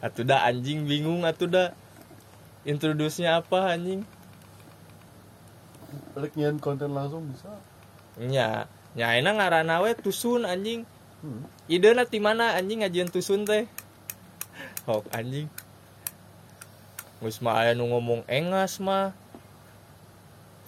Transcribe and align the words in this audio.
atuh 0.00 0.24
dah 0.24 0.48
anjing 0.48 0.88
bingung 0.88 1.22
atuh 1.28 1.48
dah 1.48 1.68
introduce-nya 2.64 3.40
apa 3.40 3.76
anjing 3.76 4.04
Balik 6.14 6.38
nyian 6.38 6.58
konten 6.62 6.94
langsung 6.94 7.26
bisa. 7.30 7.50
nya 8.20 8.66
nya 8.94 9.04
ayeuna 9.14 9.34
ngaranna 9.38 9.80
we 9.82 9.94
tusun 9.96 10.44
anjing 10.44 10.84
Hmm. 11.20 11.44
idena 11.68 12.08
ti 12.08 12.16
mana 12.16 12.56
anjing 12.56 12.80
ngajian 12.80 13.12
tusun 13.12 13.44
teh 13.44 13.68
hok 14.88 15.04
anjing 15.12 15.52
Geus 17.20 17.44
mah 17.44 17.60
aya 17.60 17.76
nu 17.76 17.84
ngomong 17.92 18.24
engas 18.24 18.80
mah 18.80 19.12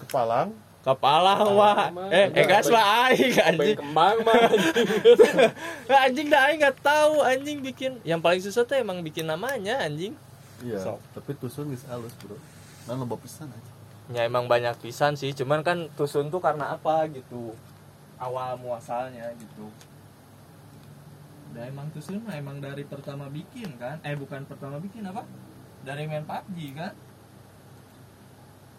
Kepalang. 0.04 0.52
Kepala 0.82 1.38
mah 1.46 1.88
mah. 1.94 2.10
eh 2.10 2.26
engas 2.34 2.66
mah 2.68 3.08
aing 3.08 3.34
anjing. 3.38 3.78
Kembang 3.78 4.16
mah 4.20 4.42
anjing 6.04 6.26
dah 6.26 6.50
aing 6.50 6.58
nggak 6.58 6.78
tahu. 6.82 7.22
Anjing 7.22 7.62
bikin 7.62 8.02
yang 8.02 8.18
paling 8.18 8.42
susah 8.42 8.66
tuh 8.66 8.74
emang 8.74 8.98
bikin 9.00 9.24
namanya 9.24 9.78
anjing. 9.80 10.12
Iya. 10.58 10.78
Sok. 10.78 10.98
Tapi 11.14 11.30
tusun 11.38 11.70
geus 11.70 11.87
halus, 11.87 12.14
Bro. 12.18 12.38
Nah, 12.87 12.95
loba 12.95 13.14
pisan 13.16 13.46
aja. 13.46 13.70
ya 14.10 14.26
emang 14.26 14.46
banyak 14.46 14.74
pisan 14.78 15.14
sih. 15.14 15.30
Cuman 15.32 15.62
kan 15.62 15.87
tusun 15.95 16.28
tuh 16.28 16.42
karena 16.42 16.74
apa 16.74 17.06
gitu? 17.09 17.54
Awal 18.18 18.59
muasalnya 18.59 19.30
gitu. 19.38 19.70
Nah 21.52 21.68
emang 21.68 21.87
tusun 21.92 22.23
mah 22.23 22.32
emang 22.32 22.59
dari 22.59 22.82
pertama 22.82 23.28
bikin 23.28 23.76
kan? 23.76 24.01
Eh 24.02 24.16
bukan 24.16 24.42
pertama 24.46 24.80
bikin 24.80 25.04
apa? 25.04 25.23
Dari 25.82 26.06
main 26.06 26.24
PUBG 26.24 26.59
kan 26.74 26.92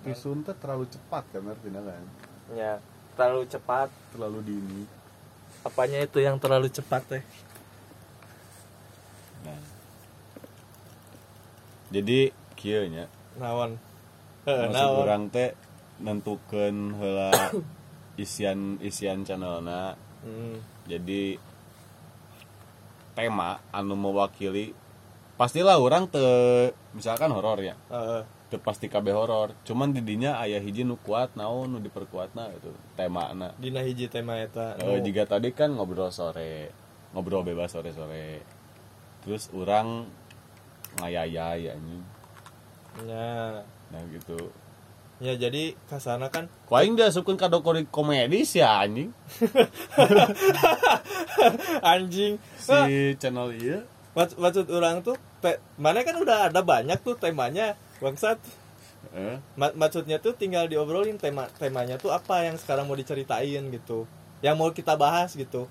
Tusun 0.03 0.43
teh 0.43 0.51
terlalu 0.53 0.85
cepat 0.85 1.23
kan 1.31 1.43
artinya 1.47 1.81
kan. 1.81 2.03
ya 2.51 2.77
terlalu 3.13 3.47
cepat 3.47 3.87
Terlalu 4.11 4.39
dini. 4.43 4.81
apanya 5.63 5.99
itu 5.99 6.19
yang 6.19 6.35
terlalu 6.37 6.67
cepat 6.67 7.01
teh 7.07 7.23
Nah. 9.43 9.59
Jadi 11.89 12.31
kieu 12.55 12.87
nya. 12.87 13.05
nawan 13.35 13.75
Maksud 14.43 14.91
urang 15.03 15.27
teh 15.27 15.51
nentukeun 15.99 16.95
heula 16.95 17.31
isian 18.23 18.75
isian 18.79 19.23
channelna. 19.23 19.95
Hmm. 20.23 20.57
Jadi 20.83 21.37
tema 23.13 23.61
anu 23.69 23.93
mewakili 23.93 24.73
pastilah 25.35 25.77
orang 25.77 26.09
te 26.09 26.23
misalkan 26.93 27.29
horor 27.29 27.61
ya 27.61 27.77
Heeh. 27.89 28.21
Pasti 28.59 28.91
kabeh 28.91 29.13
horor. 29.13 29.53
Cuman 29.63 29.93
didinya 29.93 30.37
ayah 30.43 30.59
hiji 30.59 30.83
nu 30.83 30.99
kuat 30.99 31.33
naon 31.33 31.71
nu 31.71 31.79
diperkuatna 31.79 32.51
itu 32.53 32.69
tema 32.93 33.31
na 33.33 33.53
dina 33.57 33.81
hiji 33.81 34.09
tema 34.09 34.37
eta 34.37 34.77
Eh, 34.81 34.99
jika 35.01 35.25
tadi 35.25 35.53
kan 35.55 35.73
ngobrol 35.73 36.11
sore. 36.13 36.69
Ngobrol 37.13 37.45
bebas 37.45 37.73
sore 37.73 37.93
sore 37.93 38.41
terus 39.23 39.47
orang 39.55 40.05
ngayayay 40.99 41.71
anjing. 41.71 42.03
Ya. 43.07 43.63
Nah 43.89 44.01
gitu. 44.11 44.51
Ya 45.23 45.39
jadi 45.39 45.77
kasana 45.87 46.27
kan 46.27 46.51
Ku 46.67 46.75
aing 46.75 46.99
diasupkeun 46.99 47.39
ka 47.39 47.47
dokori 47.47 47.87
komedi 47.87 48.43
sih 48.43 48.59
anjing. 48.59 49.15
Anjing. 51.81 52.35
Si 52.59 53.15
channel 53.21 53.55
Mak- 54.13 54.37
maksud 54.37 54.69
orang 54.69 55.01
tuh 55.01 55.17
te- 55.41 55.57
mana 55.81 56.05
kan 56.05 56.13
udah 56.21 56.49
ada 56.49 56.61
banyak 56.61 57.01
tuh 57.01 57.17
temanya 57.17 57.73
bangsat. 58.03 58.37
Eh, 59.11 59.37
Ma- 59.55 59.75
maksudnya 59.75 60.19
tuh 60.19 60.35
tinggal 60.35 60.67
diobrolin 60.67 61.19
tema 61.19 61.47
temanya 61.59 61.95
tuh 61.99 62.11
apa 62.11 62.47
yang 62.47 62.59
sekarang 62.59 62.87
mau 62.87 62.95
diceritain 62.99 63.63
gitu. 63.71 64.07
Yang 64.43 64.55
mau 64.59 64.69
kita 64.75 64.99
bahas 64.99 65.31
gitu. 65.35 65.67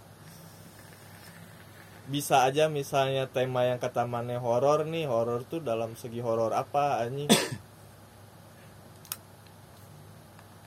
Bisa 2.09 2.45
aja 2.45 2.67
misalnya 2.69 3.29
tema 3.31 3.65
yang 3.69 3.79
kata 3.79 4.05
mana 4.09 4.37
horor 4.41 4.85
nih 4.85 5.07
horor 5.07 5.45
tuh 5.47 5.61
dalam 5.63 5.95
segi 5.95 6.21
horor 6.21 6.53
apa 6.53 7.05
anjing? 7.05 7.31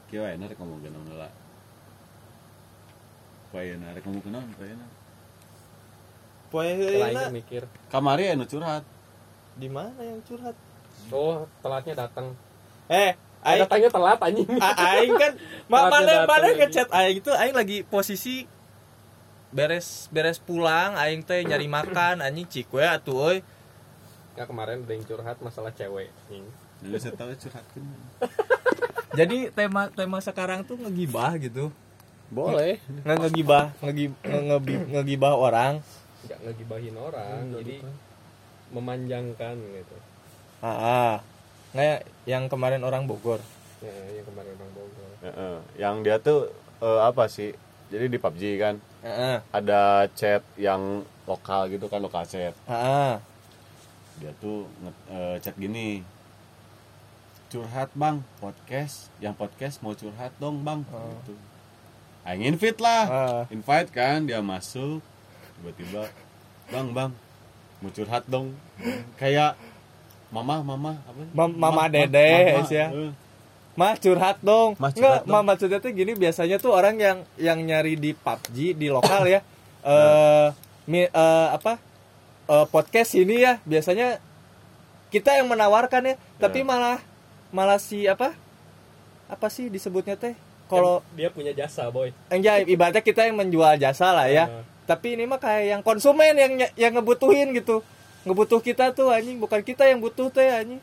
Kieu 0.10 0.22
aya 0.22 0.38
rek 0.38 0.56
ngomongkeun 0.56 0.96
heula 0.96 1.30
Poe 3.52 3.66
rek 3.68 4.04
ngomongkeun 4.06 4.32
naon 4.32 4.54
poe 4.54 4.70
poe 6.56 6.72
Lainnya 6.72 7.28
heulina 7.28 7.34
mikir. 7.34 7.64
Kamari 7.92 8.32
anu 8.32 8.46
curhat. 8.48 8.88
Di 9.60 9.68
mana 9.68 10.00
yang 10.04 10.24
curhat 10.24 10.56
oh 11.10 11.46
telatnya 11.60 11.94
datang. 12.00 12.34
Eh 12.88 13.14
aing 13.42 13.62
datangnya 13.62 13.90
telat 13.90 14.20
anjing. 14.20 14.48
Aing 14.56 15.14
kan 15.16 15.32
ma- 15.72 15.88
mana 15.88 16.24
mana 16.24 16.48
ngechat 16.52 16.90
aing 16.90 17.18
itu 17.20 17.32
aing 17.32 17.54
lagi 17.54 17.84
posisi 17.84 18.46
beres 19.50 20.10
beres 20.10 20.38
pulang 20.38 20.94
aing 20.96 21.22
teh 21.22 21.42
nyari 21.42 21.66
makan 21.66 22.20
anjing 22.20 22.46
cikwe 22.46 22.82
atuh 22.82 23.32
euy. 23.32 23.38
Ya 24.36 24.44
kemarin 24.44 24.84
ada 24.84 24.92
yang 24.92 25.04
curhat 25.04 25.38
masalah 25.40 25.72
cewek 25.72 26.12
anjing. 26.26 26.46
Jadi 26.76 26.98
saya 27.00 27.14
tahu 27.16 27.32
curhatkeun 27.34 27.88
jadi 29.20 29.38
tema 29.50 29.88
tema 29.90 30.20
sekarang 30.20 30.62
tuh 30.62 30.76
ngegibah 30.76 31.40
gitu. 31.40 31.72
Boleh. 32.28 32.84
Nggak 33.06 33.18
ngegibah 33.22 33.64
ngegi- 33.80 34.12
nge- 34.20 34.46
ngebi- 34.52 34.86
ngegibah 34.92 35.34
orang. 35.34 35.80
Nggak 36.26 36.40
ngegibahin 36.42 36.96
orang 36.98 37.38
Nggak 37.48 37.62
jadi 37.64 37.74
gitu. 37.80 37.90
memanjangkan 38.74 39.56
gitu 39.56 39.96
ah, 40.60 40.68
ah. 40.68 41.14
nggak 41.72 42.00
yang 42.26 42.46
kemarin 42.46 42.82
orang 42.82 43.04
Bogor 43.04 43.40
ya, 43.80 43.92
yang 44.12 44.26
kemarin 44.26 44.54
orang 44.54 44.72
Bogor 44.74 45.12
Heeh. 45.22 45.58
yang 45.76 45.96
dia 46.02 46.18
tuh 46.18 46.48
eh, 46.80 47.00
apa 47.02 47.28
sih 47.28 47.52
jadi 47.88 48.08
di 48.08 48.18
PUBG 48.18 48.44
kan 48.58 48.76
Heeh. 49.02 49.38
ada 49.50 49.82
chat 50.12 50.42
yang 50.56 51.04
lokal 51.26 51.68
gitu 51.68 51.86
kan 51.86 52.00
lokal 52.00 52.24
chat 52.24 52.56
Heeh. 52.66 53.14
dia 54.16 54.32
tuh 54.38 54.64
nge- 54.80 55.04
eh, 55.10 55.36
chat 55.40 55.56
gini 55.56 56.02
curhat 57.46 57.94
bang 57.94 58.20
podcast 58.38 59.14
yang 59.18 59.32
podcast 59.32 59.80
mau 59.80 59.94
curhat 59.94 60.34
dong 60.38 60.62
bang 60.62 60.82
Oh. 60.90 61.12
gitu 61.20 61.36
Aing 62.26 62.42
invite 62.48 62.80
lah 62.80 63.04
Ah. 63.06 63.44
invite 63.48 63.92
kan 63.92 64.26
dia 64.26 64.42
masuk 64.42 64.98
tiba-tiba 65.56 66.10
bang 66.68 66.88
bang 66.90 67.12
mau 67.80 67.92
curhat 67.92 68.26
dong 68.26 68.56
kayak 69.16 69.54
mama 70.28 70.62
mama 70.62 70.92
apa 71.00 71.22
Mam- 71.32 71.56
mama 71.56 71.84
dede, 71.86 72.62
ya. 72.68 72.88
eh. 72.90 73.12
Mah 73.76 73.94
curhat 73.96 74.40
dong. 74.40 74.74
Mas, 74.78 74.96
curhat 74.96 75.24
dong. 75.24 75.32
mah 75.32 75.44
maksudnya 75.44 75.78
tuh 75.78 75.92
gini 75.92 76.14
biasanya 76.14 76.56
tuh 76.58 76.72
orang 76.72 76.96
yang 76.96 77.18
yang 77.36 77.60
nyari 77.60 77.96
di 77.96 78.12
PUBG 78.12 78.74
di 78.74 78.88
lokal 78.88 79.28
ya. 79.28 79.42
Eh 79.86 80.48
mi- 80.86 81.06
eh, 81.06 81.48
apa? 81.52 81.78
eh, 82.46 82.66
podcast 82.66 83.14
ini 83.14 83.38
ya 83.40 83.62
biasanya 83.62 84.18
kita 85.08 85.38
yang 85.38 85.46
menawarkan 85.46 86.02
ya, 86.04 86.16
tapi 86.36 86.62
Ya. 86.62 86.66
malah 86.66 86.98
malah 87.50 87.78
si 87.78 88.06
apa? 88.06 88.34
Apa 89.26 89.48
sih 89.48 89.70
disebutnya 89.70 90.18
teh? 90.18 90.34
Kalau 90.66 91.06
dia 91.14 91.30
punya 91.30 91.54
jasa 91.54 91.86
boy 91.88 92.10
enggak 92.28 92.66
ibaratnya 92.66 93.02
kita 93.02 93.22
yang 93.24 93.38
menjual 93.38 93.78
jasa 93.78 94.10
lah 94.10 94.26
ya. 94.26 94.50
Ah. 94.50 94.66
Tapi 94.88 95.14
ini 95.14 95.26
mah 95.26 95.38
kayak 95.38 95.64
yang 95.68 95.82
konsumen 95.82 96.34
yang 96.34 96.54
yang 96.74 96.92
ngebutuhin 96.92 97.54
gitu. 97.54 97.86
Ngebutuh 98.26 98.60
kita 98.60 98.90
tuh 98.92 99.10
anjing, 99.10 99.38
bukan 99.38 99.62
kita 99.62 99.86
yang 99.86 100.02
butuh 100.02 100.28
teh 100.28 100.50
anjing. 100.50 100.82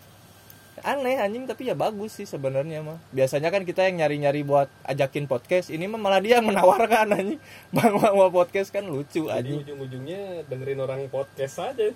Aneh 0.80 1.14
anjing 1.14 1.44
tapi 1.44 1.66
ya 1.66 1.74
bagus 1.74 2.16
sih 2.16 2.24
sebenarnya 2.24 2.80
mah. 2.80 2.98
Biasanya 3.10 3.50
kan 3.50 3.62
kita 3.62 3.84
yang 3.84 3.98
nyari-nyari 3.98 4.42
buat 4.42 4.66
ajakin 4.82 5.26
podcast, 5.26 5.68
ini 5.68 5.86
mah 5.86 5.94
malah 5.96 6.18
dia 6.18 6.38
yang 6.38 6.46
menawarkan 6.46 7.12
anjing. 7.12 7.38
Bang 7.70 7.94
bang 7.94 8.14
mau 8.14 8.30
podcast 8.30 8.70
kan 8.70 8.82
lucu 8.82 9.26
jadi 9.26 9.36
anjing. 9.36 9.58
ujung-ujungnya 9.62 10.46
dengerin 10.46 10.78
orang 10.78 11.06
podcast 11.06 11.58
aja 11.60 11.90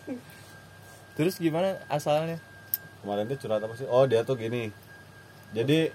Terus 1.16 1.38
gimana 1.38 1.78
asalnya? 1.88 2.36
kemarin 2.96 3.30
tuh 3.30 3.38
curhat 3.38 3.62
apa 3.62 3.70
sih 3.72 3.86
oh 3.86 4.02
dia 4.02 4.26
tuh 4.26 4.34
gini 4.34 4.74
jadi 5.54 5.94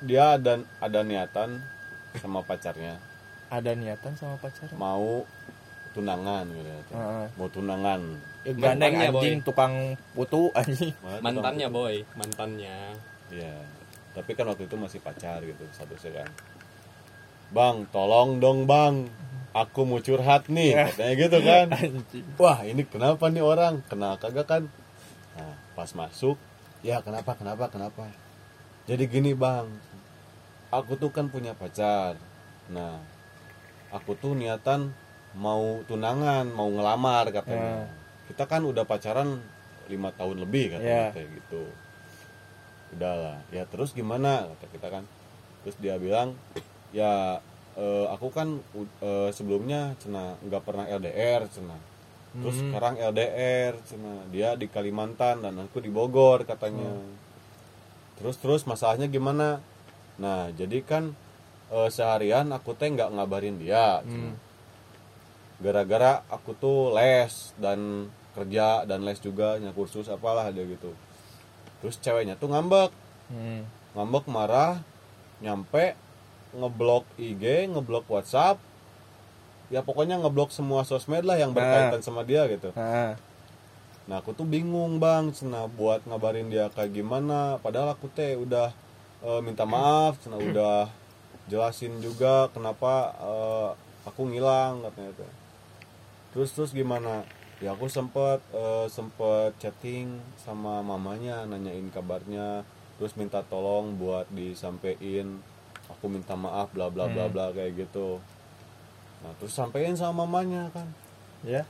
dia 0.00 0.34
ada 0.34 0.58
ada 0.82 1.00
niatan 1.00 1.62
sama 2.12 2.42
pacarnya 2.42 2.98
Ada 3.46 3.78
niatan 3.78 4.18
sama 4.18 4.34
pacarnya? 4.34 4.74
mau 4.74 5.22
tunangan 5.90 6.44
gitu 6.48 6.68
ya. 6.68 6.80
Heeh. 6.92 7.26
mau 7.34 7.48
tunangan 7.48 8.00
Ya, 8.46 8.54
gandeng 8.54 8.96
anjing 8.96 9.42
Boy. 9.42 9.44
tukang 9.44 9.74
putu 10.16 10.48
anjing. 10.56 10.94
Mantannya 11.20 11.68
boy 11.68 12.00
mantannya 12.16 12.96
Iya. 13.28 13.60
Tapi 14.16 14.32
kan 14.32 14.48
waktu 14.48 14.64
itu 14.64 14.76
masih 14.80 15.04
pacar 15.04 15.44
gitu 15.44 15.68
satu 15.70 15.92
kan. 16.00 16.28
Bang, 17.48 17.84
tolong 17.92 18.40
dong 18.40 18.64
bang. 18.64 19.08
Aku 19.52 19.84
mau 19.84 20.00
curhat 20.00 20.48
nih, 20.48 20.76
Ya. 20.76 20.84
katanya 20.92 21.14
gitu 21.18 21.38
kan. 21.40 21.66
Anjing. 21.76 22.24
Wah 22.36 22.60
ini 22.64 22.84
kenapa 22.84 23.28
nih 23.28 23.44
orang? 23.44 23.84
Kenal 23.84 24.16
kagak 24.16 24.46
kan? 24.48 24.62
Nah, 25.36 25.54
pas 25.72 25.88
masuk, 25.92 26.36
ya 26.80 27.00
kenapa, 27.04 27.36
kenapa, 27.36 27.68
kenapa? 27.68 28.08
Jadi 28.88 29.04
gini 29.08 29.32
bang, 29.32 29.68
aku 30.68 30.96
tuh 30.96 31.12
kan 31.12 31.28
punya 31.28 31.52
pacar. 31.52 32.16
Nah, 32.72 33.00
aku 33.88 34.16
tuh 34.16 34.36
niatan 34.36 34.92
mau 35.34 35.84
tunangan, 35.84 36.48
mau 36.48 36.68
ngelamar 36.68 37.28
katanya. 37.30 37.90
Kita 38.26 38.44
kan 38.44 38.62
udah 38.62 38.84
pacaran 38.84 39.40
lima 39.88 40.12
tahun 40.12 40.40
lebih 40.40 40.76
katanya 40.76 41.08
Ya. 41.08 41.12
kayak 41.12 41.28
gitu. 41.34 41.62
Udahlah, 42.88 43.44
ya 43.50 43.64
terus 43.64 43.92
gimana 43.92 44.48
kata 44.48 44.66
kita 44.70 44.88
kan? 44.90 45.04
Terus 45.60 45.76
dia 45.76 45.96
bilang, 45.96 46.32
ya 46.88 47.40
eh, 47.74 48.06
aku 48.08 48.28
kan 48.28 48.48
u- 48.72 48.96
eh, 48.98 49.30
sebelumnya 49.30 49.92
cina 49.98 50.34
nggak 50.40 50.62
pernah 50.62 50.84
LDR 50.84 51.46
cina 51.46 51.76
terus 52.28 52.58
Hmm. 52.58 52.70
sekarang 52.70 52.94
LDR 52.98 53.72
cina 53.82 54.20
dia 54.28 54.52
di 54.52 54.66
Kalimantan 54.66 55.40
dan 55.40 55.56
aku 55.58 55.78
di 55.78 55.88
Bogor 55.88 56.42
katanya 56.42 56.92
terus 58.14 58.36
terus 58.36 58.62
masalahnya 58.64 59.06
gimana 59.06 59.62
nah 60.16 60.50
jadi 60.50 60.82
kan 60.82 61.14
eh, 61.68 61.88
seharian 61.88 62.50
aku 62.50 62.74
teh 62.74 62.88
nggak 62.88 63.08
ngabarin 63.10 63.56
dia 63.56 64.02
cina. 64.02 64.34
Gara-gara 65.58 66.22
aku 66.30 66.54
tuh 66.54 66.94
les 66.94 67.52
dan 67.58 68.06
kerja 68.38 68.86
dan 68.86 69.02
les 69.02 69.18
juga 69.18 69.58
nya 69.58 69.74
kursus 69.74 70.06
apalah 70.06 70.46
ada 70.46 70.62
gitu. 70.62 70.94
Terus 71.82 71.98
ceweknya 71.98 72.38
tuh 72.38 72.50
ngambek. 72.50 72.90
Hmm. 73.28 73.68
ngambek 73.92 74.24
marah 74.30 74.80
nyampe 75.44 75.92
ngeblok 76.54 77.04
IG 77.18 77.66
ngeblok 77.74 78.06
WhatsApp. 78.06 78.62
Ya 79.68 79.84
pokoknya 79.84 80.16
ngeblok 80.22 80.54
semua 80.54 80.86
sosmed 80.86 81.26
lah 81.26 81.36
yang 81.36 81.52
berkaitan 81.52 82.00
sama 82.00 82.24
dia 82.24 82.46
gitu. 82.48 82.72
Nah, 82.72 83.20
nah 84.08 84.16
aku 84.24 84.32
tuh 84.32 84.48
bingung 84.48 84.96
bang 84.96 85.28
cina 85.34 85.68
buat 85.68 86.06
ngabarin 86.08 86.48
dia 86.48 86.70
kayak 86.72 86.94
gimana. 86.94 87.60
Padahal 87.60 87.92
aku 87.92 88.08
teh 88.08 88.38
udah 88.38 88.72
eh, 89.26 89.40
minta 89.44 89.68
maaf 89.68 90.16
cina 90.22 90.40
udah 90.40 90.88
jelasin 91.50 92.00
juga 92.00 92.48
kenapa 92.54 93.12
eh, 93.18 93.70
aku 94.08 94.30
ngilang 94.30 94.88
katanya 94.88 95.12
teh 95.20 95.32
terus 96.32 96.52
terus 96.52 96.70
gimana? 96.72 97.24
Ya 97.58 97.74
aku 97.74 97.90
sempet 97.90 98.38
eh, 98.54 98.86
sempet 98.86 99.50
chatting 99.58 100.22
sama 100.38 100.78
mamanya 100.80 101.42
nanyain 101.42 101.90
kabarnya 101.90 102.62
terus 102.98 103.14
minta 103.18 103.42
tolong 103.46 103.94
buat 103.98 104.26
disampein 104.30 105.42
aku 105.90 106.06
minta 106.06 106.34
maaf 106.38 106.70
bla 106.70 106.90
bla 106.90 107.10
bla 107.10 107.26
bla 107.26 107.50
kayak 107.50 107.88
gitu. 107.88 108.22
Nah 109.26 109.32
terus 109.42 109.54
sampein 109.54 109.98
sama 109.98 110.26
mamanya 110.26 110.70
kan. 110.70 110.86
Ya. 111.46 111.62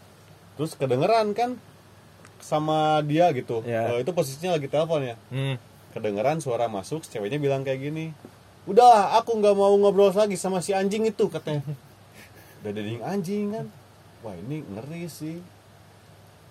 terus 0.57 0.75
kedengeran 0.75 1.37
kan 1.39 1.55
sama 2.43 2.99
dia 3.07 3.31
gitu. 3.37 3.63
Ya. 3.63 3.95
Eh, 3.95 4.03
itu 4.03 4.11
posisinya 4.13 4.57
lagi 4.57 4.69
telepon 4.69 5.05
ya. 5.05 5.17
Hmm. 5.33 5.57
kedengeran 5.89 6.39
suara 6.45 6.69
masuk 6.69 7.01
ceweknya 7.09 7.41
bilang 7.41 7.65
kayak 7.65 7.81
gini 7.81 8.13
udahlah 8.69 9.17
aku 9.17 9.41
nggak 9.41 9.57
mau 9.57 9.73
ngobrol 9.81 10.13
lagi 10.13 10.37
sama 10.37 10.61
si 10.61 10.77
anjing 10.77 11.09
itu 11.09 11.33
katanya. 11.33 11.65
Udah 12.61 12.73
dading 12.77 13.01
anjing 13.01 13.47
kan 13.57 13.67
wah 14.23 14.35
ini 14.35 14.65
ngeri 14.67 15.07
sih. 15.11 15.39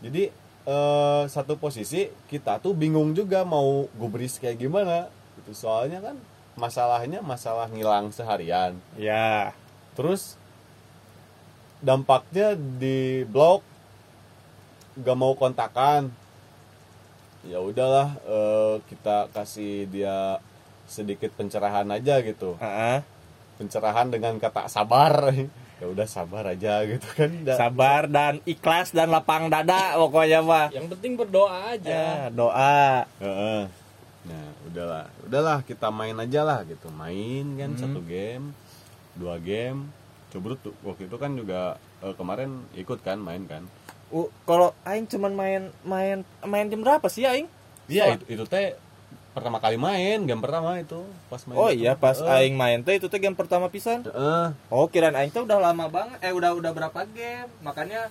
Jadi 0.03 0.29
eh, 0.67 1.23
satu 1.27 1.57
posisi 1.57 2.07
kita 2.29 2.61
tuh 2.61 2.77
bingung 2.77 3.11
juga 3.15 3.43
mau 3.47 3.87
gubris 3.95 4.39
kayak 4.39 4.61
gimana. 4.61 5.09
Itu 5.39 5.53
soalnya 5.53 6.03
kan 6.03 6.17
masalahnya 6.57 7.21
masalah 7.21 7.69
ngilang 7.69 8.09
seharian. 8.09 8.77
Ya. 8.97 9.53
terus 9.97 10.37
dampaknya 11.81 12.53
di 12.53 13.25
blok 13.25 13.65
gak 15.01 15.17
mau 15.17 15.33
kontakan. 15.33 16.13
Ya 17.45 17.61
udahlah 17.61 18.17
eh, 18.25 18.75
kita 18.89 19.29
kasih 19.33 19.89
dia 19.89 20.41
sedikit 20.87 21.33
pencerahan 21.33 21.89
aja 21.89 22.21
gitu. 22.21 22.55
Ah, 22.61 23.01
pencerahan 23.57 24.13
dengan 24.13 24.37
kata 24.37 24.69
sabar 24.69 25.33
ya 25.77 25.85
udah 25.85 26.05
sabar 26.05 26.43
aja 26.47 26.81
gitu 26.83 27.05
kan 27.13 27.31
Da- 27.43 27.53
sabar 27.55 28.05
dan 28.05 28.41
ikhlas 28.43 28.89
dan 28.89 29.07
lapang 29.07 29.45
dada 29.47 29.93
pokoknya 29.95 30.41
mah. 30.41 30.67
yang 30.69 30.87
penting 30.87 31.13
berdoa 31.13 31.71
aja 31.71 31.85
Ya, 31.87 32.29
doa. 32.29 33.05
Heeh. 33.17 33.61
nah 34.25 34.47
udahlah 34.63 35.05
udahlah 35.21 35.57
kita 35.61 35.87
main 35.89 36.17
aja 36.17 36.41
lah 36.41 36.59
gitu 36.63 36.89
main 36.89 37.45
kan 37.55 37.71
satu 37.75 38.01
game 38.01 38.51
dua 39.13 39.37
game 39.37 39.87
coba 40.27 40.57
tuh 40.57 40.75
waktu 40.81 41.05
itu 41.05 41.15
kan 41.15 41.31
juga 41.31 41.61
eh, 41.99 42.11
kemarin 42.11 42.49
ikut 42.73 42.99
kan 42.99 43.17
main 43.17 43.45
kan 43.45 43.63
Uh, 44.07 44.23
kalau 44.41 44.71
aing 44.81 45.03
cuman 45.03 45.31
main 45.31 45.61
main 45.83 46.17
main 46.41 46.65
jam 46.65 46.79
berapa 46.79 47.03
sih 47.05 47.21
aing? 47.21 47.43
Iya 47.85 48.15
itu, 48.15 48.23
itu 48.29 48.43
teh 48.45 48.71
pertama 49.37 49.57
kali 49.57 49.77
main 49.77 50.17
game 50.19 50.41
pertama 50.41 50.75
itu 50.75 50.97
pas 51.29 51.37
main 51.45 51.53
Oh 51.55 51.69
iya 51.69 51.93
pas 51.93 52.17
Eh, 52.17 52.25
aing 52.27 52.53
main 52.53 52.81
teh 52.81 52.97
itu 52.97 53.05
teh 53.05 53.17
game 53.17 53.33
pertama 53.33 53.69
pisan. 53.69 54.01
eh, 54.01 54.47
Oh 54.67 54.89
kirain 54.89 55.13
aing 55.13 55.29
teh 55.29 55.39
udah 55.39 55.61
lama 55.61 55.85
banget. 55.87 56.17
Eh 56.19 56.33
udah 56.33 56.51
udah 56.51 56.71
berapa 56.71 56.99
game? 57.07 57.45
Makanya 57.61 58.09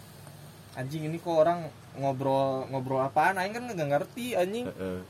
anjing 0.73 1.03
ini 1.05 1.19
kok 1.19 1.35
orang 1.35 1.67
ngobrol 1.97 2.69
ngobrol 2.69 3.01
apaan 3.01 3.35
aing 3.35 3.51
kan 3.51 3.67
nggak 3.67 3.91
ngerti 3.91 4.33
anjing. 4.33 4.69
eh, 4.69 4.79
eh. 4.79 5.01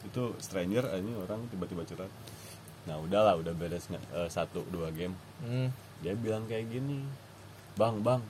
itu 0.00 0.22
stranger 0.38 0.86
ini 0.94 1.12
orang 1.14 1.44
tiba-tiba 1.48 1.84
curhat 1.84 2.08
nah 2.80 2.96
udahlah 2.96 3.36
udah 3.36 3.52
beres 3.52 3.84
nggak 3.86 4.00
eh, 4.14 4.28
satu 4.28 4.64
dua 4.68 4.88
game 4.90 5.12
Hmm. 5.40 5.68
dia 5.98 6.12
bilang 6.14 6.44
kayak 6.44 6.68
gini 6.68 7.04
bang 7.74 8.00
bang 8.00 8.20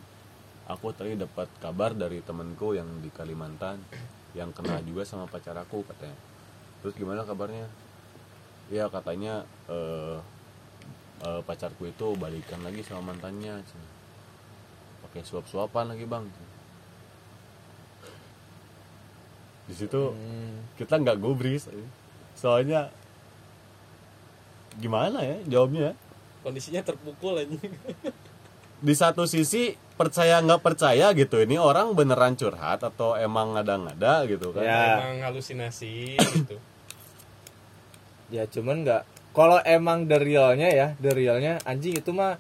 aku 0.65 0.91
tadi 0.91 1.15
dapat 1.15 1.47
kabar 1.59 1.91
dari 1.93 2.19
temanku 2.21 2.73
yang 2.73 2.87
di 2.99 3.11
Kalimantan 3.11 3.83
yang 4.33 4.51
kena 4.51 4.79
juga 4.81 5.03
sama 5.03 5.27
pacar 5.27 5.55
aku 5.55 5.83
katanya 5.85 6.15
terus 6.81 6.95
gimana 6.95 7.23
kabarnya? 7.23 7.69
Ya 8.71 8.87
katanya 8.87 9.43
eh, 9.67 10.17
eh, 11.21 11.41
pacarku 11.43 11.87
itu 11.87 12.15
balikan 12.15 12.61
lagi 12.61 12.81
sama 12.83 13.13
mantannya 13.13 13.61
cina. 13.63 13.89
pakai 15.01 15.25
suap-suapan 15.25 15.91
lagi 15.91 16.05
bang. 16.05 16.25
Di 19.67 19.75
situ 19.75 20.03
Hmm. 20.11 20.67
kita 20.75 20.99
nggak 20.99 21.19
gubris. 21.19 21.67
Soalnya 22.35 22.91
gimana 24.77 25.19
ya 25.23 25.37
jawabnya? 25.47 25.95
Kondisinya 26.41 26.81
terpukul 26.81 27.37
anjing. 27.39 27.75
Di 28.81 28.95
satu 28.97 29.29
sisi 29.29 29.77
percaya 29.95 30.41
nggak 30.41 30.65
percaya 30.65 31.13
gitu 31.13 31.37
ini 31.37 31.61
orang 31.61 31.93
beneran 31.93 32.33
curhat 32.33 32.81
atau 32.81 33.13
emang 33.13 33.53
ngada-ngada 33.53 34.25
gitu 34.25 34.57
kan? 34.57 34.65
Ya. 34.65 34.83
emang 34.97 35.29
halusinasi 35.29 36.17
gitu 36.17 36.57
Ya 38.31 38.47
cuman 38.47 38.87
nggak. 38.87 39.03
Kalau 39.31 39.63
emang 39.63 40.11
the 40.11 40.19
realnya 40.19 40.71
ya, 40.71 40.87
the 40.99 41.11
realnya 41.15 41.63
anjing 41.63 41.99
itu 41.99 42.11
mah 42.11 42.35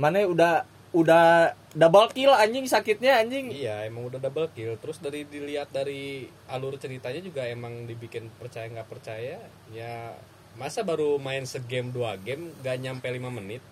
mana 0.00 0.24
udah 0.24 0.64
udah 0.94 1.52
double 1.74 2.06
kill 2.14 2.30
anjing 2.30 2.70
sakitnya 2.70 3.18
anjing. 3.18 3.50
iya 3.50 3.82
emang 3.84 4.06
udah 4.06 4.22
double 4.22 4.48
kill. 4.54 4.78
Terus 4.78 5.02
dari 5.02 5.26
dilihat 5.26 5.74
dari 5.74 6.24
alur 6.48 6.78
ceritanya 6.78 7.18
juga 7.18 7.44
emang 7.50 7.84
dibikin 7.84 8.30
percaya 8.38 8.70
nggak 8.70 8.88
percaya 8.88 9.42
ya 9.74 10.14
masa 10.54 10.86
baru 10.86 11.18
main 11.18 11.42
segame 11.50 11.90
dua 11.90 12.14
game 12.14 12.54
gak 12.62 12.78
nyampe 12.78 13.10
lima 13.10 13.30
menit. 13.30 13.62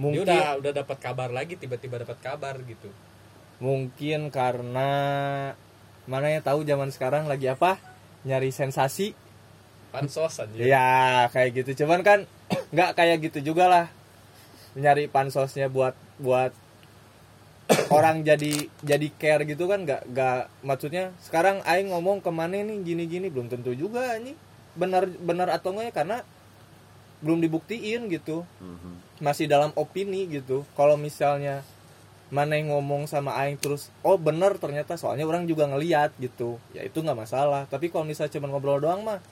Mungkin 0.00 0.24
dia 0.24 0.56
udah 0.56 0.64
udah 0.64 0.72
dapat 0.72 0.96
kabar 0.96 1.28
lagi 1.28 1.60
tiba-tiba 1.60 2.00
dapat 2.00 2.18
kabar 2.24 2.56
gitu. 2.64 2.88
Mungkin 3.60 4.32
karena 4.32 4.90
mana 6.08 6.26
ya 6.32 6.40
tahu 6.40 6.64
zaman 6.64 6.88
sekarang 6.88 7.28
lagi 7.28 7.52
apa? 7.52 7.76
Nyari 8.24 8.48
sensasi 8.48 9.12
pansos 9.92 10.40
aja 10.40 10.56
ya 10.56 10.88
kayak 11.28 11.62
gitu. 11.62 11.84
Cuman 11.84 12.00
kan 12.00 12.24
nggak 12.74 12.96
kayak 12.96 13.16
gitu 13.30 13.52
juga 13.52 13.68
lah. 13.68 13.86
Nyari 14.72 15.06
pansosnya 15.12 15.68
buat 15.68 15.92
buat 16.16 16.56
orang 17.96 18.24
jadi 18.24 18.72
jadi 18.80 19.08
care 19.20 19.44
gitu 19.44 19.68
kan 19.68 19.84
nggak 19.84 20.08
nggak 20.10 20.40
maksudnya 20.64 21.12
sekarang 21.20 21.60
aing 21.62 21.92
ngomong 21.92 22.24
ke 22.24 22.30
mana 22.32 22.58
nih 22.58 22.80
gini 22.82 23.04
gini 23.06 23.26
belum 23.28 23.52
tentu 23.52 23.76
juga 23.76 24.16
ini 24.18 24.34
benar 24.72 25.04
benar 25.20 25.52
atau 25.52 25.76
enggak 25.76 25.92
ya 25.92 25.94
karena 25.94 26.16
belum 27.22 27.38
dibuktiin 27.38 28.10
gitu. 28.10 28.42
Mhm. 28.58 29.14
masih 29.22 29.46
dalam 29.46 29.70
opini 29.78 30.26
gitu. 30.26 30.66
Kalau 30.74 30.98
misalnya 30.98 31.62
mana 32.32 32.58
yang 32.58 32.74
ngomong 32.74 33.06
sama 33.06 33.38
aing 33.38 33.54
terus 33.54 33.92
oh 34.02 34.18
bener 34.18 34.58
ternyata 34.58 34.98
soalnya 34.98 35.22
orang 35.22 35.46
juga 35.46 35.70
ngeliat 35.70 36.10
gitu. 36.18 36.58
Ya 36.74 36.82
itu 36.82 36.98
nggak 36.98 37.14
masalah. 37.14 37.70
Tapi 37.70 37.86
kalau 37.94 38.02
misalnya 38.02 38.34
cuma 38.34 38.50
ngobrol 38.50 38.82
doang 38.82 39.06
mah 39.06 39.22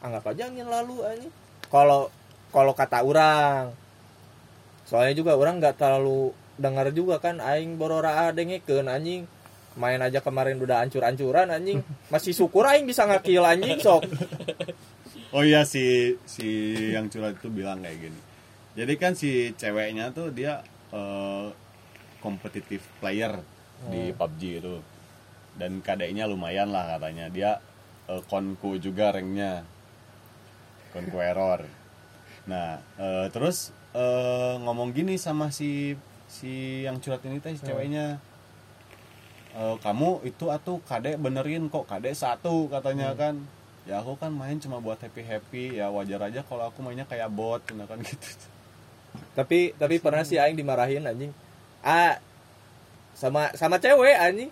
anggap 0.00 0.32
aja 0.32 0.48
angin 0.48 0.68
lalu 0.68 1.04
aja 1.04 1.28
kalau 1.70 2.10
kalau 2.50 2.74
kata 2.74 3.06
orang. 3.06 3.72
Soalnya 4.84 5.14
juga 5.14 5.38
orang 5.38 5.62
nggak 5.62 5.78
terlalu 5.78 6.34
dengar 6.58 6.90
juga 6.90 7.22
kan 7.22 7.38
aing 7.38 7.78
borora 7.78 8.34
dengekeun 8.34 8.90
anjing. 8.90 9.24
Main 9.78 10.02
aja 10.02 10.18
kemarin 10.18 10.58
udah 10.58 10.82
ancur-ancuran 10.82 11.46
anjing. 11.46 11.80
Masih 12.12 12.34
syukur 12.34 12.66
aing 12.66 12.90
bisa 12.90 13.06
ngakil 13.06 13.46
anjing 13.46 13.78
sok. 13.78 14.04
Oh 15.30 15.46
iya 15.46 15.62
si 15.62 16.18
si 16.26 16.74
yang 16.90 17.06
curhat 17.06 17.38
itu 17.38 17.46
bilang 17.54 17.86
kayak 17.86 18.10
gini. 18.10 18.20
Jadi 18.74 18.92
kan 18.98 19.14
si 19.14 19.54
ceweknya 19.54 20.10
tuh 20.10 20.34
dia 20.34 20.58
eh, 20.90 21.48
competitive 22.18 22.82
player 22.98 23.38
di 23.94 24.10
PUBG 24.10 24.42
itu. 24.58 24.82
Dan 25.54 25.86
kadeknya 25.86 26.26
lumayan 26.26 26.74
lah 26.74 26.98
katanya. 26.98 27.30
Dia 27.30 27.62
eh, 28.10 28.22
konku 28.26 28.82
juga 28.82 29.14
ranknya 29.14 29.62
konku 30.90 31.18
error. 31.18 31.64
Nah 32.46 32.78
eh, 32.98 33.26
terus 33.34 33.70
eh, 33.94 34.54
ngomong 34.62 34.90
gini 34.94 35.14
sama 35.16 35.50
si 35.54 35.94
si 36.30 36.82
yang 36.86 36.98
curhat 37.02 37.22
ini 37.26 37.38
teh 37.42 37.54
si 37.54 37.62
ceweknya. 37.66 38.18
"Eh, 39.50 39.76
kamu 39.82 40.22
itu 40.26 40.46
atuh 40.50 40.78
kadek 40.86 41.18
benerin 41.18 41.66
kok 41.66 41.86
kadek 41.90 42.14
satu 42.14 42.70
katanya 42.70 43.14
kan. 43.18 43.38
Ya 43.88 43.98
aku 43.98 44.14
kan 44.20 44.30
main 44.30 44.60
cuma 44.60 44.78
buat 44.78 45.00
happy 45.00 45.24
happy 45.24 45.64
ya 45.80 45.88
wajar 45.90 46.20
aja 46.22 46.44
kalau 46.46 46.68
aku 46.70 46.84
mainnya 46.84 47.08
kayak 47.08 47.32
bot 47.32 47.64
gitu 47.66 47.82
kan 47.88 47.98
gitu. 48.08 48.28
Tapi 49.34 49.74
tapi 49.74 49.98
pernah 49.98 50.22
sih 50.22 50.38
aing 50.38 50.54
dimarahin 50.54 51.02
anjing. 51.06 51.32
Ah 51.82 52.20
sama 53.16 53.50
sama 53.58 53.76
cewek 53.82 54.14
anjing 54.14 54.50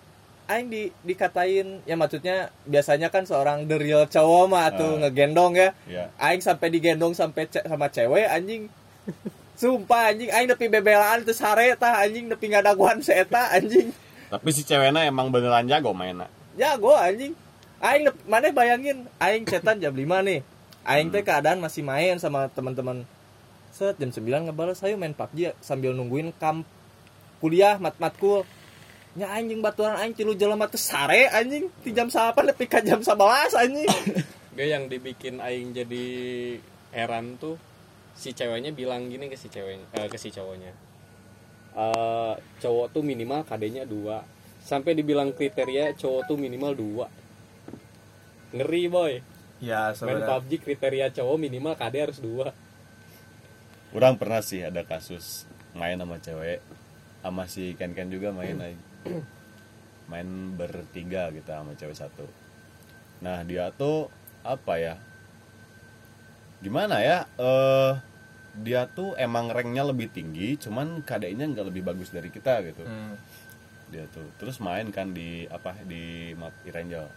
aing 0.49 0.67
di 0.67 0.89
dikatain 1.03 1.85
ya 1.85 1.93
maksudnya 1.93 2.37
biasanya 2.65 3.09
kan 3.09 3.23
seorang 3.23 3.65
the 3.65 3.77
real 3.77 4.05
cowok 4.05 4.45
mah 4.47 4.73
tuh 4.73 4.97
Ah. 4.97 5.01
ngegendong 5.05 5.53
ya. 5.55 5.71
Ya 5.85 6.09
aing 6.19 6.41
sampai 6.41 6.69
digendong 6.69 7.13
sampai 7.13 7.45
ce- 7.47 7.63
sama 7.63 7.87
cewek 7.87 8.25
anjing. 8.25 8.73
Sumpah 9.55 10.09
anjing 10.09 10.31
aing 10.31 10.47
nepi 10.47 10.67
bebelaan 10.67 11.21
terus 11.21 11.37
sare 11.37 11.75
tah 11.75 12.01
anjing 12.01 12.27
nepi 12.27 12.49
ngadaguan 12.49 12.99
seeta 12.99 13.51
anjing. 13.51 13.93
Tapi 14.29 14.49
si 14.51 14.63
ceweknya 14.63 15.05
emang 15.05 15.29
beneran 15.29 15.67
jago 15.67 15.93
mainnya. 15.93 16.33
Jago 16.55 16.95
anjing. 16.95 17.37
Aing 17.79 18.09
mana 18.25 18.49
bayangin 18.49 19.05
aing 19.19 19.45
cetan 19.45 19.79
jam 19.79 19.93
5 19.93 20.01
nih. 20.23 20.41
Aing 20.83 21.11
teh 21.11 21.21
keadaan 21.21 21.59
masih 21.59 21.83
main 21.83 22.17
sama 22.17 22.49
teman-teman. 22.49 23.05
Set 23.69 23.95
jam 23.97 24.09
9 24.09 24.25
ngebales 24.45 24.81
ayo 24.81 24.97
main 24.97 25.13
PUBG 25.13 25.37
ya, 25.37 25.53
sambil 25.61 25.93
nungguin 25.93 26.33
kamp 26.35 26.65
kuliah 27.39 27.77
mat 27.77 27.95
matkul 27.97 28.43
nya 29.17 29.33
anjing 29.33 29.65
baturan 29.65 29.97
aing 29.97 30.13
tilu 30.13 30.37
jelema 30.37 30.69
teh 30.69 30.81
sare 30.81 31.31
anjing. 31.33 31.71
Di 31.81 31.91
jam 31.97 32.13
8 32.13 32.37
nepi 32.53 32.65
ka 32.69 32.85
jam 32.85 33.01
11 33.01 33.57
anjing. 33.57 33.89
Gak 34.59 34.69
yang 34.69 34.91
dibikin 34.91 35.39
aing 35.39 35.73
jadi 35.73 36.07
heran 36.93 37.39
tuh 37.39 37.57
si 38.19 38.35
ceweknya 38.35 38.75
bilang 38.75 39.07
gini 39.07 39.31
ke 39.31 39.39
si 39.39 39.47
ceweknya 39.47 39.87
eh, 39.95 40.11
ke 40.11 40.19
si 40.19 40.35
cowoknya. 40.35 40.73
Eh, 41.79 42.35
cowok 42.59 42.91
tuh 42.91 43.03
minimal 43.07 43.47
KD-nya 43.47 43.87
dua. 43.87 44.27
Sampai 44.61 44.99
dibilang 44.99 45.33
kriteria 45.33 45.95
cowok 45.95 46.23
tuh 46.27 46.37
minimal 46.37 46.75
dua. 46.75 47.07
Ngeri 48.53 48.85
boy. 48.91 49.13
Ya 49.59 49.91
main 50.07 50.23
PUBG 50.23 50.63
kriteria 50.63 51.11
cowok 51.11 51.37
minimal 51.39 51.75
KD 51.75 51.95
harus 51.99 52.19
dua. 52.23 52.55
Orang 53.91 54.21
pernah 54.21 54.39
sih 54.45 54.63
ada 54.63 54.87
kasus 54.87 55.49
main 55.75 55.99
sama 55.99 56.21
cewek 56.23 56.63
sama 57.23 57.45
si 57.51 57.75
Ken 57.75 57.93
Ken 57.95 58.11
juga 58.11 58.31
main 58.31 58.55
aja. 58.59 58.88
main 60.11 60.29
bertiga 60.57 61.29
gitu 61.31 61.49
sama 61.49 61.77
cewek 61.77 61.97
satu. 61.97 62.27
Nah 63.21 63.45
dia 63.45 63.71
tuh 63.75 64.09
apa 64.43 64.81
ya? 64.81 64.95
Gimana 66.65 67.03
ya? 67.03 67.29
Eh 67.39 67.93
dia 68.59 68.91
tuh 68.91 69.15
emang 69.15 69.55
ranknya 69.55 69.87
lebih 69.87 70.11
tinggi 70.11 70.59
cuman 70.59 71.07
KD-nya 71.07 71.47
nggak 71.47 71.67
lebih 71.71 71.83
bagus 71.87 72.11
dari 72.11 72.33
kita 72.33 72.65
gitu. 72.67 72.83
Hmm. 72.83 73.15
dia 73.89 74.05
tuh 74.13 74.29
terus 74.37 74.61
main 74.61 74.93
kan 74.93 75.17
di 75.17 75.49
apa 75.49 75.73
di 75.89 76.37
map 76.37 76.53
Irenjel 76.69 77.09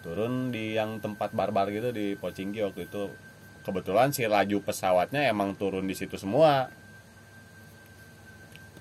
turun 0.00 0.48
di 0.54 0.78
yang 0.78 1.02
tempat 1.02 1.34
barbar 1.36 1.68
gitu 1.68 1.92
di 1.92 2.16
Pocingki 2.16 2.64
waktu 2.64 2.88
itu. 2.88 3.12
Kebetulan 3.60 4.08
si 4.08 4.24
laju 4.24 4.64
pesawatnya 4.64 5.28
emang 5.28 5.52
turun 5.52 5.84
di 5.84 5.92
situ 5.92 6.16
semua 6.16 6.72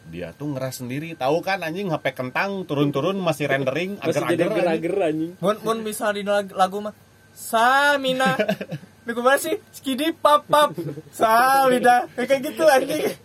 dia 0.09 0.33
tuh 0.33 0.51
ngeras 0.51 0.81
sendiri 0.81 1.13
tahu 1.13 1.39
kan 1.39 1.61
anjing 1.61 1.87
HP 1.87 2.11
kentang 2.11 2.65
turun-turun 2.65 3.15
masih 3.15 3.45
rendering 3.45 3.95
agar-agar 3.99 4.49
anjing. 4.49 4.73
ager 4.73 4.95
anjing 4.99 5.31
Mun 5.37 5.57
mun 5.61 5.77
bisa 5.81 6.09
di 6.09 6.21
lag- 6.21 6.51
lagu 6.51 6.81
mah 6.81 6.93
Samina. 7.29 8.33
Ini 9.05 9.11
gimana 9.11 9.37
sih? 9.37 9.55
Skidi 9.71 10.11
pap 10.11 10.43
pap. 10.45 10.75
Samina. 11.09 12.05
Kayak 12.13 12.41
gitu 12.43 12.61
anjing. 12.61 13.15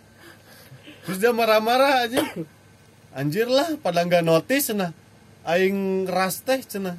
terus 1.03 1.17
dia 1.17 1.29
marah-marah 1.29 2.05
anjing 2.05 2.25
anjir 3.11 3.45
lah 3.45 3.77
pada 3.77 4.01
nggak 4.01 4.21
notice 4.21 4.73
nah 4.73 4.89
aing 5.45 6.03
ngeras 6.03 6.41
teh 6.41 6.57
cenah 6.57 6.97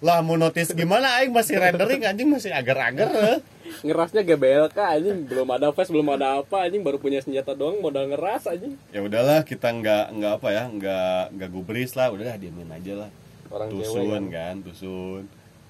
lah 0.00 0.22
mau 0.22 0.38
notice 0.38 0.72
gimana 0.72 1.20
aing 1.20 1.30
masih 1.30 1.58
rendering 1.58 2.02
anjing 2.06 2.28
masih 2.30 2.50
agar-agar 2.50 3.40
ngerasnya 3.84 4.22
GBLK 4.24 4.78
anjing. 4.78 5.18
Belum 5.28 5.48
ada 5.50 5.70
face 5.74 5.90
belum 5.90 6.08
ada 6.14 6.40
apa 6.40 6.66
anjing. 6.66 6.80
Baru 6.80 6.96
punya 7.02 7.20
senjata 7.20 7.52
doang 7.52 7.82
modal 7.82 8.08
ngeras 8.10 8.48
anjing. 8.48 8.78
Ya 8.94 9.04
udahlah 9.04 9.44
kita 9.44 9.70
nggak 9.70 10.04
nggak 10.16 10.32
apa 10.40 10.48
ya 10.50 10.64
nggak 10.70 11.22
nggak 11.38 11.50
gubris 11.50 11.92
lah. 11.98 12.08
Udahlah 12.10 12.38
diamin 12.40 12.70
aja 12.70 13.06
lah. 13.06 13.10
Orang 13.52 13.68
tusun 13.70 13.94
cewek 13.94 14.10
kan. 14.10 14.24
kan 14.32 14.54
tusun. 14.64 15.22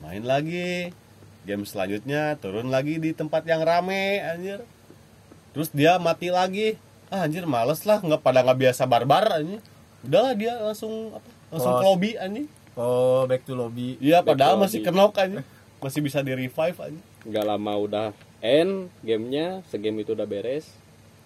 Main 0.04 0.24
lagi. 0.24 0.94
Game 1.44 1.68
selanjutnya 1.68 2.40
turun 2.40 2.72
lagi 2.72 2.96
di 2.96 3.12
tempat 3.12 3.44
yang 3.44 3.60
rame 3.60 4.20
anjir. 4.24 4.64
Terus 5.52 5.68
dia 5.74 6.00
mati 6.00 6.32
lagi. 6.32 6.80
Ah 7.12 7.28
anjir 7.28 7.44
males 7.44 7.84
lah. 7.84 8.00
Nggak 8.00 8.20
pada 8.20 8.44
nggak 8.44 8.58
biasa 8.60 8.88
barbar 8.88 9.40
anjir 9.40 9.60
udahlah 10.04 10.34
dia 10.36 10.52
langsung 10.60 11.16
apa 11.16 11.28
langsung 11.48 11.74
lobby 11.80 12.12
anjir 12.20 12.46
Oh, 12.74 13.22
back 13.24 13.42
to 13.42 13.52
lobby. 13.52 13.94
iya 13.98 14.18
padahal 14.20 14.58
masih 14.58 14.82
kenok 14.82 15.14
anjir 15.14 15.42
masih 15.78 16.00
bisa 16.00 16.18
di 16.20 16.32
revive 16.32 16.78
anjir 16.80 17.04
nggak 17.22 17.44
lama 17.44 17.72
udah 17.76 18.06
end 18.40 18.90
gamenya 19.00 19.62
segame 19.64 20.00
itu 20.00 20.12
udah 20.12 20.24
beres 20.24 20.66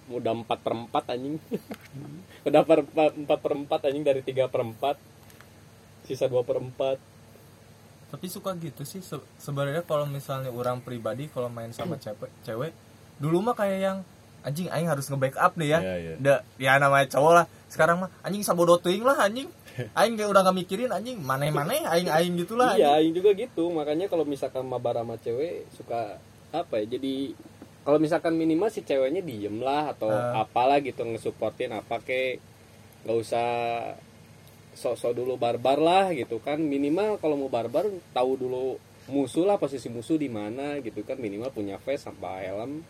udah 0.08 0.32
4 0.32 0.44
per 0.46 0.72
4 0.72 0.88
anjing 1.10 1.36
udah 2.48 2.62
per 2.62 2.78
4 2.82 3.16
per 3.22 3.52
4 3.54 3.86
anjing 3.86 4.02
dari 4.02 4.20
3 4.20 4.44
per 4.46 4.62
4 4.62 4.98
sisa 6.04 6.26
2 6.26 6.40
per 6.42 6.58
4 6.58 6.96
Tapi 8.08 8.24
suka 8.26 8.56
gitu 8.56 8.82
sih 8.82 9.00
se- 9.00 9.20
sebenarnya 9.36 9.84
kalau 9.84 10.04
misalnya 10.04 10.48
orang 10.48 10.80
pribadi 10.80 11.28
kalau 11.28 11.46
main 11.46 11.68
sama 11.70 11.96
cewek, 11.96 12.32
cewek 12.40 12.72
dulu 13.18 13.42
mah 13.42 13.52
kayak 13.52 13.78
yang 13.78 13.98
anjing 14.40 14.64
aing 14.66 14.88
harus 14.88 15.04
nge-backup 15.06 15.52
nih 15.54 15.68
ya. 15.68 15.78
Iya, 15.78 15.94
iya. 15.98 16.14
Da- 16.16 16.42
ya 16.56 16.80
namanya 16.80 17.04
cowok 17.06 17.32
lah. 17.34 17.44
Sekarang 17.68 18.00
mah 18.00 18.10
anjing 18.22 18.40
sabodo 18.40 18.80
teuing 18.80 19.04
lah 19.04 19.20
anjing. 19.20 19.52
Aing 19.94 20.14
kayak 20.14 20.30
udah 20.30 20.42
gak 20.42 20.56
mikirin 20.56 20.90
anjing 20.90 21.18
maneh-maneh 21.18 21.84
aing-aing 21.84 22.34
gitulah. 22.36 22.74
iya 22.74 22.96
aing 22.96 23.12
juga 23.12 23.32
gitu. 23.32 23.68
Makanya 23.68 24.06
kalau 24.06 24.22
misalkan 24.22 24.64
mabar 24.64 24.98
sama 24.98 25.14
cewek 25.16 25.68
suka 25.72 26.18
apa 26.48 26.80
ya 26.80 26.96
jadi 26.96 27.36
kalau 27.84 27.96
misalkan 27.96 28.34
minimal 28.34 28.68
si 28.68 28.80
ceweknya 28.80 29.20
diem 29.20 29.58
lah 29.58 29.92
atau 29.92 30.08
Ah. 30.08 30.42
apalah 30.42 30.78
gitu 30.78 31.02
ngesupportin 31.02 31.72
apa 31.72 32.00
kek. 32.00 32.42
Nggak 33.04 33.16
usah 33.16 33.48
sok-sok 34.74 35.12
dulu 35.14 35.34
barbar 35.34 35.78
lah 35.78 36.04
gitu 36.12 36.38
kan. 36.38 36.58
Minimal 36.58 37.18
kalau 37.18 37.34
mau 37.34 37.48
barbar 37.48 37.86
tahu 38.12 38.36
dulu 38.36 38.76
musuh 39.08 39.48
lah 39.48 39.56
posisi 39.56 39.88
musuh 39.88 40.14
di 40.14 40.28
mana 40.28 40.78
gitu 40.78 41.00
kan. 41.02 41.16
Minimal 41.16 41.50
punya 41.50 41.80
face 41.80 42.04
sampai 42.04 42.46
helm. 42.46 42.84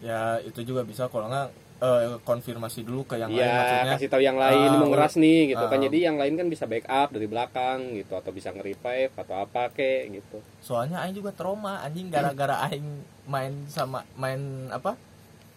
Ya 0.00 0.38
itu 0.40 0.62
juga 0.62 0.82
bisa. 0.82 1.06
Kalau 1.06 1.26
nggak 1.26 1.50
eh, 1.78 2.18
konfirmasi 2.20 2.82
dulu 2.82 3.02
ke 3.04 3.14
yang 3.16 3.30
lain 3.30 3.38
ya 3.40 3.54
maksudnya. 3.54 3.92
kasih 3.94 4.08
tahu 4.08 4.18
yang 4.20 4.34
lain 4.36 4.66
Ah, 4.66 4.76
mau 4.76 4.88
ngeras 4.88 5.14
nih 5.14 5.40
gitu 5.48 5.64
kan 5.64 5.74
ah. 5.74 5.82
jadi 5.82 5.98
yang 6.04 6.16
lain 6.16 6.34
kan 6.34 6.46
bisa 6.46 6.64
backup 6.64 7.08
dari 7.08 7.24
belakang 7.24 7.78
gitu 7.94 8.12
atau 8.12 8.30
bisa 8.30 8.50
nge-revive 8.50 9.12
atau 9.12 9.34
apa 9.38 9.70
kek 9.70 10.10
gitu 10.12 10.38
Soalnya 10.58 11.00
aing 11.00 11.14
juga 11.14 11.30
trauma 11.30 11.78
anjing 11.80 12.08
gara-gara 12.08 12.66
aing 12.66 12.86
main 13.24 13.52
sama 13.66 14.02
main 14.14 14.40
apa? 14.68 14.98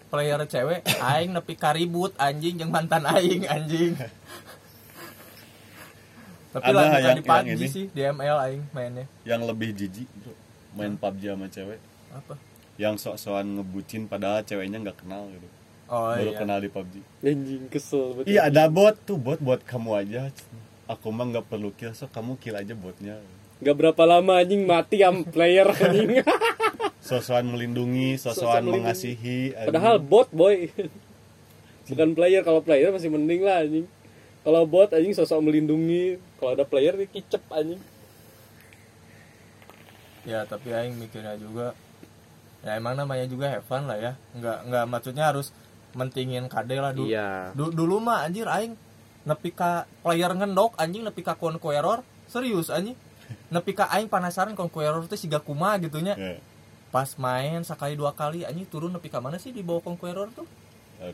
player 0.08 0.44
cewek 0.44 0.84
aing 1.10 1.32
nepi 1.32 1.56
karibut 1.56 2.12
anjing 2.18 2.58
yang 2.58 2.70
mantan 2.70 3.02
aing 3.08 3.48
anjing. 3.48 3.96
Tapi 6.52 6.64
Ada 6.66 6.76
lah 6.76 7.00
yang- 7.00 7.16
di 7.16 7.24
PUBG 7.24 7.48
yang 7.48 7.56
ini? 7.56 7.66
sih, 7.66 7.86
di 7.88 8.02
ML 8.04 8.38
aing 8.44 8.64
mainnya. 8.70 9.06
yang 9.24 9.42
lebih 9.42 9.72
jijik 9.72 10.08
main 10.72 10.94
PUBG 10.94 11.24
sama 11.30 11.48
cewek 11.48 11.80
Apa? 12.12 12.36
yang 12.76 12.96
sok-sokan 12.96 13.56
ngebucin 13.56 14.04
padahal 14.06 14.44
ceweknya 14.44 14.78
nggak 14.80 15.00
kenal 15.00 15.26
gitu 15.30 15.48
Oh 15.92 16.08
baru 16.08 16.32
iya. 16.32 16.40
kenal 16.40 16.64
di 16.64 16.72
PUBG 16.72 16.94
anjing 17.20 17.64
kesel 17.68 18.16
betul 18.16 18.32
Iya 18.32 18.48
ada 18.48 18.72
bot 18.72 18.96
tuh 19.04 19.20
bot 19.20 19.44
buat 19.44 19.60
kamu 19.68 19.92
aja. 20.00 20.32
Aku 20.88 21.12
mah 21.12 21.28
nggak 21.28 21.52
perlu 21.52 21.76
kill, 21.76 21.92
so 21.92 22.08
kamu 22.08 22.40
kill 22.40 22.56
aja 22.56 22.72
botnya. 22.76 23.20
Gak 23.64 23.76
berapa 23.80 24.04
lama 24.04 24.40
anjing 24.40 24.64
mati 24.68 25.04
am 25.04 25.24
player 25.24 25.68
anjing. 25.84 26.24
Sosokan 27.00 27.48
melindungi, 27.48 28.16
Sosokan 28.20 28.68
mengasihi. 28.68 29.52
anjing. 29.56 29.68
Padahal 29.72 30.00
bot 30.00 30.28
boy. 30.32 30.68
Bukan 31.92 32.16
player 32.16 32.44
kalau 32.44 32.64
player 32.64 32.92
masih 32.92 33.12
mending 33.12 33.44
lah 33.44 33.64
anjing. 33.64 33.88
Kalau 34.42 34.64
bot 34.68 34.90
anjing 34.92 35.14
sosok 35.14 35.44
melindungi, 35.44 36.18
kalau 36.40 36.56
ada 36.56 36.64
player 36.64 36.96
dia 36.98 37.08
kicep 37.08 37.44
anjing. 37.52 37.80
Ya 40.24 40.48
tapi 40.48 40.72
aing 40.72 40.96
mikirnya 40.98 41.34
juga 41.36 41.74
ya 42.62 42.78
emang 42.78 42.94
namanya 42.94 43.26
juga 43.26 43.50
have 43.50 43.66
fun 43.66 43.88
lah 43.88 43.98
ya. 43.98 44.14
Enggak 44.38 44.58
enggak 44.68 44.86
maksudnya 44.90 45.26
harus 45.30 45.50
mentingin 45.94 46.46
KD 46.46 46.72
lah 46.76 46.92
dulu. 46.92 47.08
Iya. 47.08 47.52
Du- 47.52 47.70
dulu 47.70 47.98
mah 47.98 48.24
anjir 48.24 48.46
aing 48.46 48.74
nepi 49.22 49.52
ka 49.52 49.86
player 50.02 50.32
ngendok 50.32 50.76
anjing 50.76 51.02
nepi 51.02 51.22
ka 51.22 51.36
conqueror 51.36 52.02
serius 52.26 52.68
anjing 52.68 52.98
nepi 53.54 53.72
ka 53.72 53.86
aing 53.88 54.08
penasaran 54.08 54.54
conqueror 54.54 55.06
teh 55.06 55.16
siga 55.16 55.38
kumaha 55.38 55.78
gitunya 55.78 56.18
Ya, 56.18 56.34
pas 56.90 57.08
main 57.16 57.62
sekali 57.62 57.94
dua 57.94 58.12
kali 58.12 58.44
anjing 58.44 58.66
turun 58.66 58.92
nepi 58.92 59.08
ka 59.08 59.22
mana 59.22 59.38
sih 59.38 59.50
di 59.50 59.62
bawah 59.62 59.80
conqueror 59.82 60.28
tuh 60.32 60.44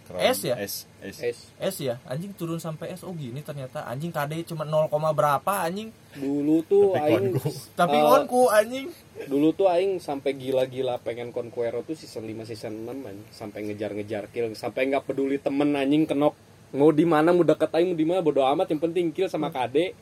crown. 0.04 0.20
S 0.20 0.40
ya? 0.44 0.56
S, 0.60 0.74
S. 1.00 1.18
Es 1.24 1.38
S 1.56 1.76
ya? 1.80 1.96
Anjing 2.04 2.36
turun 2.36 2.60
sampai 2.60 2.92
S. 2.92 3.08
Oh 3.08 3.16
gini 3.16 3.40
ternyata. 3.40 3.88
Anjing 3.88 4.12
KD 4.12 4.44
cuma 4.52 4.68
0, 4.68 4.92
berapa 5.16 5.54
anjing? 5.64 5.96
Dulu 6.20 6.56
tuh 6.68 6.92
Tapi 6.92 7.08
aing 7.16 7.32
konku. 7.32 7.50
tapi 7.80 7.98
eh, 7.98 8.04
onku 8.04 8.42
anjing. 8.52 8.88
dulu 9.32 9.50
tuh 9.56 9.68
aing 9.72 9.98
sampai 9.98 10.38
gila-gila 10.38 11.02
pengen 11.02 11.32
Conqueror 11.34 11.82
tuh 11.88 11.98
season 11.98 12.28
5 12.28 12.50
season 12.50 12.74
6 12.84 13.08
anjing. 13.08 13.28
sampai 13.32 13.60
ngejar-ngejar 13.72 14.28
kill. 14.30 14.52
Sampai 14.54 14.92
nggak 14.92 15.08
peduli 15.08 15.40
temen 15.40 15.72
anjing 15.74 16.04
kenok. 16.04 16.36
Mau 16.76 16.92
di 16.92 17.08
mana 17.08 17.32
mau 17.32 17.48
deket 17.48 17.72
aing 17.72 17.96
mau 17.96 17.98
di 17.98 18.06
mana 18.06 18.20
bodo 18.20 18.44
amat. 18.44 18.68
Yang 18.68 18.82
penting 18.92 19.06
kill 19.16 19.32
sama 19.32 19.48
KD 19.48 19.96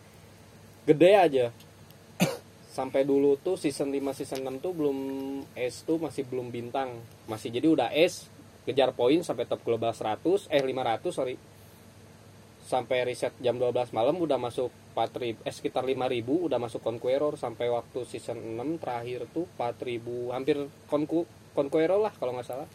gede 0.90 1.12
aja. 1.14 1.46
Sampai 2.76 3.08
dulu 3.08 3.40
tuh 3.40 3.56
season 3.56 3.88
5 3.94 4.18
season 4.18 4.42
6 4.60 4.66
tuh 4.66 4.74
belum 4.76 4.98
S 5.56 5.86
tuh 5.88 5.96
masih 6.02 6.26
belum 6.28 6.52
bintang. 6.52 6.92
Masih 7.30 7.54
jadi 7.54 7.70
udah 7.72 7.94
S 7.94 8.28
kejar 8.66 8.92
poin 8.92 9.22
sampai 9.22 9.46
top 9.46 9.62
global 9.62 9.94
100 9.94 10.50
eh 10.50 10.62
500 10.62 11.14
sorry. 11.14 11.36
Sampai 12.66 13.06
riset 13.06 13.32
jam 13.40 13.62
12 13.62 13.94
malam 13.94 14.18
udah 14.18 14.42
masuk 14.42 14.74
4000 14.98 15.46
eh 15.46 15.54
sekitar 15.54 15.86
5000 15.86 16.26
udah 16.26 16.58
masuk 16.58 16.82
Conqueror 16.82 17.38
sampai 17.38 17.70
waktu 17.70 18.04
season 18.10 18.42
6 18.58 18.82
terakhir 18.82 19.30
tuh 19.30 19.46
4000 19.56 20.34
hampir 20.34 20.58
Conqu 20.90 21.30
Conqueror 21.54 22.02
lah 22.02 22.14
kalau 22.18 22.34
nggak 22.34 22.48
salah. 22.50 22.68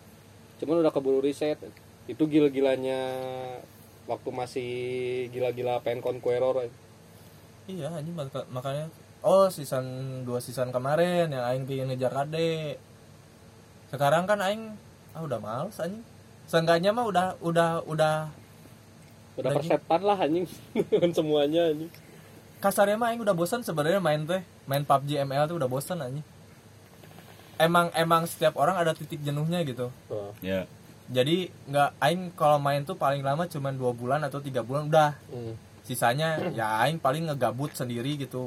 Cuman 0.62 0.78
udah 0.78 0.94
keburu 0.94 1.18
riset 1.18 1.58
itu 2.06 2.22
gila-gilanya 2.26 2.98
waktu 4.10 4.30
masih 4.34 4.70
gila-gila 5.30 5.78
pengen 5.86 6.02
Conqueror 6.02 6.66
iya 7.70 7.86
anjing 7.94 8.18
maka- 8.18 8.48
makanya 8.50 8.90
oh 9.22 9.46
season 9.46 9.86
2 10.26 10.42
season 10.42 10.74
kemarin 10.74 11.30
yang 11.30 11.46
aing 11.46 11.64
pengen 11.70 11.94
ngejar 11.94 12.10
kade 12.10 12.74
sekarang 13.94 14.26
kan 14.26 14.42
aing 14.42 14.74
ah 15.14 15.22
udah 15.26 15.38
males 15.42 15.76
anjing. 15.82 16.04
Seenggaknya 16.46 16.90
mah 16.94 17.06
udah 17.06 17.26
udah 17.42 17.82
udah 17.86 18.14
udah 19.38 19.50
persetan 19.54 20.00
lah 20.02 20.18
anjing. 20.18 20.46
Dengan 20.90 21.10
semuanya 21.14 21.70
anjing. 21.70 21.90
Kasarnya 22.60 22.96
mah 23.00 23.14
aing 23.14 23.22
udah 23.24 23.34
bosan 23.34 23.64
sebenarnya 23.64 24.02
main 24.02 24.22
teh. 24.26 24.42
Main 24.68 24.84
PUBG 24.84 25.24
ML 25.24 25.48
tuh 25.50 25.56
udah 25.58 25.70
bosan 25.70 26.02
anjing. 26.02 26.26
Emang 27.60 27.92
emang 27.92 28.24
setiap 28.24 28.56
orang 28.56 28.78
ada 28.78 28.96
titik 28.96 29.20
jenuhnya 29.20 29.62
gitu. 29.66 29.92
Wah. 30.08 30.32
ya. 30.40 30.66
Jadi 31.10 31.50
nggak 31.66 31.90
aing 31.98 32.22
kalau 32.38 32.62
main 32.62 32.86
tuh 32.86 32.94
paling 32.94 33.26
lama 33.26 33.50
cuman 33.50 33.74
dua 33.74 33.90
bulan 33.90 34.22
atau 34.22 34.38
tiga 34.38 34.62
bulan 34.62 34.86
udah. 34.86 35.12
Hmm. 35.30 35.56
sisanya 35.80 36.38
ya 36.54 36.86
aing 36.86 37.02
paling 37.02 37.26
ngegabut 37.26 37.74
sendiri 37.74 38.14
gitu. 38.14 38.46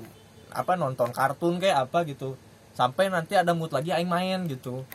Apa 0.53 0.79
nonton 0.79 1.11
kartun 1.11 1.59
kayak 1.59 1.89
apa 1.89 2.07
gitu. 2.07 2.39
Sampai 2.71 3.11
nanti 3.11 3.35
ada 3.35 3.51
mood 3.51 3.73
lagi 3.73 3.91
aing 3.91 4.07
main 4.07 4.47
gitu 4.47 4.85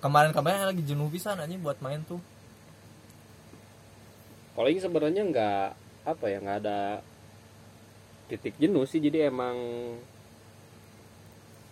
kemarin-kemarin 0.00 0.66
lagi 0.66 0.82
jenuh 0.82 1.12
pisan 1.12 1.38
anjing 1.38 1.60
buat 1.60 1.78
main 1.84 2.00
tuh. 2.08 2.18
Kalau 4.56 4.68
ini 4.68 4.80
sebenarnya 4.80 5.22
nggak 5.28 5.66
apa 6.08 6.24
ya 6.26 6.38
nggak 6.40 6.58
ada 6.64 6.80
titik 8.32 8.56
jenuh 8.56 8.88
sih 8.88 8.98
jadi 8.98 9.28
emang 9.28 9.56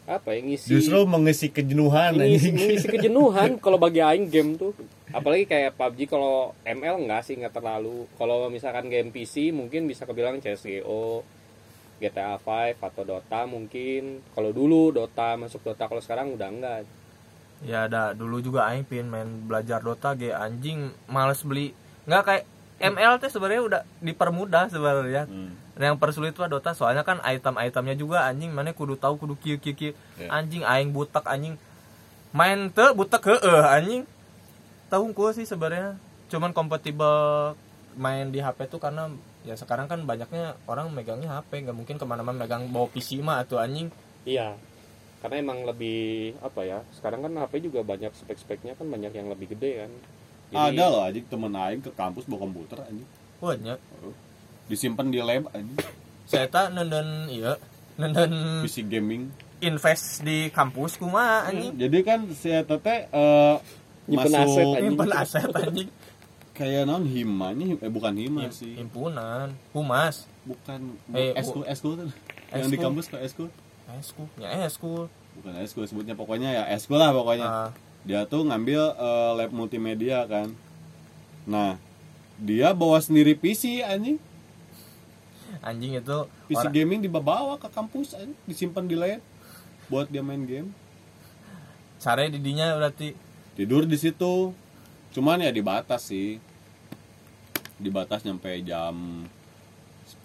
apa 0.09 0.33
ya 0.33 0.41
ngisi 0.41 0.73
justru 0.73 1.05
mengisi 1.05 1.53
kejenuhan 1.53 2.17
ngisi, 2.17 2.49
anjing. 2.49 2.55
ngisi 2.57 2.87
kejenuhan 2.89 3.51
kalau 3.65 3.77
bagi 3.77 4.01
aing 4.01 4.29
game 4.33 4.57
tuh. 4.57 4.73
Apalagi 5.09 5.49
kayak 5.49 5.77
PUBG 5.77 6.09
kalau 6.09 6.53
ML 6.65 7.05
enggak 7.05 7.25
sih 7.29 7.37
nggak 7.37 7.53
terlalu. 7.53 8.09
Kalau 8.17 8.49
misalkan 8.49 8.89
game 8.89 9.13
PC 9.13 9.53
mungkin 9.53 9.85
bisa 9.85 10.09
kebilang 10.09 10.41
CSGO 10.41 11.25
GTA 12.01 12.41
5 12.41 12.81
atau 12.81 13.03
Dota 13.05 13.45
mungkin. 13.45 14.25
Kalau 14.33 14.51
dulu 14.53 14.97
Dota 14.97 15.37
masuk 15.37 15.61
Dota 15.61 15.89
kalau 15.89 16.01
sekarang 16.01 16.33
udah 16.33 16.49
enggak 16.49 16.89
ya 17.63 17.91
ada 17.91 18.15
dulu 18.15 18.39
juga 18.39 18.71
aing 18.71 18.87
pin 18.87 19.07
main 19.11 19.27
belajar 19.27 19.83
Dota 19.83 20.15
ge 20.15 20.31
anjing 20.31 20.95
males 21.11 21.43
beli. 21.43 21.75
Nggak 22.07 22.23
kayak 22.23 22.45
ML 22.79 23.19
teh 23.19 23.31
sebenarnya 23.31 23.63
udah 23.63 23.81
dipermudah 23.99 24.71
sebenarnya. 24.71 25.27
Hmm. 25.27 25.55
yang 25.79 25.95
persulit 25.95 26.35
tuh 26.35 26.43
Dota 26.51 26.75
soalnya 26.75 27.07
kan 27.07 27.23
item-itemnya 27.23 27.95
juga 27.95 28.27
anjing 28.27 28.51
mana 28.51 28.75
kudu 28.75 28.99
tahu 28.99 29.15
kudu 29.15 29.35
kieu 29.39 29.59
kieu 29.63 29.75
kieu. 29.75 29.93
Ya. 30.19 30.31
anjing 30.31 30.63
aing 30.67 30.91
butek 30.91 31.23
anjing. 31.27 31.55
Main 32.35 32.71
teu 32.75 32.95
butek 32.95 33.23
heueuh 33.23 33.67
anjing. 33.67 34.03
Tahu 34.91 35.15
ku 35.15 35.31
sih 35.31 35.47
sebenarnya. 35.47 35.95
Cuman 36.31 36.51
kompatibel 36.51 37.55
main 37.99 38.31
di 38.31 38.43
HP 38.43 38.71
tuh 38.71 38.83
karena 38.83 39.11
ya 39.47 39.55
sekarang 39.55 39.87
kan 39.87 40.03
banyaknya 40.03 40.59
orang 40.67 40.91
megangnya 40.91 41.43
HP 41.43 41.67
nggak 41.67 41.77
mungkin 41.79 41.97
ke 41.99 42.07
mana-mana 42.07 42.47
megang 42.47 42.71
bawa 42.71 42.91
PC 42.91 43.23
mah 43.23 43.43
atau 43.43 43.63
anjing. 43.63 43.91
Iya 44.27 44.59
karena 45.19 45.37
emang 45.41 45.59
lebih 45.65 45.99
apa 46.39 46.61
ya 46.63 46.79
sekarang 46.93 47.21
kan 47.21 47.33
HP 47.37 47.65
juga 47.65 47.83
banyak 47.83 48.15
spek-speknya 48.15 48.73
kan 48.73 48.87
banyak 48.87 49.11
yang 49.11 49.27
lebih 49.27 49.51
gede 49.51 49.73
kan. 49.81 49.91
Jadi- 50.49 50.79
ada 50.79 50.85
loh 50.87 51.03
anjing 51.03 51.27
temen 51.27 51.53
aing 51.53 51.83
ke 51.83 51.91
kampus 51.91 52.25
bawa 52.25 52.41
komputer 52.41 52.79
anjing. 52.81 53.09
Banyak. 53.39 53.79
Disimpan 54.67 55.07
di 55.07 55.19
lab 55.19 55.51
anjing. 55.51 55.79
Saya 56.25 56.47
tak 56.47 56.71
nenden 56.71 57.27
iya 57.29 57.57
nenden 57.95 58.63
PC 58.63 58.85
gaming. 58.85 59.33
invest 59.59 60.23
di 60.23 60.49
kampus 60.49 60.95
kumaha 60.95 61.49
anjing. 61.49 61.75
Jadi 61.75 61.99
kan 62.01 62.21
si 62.31 62.49
eta 62.49 62.79
teh 62.79 63.07
eh, 63.07 63.57
Nyimpen 64.07 64.31
masuk 64.31 64.39
aset, 64.41 64.65
anjing. 64.65 64.83
nyimpen 64.85 65.11
aset 65.11 65.51
anjing. 65.53 65.89
Kayak 66.53 66.83
non 66.85 67.05
himanya 67.05 67.65
him- 67.67 67.81
eh 67.81 67.87
bukan 67.89 68.15
hima 68.15 68.51
sih. 68.51 68.75
himpunan. 68.75 69.51
Humas. 69.71 70.27
Bukan 70.43 70.95
Eh, 71.11 71.35
eskul 71.35 71.63
eskul 71.65 71.93
tuh. 71.97 72.11
Yang 72.49 72.69
di 72.69 72.79
kampus 72.79 73.07
ke 73.07 73.19
eskul 73.19 73.49
eskul 73.97 74.29
ya 74.37 74.53
eskul 74.63 75.09
bukan 75.39 75.55
eskul 75.59 75.85
sebutnya 75.87 76.13
pokoknya 76.13 76.51
ya 76.51 76.65
eskul 76.75 76.99
lah 76.99 77.15
pokoknya. 77.15 77.47
Ah, 77.47 77.71
dia 78.03 78.27
tuh 78.27 78.43
ngambil 78.43 78.83
eh, 78.93 79.31
lab 79.39 79.51
multimedia 79.51 80.27
kan. 80.27 80.51
Nah 81.47 81.79
dia 82.37 82.75
bawa 82.75 82.99
sendiri 82.99 83.33
PC 83.33 83.81
anjing. 83.81 84.19
Anjing 85.63 85.95
itu 85.95 86.19
PC 86.47 86.59
orang- 86.61 86.75
gaming 86.75 87.01
dibawa 87.01 87.55
ke 87.57 87.71
kampus 87.71 88.13
anjing. 88.13 88.37
Disimpan 88.45 88.85
di 88.85 88.95
lab 88.95 89.23
buat 89.87 90.11
dia 90.11 90.21
main 90.21 90.43
game. 90.43 90.75
Sare 91.99 92.29
didinya 92.29 92.75
berarti? 92.75 93.15
Tidur 93.55 93.87
di 93.87 93.95
situ. 93.95 94.55
Cuman 95.11 95.39
ya 95.39 95.51
dibatas 95.51 96.11
sih. 96.11 96.39
Dibatas 97.79 98.27
nyampe 98.27 98.51
jam 98.63 99.23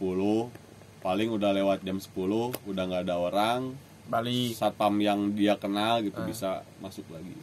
10 0.01 0.49
paling 1.03 1.29
udah 1.29 1.51
lewat 1.51 1.83
jam 1.83 1.99
10 1.99 2.15
udah 2.63 2.83
nggak 2.87 3.03
ada 3.03 3.15
orang 3.19 3.75
balik. 4.03 4.55
satpam 4.55 4.95
yang 4.97 5.31
dia 5.31 5.59
kenal 5.59 5.99
gitu 5.99 6.15
Ah. 6.15 6.25
bisa 6.25 6.49
masuk 6.79 7.03
lagi. 7.11 7.35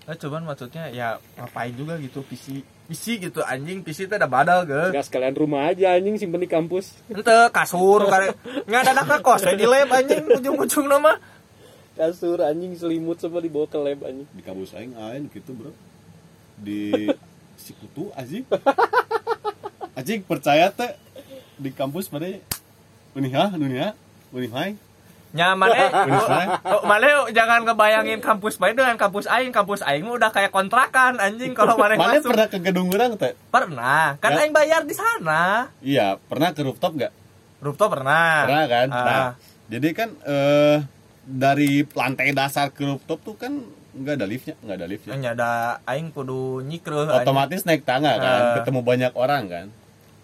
Nah, 0.00 0.16
cuman 0.16 0.42
maksudnya 0.42 0.90
ya 0.90 1.08
ngapain 1.36 1.70
juga 1.70 1.94
gitu 1.94 2.24
PC 2.24 2.66
PC 2.90 3.22
gitu 3.22 3.46
anjing 3.46 3.86
PC 3.86 4.10
itu 4.10 4.14
ada 4.16 4.26
badal 4.26 4.66
ge 4.66 4.90
nggak 4.90 5.06
sekalian 5.06 5.36
rumah 5.36 5.70
aja 5.70 5.94
anjing 5.94 6.18
simpen 6.18 6.42
di 6.42 6.50
kampus. 6.50 6.96
Ente 7.06 7.30
kasur 7.54 8.08
kare. 8.08 8.34
Nggak 8.66 8.80
ada 8.82 8.92
anak 8.96 9.20
kos 9.22 9.46
di 9.46 9.62
lab 9.62 9.86
anjing 9.86 10.26
ujung-ujung 10.26 10.90
nama. 10.90 11.14
Kasur 11.94 12.42
anjing 12.42 12.74
selimut 12.74 13.22
semua 13.22 13.38
dibawa 13.38 13.70
ke 13.70 13.78
lab 13.78 14.00
anjing. 14.02 14.26
Di 14.34 14.42
kampus 14.42 14.74
aing 14.74 14.98
aing 14.98 15.30
gitu 15.30 15.54
bro. 15.54 15.70
Di 16.58 17.06
Sikutu 17.62 18.08
anjing 18.16 18.42
anjing 19.92 20.24
percaya 20.24 20.72
teh 20.72 20.90
di 21.60 21.70
kampus 21.70 22.08
pada 22.08 22.24
Uniha 23.12 23.52
Uniha 23.52 23.92
Unihai 24.30 24.74
nyaman 25.30 25.68
eh 25.70 25.90
Unihai 26.08 26.46
Oh, 26.64 26.82
mana 26.82 27.28
jangan 27.30 27.62
ngebayangin 27.62 28.18
kampus 28.18 28.56
main 28.56 28.72
dengan 28.72 28.96
kampus 28.96 29.28
aing 29.28 29.52
kampus 29.52 29.80
aing 29.80 30.02
mah 30.02 30.16
udah 30.16 30.30
kayak 30.30 30.50
kontrakan 30.50 31.20
anjing 31.20 31.52
kalau 31.52 31.76
mana 31.76 31.94
masuk 31.94 32.32
pernah 32.32 32.48
ke 32.48 32.58
gedung 32.58 32.88
orang 32.88 33.14
teh 33.14 33.36
pernah 33.48 34.16
kan 34.16 34.30
Ya. 34.32 34.38
aing 34.42 34.50
bayar 34.50 34.82
di 34.82 34.94
sana 34.94 35.68
iya 35.78 36.18
pernah 36.18 36.50
ke 36.50 36.60
rooftop 36.60 36.96
nggak 36.96 37.12
rooftop 37.60 37.92
pernah 37.92 38.42
Pernah 38.42 38.64
kan? 38.66 38.86
Ah. 38.88 39.04
Nah, 39.04 39.28
jadi 39.68 39.88
kan 39.92 40.08
eh 40.24 40.78
dari 41.22 41.84
lantai 41.86 42.32
dasar 42.32 42.72
ke 42.72 42.82
rooftop 42.82 43.20
tuh 43.20 43.36
kan 43.36 43.52
nggak 43.90 44.14
ada 44.16 44.26
liftnya, 44.26 44.54
nggak 44.56 44.76
ada 44.76 44.86
liftnya. 44.86 45.10
yang 45.12 45.24
ada 45.30 45.50
aing 45.84 46.08
kudu 46.08 46.64
nyikreuh 46.64 47.04
anjing. 47.04 47.20
Otomatis 47.20 47.62
naik 47.62 47.84
tangga 47.84 48.16
kan, 48.16 48.40
Ah. 48.40 48.54
ketemu 48.56 48.80
banyak 48.80 49.12
orang 49.12 49.42
kan. 49.46 49.66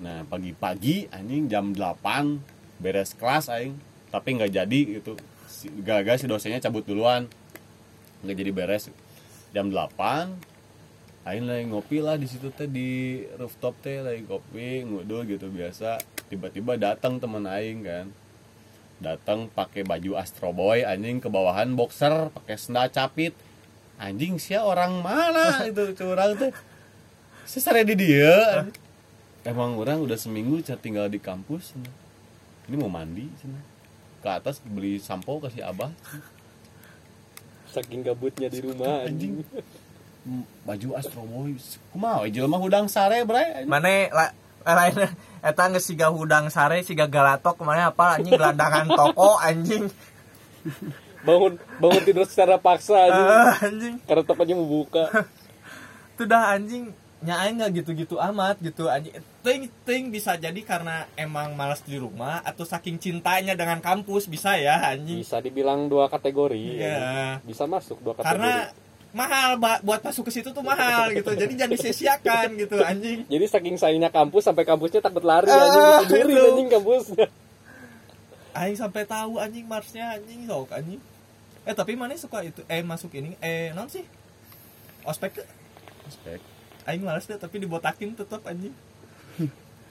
Nah 0.00 0.24
pagi-pagi 0.28 1.08
anjing 1.08 1.48
jam 1.48 1.72
8 1.72 2.40
beres 2.82 3.16
kelas 3.16 3.48
aing, 3.48 3.76
tapi 4.12 4.36
nggak 4.36 4.52
jadi 4.52 4.80
gitu. 5.00 5.16
Si- 5.48 5.72
Gara-gara 5.80 6.20
si 6.20 6.28
dosennya 6.28 6.60
cabut 6.60 6.84
duluan, 6.84 7.30
nggak 8.20 8.36
jadi 8.36 8.52
beres. 8.52 8.92
Jam 9.56 9.72
8 9.72 10.56
Aing 11.26 11.42
lagi 11.42 11.66
ngopi 11.66 11.98
lah 11.98 12.14
di 12.14 12.30
situ 12.30 12.54
teh 12.54 12.70
di 12.70 13.18
rooftop 13.34 13.74
teh 13.82 13.98
lagi 13.98 14.22
ngopi 14.30 14.86
ngudul 14.86 15.26
gitu 15.26 15.50
biasa 15.50 15.98
tiba-tiba 16.30 16.78
datang 16.78 17.18
temen 17.18 17.42
Aing 17.50 17.82
kan 17.82 18.06
datang 19.02 19.50
pakai 19.50 19.82
baju 19.82 20.14
Astro 20.22 20.54
Boy 20.54 20.86
anjing 20.86 21.18
ke 21.18 21.26
bawahan 21.26 21.74
boxer 21.74 22.30
pakai 22.30 22.54
sendal 22.54 22.94
capit 22.94 23.34
anjing 23.98 24.38
sia 24.38 24.62
orang 24.62 25.02
mana 25.02 25.60
itu 25.70 25.98
curang 25.98 26.38
tuh 26.38 26.54
sesare 27.42 27.82
di 27.82 27.98
dia 27.98 28.62
anjing. 28.62 28.85
Emang 29.46 29.78
orang 29.78 30.02
udah 30.02 30.18
seminggu 30.18 30.58
cat 30.66 30.82
tinggal 30.82 31.06
di 31.06 31.22
kampus. 31.22 31.72
Ini 32.66 32.74
mau 32.74 32.90
mandi 32.90 33.30
cenah. 33.38 33.78
ke 34.26 34.28
atas 34.42 34.58
beli 34.66 34.98
sampo 34.98 35.38
kasih 35.38 35.62
abah. 35.62 35.94
Saking 37.70 38.02
gabutnya 38.02 38.50
di 38.50 38.58
rumah 38.58 39.06
anjing. 39.06 39.46
baju 40.66 40.98
Astro 40.98 41.22
Boy 41.22 41.54
kumaha 41.94 42.26
we? 42.26 42.34
Jelema 42.34 42.58
hudang 42.58 42.90
sare 42.90 43.22
anjing. 43.22 43.70
mana 43.70 44.10
la, 44.10 44.26
lain 44.66 45.06
eta 45.38 45.64
geus 45.70 45.86
siga 45.86 46.10
hudang 46.10 46.50
sare 46.50 46.82
siga 46.82 47.06
galatok 47.06 47.62
mana 47.62 47.94
apa 47.94 48.18
anjing? 48.18 48.34
Gelandangan 48.34 48.90
toko 48.90 49.38
anjing. 49.38 49.86
Bangun 51.22 51.54
bangun 51.78 52.02
tidur 52.02 52.26
secara 52.26 52.58
paksa 52.58 52.98
anjing. 53.06 53.26
Eh, 53.30 53.54
anjing. 53.70 53.94
Karena 54.02 54.22
tokonya 54.26 54.58
mau 54.58 54.66
buka 54.66 55.06
itu 56.18 56.26
dah 56.26 56.50
anjing. 56.58 56.90
Nyaai 57.22 57.54
nggak 57.54 57.70
gitu-gitu 57.78 58.18
amat 58.18 58.58
gitu 58.58 58.90
anjing 58.90 59.14
ting 59.46 59.70
ting 59.86 60.10
bisa 60.10 60.34
jadi 60.34 60.58
karena 60.58 61.06
emang 61.14 61.54
malas 61.54 61.78
di 61.80 61.94
rumah 61.94 62.42
atau 62.42 62.66
saking 62.66 62.98
cintanya 62.98 63.54
dengan 63.54 63.78
kampus 63.78 64.26
bisa 64.26 64.58
ya 64.58 64.90
anjing. 64.90 65.22
Bisa 65.22 65.38
dibilang 65.38 65.86
dua 65.86 66.10
kategori. 66.10 66.82
Iya. 66.82 67.38
bisa 67.46 67.62
masuk 67.64 68.02
dua 68.02 68.18
kategori. 68.18 68.26
Karena 68.26 68.52
mahal 69.14 69.54
buat 69.56 70.02
masuk 70.02 70.26
ke 70.26 70.32
situ 70.34 70.50
tuh 70.50 70.66
mahal 70.66 71.14
gitu. 71.14 71.30
Jadi 71.30 71.54
jangan 71.54 71.72
disia-siakan 71.72 72.48
gitu 72.58 72.76
anjing. 72.82 73.22
Jadi 73.24 73.44
saking 73.46 73.78
sayangnya 73.78 74.10
kampus 74.10 74.50
sampai 74.50 74.66
kampusnya 74.66 74.98
takut 74.98 75.22
lari 75.22 75.46
Ah, 75.46 76.02
anjing. 76.02 76.10
Sendiri 76.10 76.32
itu. 76.34 76.42
anjing 76.50 76.68
kampusnya. 76.68 77.26
aing 78.56 78.74
sampai 78.74 79.06
tahu 79.06 79.38
anjing 79.38 79.62
marsnya 79.64 80.18
anjing 80.18 80.42
sok 80.44 80.74
anjing. 80.74 80.98
Eh 81.62 81.72
tapi 81.72 81.94
mana 81.94 82.18
suka 82.18 82.42
itu? 82.42 82.66
Eh 82.66 82.82
masuk 82.82 83.14
ini. 83.14 83.38
Eh 83.38 83.70
non 83.70 83.86
sih? 83.86 84.02
Ospek 85.06 85.38
Respect. 86.02 86.42
aing 86.82 87.02
males 87.02 87.26
deh 87.26 87.34
tapi 87.34 87.58
dibotakin 87.58 88.10
tetap 88.12 88.42
anjing 88.42 88.74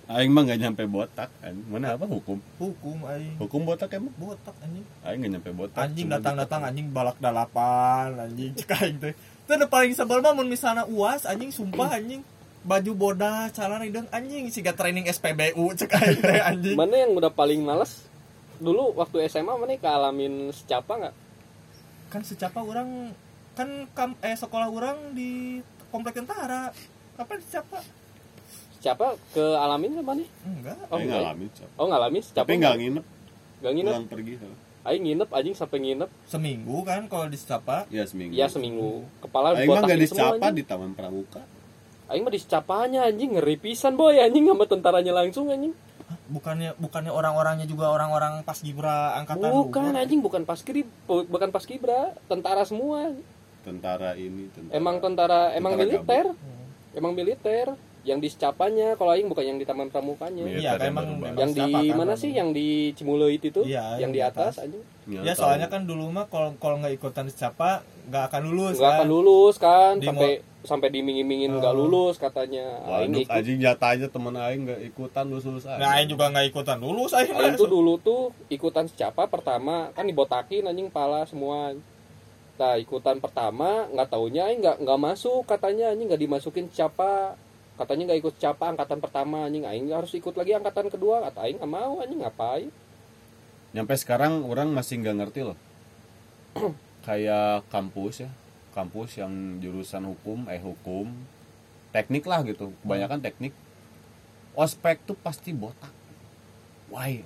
Aing 0.05 0.29
mah 0.29 0.45
gak 0.45 0.61
nyampe 0.61 0.85
botak 0.85 1.33
kan. 1.39 1.55
Mana 1.65 1.97
apa 1.97 2.05
hukum? 2.05 2.37
hukum 2.55 2.97
aing 3.05 3.35
Hukum 3.37 3.65
botak 3.65 3.89
emang? 3.91 4.13
botak 4.15 4.53
anjing 4.59 4.85
Aing 5.01 5.19
gak 5.19 5.31
nyampe 5.33 5.49
botak. 5.51 5.81
anjing 5.81 6.07
datang-datang 6.07 6.61
anjing 6.61 6.87
balak 6.89 7.17
dalapan 7.17 8.13
anjing 8.15 8.53
cek 8.59 8.71
aing 8.77 8.97
teh 8.99 9.13
itu 9.15 9.51
udah 9.51 9.65
paling 9.65 9.93
sebel 9.93 10.19
mah 10.19 10.33
mun 10.33 10.45
misalnya 10.45 10.85
uas 10.85 11.25
anjing 11.25 11.49
sumpah 11.49 11.93
anjing 11.93 12.21
baju 12.61 12.91
boda 12.93 13.49
celana 13.49 13.81
hidung 13.81 14.09
anjing 14.09 14.49
siga 14.49 14.73
training 14.73 15.05
SPBU 15.05 15.73
cek 15.75 15.91
aing 15.91 16.19
teh 16.19 16.41
anjing 16.49 16.73
Mana 16.73 16.95
yang 16.99 17.11
udah 17.11 17.29
paling 17.29 17.61
males? 17.61 18.05
Dulu 18.55 18.93
waktu 18.93 19.25
SMA 19.25 19.53
mana 19.53 19.73
kealamin 19.75 20.49
secapa 20.49 20.97
nggak? 20.99 21.15
kan 22.05 22.21
secapa 22.21 22.61
orang 22.61 23.11
kan 23.51 23.67
kam, 23.91 24.13
eh 24.19 24.33
sekolah 24.33 24.69
orang 24.69 25.11
di 25.11 25.59
komplek 25.89 26.13
tentara 26.15 26.69
apa 27.15 27.33
secapa 27.41 27.81
Secapa 28.85 29.17
kealamin 29.33 29.97
sama 29.97 30.13
nih? 30.13 30.27
enggak 30.45 30.77
Oh, 30.85 31.01
enggak. 31.01 31.17
ngalamin. 31.17 31.47
Cap. 31.49 31.69
Oh 31.73 31.85
ngalamin 31.89 32.21
secapa? 32.21 32.45
Tapi 32.45 32.53
gak 32.61 32.75
nginep. 32.77 33.05
Gak 33.57 33.73
nginep. 33.73 33.89
Pulang 33.89 34.05
pergi. 34.05 34.33
Aing 34.85 35.03
nginep 35.03 35.29
anjing 35.33 35.55
sampai 35.57 35.77
nginep. 35.81 36.09
seminggu 36.29 36.77
kan 36.85 37.01
kalau 37.09 37.25
di 37.25 37.33
secapa 37.33 37.89
Ya 37.89 38.05
seminggu. 38.05 38.37
Ya 38.37 38.45
seminggu. 38.45 39.01
Kepala 39.17 39.57
Aing 39.57 39.65
mah 39.65 39.81
gak 39.81 39.89
dibotakin 39.89 40.05
semua, 40.05 40.21
dicapa 40.21 40.37
anjing. 40.37 40.53
di 40.53 40.63
Taman 40.63 40.91
Pramuka. 40.93 41.41
Aing 42.05 42.21
mah 42.21 42.29
disecapanya 42.29 42.99
anjing 43.03 43.29
ngeri 43.33 43.57
pisan 43.57 43.97
boy 43.97 44.21
anjing 44.21 44.45
sama 44.45 44.65
tentaranya 44.69 45.13
langsung 45.15 45.49
anjing. 45.49 45.73
bukannya 46.29 46.77
bukannya 46.77 47.09
orang-orangnya 47.09 47.65
juga 47.65 47.89
orang-orang 47.89 48.45
pas 48.45 48.61
gibra 48.61 49.17
angkatan 49.17 49.49
Bukan 49.49 49.89
luar. 49.89 50.05
anjing 50.05 50.21
bukan 50.21 50.45
pas 50.45 50.61
kiri 50.61 50.85
bukan 51.09 51.49
pas 51.49 51.65
kibra, 51.65 52.13
tentara 52.29 52.61
semua. 52.61 53.09
Tentara 53.65 54.13
ini. 54.13 54.45
Tentara. 54.53 54.73
Emang 54.77 55.01
tentara 55.01 55.41
emang 55.57 55.73
Tentara 55.73 55.89
militer. 55.89 56.25
Hmm. 56.29 56.65
Emang 56.93 57.11
militer 57.17 57.73
yang 58.05 58.21
di 58.21 58.29
secapanya 58.29 58.93
kalau 58.93 59.11
aing 59.11 59.25
bukan 59.25 59.41
yang 59.43 59.57
di 59.57 59.65
taman 59.65 59.89
pramukanya. 59.89 60.45
Iya, 60.45 60.57
iya 60.61 60.71
tadi 60.77 60.93
emang 60.93 61.05
yang 61.33 61.51
di 61.51 61.61
kan, 61.65 61.97
mana 61.97 62.13
sih? 62.13 62.31
Yang 62.31 62.49
di 62.53 62.67
Cimuleuit 62.93 63.41
itu? 63.41 63.65
Iya, 63.65 63.97
yang 63.97 64.13
di 64.13 64.21
atas 64.21 64.61
anjing. 64.61 64.85
Nggak 65.05 65.21
ya 65.21 65.33
tahu. 65.33 65.41
soalnya 65.41 65.67
kan 65.67 65.81
dulu 65.83 66.13
mah 66.13 66.29
kalau 66.29 66.53
kalau 66.55 66.77
nggak 66.79 66.93
ikutan 66.93 67.25
secapa 67.27 67.81
nggak 68.05 68.23
akan 68.29 68.41
lulus 68.45 68.77
nggak 68.77 68.85
kan. 68.85 68.97
akan 69.01 69.07
lulus 69.09 69.55
kan 69.57 69.93
Di 69.97 70.05
sampai 70.05 70.31
sampai 70.61 70.89
dimingin-mingin 70.89 71.49
nggak 71.51 71.73
Oh. 71.73 71.81
lulus 71.81 72.17
katanya. 72.17 72.65
Aing 72.85 73.09
Waduh, 73.13 73.21
ikut. 73.21 73.33
anjing 73.33 73.57
jatah 73.59 73.89
aja 73.93 74.07
temen 74.09 74.33
Aing 74.33 74.61
gak 74.65 74.81
ikutan 74.83 75.25
lulus-lulus 75.25 75.65
aja. 75.65 75.77
Nah, 75.77 75.89
Aing 75.97 76.09
juga 76.09 76.25
nggak 76.29 76.45
ikutan 76.49 76.77
lulus 76.77 77.11
Aing 77.13 77.33
Aing 77.33 77.53
tuh 77.53 77.69
dulu 77.69 77.97
tuh 77.97 78.21
ikutan 78.47 78.85
secapa 78.85 79.25
pertama 79.25 79.89
kan 79.93 80.05
dibotakin 80.05 80.65
anjing 80.65 80.89
pala 80.89 81.25
semua. 81.25 81.73
Nah 82.55 82.73
ikutan 82.79 83.19
pertama 83.19 83.89
nggak 83.89 84.09
taunya 84.09 84.47
Aing 84.47 84.61
nggak 84.61 84.77
nggak 84.79 84.99
masuk 85.01 85.43
katanya 85.43 85.89
anjing 85.89 86.07
nggak 86.07 86.21
dimasukin 86.21 86.65
secapa 86.69 87.35
katanya 87.75 88.11
nggak 88.11 88.19
ikut 88.23 88.33
secapa 88.39 88.71
angkatan 88.71 88.99
pertama 89.03 89.47
anjing 89.47 89.67
Aing 89.67 89.91
harus 89.91 90.15
ikut 90.15 90.35
lagi 90.35 90.55
angkatan 90.55 90.87
kedua 90.87 91.23
kata 91.27 91.43
Aing 91.43 91.59
nggak 91.59 91.71
mau 91.71 91.99
anjing 91.99 92.23
ngapain 92.23 92.71
Nyampe 93.75 93.91
sekarang 93.99 94.47
orang 94.47 94.71
masih 94.71 95.03
nggak 95.03 95.17
ngerti 95.19 95.51
loh. 95.51 95.59
Kayak 97.05 97.67
kampus 97.67 98.23
ya, 98.23 98.31
kampus 98.71 99.19
yang 99.19 99.59
jurusan 99.59 100.07
hukum, 100.07 100.47
eh 100.47 100.63
hukum, 100.63 101.11
teknik 101.91 102.23
lah 102.23 102.39
gitu. 102.47 102.71
Kebanyakan 102.87 103.19
teknik. 103.19 103.51
Ospek 104.55 105.03
tuh 105.03 105.19
pasti 105.19 105.51
botak. 105.51 105.91
Why? 106.87 107.19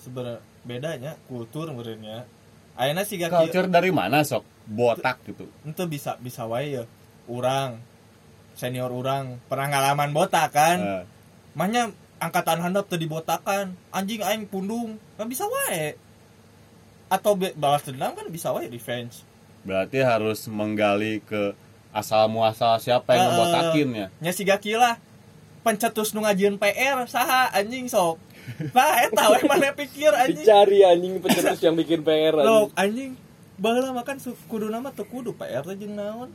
Sebenarnya 0.00 0.40
bedanya 0.64 1.12
kultur 1.28 1.68
sebenarnya. 1.68 2.24
Ayeuna 2.72 3.04
sih 3.04 3.20
gak 3.20 3.36
Culture 3.36 3.68
dari 3.68 3.92
mana 3.92 4.24
sok? 4.24 4.48
Botak 4.64 5.20
gitu. 5.28 5.44
itu 5.44 5.84
bisa 5.84 6.16
bisa 6.24 6.48
wae 6.48 6.80
ya. 6.80 6.84
Urang 7.28 7.76
senior 8.54 8.90
urang 8.90 9.38
pernah 9.46 9.68
ngalaman 9.68 10.10
botak 10.10 10.52
kan. 10.52 10.78
Eh, 10.80 11.04
Mahnya 11.52 11.92
angkatan 12.16 12.60
handap 12.60 12.88
teu 12.88 12.96
dibotakan. 12.96 13.76
Anjing 13.90 14.24
aing 14.24 14.48
pundung. 14.48 14.96
Kan 15.16 15.28
bisa 15.28 15.44
wae. 15.44 15.96
Atau 17.06 17.36
balas 17.36 17.84
dendam 17.84 18.16
kan 18.16 18.24
bisa 18.28 18.50
wae 18.50 18.68
revenge. 18.68 19.24
berarti 19.62 20.02
harus 20.02 20.50
menggali 20.50 21.22
ke 21.22 21.54
asal 21.94 22.26
muasal 22.26 22.82
siapa 22.82 23.14
yang 23.14 23.22
Eh, 23.22 23.28
ngebotakin 23.30 23.88
ya. 23.94 24.06
Nya 24.18 24.32
siga 24.34 24.58
kieu 24.58 24.74
lah. 24.74 24.98
Pencetus 25.62 26.10
nu 26.10 26.26
ngajieun 26.26 26.58
PR 26.58 27.06
saha 27.06 27.46
anjing 27.54 27.86
sok. 27.86 28.18
Nah, 28.74 28.98
eta 28.98 29.30
we 29.30 29.38
mana 29.46 29.70
pikir 29.70 30.10
anjing. 30.10 30.42
dicari 30.42 30.82
anjing 30.82 31.22
pencetus 31.22 31.62
yang 31.62 31.78
bikin 31.78 32.02
PR 32.02 32.42
anjing. 32.42 32.50
Loh, 32.50 32.74
anjing. 32.74 33.14
Baheula 33.54 33.94
makan 33.94 34.18
kudu 34.50 34.66
nama 34.66 34.90
teu 34.90 35.06
kudu 35.06 35.38
PR 35.38 35.62
teh 35.62 35.78
jeung 35.78 35.94
naon. 35.94 36.34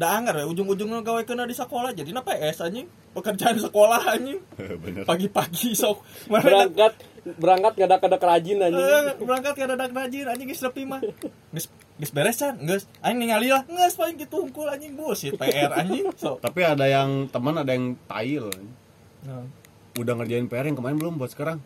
Da 0.00 0.16
anggar 0.16 0.32
we 0.40 0.48
ujung-ujungna 0.48 1.04
gawekeunna 1.04 1.44
di 1.44 1.52
sekolah 1.52 1.92
jadi 1.92 2.08
na 2.16 2.24
PS 2.24 2.64
anjing. 2.64 2.88
Pekerjaan 3.12 3.60
sekolah 3.60 4.00
anjing. 4.16 4.40
Bener. 4.88 5.04
Pagi-pagi 5.04 5.76
sok. 5.76 6.00
Berangkat 6.24 6.96
berangkat 7.36 7.76
nggak 7.76 7.88
ada 7.92 7.96
kada 8.00 8.16
kerajin 8.16 8.64
anjing 8.64 8.80
Eh, 8.80 9.12
berangkat 9.20 9.52
ke 9.52 9.68
dadak 9.68 9.92
rajin 9.92 10.24
anjing 10.24 10.48
geus 10.48 10.64
nepi 10.64 10.88
mah. 10.88 11.04
Geus 11.52 11.68
geus 12.00 12.12
beres 12.16 12.40
can? 12.40 12.56
Geus. 12.64 12.88
Aing 13.04 13.20
ningali 13.20 13.52
lah. 13.52 13.68
Geus 13.68 13.92
paling 13.92 14.16
kitu 14.16 14.40
hungkul 14.40 14.72
anjing 14.72 14.96
bullshit 14.96 15.36
PR 15.36 15.68
anjing. 15.76 16.08
So. 16.16 16.40
Tapi 16.40 16.64
ada 16.64 16.88
yang 16.88 17.28
teman 17.28 17.60
ada 17.60 17.68
yang 17.76 18.00
tail. 18.08 18.48
Nah, 19.28 19.44
Udah 20.00 20.16
ngerjain 20.16 20.48
PR 20.48 20.64
yang 20.64 20.80
kemarin 20.80 20.96
belum 20.96 21.20
buat 21.20 21.28
sekarang? 21.28 21.60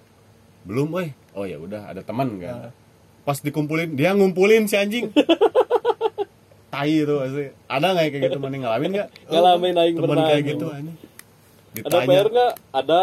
Belum, 0.66 0.90
woi. 0.90 1.14
Oh 1.38 1.46
ya 1.46 1.60
udah, 1.60 1.92
ada 1.92 2.02
teman 2.02 2.40
kan. 2.42 2.66
Nah. 2.66 2.72
Pas 3.22 3.38
dikumpulin, 3.38 3.94
dia 3.94 4.10
ngumpulin 4.10 4.66
si 4.66 4.74
anjing. 4.74 5.12
tai 6.74 6.94
itu 7.06 7.14
pasti. 7.14 7.44
Ada 7.70 7.86
nggak 7.94 8.04
kayak 8.10 8.22
gitu? 8.26 8.38
Mana 8.42 8.56
ngalamin 8.58 8.90
nggak? 8.98 9.08
ngalamin 9.30 9.74
aing 9.78 9.96
pernah 9.96 10.24
kayak 10.26 10.34
anjing. 10.34 10.50
gitu 10.50 10.66
anjing. 10.66 10.96
ada 11.86 11.98
PR 12.02 12.26
nggak? 12.30 12.52
Ada. 12.74 13.00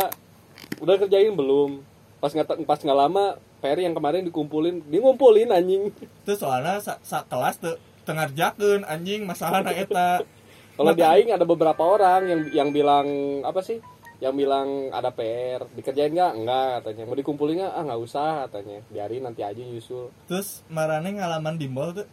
Udah 0.83 0.95
kerjain? 0.99 1.33
Belum. 1.33 1.71
Pas 2.19 2.31
nggak 2.35 2.47
pas 2.67 2.79
nggak 2.83 2.99
lama 2.99 3.25
PR 3.63 3.79
yang 3.79 3.95
kemarin 3.95 4.27
dikumpulin. 4.27 4.83
Dia 4.91 4.99
ngumpulin 4.99 5.49
anjing. 5.55 5.95
Itu 6.27 6.33
soalnya 6.35 6.83
sa, 6.83 6.99
sa 7.01 7.23
kelas 7.23 7.63
teu 7.63 7.79
teu 8.03 8.13
ngarjakeun 8.17 8.83
anjing 8.83 9.23
masalahna 9.23 9.71
eta. 9.71 10.19
kalau 10.77 10.91
di 10.91 11.03
aing 11.05 11.31
ada 11.31 11.45
beberapa 11.47 11.81
orang 11.81 12.27
yang 12.27 12.41
yang 12.51 12.69
bilang 12.75 13.07
apa 13.47 13.63
sih? 13.63 13.79
Yang 14.21 14.45
bilang 14.45 14.93
ada 14.93 15.09
PR. 15.15 15.65
Dikerjain 15.73 16.11
nggak? 16.11 16.31
Enggak 16.35 16.67
katanya. 16.83 17.03
Mau 17.07 17.17
dikumpulin 17.17 17.55
nggak? 17.63 17.73
Ah 17.73 17.83
nggak 17.87 18.01
usah 18.03 18.31
katanya. 18.45 18.79
Biarin 18.91 19.23
nanti 19.25 19.41
aja 19.41 19.57
nyusul 19.57 20.13
Terus 20.29 20.61
marane 20.69 21.15
ngalaman 21.17 21.57
bimbel 21.57 21.89
tuh 21.95 22.07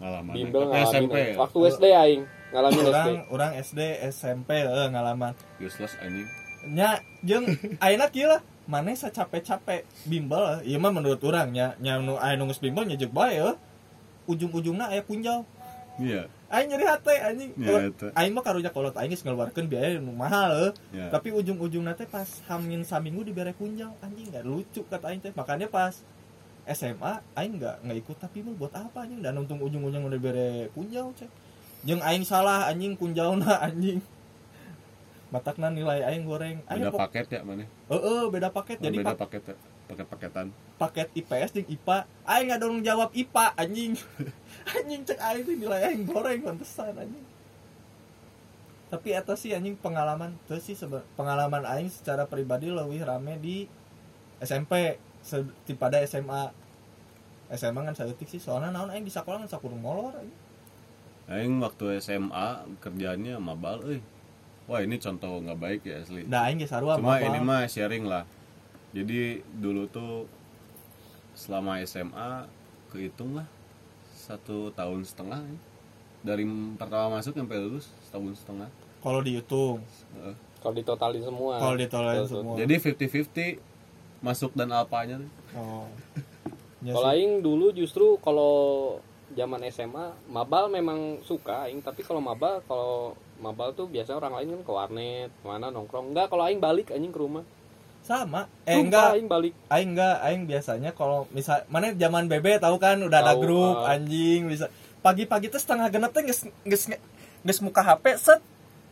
Ngalaman. 0.00 0.32
bimbel 0.32 0.62
ngalamin 0.64 0.88
SMP 0.88 1.14
ya? 1.14 1.34
waktu 1.36 1.58
SD 1.70 1.84
aing 1.92 2.22
ngalamin 2.50 2.80
SD 2.80 2.88
orang 2.88 3.08
orang 3.28 3.50
SD 3.60 3.80
SMP 4.10 4.50
eh, 4.56 4.88
ngalaman 4.88 5.32
useless 5.60 5.94
anjing. 6.00 6.24
nya 6.66 7.00
jeung 7.20 7.44
ayeuna 7.78 8.08
kieu 8.08 8.28
lah 8.28 8.40
maneh 8.64 8.96
capek-capek 8.96 9.84
bimbel 10.04 10.60
ieu 10.62 10.76
mah 10.76 10.88
menurut 10.88 11.20
urang 11.20 11.48
nya 11.50 11.76
nya 11.78 12.00
nu 12.00 12.16
aya 12.16 12.36
nu 12.36 12.48
geus 12.48 12.58
bimbel 12.58 12.84
nya 12.84 12.96
jeung 12.96 13.12
bae 13.12 13.36
eh. 13.38 13.56
ujung-ujungna 14.24 14.88
aya 14.88 15.02
kunjau 15.02 15.44
Iya. 16.00 16.32
aing 16.48 16.72
nyeri 16.72 16.84
hate 16.88 17.14
anjing 17.20 17.50
Ya, 17.60 17.66
Kalau- 17.76 17.82
eta. 17.92 18.06
aing 18.16 18.32
mah 18.32 18.40
karunya 18.40 18.72
kolot 18.72 18.96
aing 18.96 19.12
geus 19.12 19.20
ngeluarkeun 19.20 19.68
biaya 19.68 20.00
nu 20.00 20.16
mahal 20.16 20.70
eh. 20.70 20.72
Ya. 20.96 21.12
tapi 21.12 21.28
ujung-ujungna 21.28 21.92
teh 21.92 22.08
pas 22.08 22.24
hamin 22.48 22.84
saminggu 22.84 23.20
dibere 23.20 23.52
kunjau 23.52 23.92
anjing 24.00 24.32
gak 24.32 24.44
lucu 24.44 24.80
kata 24.88 25.12
aing 25.12 25.20
teh 25.20 25.32
makanya 25.36 25.68
pas 25.68 25.92
SMA 26.72 27.12
aing 27.34 27.58
nggak 27.58 27.76
nggak 27.82 27.98
ikut 28.06 28.16
tapi 28.18 28.42
mah 28.46 28.54
buat 28.54 28.72
apa 28.74 29.06
anjing 29.06 29.20
dan 29.20 29.38
untung 29.38 29.58
ujung-ujung 29.58 30.06
udah 30.06 30.18
dibere 30.18 30.70
kunjau 30.72 31.10
cek 31.14 31.30
jeung 31.84 32.02
aing 32.04 32.22
salah 32.22 32.68
anjing 32.68 32.94
kunjauna 32.94 33.60
anjing 33.66 34.00
matakna 35.30 35.70
nilai 35.70 36.02
aing 36.04 36.26
goreng 36.26 36.58
aing 36.66 36.90
Beda 36.90 36.98
paket 37.06 37.26
ya 37.30 37.40
mana? 37.46 37.64
Heeh, 37.86 38.22
beda 38.34 38.50
paket. 38.50 38.82
Oh, 38.82 38.84
Jadi 38.90 38.96
beda 38.98 39.14
pak- 39.14 39.30
paket 39.30 39.42
ya. 39.46 39.56
Paket-paketan. 39.90 40.46
paket 40.78 41.08
IPS 41.14 41.50
jeung 41.54 41.68
IPA. 41.70 41.98
Aing 42.26 42.46
nggak 42.50 42.60
dong 42.62 42.82
jawab 42.82 43.10
IPA 43.14 43.46
anjing. 43.54 43.92
anjing 44.74 45.00
cek 45.06 45.18
aing 45.22 45.42
tuh 45.46 45.54
nilai 45.54 45.80
aing 45.86 46.02
goreng 46.06 46.42
pantesan 46.42 46.94
anjing. 46.98 47.24
Tapi 48.90 49.08
eta 49.14 49.38
sih 49.38 49.54
anjing 49.54 49.78
pengalaman 49.78 50.34
tuh 50.50 50.58
sih 50.58 50.74
pengalaman 51.14 51.62
aing 51.62 51.86
secara 51.86 52.26
pribadi 52.26 52.66
lebih 52.66 53.06
rame 53.06 53.38
di 53.38 53.70
SMP 54.42 54.98
daripada 55.66 56.02
SMA. 56.10 56.50
SMA 57.54 57.80
kan 57.82 57.94
saeutik 57.94 58.28
sih 58.30 58.38
soalnya 58.38 58.70
naon 58.70 58.90
aing 58.94 59.02
di 59.02 59.12
sekolah 59.12 59.42
kan 59.42 59.48
sakudu 59.50 59.74
molor 59.74 60.14
anjing. 60.14 60.38
Aing 61.30 61.62
waktu 61.62 61.98
SMA 62.02 62.66
kerjaannya 62.82 63.38
mabal 63.38 63.82
euy. 63.86 64.00
Wah, 64.70 64.86
ini 64.86 65.02
contoh 65.02 65.42
nggak 65.42 65.58
baik 65.58 65.80
ya 65.82 65.98
asli. 65.98 66.22
Da 66.30 66.46
aing 66.46 66.62
ge 66.62 66.66
sarua 66.70 66.94
Cuma 66.98 67.18
ini 67.18 67.38
mah 67.42 67.66
sharing 67.66 68.06
lah. 68.06 68.22
Jadi 68.94 69.42
dulu 69.58 69.86
tuh 69.90 70.26
selama 71.34 71.78
SMA 71.86 72.46
kehitung 72.90 73.38
lah 73.38 73.46
satu 74.12 74.70
tahun 74.74 75.06
setengah 75.06 75.40
ya. 75.40 75.58
dari 76.20 76.44
pertama 76.76 77.16
masuk 77.18 77.32
sampai 77.32 77.56
lulus 77.56 77.88
setahun 78.04 78.36
setengah 78.44 78.68
kalau 79.00 79.24
dihitung 79.24 79.80
Heeh. 80.20 80.36
kalau 80.60 80.74
ditotalin 80.76 81.22
semua 81.24 81.52
kalau 81.56 81.76
Betul, 81.80 82.26
semua 82.28 82.54
jadi 82.60 82.74
50-50 82.76 84.20
masuk 84.20 84.52
dan 84.52 84.68
alpanya 84.74 85.16
tuh. 85.24 85.30
oh 85.56 85.88
Ya 86.80 86.96
Kalau 86.96 87.08
aing 87.12 87.44
dulu 87.44 87.76
justru 87.76 88.16
kalau 88.24 88.96
zaman 89.36 89.62
SMA 89.70 90.16
mabal 90.26 90.72
memang 90.72 91.22
suka 91.22 91.68
aing 91.68 91.84
tapi 91.84 92.02
kalau 92.02 92.18
mabal 92.18 92.64
kalau 92.64 93.14
mabal 93.38 93.70
tuh 93.76 93.86
biasa 93.86 94.16
orang 94.16 94.34
lain 94.40 94.60
kan 94.60 94.62
ke 94.64 94.72
warnet 94.72 95.30
mana 95.44 95.68
nongkrong. 95.68 96.12
Enggak 96.12 96.32
kalau 96.32 96.48
aing 96.48 96.60
balik 96.60 96.88
anjing 96.88 97.12
ke 97.12 97.20
rumah. 97.20 97.44
Sama. 98.00 98.48
Eh 98.64 98.80
Sumpah, 98.80 98.84
enggak. 98.88 99.08
aing 99.12 99.28
balik. 99.28 99.52
Aing 99.68 99.90
enggak. 99.92 100.16
Aing 100.24 100.42
biasanya 100.48 100.90
kalau 100.96 101.28
misal 101.36 101.68
mana 101.68 101.92
zaman 101.92 102.32
BB 102.32 102.64
tahu 102.64 102.80
kan 102.80 102.96
udah 102.96 103.20
ada 103.20 103.36
Tahu, 103.36 103.40
grup 103.44 103.76
ah. 103.84 103.92
anjing 103.92 104.48
bisa. 104.48 104.72
Pagi-pagi 105.00 105.48
tuh 105.48 105.60
setengah 105.60 105.88
genep 105.88 106.12
teh 106.12 106.24
geus 106.24 106.48
geus 106.64 106.84
geus 107.44 107.60
muka 107.60 107.84
HP 107.84 108.16
set. 108.16 108.40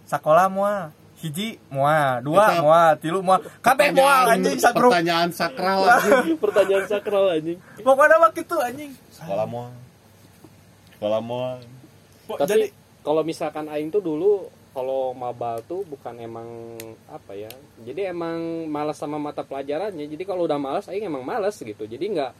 Sekolah 0.09 0.49
moal 0.53 0.93
hiji 1.19 1.59
moal 1.69 2.23
dua 2.23 2.47
Eta 2.47 2.55
moal 2.63 2.91
tilu 3.03 3.19
moal 3.21 3.43
kabeh 3.59 3.91
moal 3.91 4.39
anjing 4.39 4.59
sa 4.59 4.71
grup 4.71 4.95
pertanyaan 4.95 5.31
sakral 5.35 5.83
anjing. 5.83 6.39
pertanyaan 6.43 6.87
sakral 6.87 7.25
anjing. 7.35 7.59
Pokoknya 7.83 8.17
waktu 8.23 8.41
itu 8.47 8.57
anjing. 8.63 8.91
Sekolah 9.11 9.47
mau 9.51 9.67
sekolah 10.99 11.21
Po- 12.29 12.37
tapi 12.37 12.51
jadi 12.51 12.67
kalau 13.03 13.23
misalkan 13.25 13.67
aing 13.73 13.89
tuh 13.89 14.05
dulu 14.05 14.47
kalau 14.77 15.11
mabal 15.17 15.59
tuh 15.65 15.83
bukan 15.89 16.15
emang 16.23 16.77
apa 17.11 17.33
ya 17.35 17.51
jadi 17.83 18.13
emang 18.15 18.69
malas 18.71 19.01
sama 19.01 19.19
mata 19.19 19.43
pelajarannya. 19.43 20.07
Jadi 20.07 20.23
kalau 20.23 20.47
udah 20.47 20.59
malas 20.61 20.87
aing 20.87 21.09
emang 21.09 21.27
malas 21.27 21.59
gitu. 21.59 21.83
Jadi 21.83 22.15
nggak 22.15 22.33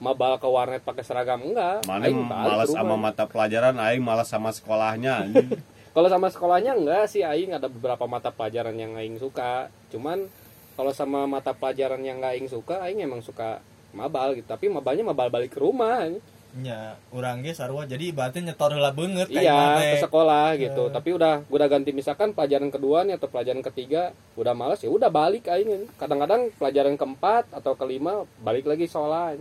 mabal 0.00 0.40
ke 0.40 0.48
warnet 0.48 0.80
pakai 0.80 1.04
seragam 1.04 1.44
enggak 1.44 1.84
mana 1.84 2.08
Aing 2.08 2.24
malas 2.24 2.72
sama 2.72 2.96
mata 2.96 3.28
pelajaran 3.28 3.76
aing 3.76 4.00
malas 4.00 4.32
sama 4.32 4.54
sekolahnya 4.54 5.28
anjing. 5.28 5.50
Kalau 5.90 6.06
sama 6.06 6.30
sekolahnya 6.30 6.78
enggak 6.78 7.10
sih 7.10 7.26
aing 7.26 7.58
ada 7.58 7.66
beberapa 7.66 8.06
mata 8.06 8.30
pelajaran 8.30 8.78
yang 8.78 8.94
aing 8.94 9.18
suka. 9.18 9.66
Cuman 9.90 10.30
kalau 10.78 10.94
sama 10.94 11.26
mata 11.26 11.50
pelajaran 11.50 11.98
yang 12.06 12.22
enggak 12.22 12.38
aing 12.38 12.46
suka, 12.46 12.78
aing 12.86 13.02
emang 13.02 13.18
suka 13.26 13.58
mabal 13.90 14.38
gitu. 14.38 14.46
Tapi 14.46 14.70
mabalnya 14.70 15.02
mabal 15.02 15.28
balik 15.30 15.58
ke 15.58 15.60
rumah. 15.60 16.06
nya 16.50 16.98
urang 17.14 17.46
ge 17.46 17.54
sarua 17.54 17.86
jadi 17.86 18.10
ibaratnya 18.10 18.50
nyetor 18.50 18.74
beungeut 18.90 19.30
ka 19.30 19.38
Iya, 19.38 19.94
ke 19.94 20.02
sekolah 20.02 20.58
gitu. 20.58 20.90
Tapi 20.90 21.14
udah 21.14 21.46
udah 21.46 21.66
ganti 21.70 21.94
misalkan 21.94 22.34
pelajaran 22.34 22.74
kedua 22.74 23.06
nih 23.06 23.14
atau 23.22 23.30
pelajaran 23.30 23.62
ketiga 23.62 24.10
udah 24.34 24.50
malas 24.50 24.82
ya 24.82 24.90
udah 24.90 25.14
balik 25.14 25.46
aing. 25.46 25.86
Kadang-kadang 25.94 26.50
pelajaran 26.58 26.98
keempat 26.98 27.54
atau 27.54 27.78
kelima 27.78 28.26
balik 28.42 28.66
lagi 28.66 28.90
sekolah. 28.90 29.38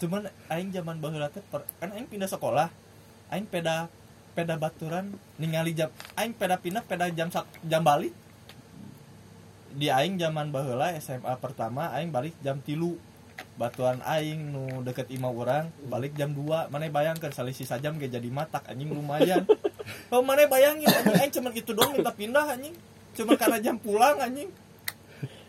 cuman 0.00 0.32
aing 0.48 0.72
zaman 0.72 0.96
baheula 0.96 1.28
teh 1.28 1.44
kan 1.76 1.92
aing 1.92 2.08
pindah 2.08 2.24
sekolah 2.24 2.72
aing 3.28 3.44
peda 3.44 3.84
peda 4.30 4.54
baturan 4.56 5.10
ningali 5.36 5.74
jam 5.74 5.90
aing 6.14 6.32
peda 6.32 6.56
pindah 6.56 6.82
peda 6.86 7.10
jam 7.10 7.28
sak- 7.28 7.50
jam 7.66 7.82
balik. 7.82 8.14
Di 9.70 9.86
aing 9.86 10.18
zaman 10.18 10.50
baheula 10.50 10.94
SMA 10.98 11.34
pertama 11.38 11.90
aing 11.94 12.10
balik 12.10 12.34
jam 12.42 12.58
tilu. 12.62 12.98
Batuan 13.56 14.04
aing 14.04 14.52
nu 14.52 14.84
deket 14.84 15.08
imah 15.08 15.32
orang 15.32 15.66
balik 15.88 16.12
jam 16.12 16.32
2 16.32 16.68
mana 16.68 16.88
bayangkan 16.92 17.32
selisih 17.32 17.64
sajam 17.64 17.96
ge 17.96 18.08
jadi 18.08 18.28
matak 18.28 18.68
anjing 18.68 18.90
lumayan. 18.92 19.44
Oh 20.14 20.22
mana 20.22 20.46
bayangin 20.46 20.86
anjing 20.86 21.18
aing 21.18 21.32
cuman 21.34 21.52
itu 21.56 21.70
doang 21.74 21.90
minta 21.96 22.12
pindah 22.14 22.46
anjing. 22.46 22.74
Cuma 23.16 23.34
karena 23.34 23.58
jam 23.58 23.74
pulang 23.80 24.22
anjing. 24.22 24.50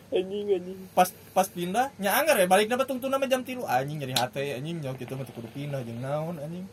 Anjing 0.10 0.48
anjing. 0.50 0.80
pas 0.98 1.10
pas 1.32 1.48
pindah 1.48 1.94
nya 2.02 2.15
anggar 2.17 2.39
ya 2.39 2.48
balik 2.50 2.67
nama 2.72 2.84
tungtu 2.88 3.12
nama 3.12 3.28
jam 3.28 3.44
tilu. 3.46 3.67
Anjing 3.67 4.02
nyari 4.02 4.15
hati 4.17 4.56
anjing 4.58 4.82
nyok 4.82 4.98
gitu 4.98 5.13
mah 5.20 5.28
kudu 5.28 5.50
pindah 5.52 5.84
jeung 5.84 6.00
naon 6.02 6.36
anjing 6.41 6.65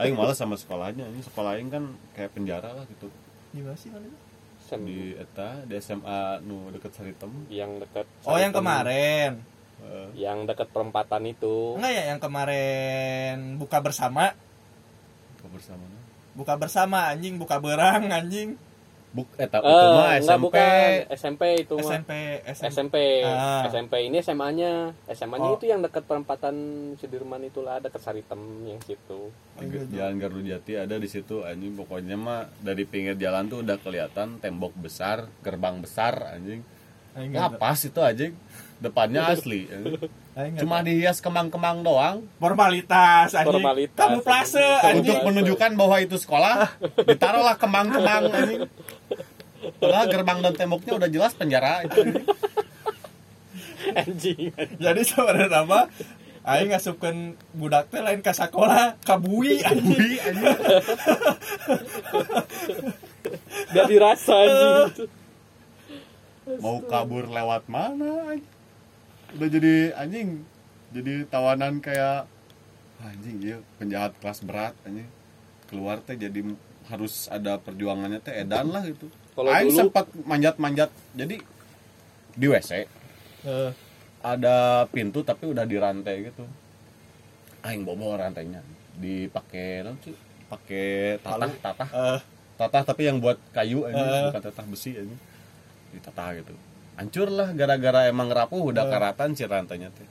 aing 0.00 0.16
malas 0.16 0.40
sama 0.40 0.56
sekolahnya 0.56 1.04
anjing. 1.06 1.24
Sekolah 1.24 1.60
aing 1.60 1.68
kan 1.68 1.84
kayak 2.16 2.32
penjara 2.32 2.72
lah 2.72 2.84
gitu. 2.88 3.12
Gimana 3.52 3.76
sih 3.76 3.92
mana 3.92 4.08
di 4.70 5.18
eta 5.18 5.66
di 5.66 5.74
SMA 5.82 6.38
nu 6.46 6.70
deket 6.70 6.94
Saritem. 6.94 7.50
Yang 7.50 7.86
dekat 7.86 8.06
oh 8.22 8.38
yang 8.38 8.54
kemarin. 8.54 9.42
Eh, 9.80 10.08
yang 10.14 10.44
dekat 10.44 10.70
perempatan 10.70 11.26
itu. 11.26 11.74
enggak 11.74 11.90
ya 11.90 12.02
yang 12.14 12.20
kemarin 12.22 13.58
buka 13.58 13.82
bersama? 13.82 14.36
Kebersamaan 15.40 15.98
buka 16.36 16.54
bersama 16.54 17.10
anjing. 17.10 17.40
Buka 17.40 17.58
berang 17.58 18.08
anjing 18.12 18.54
buk 19.10 19.26
eta 19.34 19.58
Eh, 19.58 19.66
itu 19.66 19.66
mah 19.66 19.90
enggak, 19.90 20.22
SMP 20.22 20.38
bukan 20.40 20.92
SMP 21.10 21.42
itu 21.58 21.74
mah. 21.74 21.82
SMP 21.82 22.10
SMP 22.46 22.66
SMP, 22.70 22.96
Ah. 23.26 23.62
SMP 23.66 23.94
ini 24.06 24.16
SMA-nya, 24.20 24.72
SMA-nya 25.04 25.48
Oh. 25.48 25.56
itu 25.56 25.66
yang 25.66 25.80
dekat 25.80 26.04
perempatan 26.04 26.54
Sudirman 26.94 27.42
itulah 27.42 27.78
dekat 27.78 27.98
Saritem 27.98 28.38
yang 28.64 28.78
situ. 28.80 29.34
jalan 29.90 30.14
Gardu 30.16 30.40
Jati 30.40 30.72
ada 30.78 30.94
di 30.94 31.04
situ 31.04 31.42
anjing 31.42 31.74
pokoknya 31.74 32.14
mah 32.14 32.48
dari 32.56 32.82
pinggir 32.82 33.14
jalan 33.14 33.44
tuh 33.46 33.60
udah 33.60 33.76
kelihatan 33.76 34.38
tembok 34.38 34.72
besar 34.74 35.26
gerbang 35.40 35.78
besar 35.78 36.32
anjing 36.32 36.62
ngapas 37.12 37.84
itu 37.84 38.00
anjing 38.00 38.32
depannya 38.78 39.26
asli 39.28 39.66
anjing. 39.66 40.00
Cuma 40.60 40.80
dihias 40.80 41.18
kemang-kemang 41.20 41.82
doang 41.84 42.24
formalitas 42.40 43.34
anjing 43.34 43.60
Formalitas, 43.60 43.96
kamu 43.98 44.18
plase 44.24 44.60
anjing. 44.60 45.04
untuk 45.04 45.18
menunjukkan 45.28 45.70
bahwa 45.76 45.96
itu 46.00 46.16
sekolah 46.16 46.76
ditaruhlah 47.04 47.56
kemang-kemang 47.58 48.32
anjing 48.32 48.62
Padahal 49.60 50.06
gerbang 50.08 50.38
dan 50.40 50.54
temboknya 50.56 50.92
udah 50.96 51.08
jelas 51.12 51.32
penjara 51.36 51.84
itu 51.84 52.00
anjing. 54.00 54.52
Jadi 54.76 55.00
sebenarnya 55.04 55.64
apa 55.64 55.88
Aing 56.40 56.72
ngasupkan 56.72 57.36
budak 57.52 57.92
teh 57.92 58.00
lain 58.00 58.24
ke 58.24 58.32
sekolah 58.32 58.96
kabui 59.04 59.60
anjing 59.60 60.16
anjing. 60.24 60.56
Gak 63.76 63.86
dirasa 63.92 64.34
anjing. 64.40 65.08
mau 66.58 66.82
kabur 66.82 67.28
lewat 67.28 67.68
mana 67.68 68.32
anjing? 68.32 68.59
Udah 69.32 69.48
jadi 69.48 69.74
anjing. 69.94 70.42
Jadi 70.90 71.24
tawanan 71.26 71.78
kayak 71.78 72.26
anjing 73.00 73.38
ya 73.40 73.56
penjahat 73.76 74.12
kelas 74.18 74.42
berat 74.42 74.74
anjing. 74.82 75.06
Keluar 75.66 75.98
teh 76.00 76.14
jadi 76.14 76.40
harus 76.86 77.28
ada 77.28 77.56
perjuangannya 77.56 78.18
teh 78.18 78.34
edan 78.34 78.68
lah 78.68 78.82
gitu. 78.82 79.06
Kalau 79.32 79.48
Aing 79.48 79.70
dulu- 79.70 79.80
sempat 79.80 80.06
manjat-manjat. 80.20 80.90
Jadi 81.12 81.38
di 82.32 82.46
WC 82.46 82.86
Eh, 83.40 83.70
ada 84.20 84.84
pintu 84.86 85.22
tapi 85.22 85.48
udah 85.48 85.64
dirantai 85.64 86.28
gitu. 86.28 86.44
Aing 87.62 87.82
bobo 87.82 88.12
rantainya. 88.12 88.60
Dipakai 88.94 89.80
naon 89.80 89.96
sih 90.02 90.12
pakai 90.44 91.16
tatah 91.18 91.48
tatah. 91.56 91.88
Eh, 91.88 92.20
tatah 92.58 92.82
tapi 92.84 93.06
yang 93.06 93.16
buat 93.16 93.38
kayu 93.50 93.86
aja 93.86 93.96
Eh. 93.96 94.22
bukan 94.28 94.42
tatah 94.44 94.66
besi 94.66 94.92
aja 94.92 95.16
ditatah 95.90 96.36
gitu 96.36 96.52
hancur 97.00 97.28
lah 97.28 97.48
gara-gara 97.50 98.04
emang 98.06 98.28
rapuh 98.28 98.70
udah 98.70 98.84
Eh. 98.84 98.90
karatan 98.90 99.32
si 99.32 99.42
rantainya 99.42 99.88
teh. 99.88 100.04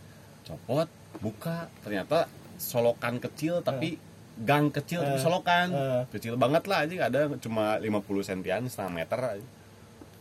Copot 0.44 0.90
buka 1.18 1.70
ternyata 1.80 2.26
solokan 2.58 3.22
kecil 3.22 3.62
tapi 3.62 4.02
gang 4.40 4.68
kecil 4.68 5.06
tapi 5.06 5.16
Eh. 5.16 5.22
solokan 5.22 5.68
kecil 6.10 6.34
banget 6.34 6.66
lah 6.66 6.84
aja 6.84 6.96
ada 7.06 7.30
cuma 7.38 7.78
50 7.78 8.02
sentian 8.20 8.66
setengah 8.66 8.94
meter 8.96 9.20
aja 9.38 9.48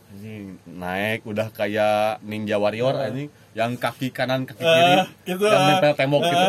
anjing 0.09 0.57
naik 0.65 1.21
udah 1.23 1.49
kayak 1.49 2.21
ninja 2.21 2.55
warrior 2.55 2.93
Eh. 2.95 3.05
anjing. 3.07 3.29
Yang 3.51 3.71
kaki 3.77 4.07
kanan 4.09 4.45
kaki 4.45 4.61
kiri 4.61 4.93
gitu, 5.27 5.43
yang 5.43 5.63
nempel 5.67 5.93
tembok 5.95 6.21
Eh. 6.21 6.29
gitu. 6.29 6.47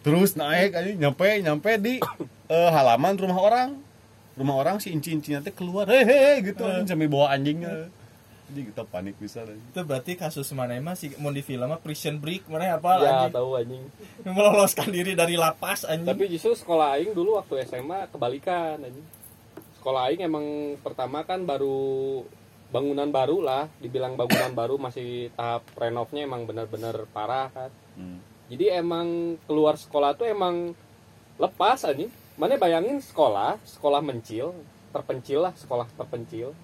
Terus 0.00 0.34
naik 0.34 0.70
anjing. 0.72 0.98
Nyampe 0.98 1.26
nyampe 1.40 1.70
di 1.76 1.94
eh, 2.46 2.68
halaman 2.68 3.14
rumah 3.14 3.38
orang. 3.38 3.70
Rumah 4.34 4.54
orang 4.56 4.76
si 4.78 4.90
inci 4.90 5.10
incinya 5.10 5.38
teh 5.38 5.50
keluar. 5.50 5.86
Hehe 5.86 6.42
gitu 6.42 6.62
anjing 6.62 6.86
sambil 6.88 7.06
bawa 7.06 7.30
anjingnya 7.30 7.90
jadi 8.50 8.62
kita 8.74 8.82
panik 8.90 9.14
bisa 9.16 9.46
anjing. 9.46 9.62
itu 9.62 9.80
berarti 9.86 10.12
kasus 10.18 10.50
mana 10.50 10.74
mah 10.82 10.98
si 10.98 11.14
mau 11.22 11.30
di 11.30 11.40
film 11.40 11.70
mah 11.70 11.78
prison 11.78 12.18
break 12.18 12.50
mana 12.50 12.76
apa 12.76 12.90
Ya 12.98 13.10
anjing 13.14 13.34
tahu 13.38 13.50
anjing. 13.56 13.84
meloloskan 14.36 14.88
diri 14.90 15.14
dari 15.14 15.38
lapas 15.38 15.86
anjing 15.86 16.10
Tapi 16.10 16.26
justru 16.26 16.58
sekolah 16.58 16.98
aing 16.98 17.14
dulu 17.14 17.38
waktu 17.38 17.64
SMA 17.64 18.10
kebalikan 18.10 18.82
anjing. 18.82 19.06
Sekolah 19.78 20.10
aing 20.10 20.26
emang 20.26 20.76
pertama 20.82 21.22
kan 21.22 21.46
baru 21.46 22.20
bangunan 22.70 23.10
baru 23.10 23.42
lah, 23.42 23.66
dibilang 23.82 24.14
bangunan 24.14 24.54
baru 24.54 24.78
masih 24.78 25.34
tahap 25.34 25.66
renovnya 25.74 26.22
emang 26.26 26.46
benar-benar 26.46 27.06
parah 27.10 27.50
kan. 27.50 27.70
Hmm. 27.98 28.22
Jadi 28.50 28.66
emang 28.70 29.38
keluar 29.46 29.78
sekolah 29.78 30.18
tuh 30.18 30.26
emang 30.26 30.74
lepas 31.38 31.86
anjing. 31.86 32.10
Mana 32.38 32.56
bayangin 32.56 33.04
sekolah, 33.04 33.60
sekolah 33.68 34.00
mencil, 34.00 34.56
terpencil 34.96 35.44
lah, 35.44 35.52
sekolah 35.54 35.86
terpencil. 35.92 36.56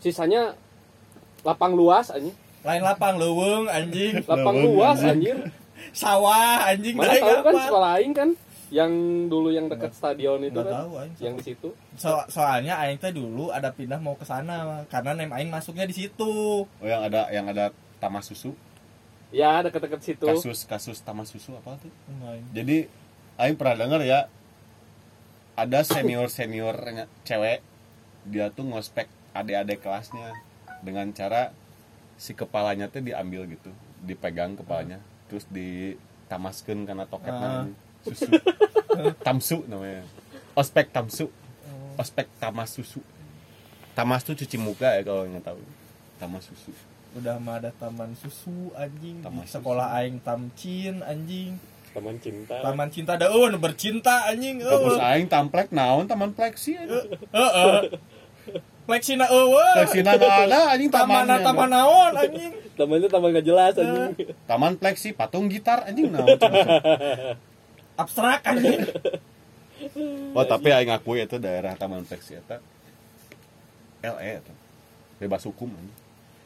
Sisanya 0.00 0.56
lapang 1.44 1.72
luas 1.72 2.08
anjing. 2.08 2.32
lain 2.60 2.80
lapang 2.80 3.14
leuweung 3.14 3.68
anjing 3.68 4.24
Lapang 4.24 4.56
luas 4.58 4.98
anjing. 4.98 5.36
anjing. 5.36 5.38
sawah 5.92 6.64
anjing 6.64 6.96
Mana 6.96 7.12
tahu 7.14 7.40
kan 7.42 7.54
sekolah 7.60 7.90
aing 7.94 8.12
kan 8.12 8.30
yang 8.72 8.90
dulu 9.28 9.52
yang 9.52 9.68
dekat 9.68 9.92
stadion 9.92 10.40
itu 10.40 10.50
Nggak 10.50 10.66
kan. 10.66 10.74
tahu 10.80 10.90
aing 10.96 11.14
Yang 11.20 11.34
di 11.36 11.44
situ. 11.46 11.68
So- 11.94 12.26
soalnya 12.26 12.80
aing 12.80 12.96
teh 12.96 13.12
dulu 13.12 13.48
ada 13.48 13.68
pindah 13.68 13.96
mau 13.96 14.16
ke 14.16 14.24
sana 14.24 14.82
karena 14.88 15.12
nem 15.14 15.28
aing 15.28 15.46
masuknya 15.46 15.84
di 15.84 15.94
situ 15.94 16.64
oh 16.64 16.82
yang 16.82 17.04
ada 17.04 17.28
yang 17.30 17.46
ada 17.46 17.70
tamas 17.96 18.24
susu 18.24 18.56
Ya, 19.28 19.60
deket-deket 19.60 20.00
situ. 20.00 20.24
kasus 20.24 20.62
kasus 20.62 20.98
tamas 20.98 21.26
susu 21.26 21.52
apa 21.52 21.74
tuh 21.76 21.90
jadi 22.50 22.86
Aing 23.34 23.58
pernah 23.58 23.74
denger 23.76 24.00
ya 24.00 24.20
ada 25.54 25.82
senior 25.82 26.26
senior 26.28 26.78
cewek 27.22 27.58
dia 28.24 28.48
tuh 28.48 28.62
ngospek 28.64 29.06
adik-adik 29.32 29.78
kelasnya 29.80 30.32
dengan 30.84 31.08
cara 31.10 31.50
si 32.14 32.36
kepalanya 32.36 32.86
tuh 32.86 33.02
diambil 33.02 33.48
gitu 33.48 33.72
dipegang 34.04 34.54
kepalanya 34.54 35.00
terus 35.26 35.48
ditamaskan 35.48 36.84
karena 36.84 37.04
toketnya 37.08 37.50
Ah. 37.64 37.66
susu. 38.04 38.28
Tamsu 39.24 39.64
namanya. 39.64 40.04
Ospek 40.52 40.92
tamsu. 40.92 41.32
Ospek 41.96 42.28
tamas 42.36 42.68
susu. 42.70 43.00
Tamas 43.96 44.20
tuh 44.22 44.36
cuci 44.36 44.60
muka 44.60 44.92
ya 44.92 45.02
kalau 45.02 45.24
nggak 45.24 45.40
tahu. 45.40 45.60
Tamas 46.20 46.44
susu. 46.44 46.68
Udah 47.16 47.40
mah 47.40 47.64
ada 47.64 47.72
taman 47.72 48.12
susu 48.12 48.68
anjing. 48.76 49.24
Taman 49.24 49.42
di 49.42 49.50
sekolah 49.50 49.96
aing 49.98 50.20
tamcin 50.20 51.00
anjing. 51.00 51.56
Teman 51.94 52.18
cinta. 52.18 52.58
taman 52.58 52.90
cinta 52.90 53.14
daun 53.16 53.54
bercinta 53.56 54.26
anjing. 54.28 54.60
Kampus 54.60 54.98
eueuh. 54.98 55.10
aing 55.14 55.26
tamplek 55.30 55.72
naon 55.72 56.04
taman 56.04 56.34
pleksi 56.34 56.74
aja 56.76 57.06
heeh 57.08 57.78
Flexina 58.84 59.24
eueuh 59.26 59.74
pleksina 59.74 60.12
nggak 60.12 60.44
ada 60.44 60.60
anjing 60.72 60.88
taman 60.88 61.24
tamannya 61.24 61.36
taman 61.40 61.68
naon 61.68 62.12
anjing 62.14 62.52
Temannya 62.74 63.06
tambah 63.06 63.30
gak 63.30 63.46
jelas 63.46 63.72
anjing. 63.74 64.12
taman 64.44 64.74
pleksi 64.74 65.10
patung 65.10 65.46
gitar 65.46 65.84
anjing 65.84 66.10
naon 66.10 66.26
abstrak 67.96 68.44
anjing 68.44 68.84
oh 70.36 70.44
tapi 70.44 70.68
aing 70.68 70.90
akui 70.90 71.20
itu 71.20 71.38
daerah 71.38 71.72
taman 71.74 72.02
pleksi 72.02 72.36
eta 72.36 72.60
LE 74.02 74.20
eta 74.36 74.52
bebas 75.16 75.44
hukum 75.44 75.70
anjing 75.70 75.96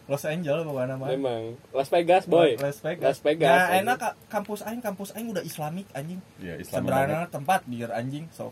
Los 0.09 0.25
Angeles 0.25 0.65
pokoknya 0.65 0.97
mah 0.97 1.09
Memang 1.11 1.53
Las 1.69 1.93
Vegas, 1.93 2.25
boy. 2.25 2.57
Las 2.57 2.81
Vegas. 2.81 3.05
Las 3.05 3.21
Vegas. 3.21 3.45
Nah, 3.45 3.61
anjing. 3.67 3.81
enak 3.85 3.97
ka- 3.99 4.17
kampus 4.33 4.65
aing, 4.65 4.81
kampus 4.81 5.13
aing 5.13 5.29
udah 5.29 5.45
Islamik 5.45 5.85
anjing. 5.93 6.25
ya 6.41 6.57
Islam 6.57 6.89
Sebenarnya 6.89 7.29
tempat 7.29 7.61
biar 7.69 7.93
anjing 7.93 8.25
so. 8.33 8.49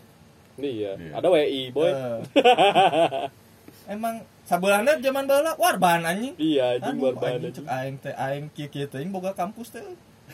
Iya. 0.53 0.93
Iya. 0.93 1.11
Ada 1.17 1.27
WI, 1.27 1.61
boy. 1.71 1.89
Eh. 1.89 2.19
Emang 3.87 4.19
sabeulana 4.43 4.99
zaman 4.99 5.23
baheula 5.23 5.55
warban 5.55 6.03
anjing. 6.03 6.35
Iya, 6.35 6.77
anjing 6.77 6.99
berbahan 6.99 7.39
anjing 7.39 7.55
cek 7.55 7.67
aing 7.67 7.95
teh 8.03 8.15
aing 8.15 8.45
kieu 8.51 8.67
kieu 8.67 8.85
teh 8.85 8.99
aing 8.99 9.15
boga 9.15 9.31
kampus 9.31 9.71
teh. 9.71 9.83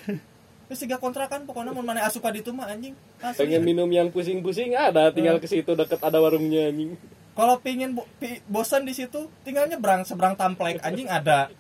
Terus 0.68 0.80
siga 0.80 0.98
kontrakan 0.98 1.46
pokoknya 1.46 1.70
mun 1.70 1.86
maneh 1.86 2.02
asup 2.02 2.26
ka 2.26 2.34
ditu 2.34 2.50
mah 2.50 2.66
anjing. 2.66 2.98
Asli. 3.22 3.46
Pengen 3.46 3.62
minum 3.62 3.86
yang 3.88 4.10
pusing-pusing 4.10 4.74
ada, 4.74 5.14
tinggal 5.14 5.38
ke 5.38 5.46
situ 5.46 5.78
deket 5.78 6.02
ada 6.02 6.18
warungnya 6.18 6.74
anjing. 6.74 6.98
Kalau 7.34 7.62
pingin 7.62 7.94
bo- 7.94 8.10
pi- 8.18 8.42
bosan 8.46 8.86
di 8.86 8.94
situ 8.94 9.30
tinggal 9.46 9.70
nyebrang 9.70 10.02
seberang 10.02 10.34
tamplek 10.34 10.82
anjing 10.82 11.06
ada. 11.06 11.54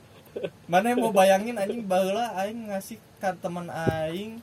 Mana 0.70 0.90
yang 0.90 1.04
mau 1.04 1.12
bayangin 1.12 1.60
anjing 1.60 1.84
baheula 1.84 2.32
aing 2.36 2.72
ngasih 2.72 2.98
ke 3.20 3.28
teman 3.38 3.68
aing 3.68 4.40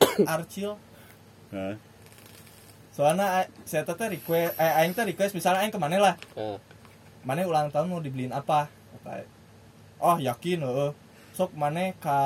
Arcil 0.30 0.80
Hah? 1.50 1.74
Soalnya 3.00 3.26
a- 3.40 3.50
saya 3.64 3.80
teh 3.82 3.96
request 3.96 4.52
eh, 4.54 4.72
aing 4.76 4.92
teh 4.92 5.08
request 5.08 5.32
misalnya 5.32 5.64
aing 5.64 5.72
ke 5.72 5.80
mana 5.80 5.96
lah? 5.96 6.14
Nah, 6.36 6.60
mana 7.24 7.48
ulang 7.48 7.72
tahun 7.72 7.88
mau 7.88 7.96
dibeliin 7.98 8.28
apa? 8.30 8.68
Kata 8.68 9.24
oh 9.98 10.20
yakin 10.20 10.60
heeh. 10.60 10.90
Sok 11.32 11.56
mana 11.56 11.96
ka 11.96 12.20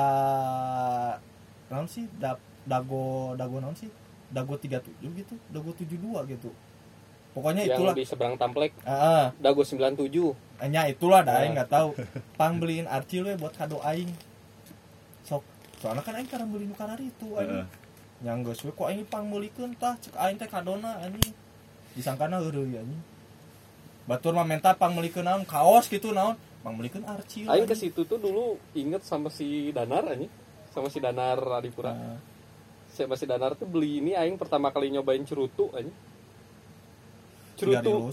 naon 1.67 1.87
sih? 1.87 2.11
Da, 2.15 2.35
dago 2.63 3.33
dago 3.33 3.63
naon 3.63 3.71
sih? 3.73 3.87
Dago 4.27 4.59
37 4.59 4.99
gitu 4.99 5.39
dago 5.47 5.71
72 5.71 5.95
gitu. 6.27 6.51
Pokoknya 7.31 7.63
yang 7.63 7.79
itulah. 7.79 7.93
di 7.93 8.03
seberang 8.03 8.35
Tamplek, 8.35 8.71
Heeh. 8.83 9.31
Dago 9.37 9.63
97. 9.63 9.95
hanya 10.55 10.87
itulah 10.87 11.19
dah 11.19 11.39
aing 11.39 11.51
nggak 11.51 11.67
tahu. 11.69 11.95
Pang 12.35 12.59
beliin 12.59 12.87
arcil 12.87 13.23
we 13.23 13.35
buat 13.35 13.51
kado 13.51 13.79
aing. 13.79 14.11
Sok 15.23 15.43
soalnya 15.79 16.03
kan 16.03 16.15
aing 16.15 16.27
karena 16.27 16.47
beli 16.47 16.67
nu 16.67 16.75
karari 16.75 17.07
itu 17.07 17.27
aing. 17.33 17.63
Yang 17.63 17.71
geus 18.23 18.63
we 18.63 18.71
kok 18.71 18.87
aing 18.87 19.03
pang 19.09 19.25
meulikeun 19.27 19.75
tah 19.75 19.97
cek 19.99 20.15
aing 20.15 20.37
teh 20.39 20.47
kadona 20.47 21.01
anjing 21.03 21.33
disangkana 21.97 22.39
heureuy 22.39 22.79
anjing 22.79 23.01
batur 24.05 24.37
mah 24.37 24.45
minta 24.45 24.71
pang 24.77 24.93
meulikeun 24.93 25.25
naon 25.25 25.43
kaos 25.43 25.89
gitu 25.89 26.13
naon 26.13 26.37
pang 26.65 26.73
meulikeun 26.73 27.05
arcil 27.05 27.45
Aing 27.45 27.69
ke 27.69 27.77
situ 27.77 28.09
tuh 28.09 28.17
dulu 28.17 28.57
inget 28.73 29.05
sama 29.05 29.29
si 29.29 29.69
Danar 29.69 30.09
anjing. 30.09 30.33
Sama 30.73 30.89
si 30.89 30.97
Danar 30.97 31.37
Adipura. 31.61 31.93
Nah, 31.93 32.17
Sama 32.89 33.13
si 33.13 33.29
Danar 33.29 33.53
tuh 33.53 33.69
beli 33.69 34.01
ini 34.01 34.17
aing 34.17 34.33
pertama 34.41 34.73
kali 34.73 34.89
nyobain 34.89 35.21
cerutu 35.21 35.69
anjing. 35.77 35.93
Cerutu 37.53 38.09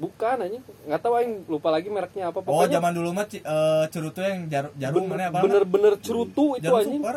bukan 0.00 0.36
anjing. 0.40 0.64
Nggak 0.88 1.00
tahu 1.04 1.14
aing 1.20 1.32
lupa 1.52 1.68
lagi 1.68 1.92
mereknya 1.92 2.32
apa 2.32 2.40
oh 2.40 2.44
pokoknya. 2.48 2.80
zaman 2.80 2.92
dulu 2.96 3.08
mah 3.12 3.26
eh, 3.28 3.84
cerutu 3.92 4.20
yang 4.24 4.48
jar- 4.48 4.72
jarum 4.80 5.04
bener, 5.04 5.12
mana 5.12 5.24
apa 5.28 5.44
bener-bener 5.44 5.94
cerutu 6.00 6.56
itu 6.56 6.64
jarum 6.64 6.80
anjing. 6.80 7.02
super 7.04 7.16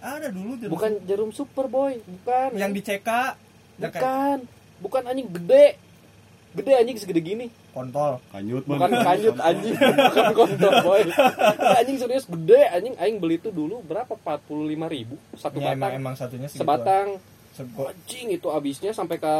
ada 0.00 0.28
dulu 0.28 0.56
jarum 0.56 0.72
Bukan 0.72 0.92
jarum 1.04 1.30
super 1.30 1.66
boy, 1.66 2.00
bukan. 2.00 2.48
yang 2.54 2.70
di 2.70 2.80
CK 2.80 3.08
bukan. 3.78 4.38
Bukan 4.80 5.02
anjing 5.04 5.28
gede. 5.30 5.76
Gede 6.50 6.72
anjing 6.74 6.96
segede 6.96 7.20
gini. 7.20 7.46
kontol. 7.70 8.18
Kanyut 8.28 8.66
bukan 8.66 8.90
mana? 8.90 9.06
kanyut 9.06 9.38
anjing. 9.38 9.78
Bukan 10.10 10.26
kontol 10.34 10.74
boy. 10.82 11.00
Anjing 11.78 11.96
serius 11.96 12.26
gede 12.26 12.66
anjing. 12.66 12.94
Aing 12.96 13.16
beli 13.16 13.36
itu 13.36 13.48
dulu 13.48 13.78
berapa? 13.80 14.10
45 14.10 14.50
ribu 14.90 15.14
satu 15.32 15.56
Ya, 15.56 15.70
emang 15.70 15.86
batang. 15.86 15.92
emang 15.94 16.14
satunya 16.14 16.48
segitu 16.48 16.66
sebatang. 16.66 17.08
Sego- 17.50 17.86
anjing 17.86 18.26
itu 18.30 18.46
habisnya 18.46 18.90
sampai 18.90 19.16
ke 19.16 19.34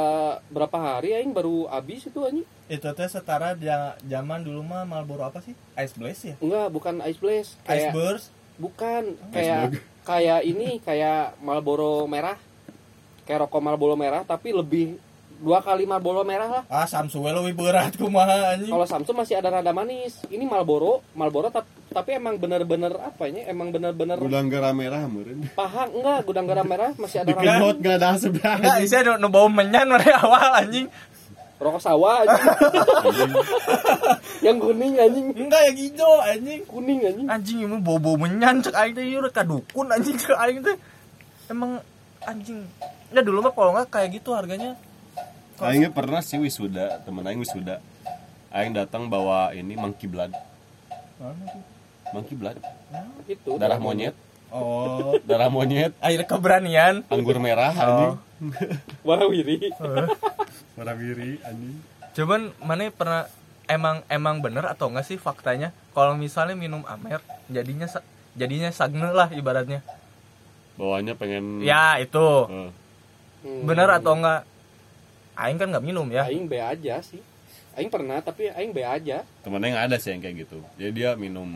berapa 0.47 0.77
hari 0.77 1.11
aing 1.13 1.31
baru 1.31 1.67
habis 1.67 2.05
itu 2.05 2.21
anjing? 2.21 2.47
Itu 2.69 2.87
teh 2.87 3.09
setara 3.09 3.55
dia 3.55 3.99
zaman 4.01 4.41
dulu 4.41 4.63
mah 4.63 4.85
Marlboro 4.85 5.25
apa 5.25 5.41
sih? 5.41 5.59
Ice 5.75 5.95
Blaze 5.95 6.23
ya? 6.25 6.37
Enggak 6.39 6.69
bukan 6.71 6.95
ice 7.03 7.19
blaze 7.19 7.51
Ice 7.67 7.91
Burst. 7.91 8.31
Bukan 8.55 9.03
kayak 9.33 9.75
kayak 10.03 10.41
ini 10.43 10.79
kayak 10.79 11.39
Marlboro 11.39 12.05
merah. 12.05 12.37
Kayak 13.23 13.47
rokok 13.47 13.61
Marlboro 13.61 13.95
merah 13.95 14.23
tapi 14.23 14.51
lebih 14.51 14.99
dua 15.41 15.63
kali 15.63 15.89
Marlboro 15.89 16.21
merah 16.21 16.61
lah. 16.61 16.63
Ah 16.67 16.85
Samsu 16.85 17.19
we 17.19 17.31
lebih 17.31 17.57
berat 17.57 17.97
kumaha 17.97 18.53
anjing. 18.53 18.69
Kalau 18.69 18.85
Samsung 18.85 19.17
masih 19.17 19.39
ada 19.39 19.49
rada 19.51 19.73
manis. 19.73 20.21
Ini 20.27 20.45
Marlboro 20.45 21.01
Marlboro 21.13 21.49
tap- 21.49 21.69
tapi 21.91 22.15
emang 22.15 22.39
bener-bener 22.39 22.95
apa 22.95 23.27
ya 23.27 23.51
emang 23.51 23.75
bener-bener 23.75 24.15
gudang 24.15 24.47
garam 24.47 24.71
merah 24.73 25.11
meureun. 25.11 25.43
pahang 25.53 25.91
enggak? 25.91 26.19
Gudang 26.23 26.47
garam 26.47 26.63
merah 26.63 26.91
masih 26.95 27.19
ada 27.19 27.33
rada 27.33 27.43
dikemot 27.43 27.77
nggak 27.79 27.97
ada 27.99 28.09
sebelah 28.15 28.55
enggak 28.57 28.79
bisa 28.79 28.97
nu 29.19 29.27
bau 29.27 29.49
menyan 29.49 29.91
dari 29.91 30.11
awal 30.23 30.55
anjing 30.55 30.87
rokok 31.61 31.83
sawah 31.85 32.25
anjing. 32.25 32.47
yang 34.41 34.57
kuning 34.57 34.97
anjing. 34.97 35.27
Enggak 35.37 35.63
yang 35.69 35.77
hijau 35.77 36.13
anjing. 36.25 36.61
Kuning 36.65 36.99
anjing. 37.05 37.27
Anjing 37.29 37.59
ini 37.69 37.77
bau 37.85 38.17
menyan 38.17 38.65
cek 38.65 38.73
aing 38.73 38.97
teh 38.97 39.05
ieu 39.05 39.21
kadukun 39.29 39.93
anjing 39.93 40.17
cek 40.17 40.41
aing 40.41 40.65
teh. 40.65 40.77
Emang 41.53 41.85
anjing. 42.25 42.65
Ya 43.13 43.21
dulu 43.21 43.45
mah 43.45 43.53
kalau 43.53 43.77
nggak 43.77 43.93
kayak 43.93 44.09
gitu 44.17 44.33
harganya. 44.33 44.81
Aingnya 45.61 45.93
pernah 45.93 46.25
sih 46.25 46.41
wisuda, 46.41 47.05
temen 47.05 47.21
aing 47.21 47.37
wisuda. 47.37 47.85
Aing 48.49 48.73
datang 48.73 49.13
bawa 49.13 49.53
ini 49.53 49.77
monkey 49.77 50.09
blood. 50.09 50.33
Mana 51.21 51.45
tuh? 51.53 51.63
Monkey 52.17 52.35
blood, 52.35 52.57
itu. 53.29 53.61
Darah 53.61 53.77
monyet, 53.79 54.17
oh. 54.51 55.15
Darah 55.23 55.53
monyet, 55.53 55.93
air 56.01 56.25
keberanian. 56.25 57.07
Anggur 57.07 57.39
merah 57.39 57.71
Oh. 57.77 58.30
warawiri. 59.07 59.71
Warna 60.77 60.97
biru 60.97 61.37
anjing. 61.45 61.77
cuman 62.11 62.51
mana 62.59 62.91
pernah 62.91 63.31
emang 63.71 64.03
emang 64.11 64.43
bener 64.43 64.67
atau 64.67 64.91
enggak 64.91 65.07
sih 65.07 65.21
faktanya? 65.21 65.71
Kalau 65.95 66.17
misalnya 66.17 66.57
minum 66.57 66.83
amer 66.89 67.23
jadinya 67.47 67.87
jadinya 68.35 68.71
sagne 68.73 69.13
lah 69.13 69.29
ibaratnya. 69.31 69.85
Bawahnya 70.81 71.15
pengen 71.15 71.61
ya 71.63 72.01
itu. 72.01 72.49
Hmm. 72.49 72.73
bener 73.65 73.89
atau 73.93 74.17
enggak? 74.17 74.43
Aing 75.39 75.57
kan 75.61 75.69
nggak 75.71 75.85
minum 75.85 76.09
ya. 76.11 76.27
Aing 76.27 76.49
be 76.49 76.59
aja 76.59 77.01
sih. 77.05 77.23
Aing 77.77 77.93
pernah 77.93 78.19
tapi 78.25 78.51
aing 78.51 78.73
be 78.75 78.83
aja. 78.83 79.23
Temen 79.45 79.63
aing 79.63 79.79
ada 79.79 79.97
sih 80.01 80.17
yang 80.17 80.21
kayak 80.25 80.49
gitu. 80.49 80.59
Jadi 80.81 80.91
dia 80.97 81.15
minum 81.15 81.49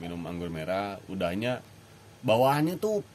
minum 0.00 0.18
anggur 0.26 0.50
merah, 0.50 0.98
udahnya 1.06 1.62
bawahannya 2.26 2.74
tuh 2.80 3.06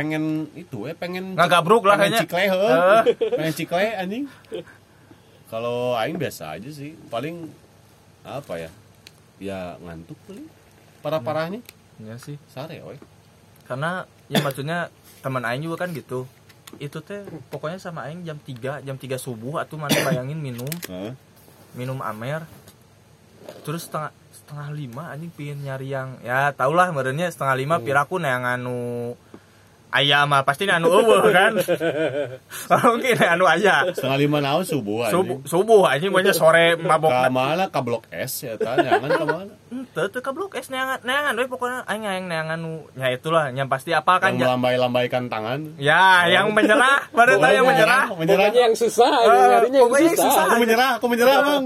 pengen 0.00 0.24
itu 0.56 0.88
eh 0.88 0.96
pengen 0.96 1.36
Nggak 1.36 1.50
gabruk 1.52 1.84
lah 1.84 1.94
pengen 1.94 2.16
kayaknya. 2.16 2.20
cikle 2.24 2.44
heuh. 2.48 2.72
Eh. 2.72 3.04
pengen 3.38 3.52
cikle 3.54 3.84
anjing. 3.94 4.24
Kalau 5.46 5.92
aing 5.94 6.16
biasa 6.16 6.56
aja 6.56 6.70
sih 6.70 6.96
paling 7.06 7.44
apa 8.22 8.54
ya? 8.56 8.70
Ya 9.36 9.76
ngantuk 9.78 10.16
paling. 10.24 10.48
Parah 11.00 11.20
parahnya 11.20 11.60
ya 11.98 12.16
sih. 12.16 12.40
Sare 12.48 12.80
oi. 12.80 12.96
Karena 13.68 14.02
ya 14.26 14.40
maksudnya 14.40 14.88
teman 15.20 15.44
aing 15.44 15.60
juga 15.62 15.84
kan 15.84 15.92
gitu. 15.92 16.24
Itu 16.78 17.02
teh 17.02 17.20
pokoknya 17.50 17.76
sama 17.76 18.06
aing 18.06 18.22
jam 18.22 18.38
3 18.38 18.80
jam 18.80 18.96
3 18.96 19.04
subuh 19.16 19.60
atau 19.60 19.76
mana 19.76 19.92
bayangin 20.06 20.40
minum. 20.40 20.70
Minum 21.72 22.00
amer. 22.00 22.46
Terus 23.66 23.84
setengah 23.84 24.14
setengah 24.30 24.68
lima 24.70 25.02
anjing 25.10 25.30
pingin 25.30 25.58
nyari 25.60 25.90
yang 25.90 26.18
ya 26.20 26.50
tau 26.50 26.70
lah 26.70 26.90
merenya 26.90 27.26
setengah 27.26 27.54
lima 27.56 27.76
Hmm. 27.76 27.84
piraku 27.84 28.18
yang 28.18 28.42
anu 28.42 29.14
ayah 29.92 30.22
mah 30.22 30.42
pasti 30.42 30.64
anu 30.64 30.88
eueuh 30.88 31.28
kan? 31.28 31.52
Mungkin 32.86 33.14
anu 33.18 33.44
aya 33.44 33.90
setengah 33.90 34.18
lima 34.18 34.38
naon 34.38 34.62
subuh 34.62 35.04
anjing. 35.04 35.14
subuh 35.16 35.36
subuh 35.44 35.80
anjing 35.84 36.10
banyak 36.10 36.32
sore 36.32 36.74
mabok. 36.76 37.10
Ka 37.10 37.28
mana 37.28 37.64
ka 37.66 37.80
blok 37.80 38.06
S 38.08 38.42
ya 38.42 38.54
tah 38.54 38.76
jangan 38.76 39.10
ka 39.10 39.24
mana 39.24 39.52
Teu 39.90 40.06
teu 40.06 40.18
ka 40.18 40.30
blok 40.30 40.54
es 40.54 40.66
neangan 40.66 41.02
neangan 41.02 41.34
we 41.34 41.46
pokoknya 41.46 41.82
aing 41.84 42.02
yang 42.02 42.26
neangan 42.26 42.58
nu 42.58 42.72
nya 42.92 43.06
itulah 43.08 43.50
yang 43.50 43.66
pasti 43.66 43.90
apa 43.90 44.18
kan 44.18 44.34
yang 44.34 44.54
melambai-lambaikan 44.54 45.26
tangan. 45.26 45.74
Ya 45.76 46.26
yang 46.26 46.50
menyerah 46.50 47.10
baru 47.10 47.36
tahu 47.36 47.52
yang 47.52 47.66
menyerah. 47.66 48.04
menyerah. 48.12 48.46
Pokoknya 48.46 48.62
yang 48.64 48.74
susah, 48.74 49.10
Eh, 49.10 49.26
yang 49.26 49.50
nyarinya 49.52 49.78
yang 49.78 49.90
susah. 49.90 50.24
susah. 50.24 50.42
aku 50.44 50.56
menyerah 50.58 50.90
aku 50.96 51.06
menyerah 51.06 51.36
bang. 51.40 51.64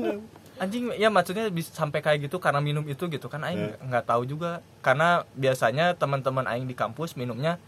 anjing 0.54 0.86
ya 0.94 1.10
maksudnya 1.10 1.50
bisa 1.50 1.74
sampai 1.74 1.98
kayak 1.98 2.22
gitu 2.22 2.38
karena 2.38 2.62
minum 2.62 2.86
itu 2.86 3.04
gitu 3.04 3.26
kan 3.26 3.42
aing 3.42 3.74
Ya. 3.74 3.80
nggak 3.82 4.04
tahu 4.06 4.22
juga. 4.24 4.62
Karena 4.80 5.26
biasanya 5.32 5.92
teman-teman 5.92 6.46
aing 6.46 6.64
di 6.64 6.72
kampus 6.72 7.14
minumnya 7.14 7.58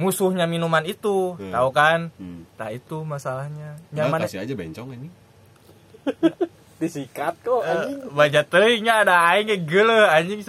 musuhnya 0.00 0.44
minuman 0.44 0.80
itu 0.82 1.36
Hmm. 1.36 1.52
tahu 1.52 1.68
kan 1.70 2.00
hmm. 2.12 2.56
nah 2.56 2.68
itu 2.68 3.04
masalahnya 3.04 3.76
Ya, 3.90 4.02
nyaman 4.02 4.24
kasih 4.24 4.40
aja 4.40 4.54
bencong 4.54 4.88
ini 4.90 5.08
Disikat 6.80 7.36
kok 7.38 7.60
anjing. 7.60 8.08
baca 8.10 8.40
teuingnya 8.42 9.04
ada 9.04 9.20
aing 9.28 9.46
ge 9.46 9.56
geuleuh 9.60 10.08
anjing 10.08 10.40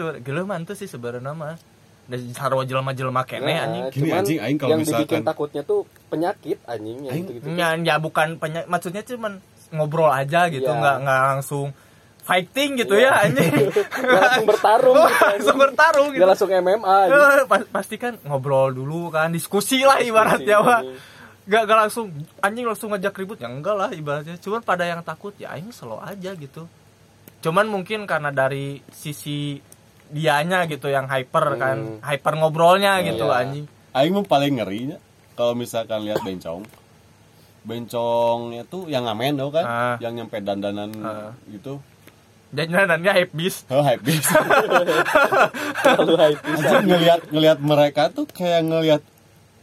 mah 0.47 0.63
teu 0.63 0.71
sih 0.73 0.87
sebenarnya 0.87 1.35
mah 1.35 1.59
dari 2.07 2.23
sarwa 2.31 2.63
jelema-jelema 2.63 3.23
kene 3.25 3.43
Nah, 3.49 3.59
anjing 3.61 3.83
Gini, 3.89 3.99
cuman 4.05 4.17
anjing, 4.17 4.37
aing 4.39 4.57
kalau 4.57 4.69
yang 4.69 4.79
dibikin 4.81 4.95
misalkan- 5.03 5.27
takutnya 5.27 5.61
tuh 5.61 5.79
penyakit 6.07 6.57
anjing 6.65 6.97
yang 7.03 7.15
gitu-gitu. 7.17 7.45
ya, 7.51 7.67
ya 7.77 7.95
bukan 7.97 8.27
penya- 8.37 8.63
maksudnya 8.65 9.03
cuman 9.05 9.43
ngobrol 9.69 10.07
aja 10.09 10.47
gitu 10.47 10.67
nggak 10.67 10.95
nggak 11.01 11.19
langsung 11.29 11.75
fighting 12.31 12.71
gitu 12.77 12.95
Iya. 12.95 13.11
ya 13.11 13.27
anjing 13.27 13.51
Nggak 13.99 14.21
langsung 14.23 14.47
bertarung 14.47 14.95
gitu, 14.95 15.03
anjing. 15.03 15.27
langsung 15.27 15.57
bertarung 15.57 16.07
gitu 16.09 16.23
langsung 16.25 16.49
MMA 16.49 16.95
anjing. 17.03 17.45
Pas- 17.45 17.69
pasti 17.69 17.95
kan 17.97 18.13
ngobrol 18.23 18.71
dulu 18.71 19.09
kan 19.09 19.27
diskusi 19.29 19.81
lah 19.81 19.99
ibaratnya 19.99 20.57
anjing. 20.57 20.95
gak, 21.43 21.61
gak 21.65 21.77
langsung 21.79 22.05
anjing 22.39 22.63
langsung 22.63 22.89
ngajak 22.89 23.13
ribut 23.15 23.35
ya 23.35 23.47
enggak 23.47 23.75
lah 23.75 23.89
ibaratnya 23.91 24.37
cuman 24.37 24.61
pada 24.61 24.85
yang 24.85 25.01
takut 25.01 25.35
ya 25.35 25.51
aing 25.51 25.69
slow 25.69 25.99
aja 25.99 26.31
gitu 26.33 26.63
cuman 27.39 27.65
mungkin 27.65 28.05
karena 28.05 28.31
dari 28.31 28.79
sisi 28.87 29.59
dianya 30.07 30.63
gitu 30.65 30.87
yang 30.87 31.05
hyper 31.05 31.57
kan 31.57 31.77
Hmm. 31.77 31.99
hyper 32.01 32.33
ngobrolnya 32.35 33.01
gitu 33.01 33.25
Iya. 33.25 33.35
anjing 33.37 33.65
aing 33.91 34.13
mah 34.13 34.23
paling 34.23 34.53
ngerinya 34.55 34.97
kalau 35.33 35.51
misalkan 35.51 36.01
lihat 36.01 36.21
bencong 36.21 36.63
bencongnya 37.61 38.63
tuh 38.63 38.85
yang 38.85 39.05
ngamen 39.05 39.37
tau 39.37 39.49
kan 39.49 39.65
Ah. 39.65 39.95
yang 39.97 40.13
nyampe 40.13 40.37
dandanan 40.39 40.89
Ah. 40.97 41.29
gitu 41.47 41.77
dan 42.51 42.67
nanti 42.69 43.07
hype 43.07 43.31
bis 43.31 43.63
oh 43.67 43.79
hype 43.79 43.99
beast. 44.01 44.27
Terlalu 45.83 46.13
hype 46.17 46.41
pisan. 46.41 46.59
anjing 46.61 46.83
ngelihat 46.85 47.21
ngelihat 47.27 47.59
mereka 47.59 48.03
tuh 48.07 48.27
kayak 48.27 48.61
ngelihat 48.61 49.01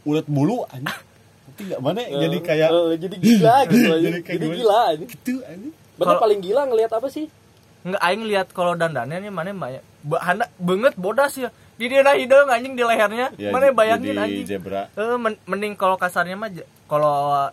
ulet 0.03 0.25
bulu 0.25 0.65
anjing. 0.67 0.89
Ngerti 0.89 1.61
nggak? 1.65 1.79
Mana 1.79 2.01
jadi 2.03 2.37
kayak 2.39 2.69
Eh, 2.69 2.95
jadi 2.97 3.15
gila 3.15 3.55
gitu. 3.69 3.87
Jadi 3.91 4.17
Jadi 4.23 4.45
gila 4.51 4.79
anjing. 4.89 5.09
gitu 5.11 5.33
anjing. 5.43 5.73
Bener 5.95 6.05
Kalau- 6.07 6.21
paling 6.21 6.39
gila 6.39 6.61
ngelihat 6.65 6.91
apa 6.91 7.07
sih? 7.07 7.27
nggak 7.79 8.03
aing 8.03 8.27
lihat 8.27 8.51
kalau 8.51 8.75
dandannya 8.75 9.23
nih 9.23 9.31
mana 9.31 9.55
banyak 9.55 9.83
handa 10.17 10.51
banget 10.57 10.93
bodas 10.95 11.31
ya. 11.33 11.47
Di 11.75 11.87
dia 11.87 12.03
hidung 12.03 12.49
anjing 12.49 12.73
di 12.73 12.83
lehernya. 12.83 13.31
Ya, 13.33 13.49
mana 13.49 13.67
jadi 13.67 13.77
bayangin 13.77 14.15
anjing. 14.17 14.45
zebra. 14.45 14.91
Eh, 14.93 15.15
men- 15.15 15.39
mending 15.45 15.73
kalau 15.73 15.95
kasarnya 15.95 16.35
mah 16.35 16.51
kalau 16.85 17.47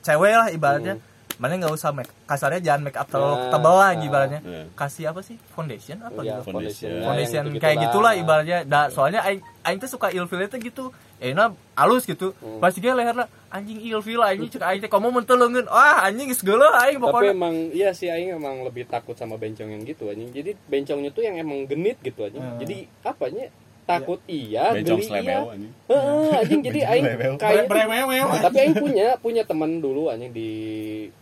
cewek 0.00 0.34
lah 0.34 0.48
ibaratnya 0.50 1.00
mana 1.40 1.56
nggak 1.56 1.72
usah 1.72 1.90
make 1.90 2.12
kasarnya 2.22 2.60
jangan 2.60 2.84
make 2.84 2.94
up 2.94 3.08
terlalu 3.08 3.32
Nah, 3.32 3.48
tebal 3.48 3.74
lah 3.74 3.90
nah. 3.90 4.04
ibaratnya 4.04 4.40
Iya. 4.42 4.62
kasih 4.74 5.04
apa 5.08 5.20
sih 5.20 5.40
foundation 5.50 5.96
apa 5.98 6.20
Iya, 6.20 6.36
gitu 6.36 6.42
Foundation. 6.46 6.88
Nah, 6.92 7.04
foundation 7.06 7.42
yang 7.42 7.56
kayak 7.56 7.60
gitu-gitulah. 7.74 8.12
gitulah 8.12 8.12
ibaratnya 8.14 8.58
da, 8.62 8.80
soalnya 8.86 9.20
aing 9.22 9.40
aing 9.62 9.78
tuh 9.78 9.88
suka 9.88 10.08
ilfil 10.10 10.36
itu 10.38 10.56
gitu 10.62 10.84
ya 11.16 11.26
ini 11.26 11.44
halus 11.74 12.04
gitu 12.04 12.36
Hmm. 12.36 12.60
pasti 12.60 12.78
dia 12.78 12.92
leher 12.92 13.12
lah 13.14 13.24
anjing 13.48 13.80
ilfil 13.82 14.20
anjing 14.20 14.48
cek 14.48 14.60
aing 14.62 14.80
teh 14.80 14.88
kamu 14.88 15.08
mentelengin 15.10 15.64
ah 15.66 16.00
anjing 16.02 16.28
geus 16.28 16.40
geuleuh 16.40 16.68
aing 16.78 16.96
Tapi 16.96 17.02
pokoknya 17.02 17.32
emang 17.32 17.56
iya 17.70 17.90
sih 17.90 18.06
aing 18.06 18.30
emang 18.32 18.60
lebih 18.60 18.84
takut 18.84 19.12
sama 19.14 19.34
bencong 19.34 19.68
yang 19.70 19.82
gitu 19.82 20.06
anjing. 20.06 20.28
Jadi 20.28 20.60
bencongnya 20.66 21.08
tuh 21.08 21.22
yang 21.22 21.36
emang 21.36 21.64
genit 21.64 21.96
gitu 21.98 22.20
anjing. 22.22 22.38
Hmm. 22.38 22.56
Jadi 22.56 22.76
apanya? 23.02 23.48
Takut 23.90 24.20
iya, 24.30 24.64
bencong 24.70 25.00
geli 25.02 25.20
iya. 25.26 25.38
anjing. 25.42 25.72
Heeh, 25.90 26.28
anjing 26.40 26.60
jadi 26.62 26.80
aing 26.86 27.04
kayak 27.38 27.64
Brewewew. 27.66 28.26
tapi 28.38 28.56
aing 28.62 28.76
punya 28.78 29.06
punya 29.18 29.42
teman 29.42 29.82
dulu 29.82 30.06
anjing 30.06 30.30
di 30.30 30.50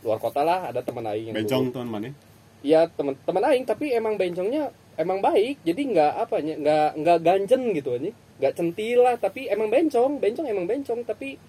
luar 0.04 0.18
kota 0.20 0.44
lah 0.44 0.68
ada 0.68 0.84
teman 0.84 1.08
aing 1.08 1.32
yang 1.32 1.36
bencong 1.40 1.72
tuan 1.72 1.88
mana? 1.88 2.12
Iya 2.60 2.90
teman 2.92 3.14
teman 3.24 3.42
aing 3.48 3.64
tapi 3.64 3.94
emang 3.94 4.20
bencongnya 4.20 4.68
emang 4.98 5.22
baik 5.22 5.62
jadi 5.62 5.80
nggak 5.80 6.12
apa 6.28 6.36
ya 6.42 6.54
nggak 6.58 6.88
nggak 7.00 7.18
ganjen 7.24 7.62
gitu 7.72 7.90
anjing. 7.96 8.14
Nggak 8.38 8.54
centil 8.54 8.98
lah 9.02 9.14
tapi 9.16 9.48
emang 9.48 9.68
bencong 9.72 10.20
bencong 10.20 10.46
emang 10.46 10.66
bencong 10.68 11.00
tapi 11.02 11.40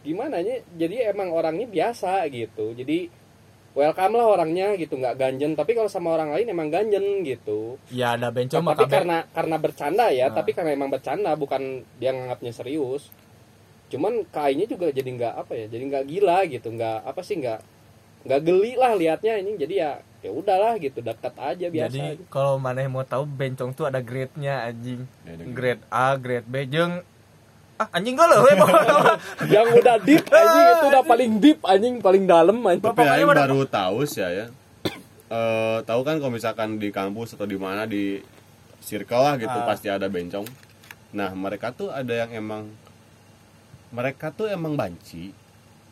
gimana 0.00 0.40
nya 0.40 0.64
jadi 0.74 1.12
emang 1.12 1.30
orangnya 1.30 1.68
biasa 1.68 2.24
gitu. 2.32 2.72
Jadi 2.72 3.19
welcome 3.74 4.14
lah 4.18 4.26
orangnya 4.26 4.74
gitu 4.74 4.98
nggak 4.98 5.16
ganjen. 5.16 5.54
Tapi 5.54 5.78
kalau 5.78 5.90
sama 5.90 6.14
orang 6.14 6.34
lain 6.34 6.50
emang 6.50 6.68
ganjen 6.70 7.22
gitu. 7.22 7.78
Ya 7.94 8.18
ada 8.18 8.34
bencong 8.34 8.62
mah 8.64 8.74
tapi 8.74 8.90
karena 8.90 9.18
karena 9.30 9.56
bercanda 9.56 10.06
ya 10.10 10.30
Nah. 10.30 10.36
tapi 10.42 10.50
karena 10.54 10.70
emang 10.74 10.90
bercanda 10.90 11.30
bukan 11.38 11.86
dia 12.02 12.10
nganggapnya 12.10 12.52
serius. 12.54 13.10
Cuman 13.90 14.26
kayaknya 14.30 14.66
juga 14.70 14.90
jadi 14.90 15.10
nggak 15.10 15.34
apa 15.34 15.52
ya 15.54 15.66
jadi 15.70 15.82
nggak 15.86 16.04
gila 16.06 16.38
gitu 16.46 16.68
nggak 16.70 16.98
apa 17.06 17.20
sih 17.22 17.38
nggak 17.38 17.60
nggak 18.20 18.40
geli 18.42 18.72
lah 18.74 18.92
liatnya 18.98 19.38
ini. 19.38 19.54
Jadi 19.58 19.74
ya 19.78 20.02
ya 20.20 20.30
udahlah 20.36 20.76
gitu 20.76 21.00
dekat 21.00 21.32
aja 21.40 21.72
biasa 21.72 21.96
jadi 21.96 22.20
kalau 22.28 22.60
mana 22.60 22.84
mau 22.92 23.00
tahu 23.08 23.24
bencong 23.24 23.72
tuh 23.72 23.88
ada 23.88 24.04
grade-nya 24.04 24.68
anjing. 24.68 25.08
Ya, 25.24 25.32
ada 25.38 25.44
grade. 25.48 25.82
A 25.88 26.06
grade 26.20 26.44
B. 26.44 26.54
Jeung 26.68 27.00
ah 27.80 27.88
anjing 27.90 28.12
pokoknya. 28.12 29.16
yang 29.54 29.66
udah 29.72 29.96
deep 29.98 30.24
anjing 30.26 30.66
itu 30.68 30.84
udah 30.86 31.02
paling 31.02 31.32
deep 31.38 31.60
anjing 31.64 31.94
paling 31.98 32.24
dalam 32.24 32.60
anjing 32.60 32.84
tapi 32.84 33.00
udah- 33.02 33.40
baru 33.40 33.64
tahu 33.64 34.04
sih 34.04 34.20
ya 34.20 34.46
eh 35.32 35.78
tahu 35.82 36.00
kan 36.02 36.20
kalau 36.20 36.28
misalkan 36.28 36.76
di 36.76 36.90
kampus 36.90 37.32
atau 37.34 37.44
di 37.44 37.56
mana 37.56 37.84
di 37.84 38.20
circle 38.80 39.22
lah 39.22 39.34
gitu 39.36 39.50
Ah. 39.50 39.64
pasti 39.64 39.88
ada 39.88 40.06
bencong 40.06 40.44
nah 41.10 41.32
mereka 41.32 41.70
tuh 41.70 41.88
ada 41.88 42.12
yang 42.14 42.30
emang 42.30 42.68
mereka 43.90 44.30
tuh 44.30 44.46
emang 44.46 44.74
banci 44.74 45.32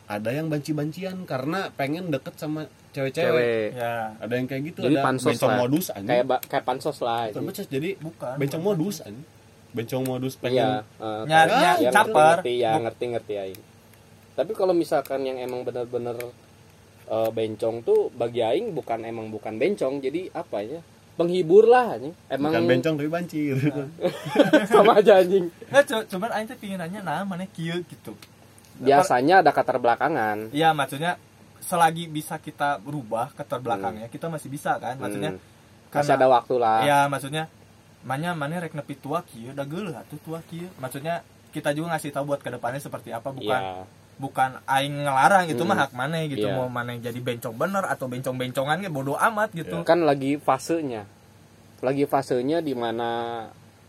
ada 0.04 0.30
yang 0.30 0.48
banci-bancian 0.48 1.24
karena 1.24 1.68
pengen 1.70 2.08
deket 2.08 2.32
sama 2.34 2.64
cewek-cewek 2.90 3.28
cewek 3.28 3.66
ya 3.74 4.16
ada 4.16 4.32
yang 4.32 4.46
kayak 4.46 4.62
gitu 4.66 4.80
Jadi 4.82 4.94
ada 4.94 5.04
pansos 5.04 5.28
bencong 5.30 5.50
lah. 5.50 5.58
modus 5.58 5.86
anjing 5.90 6.08
kayak 6.08 6.26
kayak 6.46 6.64
pansos 6.64 6.98
lah 6.98 7.20
anjing. 7.28 7.66
jadi 7.68 7.90
bukan 7.98 8.34
bencong 8.36 8.62
bukan. 8.62 8.76
modus 8.76 8.96
anjing 9.00 9.26
bencong 9.70 10.02
modus 10.02 10.34
iya 10.36 10.40
pengen 10.40 10.68
Nyari- 11.24 11.50
kayak- 11.50 11.60
nyari 11.60 11.82
ya, 11.82 11.90
caper. 11.90 12.36
ngerti, 12.36 12.52
ya 12.56 12.72
ngerti 12.78 13.04
ngerti 13.08 13.34
aing 13.36 13.62
tapi 14.32 14.52
kalau 14.52 14.70
misalkan 14.70 15.20
yang 15.22 15.36
emang 15.36 15.62
bener-bener 15.62 16.14
eh, 17.06 17.30
bencong 17.30 17.82
tuh 17.82 18.08
bagi 18.10 18.40
aing 18.40 18.70
bukan 18.70 19.02
emang 19.02 19.28
bukan 19.28 19.56
bencong 19.56 19.98
jadi 19.98 20.30
apa 20.30 20.60
ya? 20.60 20.78
Penghibur 21.16 21.66
lah 21.66 21.98
anjing. 21.98 22.14
Emang 22.28 22.52
bukan 22.52 22.64
bencong 22.68 22.94
tapi 22.94 23.10
bancir. 23.10 23.58
Sama 24.70 24.94
aja 24.94 25.18
anjing. 25.18 25.50
Cu- 25.66 26.06
cuman 26.06 26.30
aing 26.30 26.46
teh 26.46 26.54
pingin 26.54 26.78
nanya 26.78 27.00
nah 27.00 27.24
mana 27.24 27.42
kieu? 27.46 27.82
gitu. 27.82 28.14
Biasanya 28.78 29.42
ada 29.42 29.50
kata 29.50 29.74
belakangan. 29.74 30.52
Iya 30.52 30.70
maksudnya 30.70 31.18
selagi 31.58 32.06
bisa 32.06 32.38
kita 32.38 32.78
berubah 32.78 33.34
keterbelakangnya 33.34 34.06
kita 34.06 34.30
masih 34.30 34.46
bisa 34.46 34.78
kan? 34.78 34.94
Maksudnya 34.96 35.34
Hmm. 35.34 35.90
masih 35.90 36.14
ada 36.14 36.30
waktu 36.30 36.54
lah. 36.54 36.78
Ya 36.84 36.98
maksudnya 37.04 37.50
mana 38.08 38.32
mana 38.32 38.56
rek 38.58 38.72
nepi 38.72 38.96
tua 38.96 39.20
kieu 39.20 39.52
da 39.52 39.62
geuleuh 39.62 39.92
atuh 39.92 40.16
tua 40.18 40.40
kieu. 40.42 40.64
Maksudnya 40.80 41.20
kita 41.48 41.76
juga 41.76 41.92
ngasih 41.92 42.10
tahu 42.10 42.24
buat 42.26 42.40
ke 42.40 42.48
depannya 42.48 42.80
seperti 42.80 43.12
apa 43.12 43.28
bukan 43.28 43.60
Iya. 43.60 43.84
bukan 44.16 44.50
aing 44.64 45.04
ngelarang 45.04 45.46
itu 45.46 45.60
Hmm. 45.60 45.68
mah 45.68 45.78
hak 45.78 45.92
mana 45.92 46.16
gitu. 46.24 46.42
Iya. 46.42 46.56
mau 46.56 46.66
mana 46.66 46.96
jadi 46.96 47.16
bencong 47.18 47.54
bener 47.54 47.84
atau 47.84 48.08
bencong 48.08 48.34
bencongan 48.34 48.80
bodoh 48.88 49.14
amat 49.14 49.52
gitu. 49.52 49.84
Kan 49.84 50.02
lagi 50.02 50.36
fasenya. 50.36 51.04
Lagi 51.78 52.04
fasenya 52.04 52.58
di 52.58 52.72
mana 52.72 53.44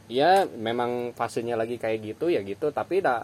ya 0.05 0.43
memang 0.45 1.15
fasenya 1.15 1.55
lagi 1.55 1.79
kayak 1.79 2.13
gitu 2.13 2.27
ya 2.27 2.43
gitu. 2.43 2.69
Tapi 2.69 2.99
dah 2.99 3.23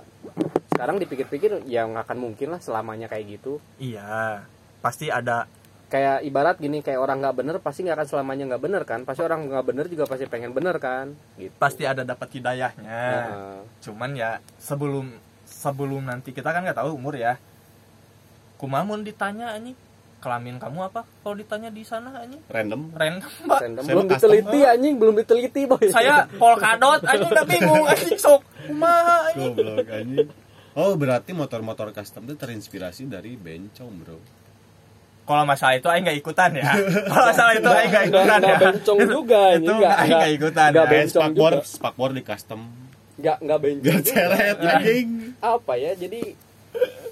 sekarang 0.71 0.97
dipikir-pikir 0.97 1.67
ya 1.67 1.85
nggak 1.85 2.07
akan 2.07 2.19
mungkin 2.19 2.49
lah 2.49 2.59
selamanya 2.59 3.05
kayak 3.05 3.37
gitu. 3.37 3.59
Iya. 3.77 4.47
Pasti 4.79 5.07
ada 5.07 5.45
kayak 5.85 6.25
ibarat 6.25 6.57
gini 6.57 6.81
kayak 6.81 6.97
orang 6.97 7.21
nggak 7.21 7.37
bener 7.37 7.55
pasti 7.61 7.85
nggak 7.85 7.97
akan 8.01 8.07
selamanya 8.09 8.43
nggak 8.53 8.63
bener 8.63 8.81
kan? 8.83 8.99
Pasti 9.05 9.21
orang 9.21 9.45
nggak 9.45 9.65
bener 9.65 9.85
juga 9.85 10.09
pasti 10.09 10.25
pengen 10.25 10.51
bener 10.51 10.75
kan? 10.81 11.13
Gitu. 11.37 11.53
Pasti 11.57 11.85
ada 11.85 12.01
dapat 12.01 12.29
hidayahnya. 12.33 13.01
Nah, 13.29 13.61
cuman 13.81 14.11
ya 14.17 14.41
sebelum 14.57 15.13
sebelum 15.45 16.09
nanti 16.09 16.33
kita 16.33 16.49
kan 16.49 16.65
nggak 16.65 16.79
tahu 16.81 16.97
umur 16.97 17.15
ya. 17.17 17.37
Kumamun 18.55 19.03
ditanya 19.03 19.53
anjing 19.53 19.75
kelamin 20.25 20.57
kamu 20.57 20.89
apa 20.89 21.05
kalau 21.21 21.37
ditanya 21.37 21.69
di 21.69 21.85
sana 21.85 22.09
anjing? 22.17 22.41
Random. 22.49 22.89
Random 22.97 23.31
mbak. 23.45 23.59
Random. 23.61 23.83
Belum 23.85 24.05
diteliti 24.09 24.59
anjing 24.65 24.93
belum 24.97 25.15
diteliti 25.21 25.61
boy. 25.69 25.85
Saya 25.93 26.25
polkadot 26.41 27.01
anjing 27.05 27.29
udah 27.29 27.45
bingung 27.45 27.83
anjing 27.85 28.17
sok. 28.17 28.41
Kumaha 28.65 29.29
anjing. 29.31 29.53
Oh, 30.75 30.91
berarti 30.99 31.31
motor-motor 31.31 31.95
custom 31.95 32.27
itu 32.27 32.35
terinspirasi 32.35 33.07
dari 33.07 33.39
bencong, 33.39 33.91
Bro. 33.95 34.19
Kalau 35.25 35.43
masalah 35.43 35.73
itu 35.75 35.87
aing 35.89 36.05
nggak 36.05 36.19
ikutan 36.21 36.49
ya 36.53 36.63
kalau 37.11 37.25
masalah 37.27 37.53
itu 37.57 37.65
aing 37.67 37.89
nggak 37.89 38.05
ikutan 38.07 38.39
nggak 38.39 38.53
ya 38.53 38.57
bencong 38.61 38.99
juga 39.03 39.41
ini 39.51 39.65
Itu 39.65 39.73
nggak 39.75 39.95
aing 39.97 40.11
nggak 40.13 40.33
ikutan 40.37 40.69
nggak 40.71 40.85
ya. 40.85 40.91
bencong 40.93 41.23
spakbor, 41.25 41.51
juga. 41.51 41.65
spakbor 41.65 42.09
di 42.13 42.21
custom. 42.21 42.61
nggak 43.17 43.37
nggak 43.41 43.59
bencong 43.59 43.83
juga. 43.97 44.07
ceret 44.07 44.57
anjing. 44.61 45.07
apa 45.41 45.73
ya 45.75 45.91
jadi 45.93 46.21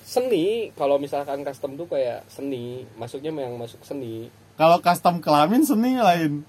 seni 0.04 0.46
kalau 0.74 0.96
misalkan 0.98 1.42
custom 1.42 1.74
tuh 1.74 1.88
kayak 1.88 2.22
seni 2.28 2.86
masuknya 2.94 3.32
yang 3.34 3.56
masuk 3.56 3.82
seni 3.82 4.28
Kalau 4.54 4.78
custom 4.78 5.18
kelamin 5.18 5.66
seni 5.66 5.98
lain. 5.98 6.46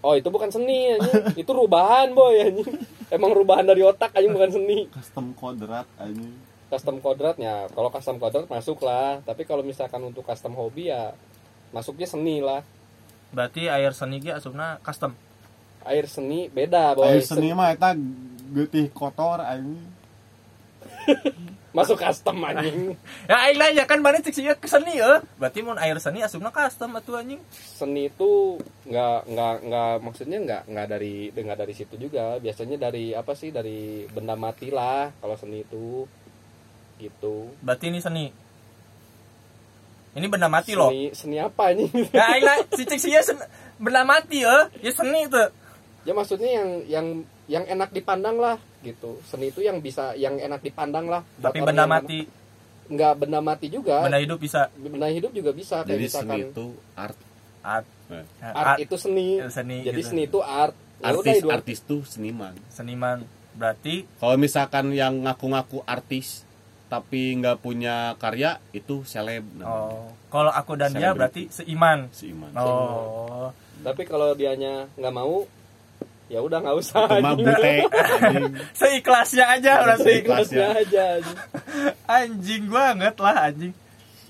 oh 0.00 0.14
itu 0.14 0.30
bukan 0.30 0.48
seni 0.48 0.96
anjing. 0.96 1.36
itu 1.36 1.50
rubahan 1.52 2.10
boy 2.10 2.40
anjing. 2.40 2.72
emang 3.06 3.30
rubahan 3.30 3.62
dari 3.62 3.82
otak 3.82 4.10
aja 4.10 4.24
bukan 4.26 4.48
seni 4.48 4.88
Custom 4.88 5.34
kodrat 5.34 5.84
anjing. 6.00 6.32
Custom 6.66 6.98
kodratnya 6.98 7.70
kalau 7.70 7.88
custom 7.94 8.18
kodrat 8.18 8.50
masuk 8.50 8.82
lah 8.82 9.22
tapi 9.22 9.46
kalau 9.46 9.62
misalkan 9.62 10.02
untuk 10.02 10.26
custom 10.26 10.54
hobi 10.58 10.90
ya 10.90 11.14
masuknya 11.74 12.06
seni 12.06 12.40
lah. 12.42 12.62
Berarti 13.34 13.68
air 13.68 13.92
seni 13.92 14.22
ge 14.22 14.32
asupna 14.32 14.78
custom? 14.80 15.12
Air 15.86 16.06
seni 16.08 16.48
beda 16.50 16.94
boy. 16.94 17.06
Ayo 17.06 17.20
seni 17.22 17.52
mah 17.52 17.74
eta 17.74 17.94
getih 18.54 18.90
kotor 18.94 19.42
anjing. 19.42 19.82
masuk 21.76 22.00
custom 22.00 22.40
anjing. 22.40 22.96
Ya 23.30 23.36
aing 23.44 23.58
lah 23.58 23.68
ya 23.74 23.84
kan 23.84 24.00
mana 24.00 24.22
cek 24.22 24.32
sia 24.32 24.54
ke 24.56 24.70
seni 24.70 24.96
eh? 24.96 25.20
Berarti 25.36 25.60
mun 25.60 25.76
air 25.76 25.98
seni 26.00 26.24
asupna 26.24 26.54
custom 26.54 26.96
atuh 26.96 27.20
anjing. 27.20 27.42
Seni 27.52 28.08
itu 28.08 28.56
nggak 28.88 29.18
nggak 29.28 29.54
nggak 29.68 29.92
maksudnya 30.00 30.38
nggak 30.40 30.62
nggak 30.70 30.86
dari 30.88 31.14
nggak 31.34 31.58
dari 31.60 31.74
situ 31.76 31.94
juga. 32.00 32.40
Biasanya 32.40 32.80
dari 32.88 33.12
apa 33.12 33.36
sih 33.36 33.52
dari 33.52 34.08
benda 34.08 34.38
mati 34.38 34.72
lah 34.72 35.12
kalau 35.20 35.36
seni 35.36 35.66
itu 35.66 36.08
gitu. 36.98 37.52
Berarti 37.60 37.88
ini 37.88 38.00
seni. 38.00 38.26
Ini 40.16 40.26
benda 40.32 40.48
mati 40.48 40.72
loh. 40.72 40.88
Seni 40.88 41.12
seni 41.12 41.36
apa 41.36 41.76
nih 41.76 41.88
ya 42.16 42.24
aing 42.32 42.44
lah 42.44 42.56
si 42.72 42.82
cek 42.82 42.96
sia 42.96 43.20
sen- 43.20 43.44
benda 43.76 44.00
mati 44.02 44.40
eh. 44.40 44.64
Ya 44.80 44.90
seni 44.90 45.28
itu. 45.28 45.44
Ya 46.08 46.12
maksudnya 46.16 46.50
yang 46.56 46.68
yang 46.88 47.06
yang 47.46 47.64
enak 47.68 47.92
dipandang 47.92 48.40
lah 48.40 48.56
gitu. 48.80 49.20
Seni 49.28 49.52
itu 49.52 49.60
yang 49.60 49.84
bisa 49.84 50.16
yang 50.16 50.40
enak 50.40 50.64
dipandang 50.64 51.06
lah 51.06 51.20
tapi 51.36 51.60
benda 51.60 51.84
mati 51.84 52.24
mana- 52.24 52.44
nggak 52.86 53.12
benda 53.18 53.40
mati 53.44 53.66
juga. 53.68 54.08
Benda 54.08 54.16
hidup 54.16 54.38
bisa. 54.40 54.72
Benda 54.72 55.08
hidup 55.12 55.32
juga 55.36 55.50
bisa 55.52 55.84
kayak 55.84 55.90
Jadi 55.92 56.04
misalkan 56.08 56.32
seni 56.32 56.48
itu 56.48 56.66
art. 56.96 57.18
art. 57.60 57.86
Nah, 58.06 58.22
art, 58.54 58.78
itu 58.78 58.96
seni. 58.96 59.36
Ya, 59.36 59.50
seni 59.50 59.82
jadi 59.84 60.00
gitu. 60.00 60.08
seni 60.14 60.22
itu 60.24 60.40
art. 60.40 60.72
Ya 60.96 61.12
Artis 61.12 61.44
itu 61.44 61.48
artis 61.52 61.78
tuh 61.84 62.00
seniman. 62.08 62.56
seniman. 62.72 63.20
Berarti 63.52 64.08
Kalau 64.16 64.40
misalkan 64.40 64.96
yang 64.96 65.28
ngaku-ngaku 65.28 65.84
artis 65.84 66.46
tapi 66.86 67.34
nggak 67.34 67.58
punya 67.58 67.96
karya 68.16 68.62
itu 68.70 69.02
seleb 69.02 69.42
namanya. 69.52 69.90
oh 69.90 70.06
kalau 70.28 70.50
aku 70.50 70.72
dan 70.74 70.90
dia 70.90 71.10
Selebriti. 71.10 71.16
berarti 71.16 71.42
seiman 71.50 71.98
Seiman. 72.10 72.50
oh 72.54 73.50
tapi 73.80 74.02
kalau 74.02 74.32
dianya 74.32 74.86
nggak 74.92 75.10
mau 75.12 75.42
ya 76.26 76.38
udah 76.38 76.58
nggak 76.58 76.76
usah 76.76 77.06
anjing. 77.08 77.38
butek. 77.40 77.86
seikhlasnya 78.80 79.44
aja 79.48 79.72
berarti 79.80 80.04
Seikhlasnya 80.16 80.66
aja 80.76 81.02
anjing. 81.16 81.38
anjing 82.20 82.64
banget 82.66 83.14
lah 83.16 83.36
anjing 83.44 83.74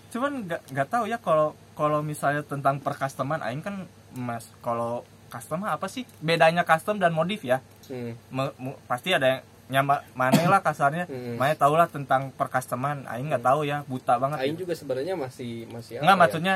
cuman 0.09 0.33
nggak 0.43 0.63
nggak 0.71 0.89
tahu 0.89 1.05
ya 1.07 1.19
kalau 1.19 1.49
kalau 1.73 2.01
misalnya 2.01 2.41
tentang 2.41 2.81
percustoman 2.81 3.41
aing 3.43 3.61
kan 3.61 3.85
mas 4.13 4.49
kalau 4.61 5.05
custom 5.29 5.61
apa 5.63 5.85
sih 5.87 6.09
bedanya 6.19 6.63
custom 6.63 6.97
dan 6.97 7.13
modif 7.13 7.43
ya 7.43 7.61
Hmm. 7.87 8.19
Me- 8.31 8.51
pasti 8.85 9.15
ada 9.15 9.27
yang 9.31 9.43
nyama 9.67 10.07
mana 10.13 10.39
lah 10.47 10.61
kasarnya 10.61 11.05
Hmm. 11.05 11.35
mana 11.35 11.53
tahu 11.53 11.75
lah 11.75 11.87
tentang 11.87 12.31
percustoman 12.31 13.03
aing 13.05 13.27
nggak 13.27 13.43
tahu 13.43 13.63
ya 13.63 13.83
buta 13.83 14.15
banget 14.15 14.39
Aing 14.41 14.55
juga 14.55 14.73
sebenarnya 14.73 15.15
masih 15.15 15.67
masih 15.67 15.99
nggak 15.99 16.07
ya? 16.09 16.15
maksudnya 16.17 16.55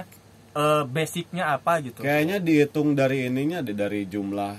eh, 0.53 0.83
basicnya 0.85 1.45
apa 1.53 1.79
gitu 1.81 2.01
Kayaknya 2.01 2.39
dihitung 2.39 2.95
dari 2.95 3.27
ininya 3.27 3.59
deh 3.61 3.73
dari 3.73 4.03
jumlah. 4.05 4.55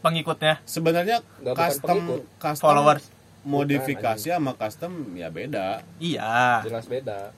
pengikutnya 0.00 0.62
Sebenarnya 0.64 1.20
bukan 1.38 1.54
custom 1.56 1.96
pengikut. 1.98 2.22
custom 2.36 2.64
followers 2.64 3.04
modifikasi 3.42 4.28
sama 4.30 4.52
custom 4.54 4.92
ya 5.12 5.28
beda. 5.28 5.82
iya 5.98 6.62
jelas 6.62 6.86
beda 6.86 7.34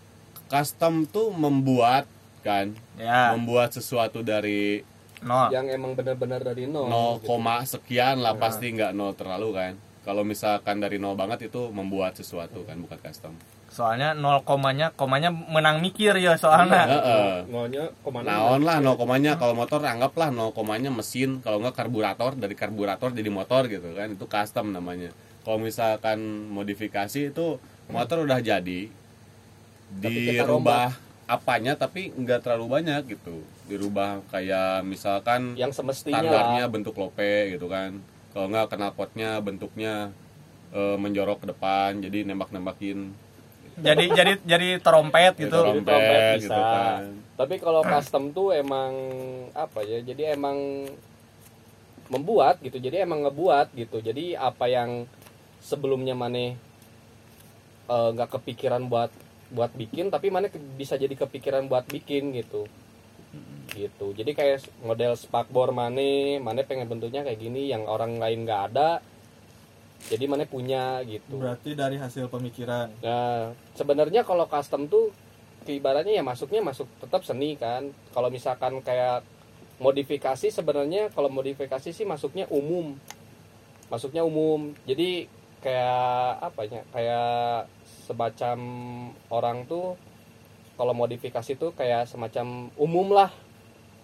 Custom 0.47 1.05
tuh 1.05 1.33
membuat 1.33 2.05
kan, 2.41 2.77
ya 2.95 3.33
membuat 3.33 3.73
sesuatu 3.73 4.21
dari 4.21 4.85
no 5.23 5.49
yang 5.49 5.65
emang 5.67 5.95
benar-benar 5.95 6.43
dari 6.43 6.67
nol 6.67 6.91
0, 7.17 7.23
gitu. 7.23 7.39
sekian 7.65 8.19
lah 8.19 8.35
Nah. 8.35 8.41
pasti 8.43 8.69
nggak 8.69 8.93
nol 8.93 9.15
terlalu 9.15 9.49
kan. 9.53 9.73
Kalau 10.03 10.27
misalkan 10.27 10.83
dari 10.83 10.99
nol 10.99 11.15
banget 11.15 11.47
itu 11.47 11.71
membuat 11.71 12.19
sesuatu 12.19 12.67
kan 12.67 12.75
bukan 12.83 12.99
custom. 12.99 13.35
soalnya 13.73 14.13
nol 14.13 14.45
komanya 14.45 14.93
komanya 14.93 15.33
menang 15.33 15.81
mikir 15.81 16.13
ya 16.21 16.37
soalnya. 16.37 16.85
Heeh. 16.85 17.49
nolnya 17.49 17.89
ke 17.89 18.09
mana 18.13 18.29
Naon 18.29 18.69
lah 18.69 18.85
0 18.85 19.01
komanya. 19.01 19.41
Kalau 19.41 19.57
motor 19.57 19.81
anggaplah 19.81 20.29
0 20.29 20.53
komanya 20.53 20.93
mesin 20.93 21.41
kalau 21.41 21.57
nggak 21.65 21.81
karburator 21.81 22.37
dari 22.37 22.53
karburator 22.53 23.17
jadi 23.17 23.31
motor 23.33 23.73
gitu 23.73 23.97
kan. 23.97 24.13
Itu 24.13 24.29
custom 24.29 24.77
namanya. 24.77 25.09
Kalau 25.41 25.57
misalkan 25.57 26.53
modifikasi 26.53 27.33
itu 27.33 27.57
motor 27.89 28.29
udah 28.29 28.45
jadi 28.45 28.93
dirubah 29.93 30.93
apanya 31.25 31.73
tapi 31.81 32.13
nggak 32.13 32.45
terlalu 32.45 32.77
banyak 32.77 33.09
gitu. 33.09 33.41
Dirubah 33.73 34.21
kayak 34.29 34.85
misalkan 34.85 35.57
yang 35.57 35.73
semestinya. 35.73 36.21
standarnya 36.21 36.69
lah 36.69 36.71
bentuk 36.71 36.93
lope 36.93 37.57
gitu 37.57 37.73
kan 37.73 38.05
kalau 38.33 38.47
nggak 38.49 38.73
knalpotnya 38.73 39.39
bentuknya 39.45 40.11
eh, 40.73 40.97
menjorok 40.97 41.45
ke 41.45 41.47
depan 41.53 42.01
jadi 42.01 42.25
nembak-nembakin. 42.29 43.13
Jadi 43.73 44.05
jadi 44.13 44.33
jadi 44.45 44.69
trompet 44.81 45.37
gitu. 45.37 45.53
Jadi 45.53 45.81
Jadi 45.81 45.85
trompet 45.85 45.89
trompet 45.89 46.23
bisa. 46.37 46.45
gitu 46.45 46.61
kan. 46.61 47.03
Tapi 47.37 47.55
kalau 47.61 47.81
custom 47.85 48.25
tuh 48.33 48.53
emang 48.53 48.93
apa 49.57 49.81
ya 49.85 50.01
jadi 50.05 50.37
emang 50.37 50.89
membuat 52.13 52.61
gitu 52.61 52.77
jadi 52.77 53.05
emang 53.05 53.25
ngebuat 53.29 53.73
gitu. 53.77 54.01
Jadi 54.01 54.37
apa 54.37 54.69
yang 54.69 55.05
sebelumnya 55.61 56.17
maneh 56.17 56.57
eh, 57.89 58.09
nggak 58.17 58.41
kepikiran 58.41 58.89
buat 58.89 59.13
buat 59.53 59.69
bikin 59.77 60.09
tapi 60.09 60.33
mana 60.33 60.49
bisa 60.81 60.97
jadi 60.97 61.13
kepikiran 61.13 61.69
buat 61.69 61.85
bikin 61.85 62.33
gitu 62.33 62.65
gitu 63.73 64.13
jadi 64.13 64.31
kayak 64.37 64.59
model 64.85 65.17
spakbor 65.17 65.73
mana 65.73 66.37
mana 66.39 66.61
pengen 66.67 66.89
bentuknya 66.89 67.25
kayak 67.25 67.41
gini 67.41 67.73
yang 67.73 67.89
orang 67.89 68.21
lain 68.21 68.45
nggak 68.45 68.63
ada 68.73 69.01
jadi 70.13 70.25
mana 70.29 70.45
punya 70.45 71.01
gitu 71.09 71.41
berarti 71.41 71.73
dari 71.73 71.97
hasil 71.97 72.29
pemikiran 72.29 72.91
Nah, 73.01 73.55
sebenarnya 73.79 74.27
kalau 74.27 74.45
custom 74.51 74.91
tuh 74.91 75.15
ibaratnya 75.71 76.19
ya 76.19 76.25
masuknya 76.27 76.59
masuk 76.65 76.91
tetap 76.99 77.23
seni 77.23 77.55
kan. 77.55 77.95
Kalau 78.11 78.29
misalkan 78.33 78.83
kayak 78.83 79.23
modifikasi 79.79 80.51
sebenarnya 80.51 81.11
kalau 81.15 81.31
modifikasi 81.31 81.95
sih 81.95 82.07
masuknya 82.07 82.51
umum. 82.51 82.99
Masuknya 83.87 84.27
umum. 84.27 84.75
Jadi 84.89 85.31
kayak 85.63 86.51
apa 86.51 86.61
ya? 86.67 86.83
Kayak 86.91 87.71
semacam 88.11 88.59
orang 89.31 89.63
tuh 89.71 89.95
kalau 90.83 90.99
modifikasi 90.99 91.55
tuh 91.55 91.71
kayak 91.71 92.11
semacam 92.11 92.67
umum 92.75 93.15
lah 93.15 93.31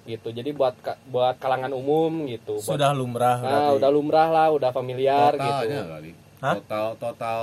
gitu. 0.07 0.31
Jadi 0.31 0.55
buat 0.55 0.79
buat 1.11 1.35
kalangan 1.37 1.75
umum 1.75 2.31
gitu. 2.31 2.55
Buat- 2.57 2.79
sudah 2.79 2.95
lumrah 2.95 3.37
Nah, 3.37 3.51
berarti. 3.67 3.77
udah 3.77 3.91
lumrah 3.91 4.29
lah, 4.31 4.49
udah 4.55 4.71
familiar 4.71 5.35
totalnya 5.35 5.67
gitu. 5.83 5.91
kali 5.91 6.11
Hah? 6.39 6.55
total 6.55 6.87
total 6.97 7.41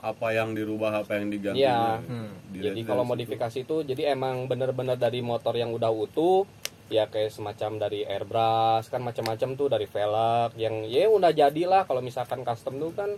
apa 0.00 0.26
yang 0.32 0.56
dirubah 0.56 1.04
apa 1.04 1.20
yang 1.20 1.28
diganti 1.28 1.60
Iya. 1.60 2.00
Hmm. 2.00 2.32
Jadi 2.48 2.80
kalau 2.82 3.04
modifikasi 3.04 3.60
itu 3.60 3.84
jadi 3.84 4.16
emang 4.16 4.48
bener-bener 4.48 4.96
dari 4.96 5.20
motor 5.20 5.52
yang 5.52 5.68
udah 5.68 5.92
utuh 5.92 6.48
ya 6.88 7.04
kayak 7.04 7.28
semacam 7.28 7.76
dari 7.78 8.00
airbrush 8.02 8.88
kan 8.88 9.04
macam-macam 9.04 9.48
tuh 9.52 9.68
dari 9.68 9.84
velg 9.84 10.56
yang 10.56 10.88
ya 10.88 11.04
udah 11.06 11.28
jadilah 11.30 11.84
kalau 11.84 12.00
misalkan 12.00 12.40
custom 12.40 12.80
tuh 12.80 12.96
kan 12.96 13.12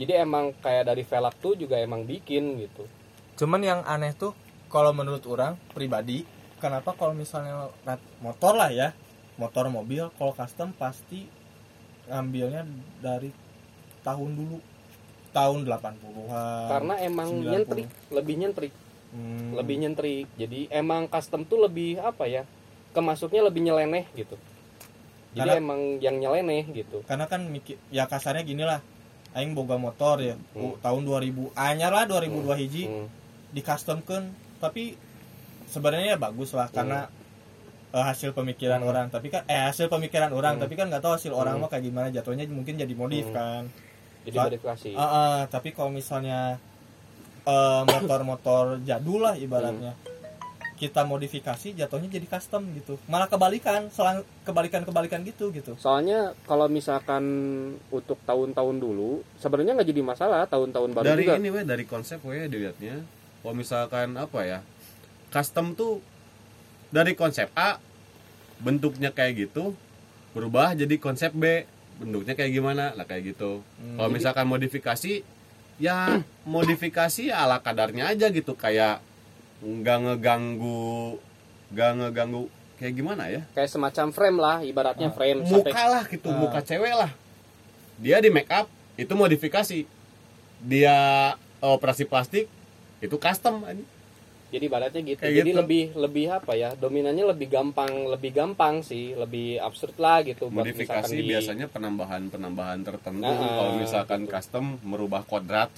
jadi 0.00 0.24
emang 0.24 0.56
kayak 0.56 0.88
dari 0.88 1.04
velg 1.04 1.34
tuh 1.36 1.52
juga 1.52 1.76
emang 1.76 2.08
bikin 2.08 2.56
gitu 2.58 2.88
cuman 3.36 3.60
yang 3.60 3.80
aneh 3.84 4.16
tuh 4.16 4.32
kalau 4.70 4.94
menurut 4.94 5.20
orang 5.26 5.58
pribadi 5.70 6.22
kenapa 6.56 6.94
kalau 6.94 7.12
misalnya 7.12 7.68
motor 8.18 8.54
lah 8.54 8.70
ya 8.70 8.94
motor 9.34 9.66
mobil 9.66 10.08
kalau 10.14 10.30
custom 10.30 10.70
pasti 10.72 11.26
ngambilnya 12.06 12.62
dari 12.98 13.30
tahun 14.00 14.30
dulu 14.32 14.58
tahun 15.30 15.62
80-an 15.62 16.68
karena 16.68 16.94
emang 17.00 17.28
90. 17.36 17.46
nyentrik 17.46 17.86
lebih 18.10 18.36
nyentrik 18.36 18.74
Hmm. 19.10 19.58
lebih 19.58 19.74
nyentrik 19.76 20.30
jadi 20.38 20.70
emang 20.72 21.10
custom 21.10 21.42
tuh 21.42 21.58
lebih 21.60 21.98
apa 21.98 22.30
ya 22.30 22.46
kemasuknya 22.90 23.42
lebih 23.42 23.58
nyeleneh 23.60 24.06
gitu 24.14 24.38
jadi 25.32 25.50
Karena- 25.50 25.58
emang 25.58 25.80
yang 25.98 26.14
nyeleneh 26.16 26.62
gitu 26.70 27.02
karena 27.02 27.26
kan 27.26 27.42
mikir 27.42 27.74
ya 27.90 28.06
kasarnya 28.06 28.46
gini 28.46 28.62
lah 28.62 28.78
aing 29.34 29.50
boga 29.50 29.74
motor 29.74 30.22
ya 30.22 30.38
Hmm. 30.54 30.78
tahun 30.78 31.02
2000 31.02 31.50
anyar 31.52 31.90
lah 31.90 32.06
2002 32.06 32.54
hiji 32.56 32.86
Hmm. 32.86 33.10
di 33.50 33.60
customkan 33.60 34.30
tapi 34.60 34.94
sebenarnya 35.66 36.14
bagus 36.14 36.52
lah 36.52 36.68
karena 36.68 37.08
eh, 37.90 38.04
hasil 38.04 38.30
pemikiran 38.30 38.78
Hmm. 38.78 38.86
orang. 38.86 39.06
Tapi 39.08 39.26
kan 39.28 39.42
eh 39.44 39.66
hasil 39.66 39.88
pemikiran 39.88 40.30
orang 40.30 40.54
Hmm. 40.54 40.62
tapi 40.62 40.78
kan 40.78 40.86
nggak 40.86 41.00
tahu 41.00 41.18
hasil 41.18 41.32
orang 41.32 41.58
Hmm. 41.58 41.66
mah 41.66 41.70
kayak 41.70 41.84
gimana. 41.84 42.06
Jatuhnya 42.08 42.46
mungkin 42.46 42.76
jadi 42.76 42.92
modif 42.92 43.26
Hmm. 43.26 43.34
kan. 43.34 43.62
Jadi 44.22 44.36
modifikasi. 44.36 44.90
Ah, 44.94 45.02
ah, 45.02 45.38
tapi 45.46 45.72
kalau 45.72 45.90
misalnya 45.90 46.60
eh, 47.42 47.82
motor-motor 47.84 48.78
jadul 48.84 49.24
lah 49.24 49.34
ibaratnya 49.34 49.96
kita 50.76 51.02
modifikasi 51.02 51.74
jatuhnya 51.74 52.08
jadi 52.10 52.24
custom 52.26 52.68
gitu. 52.72 52.96
Malah 53.04 53.26
kebalikan 53.26 53.88
selang 53.88 54.24
kebalikan 54.42 54.80
kebalikan 54.80 55.20
gitu 55.22 55.48
gitu. 55.50 55.76
Soalnya 55.76 56.32
kalau 56.44 56.68
misalkan 56.68 57.24
untuk 57.90 58.16
tahun-tahun 58.22 58.76
dulu 58.76 59.20
sebenarnya 59.36 59.72
nggak 59.74 59.88
jadi 59.88 60.02
masalah 60.02 60.44
tahun-tahun 60.46 60.94
baru 60.94 61.04
dari 61.06 61.24
juga. 61.26 61.36
ini 61.36 61.48
weh 61.50 61.64
dari 61.64 61.84
konsep 61.84 62.20
weh 62.22 62.44
dilihatnya 62.46 63.04
kalau 63.40 63.54
misalkan 63.54 64.14
apa 64.14 64.40
ya 64.42 64.58
custom 65.28 65.72
tuh 65.72 66.04
dari 66.90 67.14
konsep 67.14 67.48
A 67.54 67.78
bentuknya 68.58 69.10
kayak 69.10 69.48
gitu 69.48 69.72
berubah 70.30 70.74
jadi 70.74 70.94
konsep 70.96 71.32
B 71.32 71.64
bentuknya 72.00 72.32
kayak 72.32 72.52
gimana? 72.54 72.96
Lah 72.96 73.04
kayak 73.04 73.36
gitu. 73.36 73.60
Kalau 73.66 74.08
misalkan 74.08 74.48
modifikasi 74.48 75.20
ya 75.76 76.24
modifikasi 76.44 77.28
ya 77.28 77.44
ala 77.44 77.60
kadarnya 77.60 78.08
aja 78.08 78.32
gitu 78.32 78.56
kayak 78.56 79.04
nggak 79.60 79.98
ngeganggu 80.08 81.20
nggak 81.72 81.90
ngeganggu 82.00 82.48
kayak 82.80 82.94
gimana 82.96 83.28
ya? 83.28 83.42
Kayak 83.52 83.68
semacam 83.68 84.06
frame 84.16 84.38
lah 84.40 84.56
ibaratnya 84.64 85.12
frame 85.12 85.44
sampai 85.44 85.72
muka 85.72 85.82
lah 85.84 86.04
gitu 86.08 86.28
Ah. 86.32 86.36
muka 86.36 86.60
cewek 86.64 86.94
lah. 86.96 87.10
Dia 88.00 88.16
di 88.24 88.32
make 88.32 88.48
up 88.48 88.66
itu 88.96 89.12
modifikasi. 89.12 89.84
Dia 90.60 90.96
operasi 91.60 92.08
plastik 92.08 92.48
itu 93.00 93.16
custom 93.16 93.64
anjing. 93.64 93.88
jadi 94.50 94.64
ibaratnya 94.66 95.00
gitu. 95.06 95.20
Kayak 95.22 95.34
jadi 95.40 95.50
gitu. 95.54 95.60
lebih 95.62 95.82
lebih 95.94 96.26
apa 96.26 96.52
ya 96.58 96.74
dominannya 96.74 97.22
lebih 97.22 97.46
gampang 97.46 98.10
lebih 98.10 98.30
gampang 98.34 98.82
sih 98.82 99.14
lebih 99.14 99.62
absurd 99.62 99.94
lah 99.94 100.26
gitu 100.26 100.50
buat 100.50 100.66
modifikasi 100.66 101.14
di- 101.14 101.30
biasanya 101.30 101.66
penambahan 101.70 102.26
penambahan 102.28 102.82
tertentu. 102.82 103.30
Ah, 103.30 103.38
kalau 103.38 103.72
misalkan 103.78 104.26
gitu. 104.26 104.32
custom 104.34 104.64
merubah 104.82 105.22
kodrat. 105.22 105.70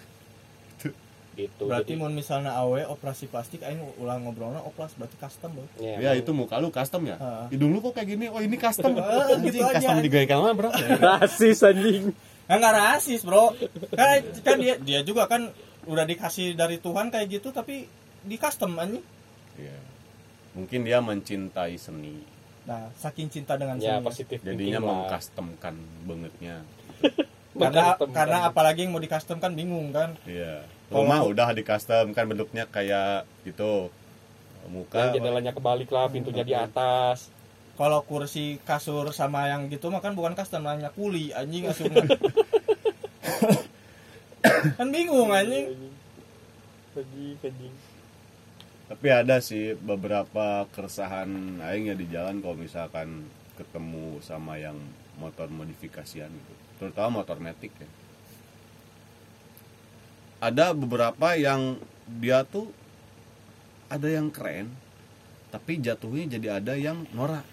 Gitu. 1.33 1.65
Berarti 1.65 1.97
jadi, 1.97 2.01
mau 2.01 2.13
misalnya 2.13 2.53
awe 2.61 2.85
operasi 2.93 3.25
plastik 3.25 3.65
aing 3.65 3.81
ulang 3.97 4.21
ngobrolnya 4.29 4.61
oplas 4.69 4.93
berarti 5.01 5.17
custom 5.17 5.57
boy 5.57 5.65
ya, 5.81 5.97
ya 5.97 6.13
emang. 6.13 6.21
itu 6.21 6.31
muka 6.37 6.61
lu 6.61 6.69
custom 6.69 7.09
ya? 7.09 7.17
Ah. 7.17 7.49
hidung 7.49 7.73
lu 7.73 7.81
kok 7.81 7.97
kayak 7.97 8.09
gini? 8.13 8.29
Oh 8.29 8.37
ini 8.45 8.61
custom. 8.61 8.93
Anjing 9.01 9.49
gitu 9.49 9.65
aja. 9.65 9.81
custom 9.81 9.97
digaya 10.05 10.37
mana 10.37 10.53
bro. 10.53 10.69
Rasis 11.09 11.65
anjing. 11.65 12.13
Nah, 12.45 12.57
nggak 12.61 12.75
rasis 12.77 13.25
bro. 13.25 13.57
Kan, 13.97 14.21
kan 14.45 14.57
dia 14.61 14.77
dia 14.77 15.01
juga 15.01 15.25
kan 15.25 15.49
udah 15.87 16.05
dikasih 16.07 16.55
dari 16.55 16.79
Tuhan 16.79 17.11
kayak 17.11 17.27
gitu 17.41 17.51
tapi 17.51 17.87
di 18.23 18.37
custom 18.39 18.79
anjing. 18.79 19.03
Iya. 19.59 19.79
mungkin 20.53 20.85
dia 20.85 21.01
mencintai 21.01 21.81
seni. 21.81 22.21
Nah 22.69 22.93
saking 23.01 23.33
cinta 23.33 23.57
dengan 23.57 23.81
ya 23.81 23.99
seni. 23.99 24.05
positif 24.05 24.39
jadinya 24.45 24.81
lah. 24.81 25.09
mengcustomkan 25.09 25.75
bangetnya. 26.05 26.57
Karena 27.53 27.93
Mengcustom 27.93 28.09
karena 28.17 28.39
kan. 28.41 28.49
apalagi 28.49 28.81
yang 28.89 28.97
mau 28.97 29.03
di 29.05 29.13
custom 29.13 29.37
kan 29.37 29.53
bingung 29.53 29.93
kan. 29.93 30.17
Iya. 30.25 30.65
Rumah 30.89 31.21
udah 31.29 31.53
di 31.53 31.61
custom 31.61 32.17
kan 32.17 32.25
bentuknya 32.25 32.65
kayak 32.65 33.29
gitu. 33.45 33.93
Muka 34.73 35.11
yang 35.11 35.21
jendelanya 35.21 35.53
kebalik 35.53 35.93
lah 35.93 36.09
pintunya 36.09 36.49
di 36.49 36.57
atas. 36.57 37.29
Kalau 37.77 38.05
kursi 38.09 38.57
kasur 38.65 39.13
sama 39.13 39.53
yang 39.53 39.69
gitu 39.69 39.93
mah 39.93 40.01
kan 40.01 40.17
bukan 40.17 40.33
custom 40.33 40.65
namanya 40.65 40.93
kuli 40.97 41.33
anjing 41.37 41.69
asup 41.69 41.93
kan 44.79 44.89
bingung 44.91 45.31
anjing. 45.31 45.73
Anjing 46.93 47.37
tapi 48.93 49.09
ada 49.09 49.41
sih 49.41 49.73
beberapa 49.73 50.69
keresahan 50.69 51.57
aing 51.65 51.89
ya 51.89 51.97
di 51.97 52.13
jalan 52.13 52.45
kalau 52.45 52.61
misalkan 52.61 53.25
ketemu 53.57 54.21
sama 54.21 54.61
yang 54.61 54.77
motor 55.17 55.49
modifikasian 55.49 56.29
gitu. 56.29 56.53
Terutama 56.77 57.25
motor 57.25 57.41
metik 57.41 57.73
ya. 57.81 57.89
Ada 60.45 60.77
beberapa 60.77 61.41
yang 61.41 61.81
dia 62.05 62.45
tuh 62.45 62.69
ada 63.89 64.13
yang 64.13 64.29
keren 64.29 64.69
tapi 65.49 65.81
jatuhnya 65.81 66.37
jadi 66.37 66.61
ada 66.61 66.77
yang 66.77 67.09
norak 67.17 67.49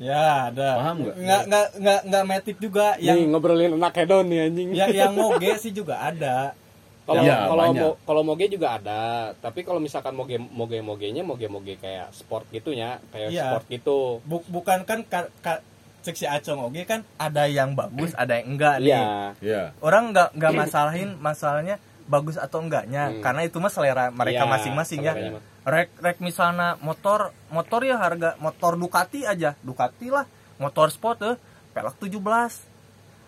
ya 0.00 0.48
ada. 0.48 0.70
Paham 0.76 0.96
nggak? 0.98 1.14
nggak 1.14 1.42
nggak 1.46 1.66
nggak 1.76 2.00
nggak 2.08 2.24
metik 2.26 2.56
juga 2.56 2.96
yang 2.96 3.14
yang 3.14 3.30
ngobrolin 3.30 3.72
anak 3.72 3.92
hedon 3.94 4.24
nih 4.26 4.40
anjing. 4.42 4.68
Yang 4.72 4.90
yang 4.96 5.12
moge 5.20 5.50
sih 5.56 5.70
juga 5.70 6.00
ada. 6.00 6.56
Kalau 7.02 7.20
Ya, 7.20 7.42
kalau 7.44 7.64
mo- 7.70 7.98
kalau 8.00 8.22
moge 8.22 8.46
juga 8.46 8.74
ada. 8.74 9.00
Tapi 9.36 9.60
kalau 9.60 9.78
misalkan 9.78 10.14
moge 10.14 10.40
moge 10.40 10.80
mogenya 10.80 11.20
moge 11.20 11.46
moge 11.46 11.74
kayak 11.76 12.10
sport 12.10 12.48
gitunya 12.48 12.96
kayak 13.10 13.28
Iya. 13.28 13.44
sport 13.46 13.64
gitu. 13.68 13.98
Bu- 14.22 14.46
bukan 14.46 14.82
kan 14.82 15.02
ka, 15.02 15.26
ka, 15.38 15.58
cek 16.00 16.14
si 16.14 16.24
Acong 16.24 16.64
oge 16.64 16.86
kan 16.86 17.04
ada 17.18 17.44
yang 17.44 17.74
bagus 17.74 18.14
ada 18.14 18.34
yang 18.34 18.54
enggak 18.54 18.78
nih. 18.78 18.94
Iya. 18.94 19.04
Ya 19.42 19.62
orang 19.78 20.12
nggak 20.12 20.32
nggak 20.32 20.52
masalahin 20.54 21.10
masalahnya 21.18 21.76
bagus 22.10 22.34
atau 22.34 22.58
enggaknya. 22.58 23.08
Hmm. 23.08 23.22
karena 23.22 23.46
itu 23.46 23.56
mah 23.56 23.70
selera 23.70 24.10
mereka 24.10 24.42
Iya, 24.42 24.50
masing-masing 24.50 25.00
ya. 25.00 25.14
mah. 25.30 25.42
rek 25.62 25.94
rek 25.96 26.18
misalnya 26.18 26.74
motor 26.80 27.30
motor 27.48 27.80
ya 27.80 27.94
harga 27.96 28.34
motor 28.36 28.74
Ducati 28.74 29.22
aja. 29.22 29.54
Ducati 29.60 30.10
lah 30.10 30.26
motor 30.56 30.90
sport 30.90 31.18
eh. 31.22 31.36
Pelak 31.70 31.94
17 31.96 32.18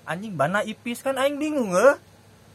anjing 0.03 0.35
bana 0.35 0.61
ipis 0.63 0.99
kan 0.99 1.15
aing 1.15 1.39
bingung 1.39 1.71
eh. 1.73 1.95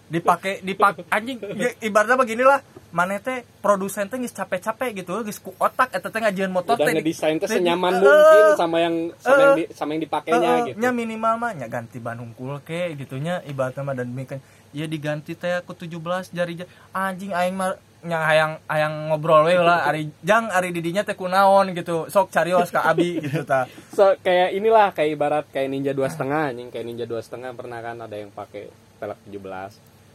Dipakai 0.08 0.60
dipak 0.62 1.08
anjing 1.10 1.40
ibaratnya 1.80 2.16
beginilah. 2.16 2.60
Mana 2.88 3.20
teh 3.20 3.44
produsen 3.60 4.08
teh 4.08 4.16
geus 4.16 4.32
capek-capek 4.32 4.96
gitu 4.98 5.20
geus 5.22 5.38
ku 5.38 5.52
otak 5.58 5.92
eta 5.92 6.08
teh 6.08 6.18
ngajian 6.18 6.48
motor 6.48 6.76
teh 6.76 6.88
ngedesain 6.90 7.36
teh 7.36 7.46
senyaman 7.46 7.92
Eh, 7.94 8.02
mungkin 8.02 8.44
sama 8.56 8.78
yang 8.80 8.96
sama 9.18 9.36
yang 9.38 9.52
eh, 9.52 9.58
di, 9.60 9.64
sama 9.76 9.90
yang 9.92 10.02
dipakainya 10.08 10.40
Heeh, 10.40 10.66
gitu. 10.72 10.78
nya 10.80 10.90
minimal 10.92 11.34
mah 11.36 11.52
nya 11.52 11.68
ganti 11.68 12.00
ban 12.00 12.16
hungkul 12.16 12.64
ke 12.64 12.96
gitunya 12.96 13.44
ibaratnya 13.44 13.84
mah 13.84 13.92
dan 13.92 14.08
demikian 14.08 14.40
ya 14.70 14.86
diganti 14.86 15.34
teh 15.34 15.56
aku 15.56 15.74
17 15.74 15.98
jari 16.30 16.54
ja- 16.56 16.70
anjing 16.92 17.32
aing 17.32 17.54
mah 17.54 17.74
nya 17.98 18.22
hayang 18.22 18.62
hayang 18.66 19.10
ngobrol 19.10 19.42
we 19.44 19.58
lah 19.58 19.84
ari 19.84 20.14
jang 20.22 20.48
ari 20.48 20.70
didinya 20.70 21.02
teh 21.02 21.14
kunaon 21.14 21.74
gitu 21.74 22.06
sok 22.06 22.30
carios 22.30 22.70
ka 22.70 22.86
abi 22.86 23.18
gitu 23.20 23.42
ta. 23.42 23.66
So 23.98 24.14
kayak 24.18 24.54
inilah 24.54 24.92
kayak 24.92 25.10
ibarat 25.12 25.46
kayak 25.50 25.68
ninja 25.68 25.92
dua 25.92 26.06
setengah 26.06 26.48
anjing 26.48 26.70
kayak 26.70 26.86
ninja 26.86 27.04
dua 27.04 27.20
setengah 27.20 27.52
pernah 27.52 27.80
kan 27.80 27.98
ada 27.98 28.14
yang 28.14 28.30
pakai 28.30 28.70
pelek 28.96 29.18
17 29.26 29.42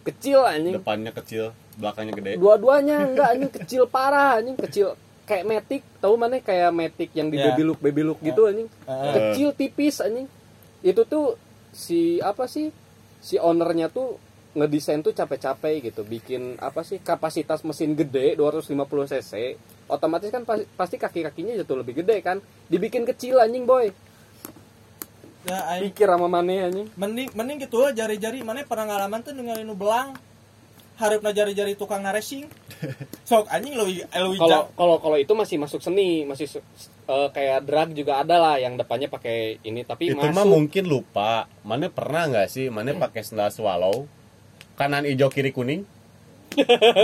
kecil 0.05 0.41
anjing. 0.43 0.75
Depannya 0.75 1.11
kecil 1.13 1.45
belakangnya 1.75 2.15
gede. 2.15 2.33
Dua-duanya 2.37 2.97
enggak 3.09 3.29
anjing 3.31 3.53
kecil 3.53 3.83
parah 3.85 4.39
anjing 4.39 4.57
kecil 4.57 4.95
kayak 5.23 5.45
metik 5.45 5.83
tahu 5.99 6.15
mana 6.15 6.39
kayak 6.39 6.71
metik 6.71 7.11
yang 7.13 7.29
di 7.29 7.37
Ya. 7.37 7.51
baby 7.51 7.63
look 7.65 7.79
baby 7.79 8.03
look 8.05 8.19
gitu 8.21 8.47
anjing. 8.47 8.71
Heeh. 8.85 9.13
kecil 9.13 9.49
tipis 9.53 9.99
anjing. 9.99 10.31
Itu 10.81 11.03
tuh 11.03 11.35
si 11.71 12.01
apa 12.19 12.47
sih 12.47 12.71
si 13.19 13.37
ownernya 13.37 13.87
tuh 13.89 14.19
ngedesain 14.53 15.01
tuh 15.01 15.11
capek-capek 15.11 15.75
gitu. 15.85 16.03
Bikin 16.03 16.57
apa 16.59 16.83
sih 16.83 16.99
kapasitas 16.99 17.63
mesin 17.63 17.93
gede 17.93 18.35
250 18.35 18.73
cc 19.09 19.33
otomatis 19.87 20.29
kan 20.29 20.43
pas- 20.43 20.65
pasti 20.73 20.97
kaki-kakinya 20.97 21.53
jatuh 21.55 21.77
lebih 21.77 22.01
gede 22.01 22.21
kan. 22.21 22.39
Dibikin 22.67 23.05
kecil 23.05 23.37
anjing 23.37 23.65
boy. 23.65 23.93
Ya 25.43 25.59
aing 25.69 25.91
pikir 25.91 26.07
sama 26.07 26.29
mana 26.29 26.71
anjing. 26.71 26.87
Mending 26.95 27.29
mending 27.33 27.59
gitu 27.61 27.81
lah 27.81 27.91
jari-jari. 27.91 28.41
Mana 28.41 28.63
pernah 28.63 28.87
ngalaman 28.87 29.21
tuh 29.21 29.33
dengan 29.33 29.59
nu 29.61 29.75
belang. 29.75 30.15
Harapna 30.93 31.33
jari-jari 31.33 31.75
tukang 31.75 32.05
racing 32.05 32.47
sok 33.27 33.49
anjing 33.49 33.75
leuwih 33.75 34.05
kalau 34.39 34.69
kalau 34.71 34.97
kalau 35.01 35.17
itu 35.17 35.33
masih 35.33 35.57
masuk 35.57 35.81
seni 35.81 36.23
masih 36.23 36.47
su- 36.47 36.63
eh, 37.09 37.29
kayak 37.33 37.65
drag 37.65 37.91
juga 37.91 38.21
ada 38.21 38.37
lah 38.37 38.55
yang 38.57 38.77
depannya 38.77 39.09
pakai 39.09 39.59
ini 39.63 39.83
tapi 39.83 40.13
itu 40.13 40.21
masuk. 40.21 40.31
mah 40.31 40.47
mungkin 40.47 40.85
lupa. 40.87 41.49
Mana 41.65 41.89
pernah 41.89 42.29
nggak 42.29 42.47
sih? 42.47 42.69
Mana 42.69 42.93
pakai 42.95 43.25
sendal 43.25 43.49
swallow 43.49 44.05
kanan 44.83 45.07
hijau 45.07 45.30
kiri 45.30 45.51
kuning? 45.51 45.87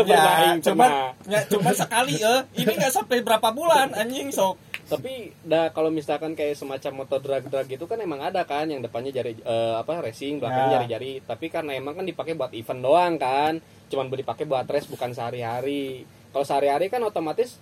Ya 0.04 0.20
Aing, 0.44 0.60
cuma. 0.60 1.14
ya 1.24 1.40
cuma 1.46 1.70
sekali 1.72 2.18
eh. 2.18 2.40
Ini 2.54 2.68
nggak 2.68 2.92
sampai 2.92 3.22
berapa 3.22 3.48
bulan 3.48 3.94
anjing 3.94 4.28
sok. 4.28 4.58
Tapi 4.84 5.32
dah 5.42 5.70
kalau 5.70 5.88
misalkan 5.88 6.32
kayak 6.32 6.52
semacam 6.52 6.92
motor 6.98 7.18
drag 7.18 7.44
drag 7.44 7.64
gitu 7.64 7.84
kan 7.84 7.96
emang 7.98 8.20
ada 8.20 8.44
kan 8.44 8.64
yang 8.64 8.80
depannya 8.80 9.08
jari 9.10 9.36
eh, 9.36 9.74
apa 9.74 10.00
racing 10.02 10.36
belakangnya 10.36 10.66
Ya. 10.66 10.74
jari-jari. 10.76 11.12
Tapi 11.22 11.46
karena 11.48 11.72
emang 11.72 11.94
kan 11.94 12.04
dipakai 12.04 12.34
buat 12.34 12.52
event 12.52 12.80
doang 12.82 13.14
kan 13.16 13.54
cuman 13.88 14.10
dipakai 14.10 14.44
buat 14.44 14.66
race 14.66 14.84
bukan 14.86 15.12
sehari-hari. 15.12 16.04
Kalau 16.28 16.44
sehari-hari 16.44 16.88
kan 16.88 17.00
otomatis 17.00 17.56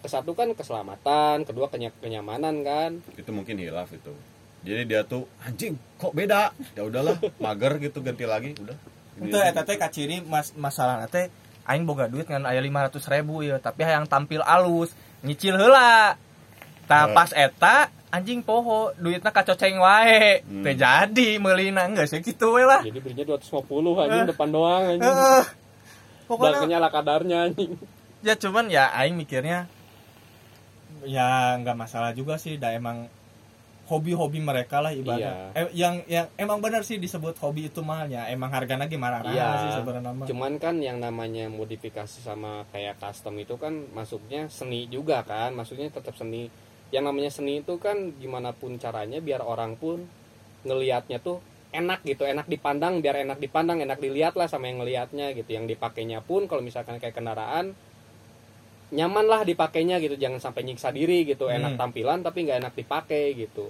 kesatu 0.00 0.36
kan 0.36 0.52
keselamatan 0.52 1.42
kedua 1.42 1.66
kenya- 1.66 1.94
kenyamanan 1.98 2.62
kan. 2.62 2.90
Itu 3.16 3.30
mungkin 3.30 3.58
hilaf 3.58 3.90
itu. 3.90 4.14
Jadi 4.62 4.82
dia 4.86 5.02
tuh 5.02 5.26
anjing 5.40 5.74
kok 5.96 6.10
beda? 6.10 6.54
Ya 6.74 6.82
udahlah 6.82 7.18
mager 7.38 7.74
gitu 7.80 8.00
ganti 8.00 8.22
lagi 8.22 8.54
udah 8.56 8.78
itu 9.20 9.36
aja. 9.36 9.50
eta 9.50 9.62
teh 9.62 9.76
kaciri 9.76 10.20
mas 10.20 10.50
masalah 10.54 11.06
teh 11.06 11.30
aing 11.64 11.82
boga 11.82 12.06
duit 12.06 12.24
ngan 12.24 12.42
aya 12.42 12.58
500 12.58 12.98
ribu 13.10 13.40
ya 13.40 13.56
tapi 13.56 13.82
hayang 13.82 14.04
tampil 14.04 14.40
alus 14.40 14.90
nyicil 15.20 15.54
heula 15.54 16.18
tah 16.84 17.06
Eh. 17.06 17.12
pas 17.12 17.30
eta 17.30 17.76
anjing 18.10 18.40
poho 18.40 18.92
duitna 18.94 19.30
kacoceng 19.30 19.76
wae 19.76 20.42
Hmm. 20.42 20.62
teh 20.62 20.74
jadi 20.74 21.28
meulina 21.38 21.86
geus 21.90 22.10
ya 22.10 22.20
kitu 22.20 22.52
we 22.52 22.62
lah 22.62 22.80
jadi 22.80 22.98
belinya 22.98 23.24
250 23.30 23.64
anjing 23.98 24.26
depan 24.28 24.48
doang 24.50 24.82
anjing 24.88 25.02
Heeh. 25.02 25.44
pokoknya 26.24 26.88
kadarnya 26.88 27.38
anjing 27.48 27.70
ya 28.20 28.34
cuman 28.34 28.68
ya 28.68 28.92
aing 28.92 29.14
mikirnya 29.14 29.66
ya 31.04 31.56
nggak 31.58 31.76
masalah 31.76 32.12
juga 32.12 32.36
sih 32.36 32.56
dah 32.56 32.72
emang 32.72 33.08
hobi-hobi 33.84 34.40
mereka 34.40 34.80
lah 34.80 34.96
ibaratnya. 34.96 35.52
Iya. 35.52 35.60
Eh, 35.60 35.68
yang 35.76 35.94
yang 36.08 36.26
emang 36.40 36.58
benar 36.64 36.80
sih 36.80 36.96
disebut 36.96 37.36
hobi 37.40 37.68
itu 37.68 37.84
malnya. 37.84 38.24
Emang 38.32 38.48
harganya 38.48 38.88
gimana 38.88 39.20
Iya. 39.28 39.48
sih 39.60 39.70
sebenarnya. 39.80 40.24
Cuman 40.24 40.56
kan 40.56 40.80
yang 40.80 40.96
namanya 41.00 41.52
modifikasi 41.52 42.24
sama 42.24 42.64
kayak 42.72 42.96
custom 42.96 43.36
itu 43.36 43.60
kan 43.60 43.84
masuknya 43.92 44.48
seni 44.48 44.88
juga 44.88 45.20
kan, 45.22 45.52
maksudnya 45.52 45.92
tetap 45.92 46.16
seni. 46.16 46.48
Yang 46.88 47.04
namanya 47.12 47.30
seni 47.32 47.60
itu 47.60 47.76
kan 47.76 48.16
gimana 48.16 48.56
pun 48.56 48.80
caranya 48.80 49.20
biar 49.20 49.44
orang 49.44 49.76
pun 49.76 50.08
ngelihatnya 50.64 51.20
tuh 51.20 51.44
enak 51.74 52.06
gitu, 52.06 52.24
enak 52.24 52.46
dipandang, 52.46 53.02
biar 53.02 53.26
enak 53.26 53.42
dipandang, 53.42 53.82
enak 53.82 53.98
dilihat 53.98 54.38
lah 54.38 54.46
sama 54.48 54.70
yang 54.70 54.80
ngelihatnya 54.80 55.34
gitu. 55.36 55.50
Yang 55.52 55.76
dipakainya 55.76 56.22
pun 56.24 56.46
kalau 56.48 56.62
misalkan 56.64 56.96
kayak 57.02 57.18
kendaraan 57.18 57.74
nyaman 58.94 59.26
lah 59.26 59.42
dipakainya 59.42 59.98
gitu, 59.98 60.14
jangan 60.14 60.38
sampai 60.40 60.62
nyiksa 60.62 60.88
diri 60.88 61.22
gitu, 61.24 61.46
enak 61.48 61.74
Hmm. 61.74 61.80
tampilan 61.80 62.22
tapi 62.22 62.46
nggak 62.46 62.58
enak 62.60 62.74
dipakai 62.74 63.34
gitu. 63.36 63.68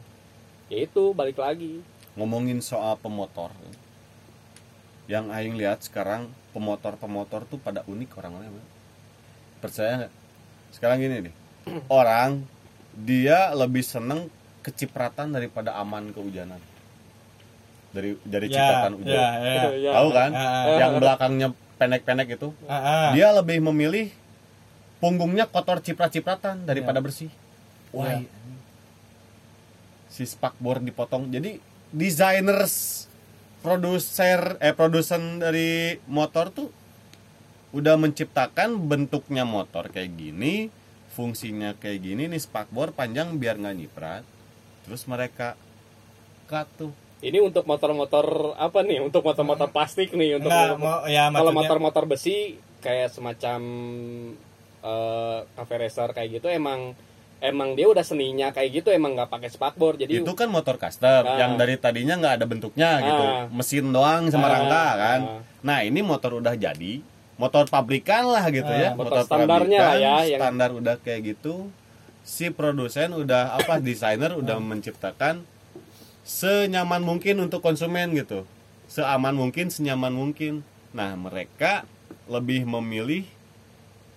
Ya 0.66 0.80
itu 0.80 1.12
balik 1.12 1.36
lagi. 1.38 1.80
ngomongin 2.14 2.60
soal 2.60 2.94
pemotor 2.96 3.50
yang 5.06 5.28
aing 5.28 5.54
lihat 5.54 5.82
sekarang 5.82 6.24
pemotor-pemotor 6.50 7.44
tuh 7.44 7.58
pada 7.58 7.82
unik 7.84 8.10
orang-orang 8.14 8.48
Bang. 8.50 8.68
percaya 9.58 9.92
nggak 9.98 10.12
sekarang 10.70 10.96
gini 10.98 11.16
nih 11.22 11.34
orang 11.90 12.46
dia 12.94 13.50
lebih 13.52 13.82
seneng 13.82 14.30
kecipratan 14.62 15.28
daripada 15.28 15.74
aman 15.74 16.08
kehujanan 16.08 16.62
dari 17.90 18.14
dari 18.22 18.46
Ya, 18.46 18.54
cipratan 18.54 18.92
hujan 18.96 19.10
ya, 19.10 19.28
ya. 19.36 19.62
Ya. 19.76 19.90
tahu 19.92 20.08
kan 20.10 20.30
Ah, 20.32 20.64
yang 20.78 20.92
belakangnya 20.96 21.48
pendek-pendek 21.74 22.28
itu 22.32 22.48
ah. 22.64 23.10
dia 23.10 23.28
lebih 23.30 23.58
memilih 23.60 24.06
punggungnya 25.04 25.44
kotor 25.44 25.84
ciprat-cipratan 25.84 26.64
daripada 26.64 26.96
Ya. 26.96 27.04
bersih. 27.04 27.30
Wah, 27.92 28.08
Ya. 28.08 28.24
si 30.08 30.24
spakbor 30.24 30.80
dipotong. 30.80 31.28
Jadi 31.28 31.60
designers, 31.92 33.04
produser, 33.60 34.56
eh 34.64 34.72
produsen 34.72 35.44
dari 35.44 36.00
motor 36.08 36.48
tuh 36.48 36.72
udah 37.76 38.00
menciptakan 38.00 38.80
bentuknya 38.88 39.44
motor 39.44 39.92
kayak 39.92 40.16
gini, 40.16 40.72
fungsinya 41.12 41.76
kayak 41.76 42.00
gini 42.00 42.32
nih 42.32 42.40
spakbor 42.40 42.96
panjang 42.96 43.36
biar 43.36 43.60
nggak 43.60 43.76
nyiprat. 43.76 44.24
Terus 44.88 45.04
mereka 45.04 45.52
cut 46.48 46.64
tuh. 46.80 46.96
Ini 47.20 47.44
untuk 47.44 47.68
motor-motor 47.68 48.56
apa 48.56 48.80
nih? 48.80 49.04
Untuk 49.04 49.20
motor-motor 49.20 49.68
plastik 49.68 50.16
nih 50.16 50.40
untuk 50.40 50.48
Enggak, 50.48 50.80
mau 50.80 51.04
ya 51.04 51.28
kalau 51.28 51.52
motor-motor 51.52 52.04
besi 52.08 52.56
kayak 52.80 53.12
semacam 53.12 53.60
eh 54.84 55.38
cafe 55.50 55.74
racer 55.78 56.08
kayak 56.10 56.28
gitu 56.34 56.46
emang 56.46 56.92
emang 57.40 57.72
dia 57.72 57.84
udah 57.86 58.00
seninya 58.00 58.48
kayak 58.50 58.70
gitu 58.74 58.88
emang 58.88 59.12
nggak 59.12 59.28
pakai 59.28 59.48
spakbor 59.48 59.96
jadi 59.96 60.12
itu 60.14 60.32
kan 60.32 60.46
motor 60.46 60.76
custom 60.76 61.24
Ah. 61.24 61.36
yang 61.36 61.56
dari 61.56 61.76
tadinya 61.76 62.14
nggak 62.14 62.34
ada 62.36 62.46
bentuknya 62.46 62.90
gitu. 63.00 63.24
Ah. 63.26 63.44
mesin 63.48 63.88
doang 63.88 64.28
sama 64.28 64.46
Ah, 64.46 64.52
rangka 64.54 64.84
kan? 64.94 65.20
Ah. 65.22 65.40
nah 65.60 65.78
ini 65.80 66.00
motor 66.00 66.36
udah 66.36 66.52
jadi 66.54 67.00
motor 67.34 67.66
pabrikan 67.66 68.24
lah 68.26 68.44
gitu 68.48 68.68
Ah, 68.68 68.78
ya 68.78 68.90
motor 68.92 69.24
standarnya 69.24 69.78
lah 69.80 69.94
ya, 69.94 70.14
yang- 70.22 70.38
standar 70.38 70.70
udah 70.70 70.96
kayak 70.98 71.34
gitu. 71.34 71.68
Si 72.22 72.48
produsen 72.48 73.12
udah 73.12 73.52
apa 73.54 73.76
desainer 73.82 74.32
udah 74.32 74.56
menciptakan 74.56 75.44
senyaman 76.22 77.00
mungkin 77.00 77.40
untuk 77.40 77.60
konsumen 77.60 78.14
gitu. 78.14 78.48
Seaman 78.86 79.34
mungkin 79.34 79.68
senyaman 79.68 80.12
mungkin. 80.12 80.64
Nah 80.90 81.12
mereka 81.14 81.84
lebih 82.26 82.64
memilih 82.64 83.26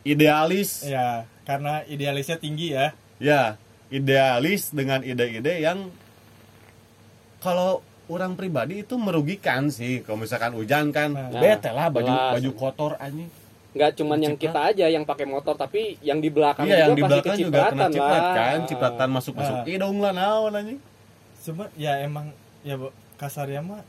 idealis 0.03 0.83
ya 0.83 1.23
karena 1.43 1.81
idealisnya 1.85 2.35
tinggi 2.35 2.67
ya. 2.71 2.91
ya 3.17 3.55
idealis 3.87 4.69
dengan 4.69 4.99
ide-ide 5.01 5.59
yang 5.59 5.87
kalau 7.39 7.79
orang 8.07 8.33
pribadi 8.33 8.81
itu 8.81 8.95
merugikan 8.95 9.67
sih 9.67 10.01
kalau 10.01 10.19
misalkan 10.19 10.53
hujan 10.53 10.91
kan 10.91 11.11
Nah, 11.11 11.31
bete 11.33 11.69
lah 11.69 11.87
baju 11.87 12.07
jelas. 12.07 12.33
baju 12.33 12.49
kotor 12.53 12.91
anjing 12.97 13.29
nggak 13.69 13.91
cuman 13.93 14.17
yang 14.17 14.33
Ciprat. 14.33 14.43
kita 14.47 14.59
aja 14.73 14.85
yang 14.89 15.05
pakai 15.05 15.25
motor 15.25 15.53
tapi 15.53 16.01
yang 16.01 16.17
di 16.17 16.27
belakang 16.27 16.65
iya 16.65 16.87
yang 16.87 16.95
di 16.95 17.03
pasti 17.03 17.13
belakang 17.13 17.37
juga 17.37 17.61
kena 17.69 17.87
ciprat 17.87 18.17
lah. 18.17 18.33
kan 18.33 18.59
cipratan 18.65 19.09
masuk 19.11 19.33
masuk 19.35 19.55
Ah. 19.55 19.63
hidung 19.63 19.97
lah 19.99 20.11
naon 20.11 20.53
anjing 20.53 20.79
Cuma 21.39 21.63
ya 21.75 21.95
emang 22.01 22.33
ya 22.61 22.75
Bu, 22.75 22.89
kasarnya 23.15 23.61
mah 23.61 23.79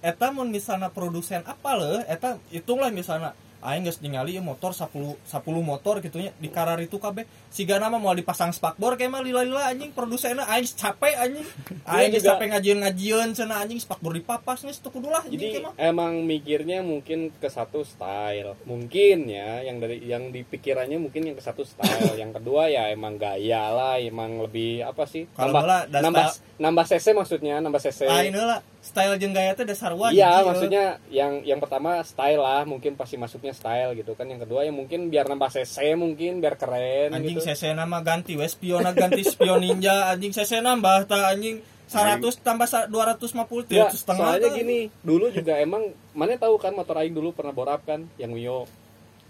eta 0.00 0.26
mun 0.28 0.48
misalnya 0.48 0.88
produsen 0.88 1.44
apa 1.44 1.70
leh 1.76 2.02
eta 2.04 2.34
hitunglah 2.48 2.90
misalnya 2.90 3.30
aing 3.60 3.84
geus 3.84 4.00
ningali 4.00 4.36
ieu 4.36 4.44
motor 4.44 4.72
10 4.72 5.20
10 5.20 5.36
motor 5.60 6.00
gitu 6.00 6.16
nya 6.16 6.32
di 6.40 6.48
karar 6.48 6.80
itu 6.80 6.96
kabeh. 6.96 7.28
Siga 7.52 7.76
nama 7.76 8.00
mau 8.00 8.12
dipasang 8.16 8.56
spakbor 8.56 8.96
kayak 8.96 9.12
mah 9.12 9.22
lila-lila 9.22 9.68
anjing 9.68 9.92
produsennya 9.92 10.48
aing 10.48 10.68
capek 10.72 11.14
anjing. 11.16 11.46
Aing 11.90 12.10
geus 12.14 12.24
capek 12.24 12.46
ngajieun-ngajieun 12.56 13.36
cenah 13.36 13.60
anjing 13.60 13.80
spakbor 13.82 14.16
dipapas 14.16 14.62
nih 14.64 14.72
setu 14.72 14.88
kudu 14.94 15.10
lah 15.10 15.24
jadi 15.26 15.64
emang 15.76 16.24
mikirnya 16.24 16.80
mungkin 16.80 17.34
ke 17.36 17.48
satu 17.52 17.84
style. 17.84 18.56
Mungkin 18.64 19.28
ya 19.28 19.60
yang 19.64 19.82
dari 19.82 20.00
yang 20.04 20.32
dipikirannya 20.32 20.96
mungkin 20.96 21.28
yang 21.28 21.36
ke 21.36 21.44
satu 21.44 21.66
style. 21.66 22.16
Yang 22.16 22.40
kedua 22.40 22.70
ya 22.72 22.88
emang 22.88 23.20
gaya 23.20 23.68
lah 23.72 23.96
emang 24.00 24.40
lebih 24.40 24.86
apa 24.86 25.04
sih? 25.04 25.28
Kalau 25.36 25.52
nambah 25.52 25.92
da 25.92 25.98
nambah 26.00 26.26
style- 26.32 26.48
nambah 26.60 26.84
cc 26.84 27.06
maksudnya 27.16 27.56
nambah 27.64 27.80
cc 27.80 28.00
Aing 28.04 28.36
lah 28.36 28.60
style 28.80 29.16
jeung 29.16 29.30
gaya 29.30 29.52
teh 29.52 29.62
dasar 29.62 29.92
wajib. 29.92 30.16
Iya, 30.16 30.40
maksudnya 30.40 30.84
yang 31.08 31.40
yang 31.42 31.60
pertama 31.60 32.00
style 32.00 32.40
lah, 32.40 32.64
mungkin 32.64 32.96
pasti 32.96 33.14
masuknya 33.14 33.52
style 33.52 33.92
gitu 33.92 34.12
kan. 34.12 34.24
Yang 34.24 34.48
kedua 34.48 34.64
ya 34.64 34.72
mungkin 34.72 35.08
biar 35.08 35.28
nambah 35.28 35.52
cc 35.52 35.94
mungkin 35.94 36.40
biar 36.40 36.56
keren 36.56 37.12
anjing 37.12 37.36
gitu. 37.36 37.44
CC 37.46 37.72
nama 37.72 38.00
ganti 38.00 38.34
we 38.34 38.44
spiona 38.44 38.90
ganti 38.90 39.20
spion 39.22 39.60
ninja 39.60 40.08
anjing 40.08 40.32
CC 40.32 40.58
nambah 40.58 41.04
ta 41.04 41.28
anjing 41.28 41.60
100 41.86 42.22
tambah 42.40 42.64
sa- 42.64 42.86
250 42.86 43.66
Ya, 43.66 43.90
tiga 43.90 43.90
setengah 43.90 44.38
soalnya 44.38 44.50
gini, 44.54 44.94
dulu 45.02 45.26
juga 45.28 45.58
emang 45.58 45.90
mana 46.14 46.38
tahu 46.38 46.54
kan 46.54 46.70
motor 46.70 46.94
aing 46.96 47.10
dulu 47.10 47.34
pernah 47.34 47.50
borap 47.50 47.82
kan 47.82 48.06
yang 48.14 48.30
Mio. 48.30 48.64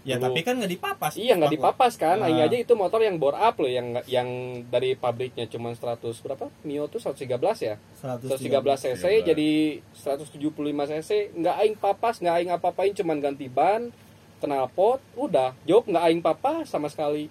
Ya 0.01 0.15
dulu. 0.15 0.25
tapi 0.27 0.39
kan 0.41 0.57
nggak 0.57 0.71
dipapas 0.71 1.13
Iya 1.13 1.33
nggak 1.35 1.53
dipapas 1.53 1.93
kan, 1.93 2.17
Ah. 2.17 2.25
aing 2.25 2.41
aja 2.41 2.57
itu 2.57 2.73
motor 2.73 2.99
yang 2.99 3.15
bore 3.15 3.35
up 3.35 3.53
loh 3.55 3.67
yang 3.67 3.87
yang 4.05 4.27
dari 4.65 4.93
pabriknya 4.93 5.45
cuma 5.45 5.69
100 5.71 6.01
berapa? 6.19 6.49
Mio 6.61 6.85
tuh 6.85 6.97
113 6.97 7.29
ya. 7.61 7.75
113 7.95 8.41
cc 8.81 8.97
113. 8.97 9.21
jadi 9.23 9.49
175 9.93 10.41
cc 10.87 11.09
nggak 11.33 11.55
aing 11.55 11.75
papas 11.75 12.17
nggak 12.17 12.35
aing 12.35 12.51
apa-apain 12.51 12.91
cuman 12.91 13.17
ganti 13.19 13.45
ban 13.45 13.93
knalpot 14.39 14.97
udah 15.15 15.53
jok 15.63 15.85
nggak 15.85 16.03
aing 16.03 16.19
papa 16.19 16.65
sama 16.65 16.89
sekali 16.89 17.29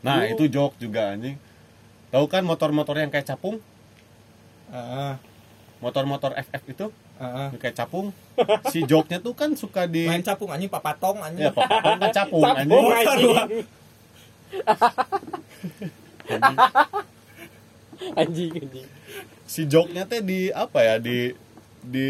nah 0.00 0.18
Dulu- 0.18 0.32
itu 0.32 0.44
jok 0.50 0.72
juga 0.78 1.12
anjing 1.12 1.36
tahu 2.08 2.24
kan 2.26 2.40
motor-motor 2.42 2.96
yang 2.96 3.08
kayak 3.08 3.24
capung 3.26 3.60
Heeh, 4.68 5.14
motor-motor 5.78 6.32
FF 6.34 6.62
itu 6.66 6.86
heeh. 7.22 7.48
yang 7.48 7.60
kayak 7.60 7.76
capung 7.76 8.10
si 8.66 8.82
joknya 8.82 9.18
tuh 9.18 9.32
kan 9.32 9.54
suka 9.54 9.86
di 9.86 10.04
main 10.04 10.20
capung 10.20 10.50
anjing 10.50 10.66
papatong 10.68 11.18
anjing 11.18 11.46
ya 11.46 11.52
papa 11.52 11.78
kan 11.94 12.10
capung 12.12 12.42
Capung, 12.42 12.86
anjing 12.90 13.30
anjing. 13.30 13.64
anjing 18.14 18.50
anjing 18.52 18.86
si 19.44 19.62
joknya 19.64 20.02
teh 20.04 20.20
di 20.20 20.50
apa 20.50 20.78
ya 20.82 20.94
di 20.98 21.32
di 21.80 22.08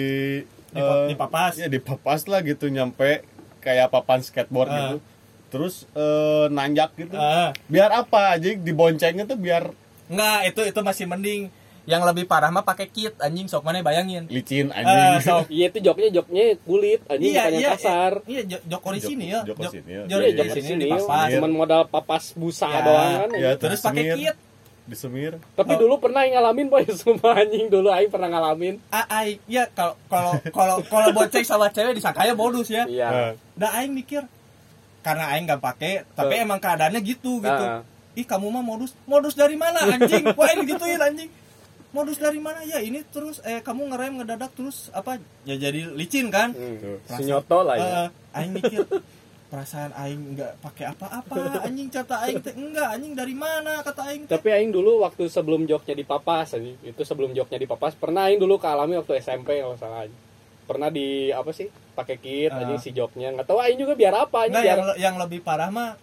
Di 0.72 0.80
eh, 0.80 1.12
dipapas. 1.12 1.52
ya 1.54 1.68
dipapas 1.68 2.24
lah 2.24 2.40
gitu 2.40 2.64
nyampe 2.66 3.20
kayak 3.60 3.88
papan 3.88 4.20
skateboard 4.20 4.66
Ah. 4.66 4.76
gitu 4.78 4.96
terus 5.50 5.84
eh, 5.92 6.46
nanjak 6.48 6.96
gitu 6.96 7.12
Ah. 7.12 7.52
biar 7.66 7.92
apa 7.92 8.32
aja 8.32 8.48
diboncengnya 8.50 9.24
tuh 9.24 9.36
biar 9.36 9.68
Enggak, 10.08 10.40
itu 10.46 10.60
itu 10.66 10.80
masih 10.82 11.04
mending. 11.06 11.42
Yang 11.82 12.02
lebih 12.04 12.24
parah 12.24 12.48
mah 12.48 12.62
pakai 12.62 12.86
kit 12.86 13.18
anjing 13.18 13.46
sok 13.46 13.62
mana 13.62 13.80
bayangin. 13.80 14.26
licin 14.26 14.68
Eh, 14.68 14.78
anjing 14.78 15.18
sok 15.20 15.46
iya 15.48 15.66
itu 15.66 15.78
joknya 15.80 16.08
joknya 16.12 16.44
kulit 16.60 17.00
anjing 17.06 17.32
bukan 17.32 17.52
yang 17.52 17.74
kasar 17.74 18.12
Iya, 18.22 18.40
jok, 18.46 18.60
jok 18.64 18.82
orisinil 18.84 19.26
ya. 19.28 19.40
Jok- 19.40 19.46
jok 19.48 19.58
orisinil. 19.60 20.02
Jok 20.02 20.08
Iya, 20.12 20.22
Iya, 20.22 20.30
jok 20.32 20.46
iya, 20.46 20.54
sini 20.56 20.74
dipapas. 20.80 21.26
Iya. 21.26 21.34
cuman 21.34 21.50
modal 21.52 21.82
papas 21.84 22.24
busa 22.32 22.68
Ya. 22.68 22.80
doang 22.80 23.10
kan 23.18 23.30
ya 23.36 23.50
Terus 23.56 23.80
pakai 23.80 24.04
kit. 24.14 24.36
disemir 24.82 25.38
tapi 25.54 25.72
Oh. 25.72 25.78
dulu 25.80 25.94
pernah 26.00 26.22
yang 26.22 26.34
ngalamin 26.36 26.66
boy 26.66 26.82
semua 26.92 27.34
anjing 27.36 27.66
dulu 27.66 27.86
aing 27.88 28.08
pernah 28.08 28.26
ngalamin 28.28 28.82
Ah, 28.88 29.06
ai, 29.08 29.38
ya 29.46 29.66
kalau 29.68 29.94
kalau 30.06 30.38
kalau 30.50 30.76
kalau 30.82 31.06
boceng 31.12 31.42
sama 31.42 31.66
cewek 31.68 31.94
disangkanya 31.94 32.34
modus 32.34 32.66
ya. 32.66 32.82
iya 32.86 33.06
Nah, 33.06 33.32
Dah 33.54 33.70
aing 33.76 33.90
mikir 33.90 34.26
karena 35.00 35.30
aing 35.30 35.44
nggak 35.44 35.58
pakai, 35.60 36.06
tapi 36.12 36.34
Eh. 36.36 36.42
emang 36.42 36.58
keadaannya 36.58 36.98
gitu 37.00 37.38
gitu. 37.38 37.64
Ah. 37.64 37.82
Ih 38.12 38.22
kamu 38.22 38.46
mah 38.48 38.60
modus, 38.60 38.94
modus 39.04 39.32
dari 39.32 39.54
mana 39.54 39.82
anjing? 39.84 40.22
Wah 40.38 40.50
ini 40.52 40.62
gituin 40.64 40.94
anjing. 40.96 41.30
Modus 41.92 42.16
dari 42.16 42.36
mana 42.36 42.60
ya 42.62 42.78
ini 42.78 43.04
terus 43.04 43.38
eh 43.42 43.60
kamu 43.60 43.92
ngerem 43.92 44.12
ngedadak 44.18 44.50
terus 44.50 44.88
apa 44.90 45.20
ya 45.42 45.54
jadi 45.54 45.92
licin 45.92 46.28
kan? 46.28 46.50
Hmm. 46.50 46.80
Perasaan- 46.98 47.20
senyoto 47.20 47.58
lah 47.60 47.76
ya 47.76 47.84
Eh, 47.84 48.08
aing 48.34 48.52
mikir 48.54 48.80
perasaan 49.46 49.92
aing 49.94 50.32
nggak 50.32 50.52
pakai 50.58 50.84
apa-apa 50.88 51.60
anjing 51.62 51.86
kata 51.86 52.24
aing 52.24 52.40
teh 52.40 52.54
enggak 52.54 52.88
anjing 52.90 53.12
dari 53.12 53.36
mana 53.36 53.84
kata 53.84 54.08
aing 54.08 54.24
tapi 54.24 54.48
aing 54.48 54.72
dulu 54.72 55.04
waktu 55.04 55.28
sebelum 55.28 55.62
joknya 55.62 55.92
dipapas 55.94 56.56
anjing 56.56 56.80
itu 56.80 57.02
sebelum 57.02 57.30
joknya 57.30 57.60
dipapas 57.60 57.92
pernah 57.92 58.24
aing 58.24 58.40
dulu 58.40 58.56
kealami 58.56 58.96
waktu 58.96 59.20
SMP 59.20 59.60
kalau 59.60 59.76
salah 59.76 60.02
anjing. 60.02 60.16
pernah 60.62 60.88
di 60.88 61.06
apa 61.28 61.52
sih 61.52 61.68
pakai 61.68 62.16
kit 62.16 62.48
Ah. 62.48 62.64
anjing 62.64 62.80
si 62.80 62.90
joknya 62.90 63.28
nggak 63.30 63.44
tahu 63.44 63.60
aing 63.60 63.76
juga 63.76 63.92
biar 63.92 64.14
apa 64.18 64.38
anjing 64.42 64.56
Enggak 64.56 64.64
biar 64.64 64.78
yang, 64.96 64.96
yang 64.96 65.16
lebih 65.20 65.44
parah 65.44 65.68
mah 65.68 66.00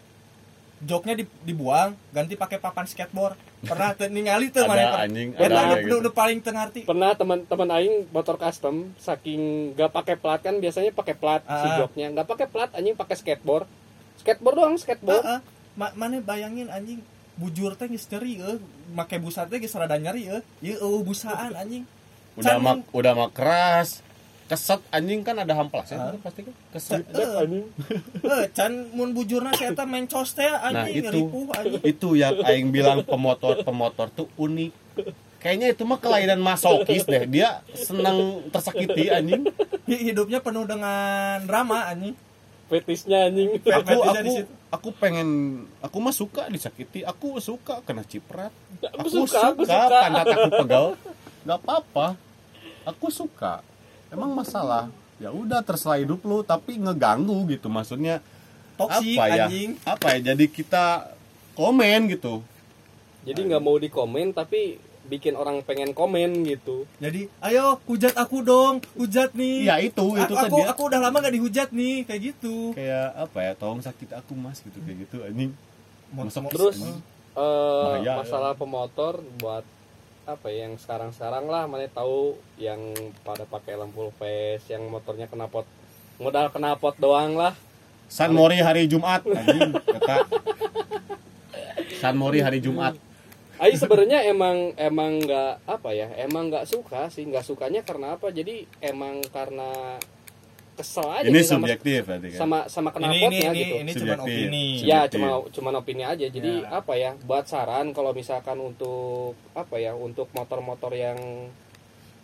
joknya 0.80 1.18
di- 1.18 1.34
dibuang 1.44 1.98
ganti 2.10 2.36
pakai 2.36 2.56
papan 2.56 2.86
skateboard 2.86 3.34
pernah 3.60 3.92
ningali 4.08 4.48
Ada, 4.50 4.64
mana 4.64 5.04
anjing, 5.04 5.30
Eta 5.34 5.52
ada 5.52 5.76
gitu. 5.78 6.00
nu 6.00 6.10
paling 6.10 6.40
teu 6.40 6.52
ngarti 6.52 6.80
pernah 6.84 7.12
teman-teman 7.12 7.70
aing 7.74 8.08
motor 8.10 8.36
custom 8.36 8.96
saking 8.96 9.42
gak 9.74 9.92
pakai 9.92 10.16
plat 10.16 10.40
kan 10.40 10.56
biasanya 10.56 10.92
pakai 10.92 11.14
plat 11.14 11.42
si 11.42 11.68
Ah. 11.68 11.76
joknya. 11.78 12.08
Nggak 12.10 12.28
pakai 12.28 12.48
plat 12.48 12.70
anjing 12.72 12.96
pakai 12.96 13.16
skateboard. 13.16 13.68
Skateboard 14.18 14.56
doang 14.56 14.76
skateboard. 14.76 15.20
Heeh. 15.20 15.40
Ma- 15.76 15.92
mana 15.94 16.20
bayangin 16.20 16.68
anjing 16.68 17.00
bujur 17.36 17.72
teh 17.74 17.88
geus 17.88 18.04
nyeri 18.06 18.36
euy 18.38 18.60
make 18.90 19.16
busa 19.18 19.44
teh 19.44 19.58
geus 19.58 19.72
rada 19.72 19.96
nyeri 19.96 20.28
euy 20.30 20.42
ieu 20.62 20.76
eueuh 20.78 21.04
busaan 21.04 21.52
anjing. 21.52 21.84
Udah 22.36 22.54
Can 22.54 22.62
mun- 22.62 22.88
udah 22.90 23.12
mah 23.14 23.30
keras 23.30 24.00
keset 24.50 24.82
anjing 24.90 25.22
kan 25.22 25.38
ada 25.38 25.54
hamplasnya 25.54 25.98
Ah. 26.02 26.18
pasti 26.18 26.42
kan? 26.42 26.54
Keset 26.74 27.06
Dak, 27.06 27.46
anjing. 27.46 27.70
Eh, 28.20 28.46
can 28.50 28.74
mun 28.92 29.14
bujurna 29.14 29.54
si 29.54 29.64
eta 29.64 29.86
mencos 29.86 30.34
teh 30.34 30.44
nah 30.44 30.66
anjing 30.84 31.06
itu. 31.06 31.14
ripuh 31.14 31.46
anjing. 31.54 31.82
Itu 31.86 32.18
yang 32.18 32.42
aing 32.42 32.70
bilang 32.70 33.06
pemotor 33.06 33.62
pemotor 33.62 34.10
tuh 34.10 34.26
unik. 34.36 34.74
Kayaknya 35.40 35.72
itu 35.72 35.86
mah 35.86 35.96
kelainan 35.98 36.42
masokis 36.42 37.06
deh. 37.06 37.24
Dia 37.26 37.62
senang 37.72 38.44
tersakiti 38.50 39.08
anjing. 39.08 39.46
Hi- 39.86 40.04
hidupnya 40.04 40.42
penuh 40.42 40.66
dengan 40.66 41.46
drama 41.46 41.86
anjing. 41.86 42.18
Fetisnya 42.68 43.30
anjing. 43.30 43.54
Fet- 43.56 43.86
aku 43.86 44.02
aku 44.04 44.30
situ. 44.36 44.52
aku 44.70 44.90
pengen 44.94 45.30
aku 45.80 45.98
mah 45.98 46.12
suka 46.12 46.50
disakiti. 46.50 47.02
Aku 47.02 47.38
suka 47.40 47.80
kena 47.82 48.02
ciprat. 48.02 48.50
Aku 48.92 49.08
suka, 49.08 49.54
aku 49.54 49.62
suka. 49.64 49.88
pantat 50.02 50.26
aku 50.28 50.50
pegal 50.60 50.86
nggak 51.40 51.60
apa-apa. 51.62 52.08
Aku 52.84 53.08
suka 53.08 53.62
emang 54.14 54.32
masalah? 54.34 54.90
Ya 55.20 55.30
udah 55.36 55.60
terserah 55.62 56.00
hidup 56.00 56.24
lu 56.24 56.42
tapi 56.46 56.80
ngeganggu 56.80 57.50
gitu 57.52 57.68
maksudnya 57.68 58.24
toksik 58.80 59.20
apa 59.20 59.24
ya? 59.28 59.46
anjing. 59.46 59.70
Apa 59.84 60.06
ya 60.16 60.20
jadi 60.34 60.46
kita 60.48 60.86
komen 61.58 62.08
gitu. 62.14 62.40
Jadi 63.28 63.40
nggak 63.52 63.64
mau 63.64 63.76
di 63.76 63.92
komen 63.92 64.32
tapi 64.32 64.80
bikin 65.10 65.34
orang 65.34 65.66
pengen 65.66 65.92
komen 65.92 66.46
gitu. 66.46 66.86
Jadi 67.02 67.28
ayo 67.42 67.82
hujat 67.90 68.14
aku 68.16 68.46
dong 68.46 68.80
hujat 68.96 69.34
nih. 69.34 69.68
Ya 69.68 69.76
itu 69.82 70.06
itu 70.16 70.34
aku, 70.34 70.38
kan 70.38 70.48
aku, 70.48 70.58
dia 70.62 70.68
aku 70.72 70.82
udah 70.88 71.00
lama 71.02 71.18
gak 71.20 71.36
dihujat 71.36 71.70
nih 71.74 72.06
kayak 72.06 72.22
gitu. 72.32 72.78
Kayak 72.78 73.08
apa 73.18 73.38
ya 73.44 73.52
tolong 73.58 73.82
sakit 73.82 74.14
aku 74.14 74.38
mas 74.38 74.62
gitu 74.62 74.78
kayak 74.86 75.10
gitu 75.10 75.18
anjing. 75.26 75.52
Mau- 76.14 76.30
terus 76.30 76.78
eh, 76.80 76.94
Bahaya, 77.38 78.14
masalah 78.22 78.54
pemotor 78.58 79.22
buat 79.42 79.66
apa 80.36 80.54
ya, 80.54 80.70
yang 80.70 80.78
sekarang-sekarang 80.78 81.50
lah 81.50 81.66
mana 81.66 81.90
tahu 81.90 82.38
yang 82.62 82.78
pada 83.26 83.48
pakai 83.50 83.74
lampu 83.80 84.14
face 84.20 84.70
yang 84.70 84.86
motornya 84.86 85.26
knalpot 85.26 85.66
modal 86.20 86.52
knalpot 86.52 86.96
doang 87.00 87.34
lah. 87.34 87.56
San 88.10 88.34
Mori 88.34 88.58
hari 88.58 88.90
Jumat 88.90 89.22
anjing 89.26 89.74
kata. 89.74 90.16
San 92.02 92.18
Mori 92.18 92.42
hari 92.42 92.60
Jumat. 92.60 92.98
Aing 93.60 93.76
sebenarnya 93.76 94.24
emang 94.24 94.72
emang 94.80 95.20
nggak 95.20 95.68
apa 95.68 95.90
ya 95.92 96.08
emang 96.16 96.48
nggak 96.48 96.64
suka 96.64 97.12
sih 97.12 97.28
nggak 97.28 97.44
sukanya 97.44 97.84
karena 97.84 98.16
apa? 98.16 98.32
Jadi 98.32 98.64
emang 98.80 99.20
karena 99.36 100.00
kesel 100.80 101.04
aja 101.06 101.28
ini 101.28 101.44
sama 101.44 101.68
subjektif 101.68 102.02
berarti 102.08 102.28
kan 102.32 102.40
sama 102.40 102.58
sama 102.66 102.90
ini 102.90 102.96
ini 102.96 103.10
knalpotnya 103.12 103.50
ini 103.52 103.60
gitu 103.60 103.76
ini 103.76 103.92
cuma 103.94 104.14
opini 104.16 104.66
Subjektif. 104.80 104.88
ya 104.88 105.00
cuma 105.06 105.28
cuma 105.52 105.70
opini 105.76 106.04
aja 106.04 106.26
jadi 106.26 106.52
Ya. 106.58 106.72
apa 106.74 106.94
ya 106.96 107.12
buat 107.22 107.46
saran 107.46 107.92
kalau 107.92 108.12
misalkan 108.12 108.56
untuk 108.58 109.36
apa 109.54 109.76
ya 109.76 109.92
untuk 109.92 110.32
motor-motor 110.32 110.96
yang 110.96 111.20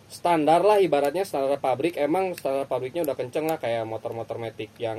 standar 0.06 0.62
lah 0.62 0.78
ibaratnya 0.78 1.22
standar 1.22 1.58
pabrik 1.58 1.98
emang 1.98 2.30
standar 2.32 2.64
pabriknya 2.64 3.02
udah 3.02 3.12
kenceng 3.12 3.44
lah 3.44 3.58
kayak 3.58 3.82
motor-motor 3.84 4.38
metik 4.38 4.70
yang 4.78 4.98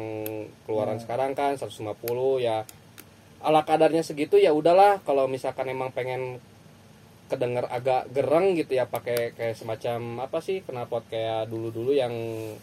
keluaran 0.64 1.00
Hmm. 1.00 1.04
sekarang 1.04 1.32
kan 1.32 1.56
150 1.56 1.96
ya 2.38 2.68
ala 3.40 3.62
kadarnya 3.64 4.02
segitu 4.02 4.36
ya 4.36 4.52
udahlah 4.52 5.00
kalau 5.02 5.26
misalkan 5.26 5.66
emang 5.68 5.90
pengen 5.90 6.44
kedenger 7.28 7.68
agak 7.68 8.08
gereng 8.16 8.56
gitu 8.56 8.80
ya 8.80 8.88
pakai 8.88 9.36
kayak 9.36 9.60
semacam 9.60 10.24
apa 10.24 10.40
sih 10.40 10.64
knalpot 10.64 11.04
kayak 11.12 11.52
dulu-dulu 11.52 11.92
yang 11.92 12.12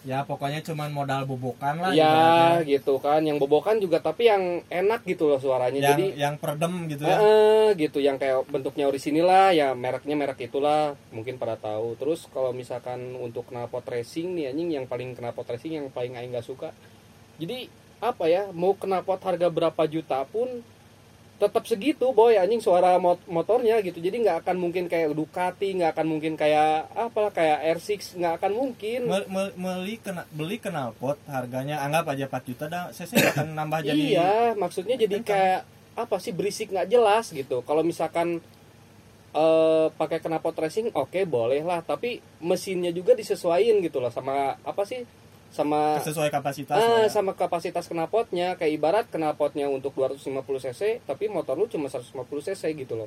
ya 0.09 0.25
pokoknya 0.25 0.65
cuman 0.65 0.89
modal 0.91 1.29
bobokan 1.29 1.79
lah 1.79 1.93
ya 1.93 2.09
ibaratnya. 2.09 2.69
gitu 2.69 2.95
kan. 2.99 3.21
Yang 3.21 3.39
bobokan 3.45 3.77
juga 3.79 4.01
tapi 4.01 4.33
yang 4.33 4.65
enak 4.73 5.05
gitu 5.05 5.29
loh 5.29 5.39
suaranya. 5.39 5.77
Yang 5.77 5.89
jadi 5.93 6.07
yang 6.17 6.35
perdem 6.41 6.75
gitu 6.89 7.05
ya. 7.05 7.17
Eh, 7.21 7.69
gitu. 7.77 7.99
Yang 8.01 8.17
kayak 8.25 8.39
bentuknya 8.49 8.85
orisinil 8.89 9.29
lah 9.29 9.53
ya 9.53 9.77
mereknya 9.77 10.17
merek 10.17 10.49
itulah 10.49 10.97
mungkin 11.13 11.37
pada 11.37 11.61
tahu. 11.61 11.95
Terus 12.01 12.27
kalau 12.33 12.57
misalkan 12.57 13.15
untuk 13.21 13.53
knalpot 13.53 13.85
racing 13.85 14.33
nih 14.35 14.51
anjing 14.51 14.69
yang 14.73 14.87
paling 14.89 15.13
knalpot 15.13 15.47
racing 15.47 15.77
yang 15.77 15.87
paling 15.93 16.17
aing 16.17 16.33
gak 16.33 16.47
suka. 16.49 16.73
Jadi 17.37 17.69
apa 18.03 18.29
ya 18.29 18.49
mau 18.53 18.77
knalpot 18.77 19.21
harga 19.21 19.49
berapa 19.49 19.83
juta 19.89 20.25
pun 20.29 20.65
tetap 21.35 21.67
segitu 21.67 22.15
boy 22.15 22.39
anjing 22.39 22.63
suara 22.63 22.95
mot- 22.97 23.27
motornya 23.27 23.83
gitu. 23.83 23.99
Jadi 23.99 24.23
nggak 24.23 24.47
akan 24.47 24.57
mungkin 24.57 24.87
kayak 24.87 25.11
Ducati 25.13 25.75
nggak 25.75 25.91
akan 25.99 26.07
mungkin 26.07 26.33
kayak 26.39 26.95
apa 26.95 27.35
kayak 27.35 27.59
R6 27.75 28.17
nggak 28.23 28.35
akan 28.39 28.53
mungkin. 28.55 29.01
Me- 29.11 29.27
me- 29.27 29.55
beli 29.59 29.99
kena 29.99 30.23
beli 30.31 30.63
knalpot 30.63 31.19
harganya 31.27 31.83
anggap 31.83 32.15
aja 32.15 32.31
4 32.31 32.49
juta 32.49 32.65
dah 32.71 32.85
cc 32.95 33.19
akan 33.35 33.59
nambah 33.59 33.83
jadi 33.83 33.99
iya 33.99 34.35
maksudnya 34.55 34.95
jadi 34.95 35.19
Kencang. 35.21 35.29
kayak 35.35 35.61
apa 35.95 36.17
sih 36.23 36.31
berisik 36.31 36.71
nggak 36.71 36.89
jelas 36.89 37.35
gitu. 37.35 37.67
Kalau 37.67 37.83
misalkan 37.83 38.39
eh 39.35 39.87
pakai 39.91 40.23
knalpot 40.23 40.55
racing 40.55 40.95
oke 40.95 41.19
boleh 41.27 41.67
lah. 41.67 41.83
Tapi 41.83 42.23
mesinnya 42.41 42.95
juga 42.95 43.19
disesuaikan 43.19 43.83
gitu 43.83 43.99
loh 43.99 44.15
sama 44.15 44.55
apa 44.63 44.83
sih 44.87 45.03
sama 45.55 46.03
sesuai 46.03 46.29
kapasitas 46.29 46.75
ah, 46.75 47.07
ya. 47.07 47.07
sama 47.07 47.31
kapasitas 47.33 47.87
knalpotnya 47.87 48.59
kayak 48.59 48.73
ibarat 48.75 49.07
knalpotnya 49.07 49.71
untuk 49.71 49.95
250 49.95 50.35
cc 50.61 50.81
tapi 51.07 51.31
motor 51.31 51.55
lu 51.55 51.65
cuma 51.65 51.87
150 51.87 52.11
cc 52.43 52.63
gitu 52.75 52.99
loh 52.99 53.07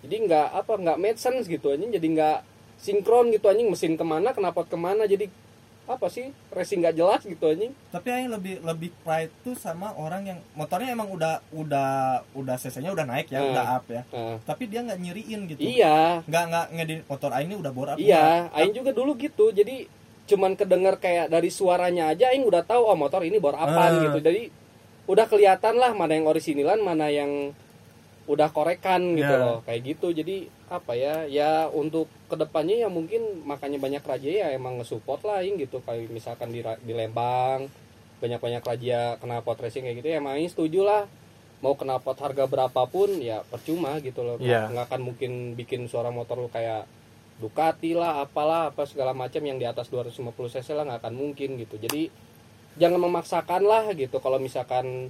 jadi 0.00 0.16
nggak 0.20 0.48
apa 0.54 0.72
nggak 0.76 0.98
make 0.98 1.16
sense 1.16 1.48
gitu 1.48 1.72
anjing 1.72 1.88
jadi 1.88 2.04
nggak 2.06 2.38
sinkron 2.76 3.28
gitu 3.28 3.48
anjing 3.48 3.66
mesin 3.66 3.96
ke 3.96 4.04
mana 4.04 4.30
knalpot 4.30 4.64
ke 4.64 4.76
mana 4.76 5.04
jadi 5.04 5.32
apa 5.84 6.06
sih 6.06 6.22
racing 6.48 6.78
nggak 6.78 6.94
jelas 6.94 7.24
gitu 7.24 7.42
anjing 7.42 7.72
tapi 7.88 8.06
yang 8.08 8.30
lebih 8.30 8.60
lebih 8.60 8.94
pride 9.00 9.32
tuh 9.40 9.56
sama 9.56 9.90
orang 9.96 10.22
yang 10.24 10.38
motornya 10.52 10.92
emang 10.92 11.10
udah 11.10 11.42
udah 11.50 11.90
udah 12.30 12.56
cc-nya 12.56 12.92
udah 12.92 13.02
naik 13.04 13.26
ya 13.26 13.40
Hmm. 13.40 13.50
udah 13.50 13.64
up 13.74 13.84
ya 13.88 14.02
Nah, 14.06 14.36
tapi 14.44 14.68
dia 14.68 14.80
nggak 14.80 15.00
nyiriin 15.00 15.40
gitu 15.48 15.60
iya 15.60 16.20
nggak 16.22 16.44
nggak 16.46 16.66
ngedin 16.76 17.00
motor 17.04 17.32
aing 17.32 17.48
ini 17.48 17.56
udah 17.56 17.72
bor 17.72 17.88
up 17.88 17.96
Iya. 17.98 18.52
Aing 18.52 18.70
juga 18.70 18.92
dulu 18.92 19.16
gitu. 19.16 19.50
Jadi 19.50 19.88
cuman 20.30 20.54
kedenger 20.54 20.96
kayak 20.96 21.26
dari 21.26 21.50
suaranya 21.50 22.08
aja 22.08 22.30
Aing 22.30 22.42
udah 22.42 22.62
tahu 22.62 22.82
oh 22.84 22.94
motor 22.94 23.20
ini 23.20 23.36
bor 23.36 23.52
apaan 23.52 23.74
Ah. 23.92 24.02
gitu. 24.04 24.18
Jadi 24.22 24.42
udah 25.04 25.26
kelihatan 25.26 25.74
lah 25.74 25.90
mana 25.90 26.14
yang 26.14 26.24
orisinilan, 26.24 26.78
mana 26.78 27.10
yang 27.10 27.50
udah 28.24 28.48
korekan 28.48 29.14
gitu 29.14 29.26
Ya. 29.28 29.42
loh. 29.42 29.58
Kayak 29.60 29.80
gitu. 29.88 30.06
Jadi 30.12 30.36
apa 30.68 30.94
ya? 30.94 31.26
Ya 31.26 31.50
untuk 31.66 32.06
ke 32.24 32.36
depannya 32.36 32.78
ya 32.78 32.88
mungkin 32.88 33.42
makanya 33.42 33.76
banyak 33.76 34.00
raja 34.00 34.30
ya 34.30 34.46
emang 34.50 34.78
nge-support 34.78 35.20
lah 35.22 35.42
Aing 35.42 35.58
gitu. 35.58 35.82
Kayak 35.82 36.08
misalkan 36.08 36.48
di, 36.48 36.62
di 36.62 36.92
Lembang 36.92 37.66
banyak-banyak 38.18 38.62
raja 38.62 39.16
knalpot 39.16 39.58
racing 39.58 39.82
kayak 39.82 39.96
gitu 39.98 40.08
ya 40.08 40.16
emang 40.18 40.36
Aing 40.36 40.46
setuju 40.46 40.80
lah 40.80 41.02
mau 41.58 41.72
knalpot 41.72 42.16
harga 42.16 42.44
berapapun 42.44 43.16
ya 43.18 43.40
percuma 43.42 43.96
gitu 43.98 44.20
loh 44.20 44.36
Iya. 44.36 44.68
nggak 44.68 44.86
akan 44.86 45.00
mungkin 45.02 45.30
bikin 45.54 45.88
suara 45.88 46.08
motor 46.08 46.36
lu 46.36 46.48
kayak 46.48 46.84
Ducati 47.40 47.96
lah 47.96 48.22
apalah 48.22 48.70
apa 48.70 48.84
segala 48.84 49.16
macam 49.16 49.40
yang 49.40 49.56
di 49.56 49.64
atas 49.64 49.88
250 49.88 50.30
cc 50.30 50.68
lah 50.76 50.84
nggak 50.84 51.00
akan 51.00 51.14
mungkin 51.16 51.56
gitu. 51.56 51.80
Jadi 51.80 52.12
jangan 52.76 53.00
memaksakan 53.00 53.64
lah 53.64 53.90
gitu. 53.96 54.20
Kalau 54.20 54.36
misalkan 54.36 55.08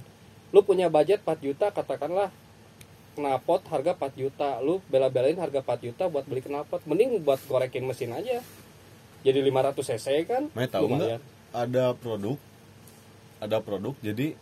lu 0.55 0.59
punya 0.63 0.87
budget 0.87 1.21
4 1.27 1.37
juta 1.43 1.69
katakanlah 1.75 2.31
knalpot 3.19 3.67
harga 3.67 3.93
4 3.99 4.15
juta. 4.15 4.49
Lu 4.63 4.79
bela-belain 4.87 5.35
harga 5.35 5.59
4 5.59 5.85
juta 5.91 6.07
buat 6.07 6.23
beli 6.23 6.39
knalpot 6.41 6.87
mending 6.87 7.19
buat 7.21 7.43
gorekin 7.45 7.83
mesin 7.83 8.15
aja. 8.15 8.39
Jadi 9.21 9.39
500 9.43 9.75
cc 9.77 10.07
kan? 10.25 10.43
Mai 10.55 10.71
tahu 10.71 10.87
Lumayan. 10.87 11.19
nggak 11.19 11.21
ada 11.51 11.85
produk 11.99 12.39
ada 13.41 13.57
produk 13.59 13.97
jadi 13.99 14.37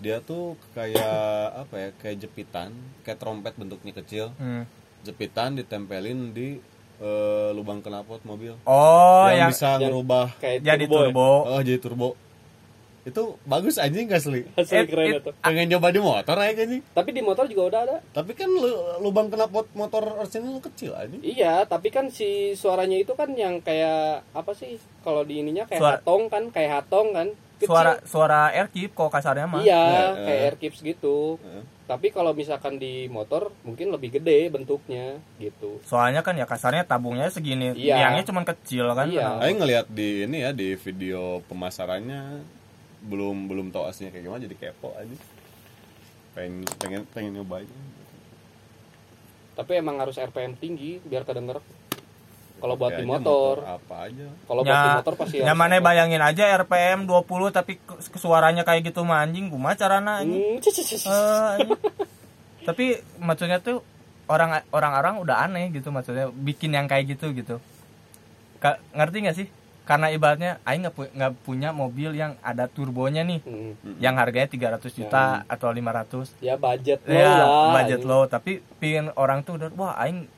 dia 0.00 0.18
tuh 0.24 0.58
kayak 0.74 1.46
apa 1.64 1.74
ya 1.76 1.88
kayak 2.00 2.16
jepitan 2.26 2.72
kayak 3.06 3.20
trompet 3.20 3.54
bentuknya 3.56 3.92
kecil. 3.96 4.34
Hmm. 4.36 4.68
jepitan 5.00 5.56
ditempelin 5.56 6.36
di 6.36 6.60
eh, 7.00 7.48
lubang 7.50 7.80
knalpot 7.80 8.20
mobil 8.22 8.54
oh 8.62 9.24
yang, 9.26 9.36
yang, 9.38 9.50
bisa 9.50 9.68
yang- 9.70 9.80
ngerubah 9.82 10.26
kayak 10.36 10.58
jadi 10.60 10.84
turbo 10.84 10.94
ya. 10.94 11.04
turbo 11.06 11.28
oh 11.46 11.60
jadi 11.60 11.78
turbo 11.78 12.08
itu 13.00 13.22
bagus 13.42 13.74
anjing 13.76 14.06
asli 14.08 14.44
Asli 14.60 14.76
Eh, 14.76 14.84
keren 14.84 15.06
eh, 15.06 15.18
itu. 15.18 15.30
pengen 15.34 15.72
coba 15.72 15.88
di 15.88 15.98
motor 15.98 16.36
aja 16.36 16.52
anjing 16.54 16.84
tapi 16.86 17.10
di 17.10 17.22
motor 17.22 17.44
juga 17.46 17.62
udah 17.66 17.80
ada 17.82 17.96
tapi 18.12 18.32
kan 18.34 18.44
lu- 18.46 18.76
lubang 19.00 19.26
knalpot 19.26 19.72
motor 19.72 20.04
orisinil 20.16 20.60
kecil 20.60 20.92
anjing 20.94 21.24
Iya, 21.24 21.64
tapi 21.64 21.88
kan 21.88 22.08
si 22.08 22.28
suaranya 22.52 22.96
itu 22.96 23.12
kan 23.14 23.32
yang 23.34 23.58
kayak 23.58 24.20
apa 24.30 24.52
sih? 24.52 24.76
Kalau 25.00 25.24
di 25.24 25.40
ininya 25.40 25.64
kayak 25.64 25.80
Suara- 25.80 25.96
hatong 25.98 26.22
kan, 26.26 26.42
kayak 26.50 26.70
hatong 26.78 27.08
kan. 27.10 27.28
Kecil. 27.56 27.68
suara 27.68 27.92
suara 28.02 28.40
air 28.50 28.68
chip 28.68 28.92
kok 28.92 29.08
kasarnya 29.08 29.44
mah 29.46 29.60
Iya, 29.60 29.80
Ya, 29.80 30.04
kayak 30.18 30.36
eh. 30.36 30.44
air 30.44 30.56
kips 30.56 30.78
gitu. 30.82 31.36
Heeh. 31.38 31.64
Tapi 31.90 32.14
kalau 32.14 32.30
misalkan 32.30 32.78
di 32.78 33.10
motor 33.10 33.50
mungkin 33.60 33.90
lebih 33.90 34.14
gede 34.14 34.46
bentuknya 34.46 35.18
gitu. 35.36 35.82
soalnya 35.82 36.22
kan 36.22 36.38
ya 36.38 36.46
kasarnya 36.46 36.86
tabungnya 36.86 37.26
segini 37.26 37.74
Iya. 37.74 37.98
tiangnya 37.98 38.22
cuman 38.22 38.44
kecil 38.46 38.86
kan 38.94 39.10
Iya. 39.10 39.42
Aing 39.42 39.58
ngelihat 39.58 39.90
di 39.90 40.22
ini 40.22 40.38
ya 40.40 40.54
di 40.54 40.78
video 40.78 41.42
pemasarannya 41.50 42.46
belum 43.02 43.50
belum 43.50 43.66
tahu 43.68 43.90
aslinya 43.90 44.14
kayak 44.14 44.22
gimana 44.22 44.40
jadi 44.40 44.56
kepo 44.56 44.94
aja. 44.94 45.16
Pengen 46.30 46.62
pengen 46.78 47.02
pengen 47.10 47.32
nyobain. 47.34 47.66
tapi 49.50 49.76
emang 49.76 49.98
harus 49.98 50.16
RPM 50.16 50.56
tinggi 50.56 51.02
biar 51.02 51.20
kedenger 51.20 51.60
kalau 52.60 52.74
buat 52.74 52.90
di 52.90 52.96
Kayaknya 52.98 53.18
motor 53.18 53.54
apa 53.64 53.94
aja 54.04 54.26
kalau 54.44 54.60
buat 54.60 54.70
di 54.70 54.84
Ya, 54.84 54.96
motor 54.96 55.14
pasti 55.16 55.36
nyamannya 55.40 55.80
bayangin 55.80 56.20
aja 56.20 56.44
RPM 56.54 57.00
20 57.02 57.24
tapi 57.50 57.72
suaranya 58.14 58.62
kayak 58.62 58.86
gitu 58.86 59.00
mah 59.02 59.20
anjing 59.20 59.48
kumaha 59.48 59.74
carana 59.74 60.20
anjing. 60.20 60.36
Hmm, 60.36 60.60
cis, 60.60 60.72
cis, 60.72 60.86
cis. 60.86 61.02
Eh, 61.04 61.12
anjing. 61.56 61.70
tapi 62.62 62.84
maksudnya 63.16 63.58
tuh 63.58 63.80
orang 64.26 64.62
orang-orang 64.68 65.18
udah 65.18 65.42
aneh 65.42 65.68
gitu 65.70 65.88
maksudnya 65.88 66.28
bikin 66.30 66.70
yang 66.70 66.84
kayak 66.84 67.10
gitu 67.10 67.32
gitu 67.32 67.56
Ka- 68.58 68.78
ngerti 68.92 69.16
nggak 69.20 69.36
sih 69.36 69.48
karena 69.82 70.06
ibaratnya 70.08 70.62
aing 70.62 70.86
nggak 70.86 70.94
pu- 70.94 71.10
punya 71.42 71.72
mobil 71.72 72.14
yang 72.14 72.38
ada 72.40 72.68
turbonya 72.68 73.24
nih 73.24 73.40
Hmm. 73.40 73.74
yang 73.98 74.14
harganya 74.14 74.46
300 74.46 74.86
juta 74.92 75.22
atau 75.44 75.66
500 75.66 76.30
ya 76.38 76.54
budget 76.54 77.02
low 77.02 77.10
ya 77.10 77.26
lah 77.26 77.48
budget 77.74 78.02
low 78.04 78.22
tapi 78.24 78.52
pingin 78.78 79.10
orang 79.16 79.42
tuh 79.42 79.56
udah 79.56 79.66
wah 79.74 79.98
aing 79.98 80.30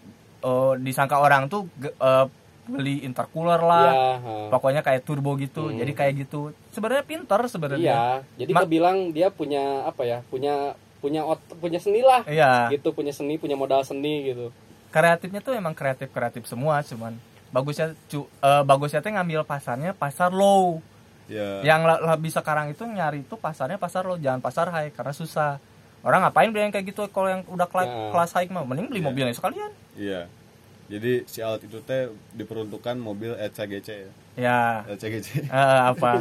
eh, 0.42 0.72
disangka 0.82 1.16
orang 1.22 1.46
tuh 1.48 1.70
eh, 1.82 2.26
beli 2.62 3.02
intercooler 3.02 3.58
lah. 3.58 3.90
Ya, 3.90 4.48
pokoknya 4.50 4.82
kayak 4.86 5.02
turbo 5.02 5.34
gitu. 5.34 5.70
Hmm. 5.70 5.78
jadi 5.78 5.92
kayak 5.94 6.12
gitu. 6.26 6.54
Sebenarnya 6.70 7.04
pinter 7.06 7.40
sebenarnya. 7.50 7.82
Iya 7.82 8.02
jadi 8.38 8.52
Ma- 8.54 8.62
kebilang 8.62 9.10
dia 9.10 9.28
punya 9.34 9.86
apa 9.86 10.02
ya 10.06 10.18
punya 10.30 10.78
punya 11.02 11.26
ot 11.26 11.42
punya 11.58 11.82
seni 11.82 12.02
lah. 12.06 12.22
Iya. 12.26 12.70
Gitu 12.70 12.94
punya 12.94 13.10
seni 13.10 13.34
punya 13.38 13.58
modal 13.58 13.82
seni 13.82 14.30
gitu. 14.30 14.54
Kreatifnya 14.94 15.40
tuh 15.42 15.58
emang 15.58 15.74
kreatif 15.74 16.12
kreatif 16.14 16.46
semua 16.46 16.84
cuman 16.86 17.18
bagusnya 17.50 17.98
cu, 18.06 18.28
eh, 18.28 18.62
bagusnya 18.62 19.02
tuh 19.02 19.10
ngambil 19.10 19.42
pasarnya 19.42 19.90
pasar 19.98 20.30
low. 20.30 20.78
Ya 21.26 21.62
yang 21.66 21.86
lebih 21.86 22.30
sekarang 22.30 22.70
itu 22.70 22.86
nyari 22.86 23.26
tuh 23.26 23.38
pasarnya 23.38 23.78
pasar 23.78 24.06
low 24.06 24.18
jangan 24.18 24.38
pasar 24.38 24.70
high 24.70 24.94
karena 24.94 25.14
susah 25.14 25.58
orang 26.02 26.20
ngapain 26.20 26.48
beli 26.48 26.62
yang 26.62 26.72
kayak 26.72 26.86
gitu 26.88 27.06
kalau 27.08 27.28
yang 27.28 27.42
udah 27.46 27.64
kela- 27.64 27.84
Ya. 27.84 28.10
kelas 28.10 28.30
high 28.32 28.48
mah 28.48 28.62
mending 28.62 28.86
beli 28.86 29.00
Ya. 29.00 29.06
mobilnya 29.06 29.32
sekalian 29.32 29.70
iya 29.94 30.20
jadi 30.86 31.24
si 31.24 31.38
alat 31.38 31.62
itu 31.62 31.78
teh 31.80 32.06
diperuntukkan 32.32 32.94
mobil 32.94 33.32
ECGC 33.34 33.88
ya 33.88 34.10
ya 34.34 34.60
ECGC 34.90 35.28
eh, 35.48 35.80
apa 35.86 36.20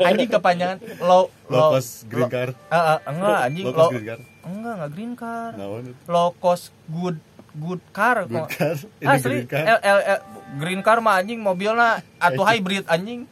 anjing 0.00 0.28
kepanjangan 0.28 0.78
low 0.98 1.28
low 1.46 1.52
low 1.52 1.68
cost 1.72 2.06
green 2.06 2.26
car 2.26 2.50
Eh, 2.50 2.74
eh, 2.74 2.98
enggak 3.06 3.38
anjing 3.42 3.64
low 3.64 3.70
low 3.70 3.78
cost 3.78 3.92
green 3.92 4.06
car 4.06 4.20
enggak 4.42 4.72
enggak 4.74 4.90
green 4.90 5.12
car 5.14 5.50
itu? 5.54 5.92
low 6.06 6.28
cost 6.36 6.64
good 6.88 7.18
good 7.52 7.82
car 7.90 8.24
kok. 8.24 8.48
car 8.48 8.76
Asli, 9.12 9.44
green 9.44 9.46
car 9.46 9.64
L, 9.66 9.78
L, 9.78 10.00
L, 10.08 10.20
green 10.56 10.80
car 10.80 10.98
mah 10.98 11.20
anjing 11.20 11.36
mobilnya 11.38 12.00
atau 12.18 12.42
hybrid 12.42 12.88
anjing. 12.88 13.28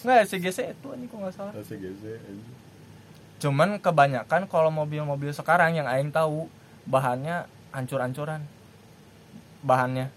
Enggak 0.00 0.28
CGC 0.28 0.58
itu 0.70 0.86
anjing 0.86 1.08
kok 1.08 1.16
nggak 1.18 1.32
salah. 1.32 1.52
ECGC 1.54 2.04
anjing. 2.20 2.59
Cuman 3.40 3.80
kebanyakan 3.80 4.44
kalau 4.46 4.68
mobil-mobil 4.68 5.32
sekarang 5.32 5.72
yang 5.72 5.88
aing 5.88 6.12
tahu 6.12 6.46
bahannya 6.84 7.48
hancur-hancuran. 7.72 8.44
Bahannya. 9.64 10.12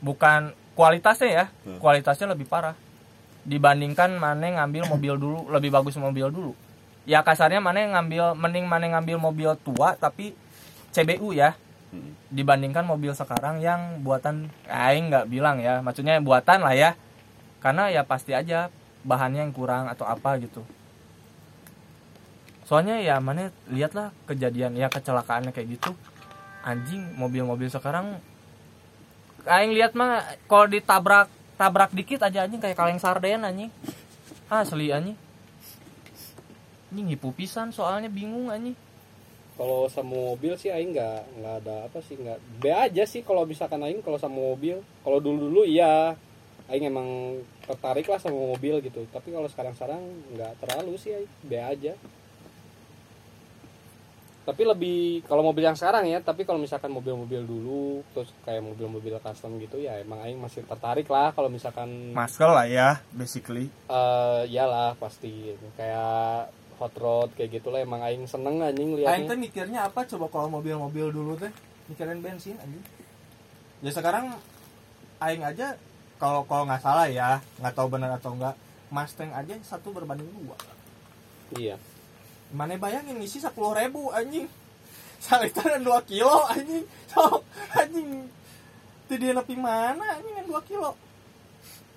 Bukan 0.00 0.52
kualitasnya 0.72 1.28
ya, 1.28 1.44
Hmm. 1.64 1.78
kualitasnya 1.80 2.32
lebih 2.32 2.48
parah. 2.48 2.76
Dibandingkan 3.46 4.16
mana 4.16 4.60
ngambil 4.60 4.90
mobil 4.90 5.14
dulu 5.16 5.38
lebih 5.48 5.70
bagus 5.70 5.94
mobil 5.96 6.28
dulu. 6.28 6.52
Ya 7.06 7.22
kasarnya 7.22 7.62
mana 7.62 7.86
ngambil 7.86 8.34
mending 8.34 8.66
mana 8.66 8.90
ngambil 8.90 9.16
mobil 9.22 9.54
tua 9.62 9.94
tapi 9.94 10.34
CBU 10.90 11.30
ya 11.30 11.54
Hmm. 11.86 12.18
dibandingkan 12.34 12.82
mobil 12.82 13.14
sekarang 13.14 13.62
yang 13.62 14.02
buatan 14.02 14.50
aing 14.66 15.06
nggak 15.06 15.30
bilang 15.30 15.62
ya 15.62 15.78
maksudnya 15.78 16.18
buatan 16.18 16.66
lah 16.66 16.74
ya 16.74 16.98
karena 17.62 17.94
ya 17.94 18.02
pasti 18.02 18.34
aja 18.34 18.74
bahannya 19.06 19.46
yang 19.46 19.54
kurang 19.54 19.86
atau 19.86 20.02
apa 20.02 20.34
gitu 20.42 20.66
soalnya 22.66 22.98
ya 22.98 23.22
mana 23.22 23.54
lihatlah 23.70 24.10
kejadian 24.26 24.74
ya 24.74 24.90
kecelakaannya 24.90 25.54
kayak 25.54 25.78
gitu. 25.78 25.94
Anjing 26.66 27.14
mobil-mobil 27.14 27.70
sekarang 27.70 28.18
aing 29.46 29.70
lihat 29.70 29.94
mah 29.94 30.26
kalau 30.50 30.66
ditabrak 30.66 31.30
tabrak 31.54 31.94
dikit 31.94 32.26
aja 32.26 32.42
anjing 32.42 32.58
kayak 32.58 32.74
kaleng 32.74 32.98
sarden 32.98 33.46
anjing. 33.46 33.70
Asli 34.50 34.90
anjing. 34.90 35.14
Anjing 36.90 37.06
hipu 37.14 37.30
pisan 37.30 37.70
soalnya 37.70 38.10
bingung 38.10 38.50
anjing. 38.50 38.74
Kalau 39.54 39.86
sama 39.86 40.34
mobil 40.34 40.58
sih 40.58 40.74
aing 40.74 40.90
nggak 40.90 41.20
nggak 41.38 41.54
ada 41.62 41.76
apa 41.86 42.02
sih 42.02 42.18
nggak 42.18 42.38
be 42.60 42.74
aja 42.74 43.06
sih 43.06 43.22
kalau 43.22 43.46
misalkan 43.46 43.78
aing 43.86 44.02
kalau 44.02 44.18
sama 44.18 44.42
mobil. 44.42 44.82
Kalau 45.06 45.22
dulu 45.22 45.46
dulu 45.46 45.62
iya 45.62 46.18
aing 46.66 46.90
emang 46.90 47.38
tertarik 47.62 48.10
lah 48.10 48.18
sama 48.18 48.42
mobil 48.42 48.82
gitu. 48.82 49.06
Tapi 49.14 49.30
kalau 49.30 49.46
sekarang 49.46 49.78
sekarang 49.78 50.02
nggak 50.34 50.66
terlalu 50.66 50.98
sih 50.98 51.14
aing 51.14 51.30
be 51.46 51.62
aja 51.62 51.94
tapi 54.46 54.62
lebih 54.62 55.26
kalau 55.26 55.42
mobil 55.42 55.66
yang 55.66 55.74
sekarang 55.74 56.06
ya 56.06 56.22
tapi 56.22 56.46
kalau 56.46 56.62
misalkan 56.62 56.94
mobil-mobil 56.94 57.42
dulu 57.42 58.06
terus 58.14 58.30
kayak 58.46 58.62
mobil-mobil 58.62 59.18
custom 59.18 59.58
gitu 59.58 59.82
ya 59.82 59.98
emang 59.98 60.22
aing 60.22 60.38
masih 60.38 60.62
tertarik 60.62 61.10
lah 61.10 61.34
kalau 61.34 61.50
misalkan 61.50 62.14
masker 62.14 62.46
lah 62.46 62.62
ya 62.62 63.02
basically 63.10 63.66
eh 63.90 64.42
iyalah 64.46 64.94
pasti 65.02 65.58
kayak 65.74 66.54
hot 66.78 66.94
rod 67.00 67.34
kayak 67.34 67.58
gitulah 67.58 67.82
emang 67.82 68.04
aing 68.06 68.28
seneng 68.30 68.62
anjing 68.62 68.94
Aing 68.94 69.02
liatnya 69.02 69.34
teh 69.34 69.38
mikirnya 69.40 69.80
apa 69.90 70.06
coba 70.06 70.30
kalau 70.30 70.48
mobil-mobil 70.60 71.10
dulu 71.10 71.34
teh 71.34 71.50
mikirin 71.90 72.20
bensin 72.22 72.58
anjing. 72.60 72.84
Ya 73.82 73.90
sekarang 73.90 74.36
aing 75.22 75.42
aja 75.42 75.74
kalau 76.16 76.44
kalau 76.48 76.64
nggak 76.64 76.80
salah 76.80 77.06
ya, 77.12 77.44
nggak 77.60 77.76
tahu 77.76 77.92
benar 77.92 78.16
atau 78.16 78.32
enggak, 78.32 78.56
Mustang 78.88 79.28
aja 79.36 79.52
satu 79.60 79.92
berbanding 79.92 80.30
dua. 80.32 80.56
iya 81.60 81.76
Mana 82.48 82.76
bayangin 82.76 83.16
ngisi 83.16 83.38
sepuluh 83.38 83.72
ribu 83.72 84.10
anjing. 84.10 84.46
Salitaran 85.18 85.80
dua 85.80 86.02
kilo 86.02 86.46
anjing. 86.46 86.84
So, 87.08 87.42
anjing. 87.72 88.28
Tidak 89.06 89.32
nepi 89.32 89.54
mana 89.54 90.14
anjing 90.14 90.34
yang 90.34 90.46
dua 90.46 90.62
kilo. 90.62 90.94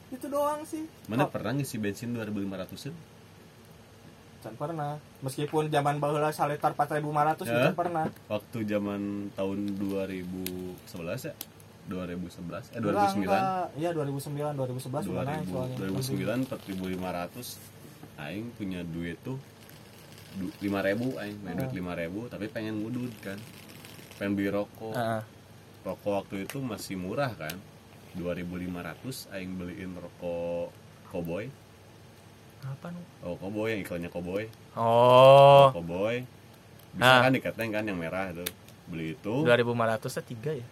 Itu 0.09 0.25
doang 0.25 0.63
sih. 0.63 0.89
mana 1.05 1.23
Kok- 1.23 1.31
pernah 1.31 1.51
ngisi 1.53 1.77
bensin 1.77 2.11
2500 2.11 2.89
an 2.89 2.95
Can 4.39 4.55
pernah. 4.55 4.95
Meskipun 5.19 5.67
zaman 5.67 5.99
baheula 5.99 6.31
salitar 6.31 6.71
4500 6.71 7.43
Ya. 7.43 7.53
itu 7.61 7.75
pernah. 7.75 8.07
waktu 8.25 8.57
zaman 8.63 9.01
tahun 9.35 9.59
2011 9.75 10.79
ya 11.25 11.33
2011 11.85 12.71
eh 12.71 12.79
Enggak, 12.79 13.11
2009 13.11 13.19
enggak. 13.19 13.65
Iya 13.75 13.89
2009, 13.91 14.53
2011 14.55 15.03
udah 15.05 15.23
naik 15.25 15.45
soalnya. 15.45 15.77
2009 15.77 16.47
4500 16.47 17.59
aing 18.17 18.47
punya 18.53 18.81
duit 18.83 19.17
tuh 19.19 19.35
du- 20.35 20.53
5000 20.59 21.17
aing 21.17 21.35
punya 21.37 21.53
duit 21.57 21.71
5000 21.73 22.29
tapi 22.29 22.45
pengen 22.47 22.75
ngudut 22.79 23.13
kan 23.19 23.39
pengen 24.15 24.33
beli 24.33 24.49
rokok 24.49 24.93
Heeh. 24.93 25.21
rokok 25.81 26.11
waktu 26.19 26.35
itu 26.43 26.57
masih 26.59 26.95
murah 26.95 27.31
kan 27.31 27.55
2500 28.13 29.01
aing 29.31 29.55
beliin 29.55 29.95
rokok 29.95 30.69
Cowboy 31.07 31.49
Apa 32.59 32.91
nu? 32.91 33.01
oh 33.23 33.35
Cowboy 33.35 33.71
yang 33.71 33.81
iklannya 33.81 34.09
Cowboy 34.09 34.45
Oh, 34.75 35.71
Cowboy 35.71 36.21
bisa 36.89 37.05
Ah. 37.07 37.21
kan 37.21 37.31
diketeng 37.31 37.69
kan 37.69 37.83
yang 37.83 37.95
merah 37.95 38.29
tuh 38.31 38.49
beli 38.85 39.13
itu 39.13 39.35
2500 39.41 39.77
nya 40.09 40.23
3 40.23 40.51
ya? 40.55 40.67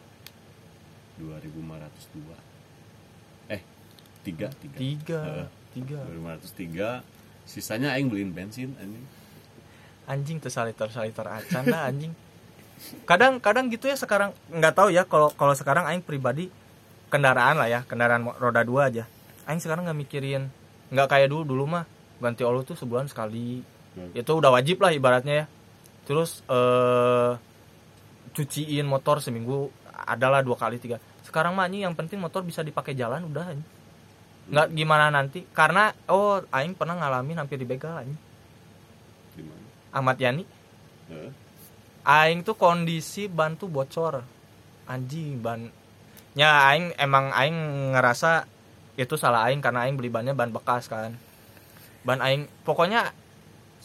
2502 1.17 2.33
eh 3.49 3.61
tiga 4.21 4.47
tiga 4.53 4.77
3. 4.77 5.17
Heeh. 5.23 5.47
3. 5.75 5.97
2503 6.03 7.01
sisanya 7.45 7.93
aing 7.93 8.09
beliin 8.09 8.31
bensin 8.31 8.73
anjing 8.75 9.05
Anjing 10.07 10.39
tuh 10.39 10.47
saliter-saliter 10.47 11.27
acan 11.27 11.63
dah 11.67 11.83
anjing. 11.91 12.15
Kadang 13.03 13.43
kadang 13.43 13.67
gitu 13.67 13.91
ya 13.91 13.99
sekarang 13.99 14.31
nggak 14.47 14.71
tahu 14.71 14.87
ya 14.95 15.03
kalau 15.03 15.35
kalau 15.35 15.51
sekarang 15.51 15.83
aing 15.83 15.99
pribadi 15.99 16.47
kendaraan 17.11 17.59
lah 17.59 17.67
ya, 17.67 17.83
kendaraan 17.83 18.23
roda 18.39 18.63
dua 18.63 18.87
aja. 18.87 19.03
Aing 19.43 19.59
sekarang 19.59 19.83
nggak 19.83 19.99
mikirin 19.99 20.47
nggak 20.87 21.11
kayak 21.11 21.27
dulu 21.27 21.43
dulu 21.43 21.63
mah 21.67 21.83
ganti 22.23 22.47
oli 22.47 22.63
tuh 22.63 22.79
sebulan 22.79 23.11
sekali. 23.11 23.59
Hmm. 23.99 24.15
Itu 24.15 24.39
udah 24.39 24.55
wajib 24.55 24.79
lah 24.79 24.95
ibaratnya 24.95 25.43
ya. 25.43 25.45
Terus 26.07 26.39
eh 26.47 27.31
cuciin 28.31 28.87
motor 28.87 29.19
seminggu 29.19 29.67
adalah 29.91 30.39
dua 30.39 30.55
kali 30.55 30.79
tiga. 30.79 31.03
Sekarang 31.27 31.51
mah 31.51 31.67
anjing 31.67 31.83
yang 31.83 31.99
penting 31.99 32.21
motor 32.23 32.47
bisa 32.47 32.63
dipakai 32.63 32.95
jalan 32.95 33.27
udah 33.27 33.43
anjing. 33.43 33.69
Nggak 34.47 34.67
gimana 34.71 35.11
nanti 35.11 35.43
karena 35.51 35.91
oh 36.07 36.39
aing 36.55 36.79
pernah 36.79 36.95
ngalamin 36.95 37.43
hampir 37.43 37.59
dibegal 37.59 37.99
anjing. 37.99 38.15
gimana 39.37 39.66
Ahmad 39.97 40.21
Yani. 40.21 40.45
Heeh. 41.09 41.31
aing 42.07 42.39
tuh 42.47 42.55
kondisi 42.55 43.27
ban 43.27 43.59
tuh 43.59 43.67
bocor. 43.67 44.23
Anjing 44.87 45.43
ban. 45.43 45.67
Ya 46.37 46.71
aing 46.71 46.95
emang 46.95 47.35
aing 47.35 47.91
ngerasa 47.91 48.47
itu 48.95 49.19
salah 49.19 49.51
aing 49.51 49.59
karena 49.59 49.83
aing 49.83 49.99
beli 49.99 50.07
bannya 50.07 50.31
ban 50.31 50.53
bekas 50.53 50.87
kan. 50.87 51.17
Ban 52.07 52.23
aing 52.23 52.47
pokoknya 52.63 53.11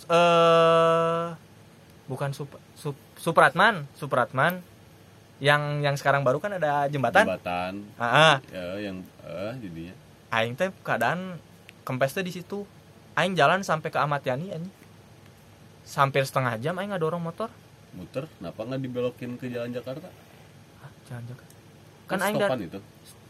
eh 0.07 1.25
bukan 2.07 2.31
sup, 2.31 2.55
sup, 2.79 2.95
supratman 3.19 3.87
supratman 3.99 4.63
yang 5.43 5.83
yang 5.83 5.99
sekarang 5.99 6.23
baru 6.23 6.39
kan 6.39 6.55
ada 6.55 6.87
jembatan? 6.87 7.27
Jembatan. 7.27 7.73
Ah, 7.99 8.39
ya 8.55 8.79
yang 8.79 9.03
eh 9.27 9.53
jadinya. 9.59 9.95
Aing 10.31 10.55
teh 10.55 10.71
keadaan 10.87 11.43
kempes 11.83 12.15
teh 12.15 12.23
di 12.23 12.31
situ. 12.31 12.63
Aing 13.19 13.35
jalan 13.35 13.67
sampai 13.67 13.91
ke 13.91 13.99
Ahmad 13.99 14.23
Yani 14.23 14.55
anjing 14.55 14.82
hampir 15.85 16.23
setengah 16.25 16.57
jam 16.63 16.79
aing 16.79 16.95
dorong 16.97 17.23
motor 17.23 17.51
muter 17.93 18.25
kenapa 18.41 18.61
nggak 18.65 18.81
dibelokin 18.81 19.37
ke 19.37 19.53
jalan 19.53 19.71
Jakarta 19.75 20.09
Ah, 20.81 20.91
jangan 21.07 21.23
jangan 21.29 21.47
kan 22.09 22.19
kan 22.19 22.19
aing 22.25 22.37
stopan 22.41 22.59
itu 22.65 22.79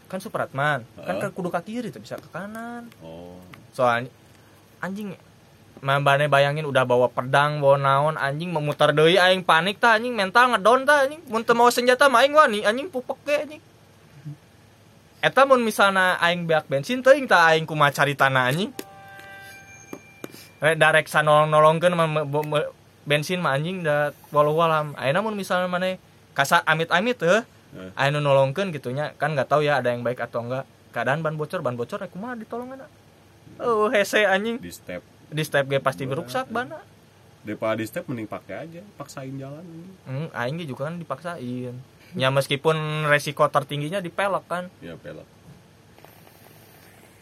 kan 0.07 0.19
Supratman 0.21 0.79
kan 0.95 1.15
Heeh. 1.19 1.21
ke 1.27 1.35
kudu 1.35 1.49
ke 1.51 1.61
kiri 1.65 1.89
tuh 1.91 1.99
bisa 1.99 2.15
ke 2.15 2.29
kanan 2.31 2.87
oh 3.03 3.41
soalnya 3.75 4.09
anjing 4.79 5.17
Mambane 5.83 6.31
bayangin 6.31 6.63
udah 6.63 6.87
bawa 6.87 7.11
pedang, 7.11 7.59
bawa 7.59 7.75
naon, 7.75 8.15
anjing 8.15 8.55
memutar 8.55 8.95
deui 8.95 9.19
aing 9.19 9.43
panik 9.43 9.83
tah 9.83 9.99
anjing 9.99 10.15
mental 10.15 10.55
ngedon 10.55 10.87
tah 10.87 11.03
anjing. 11.03 11.19
Mun 11.27 11.43
teu 11.43 11.59
mau 11.59 11.67
senjata 11.67 12.07
mah 12.07 12.23
aing 12.23 12.31
wani 12.31 12.63
anjing 12.63 12.87
pupek 12.87 13.19
ge 13.27 13.35
anjing. 13.43 13.61
Eta 15.19 15.43
mun 15.43 15.59
misalna 15.59 16.15
aing 16.23 16.47
beak 16.47 16.71
bensin 16.71 17.03
teuing 17.03 17.27
tah 17.27 17.51
aing 17.51 17.67
kumaha 17.67 17.91
caritana 17.91 18.47
anjing. 18.47 18.71
Rek 20.63 20.79
darek 20.79 21.11
mah 21.11 22.07
me- 22.07 22.71
bensin 23.03 23.43
mah 23.43 23.51
anjing 23.51 23.83
da 23.83 24.15
walau 24.31 24.55
walam. 24.55 24.95
Ayeuna 24.95 25.19
mun 25.19 25.35
misalna 25.35 25.67
maneh 25.67 25.99
kasar 26.31 26.63
amit-amit 26.63 27.19
teh 27.19 27.43
Eh. 27.73 27.89
aya 27.97 28.13
nu 28.13 28.21
nolongkeun 28.21 28.69
gitunya 28.69 29.17
kan 29.17 29.33
nggak 29.33 29.49
tahu 29.49 29.65
ya 29.65 29.81
ada 29.81 29.91
yang 29.91 30.05
baik 30.05 30.23
atau 30.23 30.45
enggak. 30.45 30.63
Keadaan 30.93 31.25
ban 31.25 31.33
bocor, 31.35 31.59
ban 31.65 31.73
bocor 31.73 31.99
rek 31.99 32.13
kumaha 32.13 32.37
ditolongan 32.37 32.85
Oh, 33.59 33.89
hese 33.89 34.23
anjing. 34.23 34.61
Di 34.61 34.69
step. 34.69 35.01
Di 35.33 35.41
step 35.43 35.65
ge 35.67 35.81
pasti 35.81 36.05
beruksak 36.05 36.47
bana 36.53 36.79
daripada 37.43 37.75
di 37.75 37.89
step 37.89 38.07
mending 38.07 38.29
pakai 38.29 38.55
aja. 38.55 38.81
Paksain 38.95 39.35
jalan. 39.35 39.65
Hmm, 40.07 40.29
aing 40.31 40.63
juga 40.63 40.87
kan 40.87 40.95
dipaksain. 40.95 41.75
Ya 42.13 42.29
meskipun 42.29 43.09
resiko 43.09 43.43
tertingginya 43.49 43.99
dipelok 43.99 44.45
kan. 44.47 44.69
Ya 44.79 44.95
pelak 44.95 45.25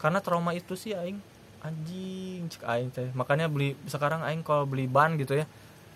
karena 0.02 0.18
trauma 0.18 0.50
itu 0.50 0.74
sih 0.74 0.98
aing 0.98 1.22
anjing 1.62 2.50
cek 2.50 2.62
aing 2.66 2.90
teh. 2.90 3.08
Makanya 3.14 3.46
beli 3.46 3.78
sekarang 3.86 4.26
aing 4.26 4.42
kalau 4.42 4.66
beli 4.66 4.90
ban 4.90 5.14
gitu 5.16 5.38
ya 5.38 5.46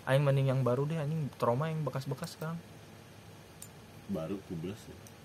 aing 0.07 0.23
mending 0.23 0.49
yang 0.55 0.63
baru 0.63 0.87
deh 0.87 0.97
anjing. 0.97 1.29
Trauma 1.37 1.69
yang 1.69 1.83
bekas-bekas 1.83 2.39
sekarang. 2.39 2.57
Baru 4.07 4.39
tubeless 4.47 4.81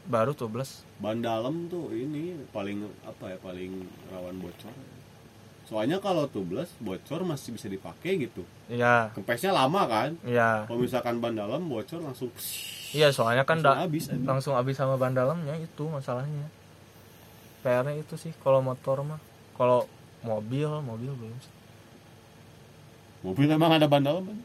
baru 0.06 0.34
tuh 0.34 0.50
belas 0.50 0.82
ban 0.98 1.22
dalam 1.22 1.70
tuh 1.70 1.94
ini 1.94 2.34
paling 2.50 2.90
apa 3.06 3.36
ya 3.36 3.38
paling 3.38 3.86
rawan 4.10 4.38
bocor. 4.42 4.74
Soalnya 5.70 6.02
kalau 6.02 6.26
tubeless 6.28 6.74
bocor 6.82 7.22
masih 7.22 7.54
bisa 7.54 7.70
dipakai 7.70 8.18
gitu. 8.18 8.42
Ya 8.66 9.14
kempesnya 9.14 9.54
lama 9.54 9.86
kan? 9.86 10.18
Ya 10.26 10.66
kalau 10.66 10.82
misalkan 10.82 11.22
ban 11.22 11.38
dalam 11.38 11.70
bocor 11.70 12.02
langsung 12.02 12.34
iya 12.92 13.08
soalnya 13.14 13.48
kan 13.48 13.62
langsung 13.62 13.80
habis 13.80 14.04
langsung 14.26 14.54
habis 14.58 14.76
sama 14.76 14.98
ban 14.98 15.14
dalamnya 15.14 15.54
itu 15.62 15.86
masalahnya. 15.86 16.50
PR-nya 17.62 18.02
itu 18.02 18.18
sih 18.18 18.34
kalau 18.42 18.66
motor 18.66 19.06
mah. 19.06 19.22
Kalau 19.54 19.86
mobil 20.22 20.70
mobil 20.82 21.12
belum 21.12 21.38
sih. 21.38 21.54
mobil 23.22 23.48
emang 23.48 23.72
ada 23.74 23.86
ban 23.86 24.02
dalam 24.02 24.24
kan 24.24 24.38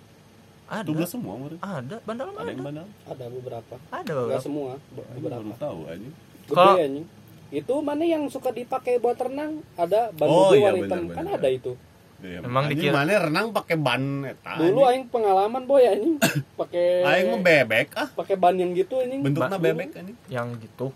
ada 0.67 0.83
tubeless 0.83 1.09
semua 1.09 1.39
menurut 1.39 1.61
ada. 1.63 1.97
Ban 2.03 2.17
dalam 2.17 2.35
ada 2.35 2.43
ada 2.43 2.51
yang 2.51 2.61
ban 2.61 2.75
dalam 2.75 2.91
ada 3.07 3.25
beberapa. 3.31 3.75
Ada 3.89 4.13
beberapa. 4.13 4.43
semua. 4.43 4.71
Beberapa. 4.91 5.39
baru 5.39 5.53
tahu 5.57 5.81
aja 5.87 6.09
Kalau- 6.49 6.79
anjing. 6.79 7.07
Itu 7.47 7.75
mana 7.79 8.03
yang 8.03 8.27
suka 8.27 8.51
dipakai 8.51 8.99
buat 8.99 9.15
renang? 9.15 9.63
Ada 9.79 10.11
ban 10.11 10.27
Oh, 10.27 10.51
iya, 10.51 10.67
warna 10.67 10.83
hitam 10.83 11.03
kan 11.09 11.27
ada 11.31 11.47
itu. 11.47 11.79
Ya, 12.19 12.43
Emang 12.43 12.67
dikira- 12.67 12.97
mana 12.97 13.23
renang 13.23 13.55
pakai 13.55 13.77
ban 13.77 14.03
eta 14.25 14.59
dulu 14.59 14.83
anjing. 14.83 14.87
aing 14.89 15.05
pengalaman 15.07 15.63
boy 15.63 15.83
anjing. 15.85 16.17
Pakai 16.59 17.07
aing 17.07 17.27
mah 17.31 17.41
bebek 17.41 17.89
ah. 17.95 18.09
pakai 18.11 18.35
ban 18.35 18.57
yang 18.57 18.75
gitu 18.75 18.99
anjing. 18.99 19.21
Bentuknya 19.23 19.59
bebek 19.63 19.95
anjing. 19.95 20.17
Yang 20.27 20.49
gitu 20.65 20.87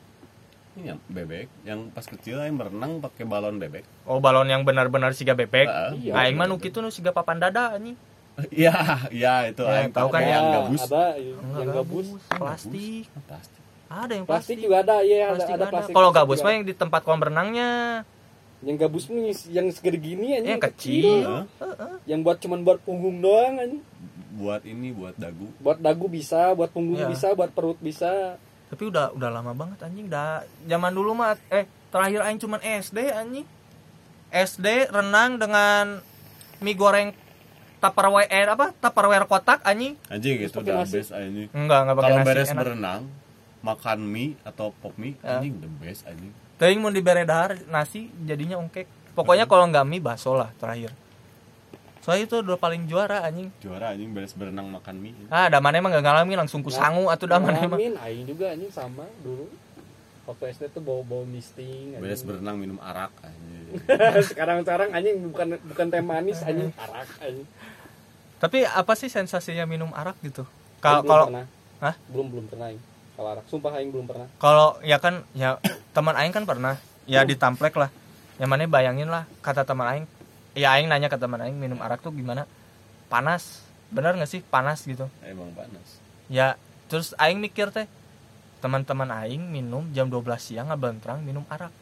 Ini 0.80 0.86
yang 0.88 1.00
bebek. 1.06 1.46
Yang 1.62 1.80
pas 1.92 2.06
kecil 2.06 2.40
aing 2.40 2.56
berenang 2.56 2.98
pakai 2.98 3.24
balon 3.24 3.56
bebek. 3.56 3.84
Oh 4.02 4.16
balon 4.16 4.48
yang 4.48 4.64
benar-benar 4.64 5.12
siga 5.12 5.32
bebek? 5.32 5.68
Ah, 5.68 5.92
Iya. 5.92 6.16
aing 6.18 6.34
mah 6.34 6.48
nu 6.48 6.56
kitu 6.56 6.80
nu 6.80 6.88
siga 6.88 7.12
papan 7.12 7.36
dada 7.38 7.76
anjing. 7.76 7.96
Iya 8.50 8.72
iya 9.12 9.34
itu 9.46 9.60
Ya, 9.60 9.70
aing 9.78 9.92
tahu 9.92 10.08
kan 10.08 10.22
ya. 10.22 10.32
yang 10.32 10.46
gabus. 10.50 10.82
Ada 10.82 11.06
iya, 11.14 11.36
yang 11.36 11.68
gabus 11.70 12.06
plastik. 12.30 13.04
Plastik. 13.20 13.60
Ada 13.86 14.12
yang 14.14 14.24
plastik 14.24 14.56
plastik. 14.56 14.64
juga 14.64 14.76
ada 14.80 14.96
iya 15.02 15.16
ada 15.26 15.28
plastik 15.34 15.50
ada 15.50 15.60
ada. 15.60 15.68
plastik 15.68 15.92
kalau 15.92 16.10
gabus 16.10 16.40
mah 16.40 16.52
yang 16.54 16.64
di 16.64 16.72
tempat 16.72 17.00
kolam 17.02 17.20
renangnya 17.20 17.70
yang 18.60 18.76
gabus 18.76 19.08
nih 19.08 19.28
yang 19.50 19.66
segede 19.68 19.98
gini 19.98 20.26
anjing 20.34 20.52
yang 20.52 20.62
kecil. 20.62 21.20
Hah? 21.26 21.44
yang 22.06 22.20
buat 22.20 22.38
cuman 22.38 22.60
buat 22.60 22.80
punggung 22.80 23.20
doang 23.20 23.56
anjing. 23.58 23.82
Buat 24.32 24.62
ini 24.64 24.88
buat 24.90 25.12
dagu. 25.16 25.52
Buat 25.58 25.78
dagu 25.78 26.06
bisa 26.06 26.54
buat 26.54 26.70
punggung 26.70 26.96
Iya. 26.98 27.08
bisa 27.08 27.34
buat 27.34 27.50
perut 27.50 27.76
bisa 27.76 28.40
tapi 28.70 28.82
udah 28.86 29.10
udah 29.12 29.28
lama 29.28 29.52
banget 29.52 29.82
anjing 29.82 30.06
dah 30.06 30.40
zaman 30.64 30.90
dulu 30.90 31.12
mah 31.12 31.34
eh 31.48 31.66
terakhir 31.90 32.22
aing 32.22 32.38
cuman 32.38 32.60
SD 32.62 32.98
anjing 33.10 33.46
SD 34.30 34.66
renang 34.88 35.36
dengan 35.36 35.98
mie 36.60 36.74
goreng 36.74 37.10
tupperware 37.78 38.28
eh, 38.28 38.46
apa 38.46 38.70
tupperware 38.72 39.26
kotak 39.26 39.58
anjing 39.62 39.98
anjing 40.06 40.38
Terus 40.38 40.48
itu 40.48 40.56
pakai 40.56 40.72
udah 40.72 40.86
best 40.86 41.10
anjing 41.10 41.48
enggak 41.50 41.78
enggak 41.82 41.96
pakai 41.96 42.06
kalau 42.08 42.18
beres 42.22 42.48
enak. 42.48 42.60
berenang 42.60 43.02
makan 43.60 43.98
mie 44.00 44.38
atau 44.40 44.70
pop 44.72 44.94
mie 44.94 45.18
Ya. 45.18 45.36
anjing 45.36 45.58
the 45.58 45.70
best 45.76 46.06
anjing 46.06 46.30
Teuing 46.56 46.76
mau 46.76 46.92
dibere 46.92 47.24
dahar 47.24 47.56
nasi 47.66 48.12
jadinya 48.20 48.60
ongkek. 48.60 48.84
Pokoknya 49.16 49.48
kalau 49.48 49.64
nggak 49.66 49.80
mie 49.82 49.96
bakso 49.98 50.36
lah 50.36 50.52
terakhir. 50.60 50.92
Soalnya 52.10 52.26
itu 52.26 52.36
udah 52.42 52.58
paling 52.58 52.82
juara 52.84 53.22
anjing. 53.22 53.54
juara 53.62 53.94
anjing 53.94 54.10
beres 54.10 54.34
berenang 54.34 54.66
makan 54.66 54.98
mie 54.98 55.14
Ah, 55.30 55.46
damane 55.46 55.78
emang 55.78 55.94
gak 55.94 56.02
ngalamin 56.02 56.42
langsung 56.42 56.58
kusangu 56.58 57.06
atuh 57.06 57.30
damane 57.30 57.54
emang. 57.62 57.78
Ngalamin, 57.78 57.94
aing 57.96 58.26
juga 58.26 58.50
anjing 58.50 58.66
sama 58.66 59.06
dulu 59.22 59.46
waktu 60.26 60.50
SD 60.50 60.74
tuh 60.74 60.82
bau 60.82 61.06
bau 61.06 61.22
misting 61.22 61.94
beres 62.02 62.26
berenang 62.26 62.58
minum 62.58 62.82
arak 62.82 63.14
anjing 63.20 63.78
sekarang 64.30 64.62
sekarang 64.62 64.90
anjing 64.90 65.22
bukan 65.24 65.54
bukan 65.64 65.86
teh 65.86 66.02
manis 66.02 66.42
anjing 66.42 66.74
arak 66.74 67.06
anjing 67.22 67.46
Tapi 68.38 68.58
apa 68.64 68.92
sih 68.94 69.06
sensasinya 69.06 69.62
minum 69.62 69.94
arak 69.94 70.18
gitu? 70.20 70.42
Kalau 70.82 71.06
kalau. 71.06 71.30
Hah? 71.78 71.94
belum 72.10 72.26
belum 72.26 72.44
pernah 72.50 72.74
aing 72.74 72.82
kalau 73.14 73.28
arak 73.30 73.46
sumpah 73.46 73.70
aing 73.78 73.94
belum 73.94 74.10
pernah 74.10 74.26
kalau 74.36 74.82
ya 74.82 74.98
kan 74.98 75.22
ya 75.30 75.62
teman 75.94 76.18
aing 76.18 76.34
kan 76.34 76.42
pernah 76.42 76.74
ya 77.06 77.22
ditamplek 77.22 77.78
lah. 77.78 77.94
Yang 78.34 78.48
mana 78.50 78.64
bayangin 78.66 79.06
lah 79.06 79.28
kata 79.38 79.62
teman 79.62 79.86
aing. 79.86 80.06
Ya 80.52 80.74
aing 80.74 80.90
nanya 80.90 81.06
ke 81.06 81.14
teman 81.14 81.38
aing 81.38 81.54
minum 81.54 81.78
arak 81.78 82.02
tuh 82.02 82.10
gimana? 82.10 82.46
Panas. 83.06 83.62
Bener 83.90 84.14
gak 84.14 84.30
sih? 84.30 84.42
Panas 84.42 84.82
gitu? 84.82 85.06
emang 85.22 85.50
panas. 85.54 85.98
Ya, 86.30 86.54
terus 86.86 87.14
aing 87.18 87.38
mikir 87.38 87.70
teh 87.70 87.86
teman-teman 88.58 89.10
aing 89.10 89.40
minum 89.40 89.86
jam 89.90 90.06
12 90.06 90.38
siang 90.38 90.68
ngabentrang 90.68 91.22
minum 91.22 91.42
arak. 91.48 91.72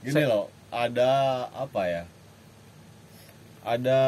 gini 0.00 0.22
Saya- 0.22 0.28
loh 0.28 0.46
ada 0.68 1.10
apa 1.52 1.82
ya? 1.88 2.02
Ada 3.66 4.00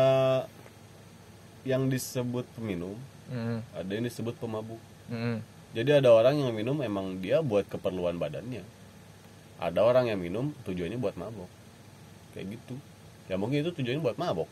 yang 1.66 1.90
disebut 1.90 2.46
peminum 2.54 2.94
Mm, 3.28 3.60
ada 3.76 3.90
yang 3.92 4.08
disebut 4.08 4.40
pemabuk. 4.40 4.80
Mm, 5.12 5.44
jadi 5.76 6.00
ada 6.00 6.16
orang 6.16 6.40
yang 6.40 6.48
minum 6.48 6.80
emang 6.80 7.20
dia 7.20 7.44
buat 7.44 7.68
keperluan 7.68 8.16
badannya. 8.16 8.64
Ada 9.60 9.84
orang 9.84 10.08
yang 10.08 10.16
minum 10.16 10.56
tujuannya 10.64 10.96
buat 10.96 11.12
mabok 11.12 11.50
kayak 12.32 12.56
gitu 12.56 12.80
ya 13.28 13.36
mungkin 13.36 13.60
itu 13.60 13.70
tujuannya 13.70 14.02
buat 14.02 14.16
mabok 14.16 14.48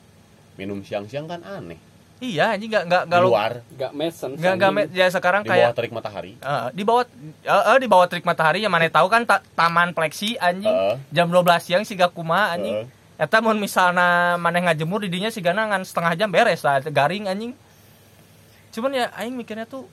minum 0.55 0.81
siang-siang 0.81 1.27
kan 1.27 1.41
aneh 1.43 1.81
Iya, 2.17 2.57
anjing 2.57 2.73
nggak 2.73 2.85
nggak 2.89 3.03
di 3.03 3.09
nggak 3.13 3.21
lu- 3.21 3.29
luar 3.29 3.53
gak 3.77 3.93
mesen 3.93 4.31
nggak 4.33 4.55
nggak 4.57 4.71
me- 4.73 4.89
ya 4.91 5.05
sekarang 5.13 5.45
di 5.45 5.49
bawah 5.49 5.61
kayak 5.61 5.77
terik 5.77 5.93
matahari 5.93 6.33
eh, 6.33 6.65
di 6.73 6.81
bawah 6.81 7.05
eh, 7.45 7.65
eh, 7.69 7.77
di 7.77 7.89
bawah 7.91 8.07
terik 8.09 8.25
matahari 8.25 8.59
yang 8.59 8.73
mana 8.73 8.89
tahu 8.89 9.05
kan 9.07 9.29
ta- 9.29 9.45
taman 9.53 9.93
pleksi 9.93 10.33
anjing 10.39 10.73
Heeh. 10.73 10.97
jam 11.13 11.29
12 11.29 11.45
siang 11.61 11.85
siga 11.85 12.09
kumaha 12.09 12.57
anjing. 12.57 12.89
Heeh. 12.89 12.89
Eta 13.19 13.41
mun 13.41 13.57
misalna 13.57 14.37
maneh 14.37 14.61
ngajemur 14.61 15.01
di 15.01 15.09
dinya 15.11 15.29
sigana 15.29 15.69
ngan 15.69 15.85
setengah 15.85 16.17
jam 16.17 16.29
beres 16.29 16.61
lah 16.61 16.81
garing 16.83 17.29
anjing. 17.29 17.53
Cuman 18.73 18.93
ya 18.93 19.13
aing 19.13 19.33
mikirnya 19.33 19.65
tuh 19.65 19.85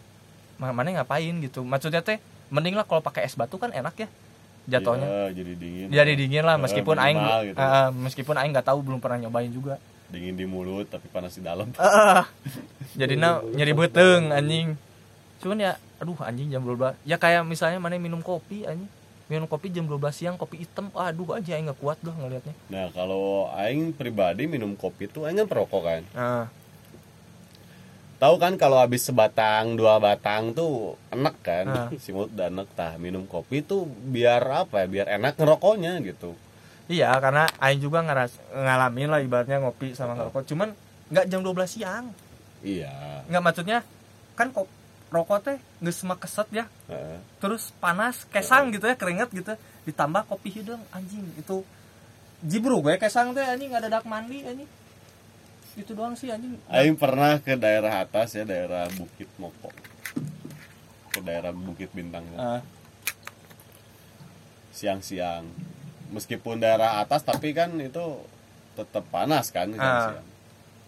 ma- 0.56 0.72
maneh 0.72 0.96
ngapain 0.96 1.36
gitu. 1.40 1.60
Maksudnya 1.62 2.00
teh 2.00 2.24
mending 2.48 2.76
lah 2.76 2.84
kalau 2.84 3.00
pakai 3.00 3.24
es 3.24 3.36
batu 3.36 3.56
kan 3.56 3.68
enak 3.70 3.96
ya 3.98 4.08
jatuhnya. 4.66 5.06
Iya, 5.06 5.24
jadi 5.34 5.52
dingin 5.54 5.88
Jadi 5.90 6.12
dingin 6.16 6.44
lah 6.44 6.56
meskipun 6.56 6.96
aing 6.96 7.20
gitu. 7.46 7.58
eh, 7.58 7.90
meskipun 7.94 8.36
aing 8.36 8.52
nggak 8.52 8.66
tahu 8.66 8.80
belum 8.82 8.98
pernah 8.98 9.20
nyobain 9.22 9.50
juga. 9.50 9.76
dingin 10.06 10.34
di 10.34 10.46
mulut 10.46 10.86
tapi 10.88 11.08
panas 11.08 11.34
di 11.34 11.42
dalam 11.42 11.74
Heeh. 11.76 12.22
Jadinya 12.96 13.42
nyeri 13.44 13.74
beteng 13.74 14.30
anjing. 14.30 14.78
Cuman 15.40 15.58
ya 15.60 15.72
aduh 15.98 16.16
anjing 16.20 16.48
jam 16.48 16.62
12. 16.62 16.96
Ya 17.04 17.18
kayak 17.18 17.44
misalnya 17.44 17.78
mana 17.78 17.98
minum 17.98 18.20
kopi 18.20 18.64
anjing. 18.64 18.86
Minum 19.26 19.48
kopi 19.48 19.68
jam 19.68 19.84
12 19.84 19.98
siang 20.12 20.36
kopi 20.36 20.62
hitam. 20.62 20.94
Aduh 20.94 21.34
aja 21.34 21.54
aing 21.54 21.66
nggak 21.66 21.76
kuat 21.78 21.98
dah 22.00 22.14
ngelihatnya. 22.14 22.54
nah 22.68 22.88
kalau 22.90 23.50
aing 23.54 23.90
pribadi 23.92 24.46
minum 24.46 24.74
kopi 24.74 25.08
tuh 25.08 25.26
aing 25.26 25.36
kan 25.36 25.48
perokok 25.50 25.82
kan 25.82 26.02
Nah, 26.14 26.46
tahu 28.24 28.36
kan 28.40 28.56
kalau 28.56 28.80
habis 28.80 29.04
sebatang 29.04 29.76
dua 29.76 30.00
batang 30.00 30.56
tuh 30.56 30.96
enak 31.12 31.36
kan 31.44 31.66
Ah. 31.68 31.88
si 32.00 32.16
mulut 32.16 32.32
udah 32.32 32.48
enak 32.48 32.72
tah 32.72 32.96
minum 32.96 33.28
kopi 33.28 33.60
tuh 33.60 33.84
biar 33.84 34.40
apa 34.48 34.84
ya 34.84 34.88
biar 34.88 35.08
enak 35.20 35.36
ngerokoknya 35.36 36.00
gitu 36.08 36.32
iya 36.88 37.12
karena 37.20 37.52
aing 37.60 37.84
juga 37.84 38.00
ngeras 38.00 38.40
ngalamin 38.56 39.12
lah 39.12 39.20
ibaratnya 39.20 39.60
ngopi 39.64 39.96
sama 39.96 40.20
ngerokok. 40.20 40.44
Cuman 40.52 40.70
nggak 41.12 41.26
jam 41.32 41.40
12 41.40 41.68
siang. 41.68 42.06
iya 42.64 43.24
Nggak 43.28 43.44
maksudnya 43.44 43.80
kan 44.36 44.52
kok 44.52 44.68
rokok 45.08 45.40
teh 45.46 45.58
nggak 45.80 45.96
semua 45.96 46.18
keset 46.20 46.48
ya. 46.52 46.66
Heeh. 46.92 47.20
Terus 47.40 47.72
panas, 47.80 48.28
kesang 48.28 48.74
gitu 48.76 48.84
ya, 48.90 48.96
keringet 49.00 49.32
gitu. 49.32 49.54
Ditambah 49.88 50.28
kopi 50.28 50.50
hidung 50.60 50.82
anjing 50.92 51.24
itu 51.40 51.64
jibru 52.44 52.84
gue 52.84 53.00
kesang 53.00 53.32
teh 53.32 53.44
anjing 53.46 53.72
ada 53.72 53.88
dak 53.88 54.04
mandi 54.04 54.44
anjing. 54.44 54.68
Itu 55.74 55.92
doang 55.92 56.14
sih 56.14 56.30
anjing 56.30 56.54
Aing 56.70 56.94
pernah 56.94 57.42
ke 57.42 57.58
daerah 57.58 58.06
atas 58.06 58.38
ya, 58.38 58.46
daerah 58.46 58.86
Bukit 58.94 59.26
Moko. 59.42 59.74
Ke 61.10 61.20
daerah 61.20 61.50
Bukit 61.50 61.90
Bintang. 61.90 62.26
Ah, 62.38 62.62
Siang-siang. 64.70 65.46
Meskipun 66.14 66.62
daerah 66.62 67.02
atas 67.02 67.26
tapi 67.26 67.54
kan 67.58 67.74
itu 67.78 68.22
tetap 68.74 69.06
panas 69.10 69.50
kan 69.50 69.70
Ah. 69.74 69.78
siang-siang. 69.78 70.28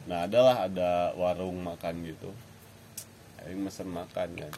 Nah, 0.05 0.19
adalah 0.29 0.69
ada 0.69 1.13
warung 1.17 1.65
makan 1.65 2.05
gitu. 2.05 2.29
Aing 3.41 3.61
mesen 3.61 3.89
makan 3.89 4.29
kan. 4.37 4.53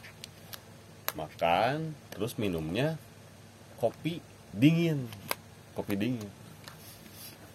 Makan, 1.16 1.96
terus 2.12 2.36
minumnya 2.36 3.00
kopi 3.80 4.20
dingin. 4.52 5.08
Kopi 5.72 5.96
dingin. 5.96 6.28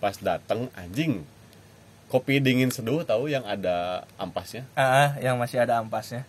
Pas 0.01 0.17
dateng 0.17 0.73
anjing. 0.73 1.21
Kopi 2.13 2.37
dingin 2.37 2.69
seduh 2.69 3.01
tahu 3.01 3.25
yang 3.25 3.41
ada 3.41 4.05
ampasnya. 4.21 4.69
ah, 4.77 5.17
yang 5.17 5.33
masih 5.41 5.65
ada 5.65 5.81
ampasnya. 5.81 6.21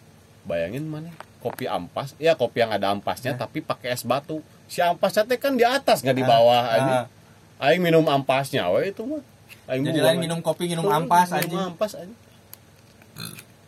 Bayangin 0.48 0.88
mana? 0.88 1.12
Kopi 1.44 1.68
ampas? 1.68 2.16
Ya 2.16 2.32
kopi 2.32 2.64
yang 2.64 2.72
ada 2.72 2.88
ampasnya 2.88 3.36
tapi 3.36 3.60
pakai 3.60 3.92
es 3.92 4.00
batu. 4.00 4.40
Si 4.64 4.80
ampasnya 4.80 5.28
teh 5.28 5.36
kan 5.36 5.52
di 5.60 5.64
atas 5.64 6.00
nggak 6.00 6.16
di 6.16 6.24
bawah 6.24 6.64
ini 6.72 6.92
ah. 7.04 7.68
aing 7.68 7.84
minum 7.84 8.00
ampasnya 8.08 8.64
we 8.72 8.96
itu 8.96 9.04
mah. 9.04 9.20
Aing 9.68 9.84
jadi 9.84 10.00
lain 10.00 10.16
aja. 10.16 10.24
minum 10.24 10.40
kopi 10.40 10.72
minum 10.72 10.88
Tuh, 10.88 10.96
ampas 10.96 11.28
minum 11.28 11.44
anjing. 11.44 11.60
ampas 11.68 11.92
anjing. 12.00 12.20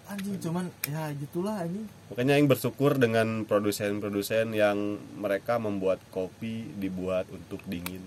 anjing 0.09 0.37
cuman 0.41 0.65
ya 0.89 1.13
gitulah 1.21 1.69
anjing. 1.69 1.85
Makanya 2.09 2.33
aing 2.41 2.49
bersyukur 2.49 2.97
dengan 2.97 3.45
produsen-produsen 3.45 4.57
yang 4.57 4.97
mereka 5.21 5.61
membuat 5.61 6.01
kopi 6.09 6.65
dibuat 6.81 7.29
untuk 7.29 7.61
dingin. 7.69 8.01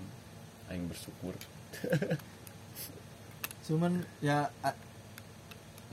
Aing 0.73 0.89
bersyukur 0.89 1.37
cuman 3.69 4.01
ya 4.25 4.49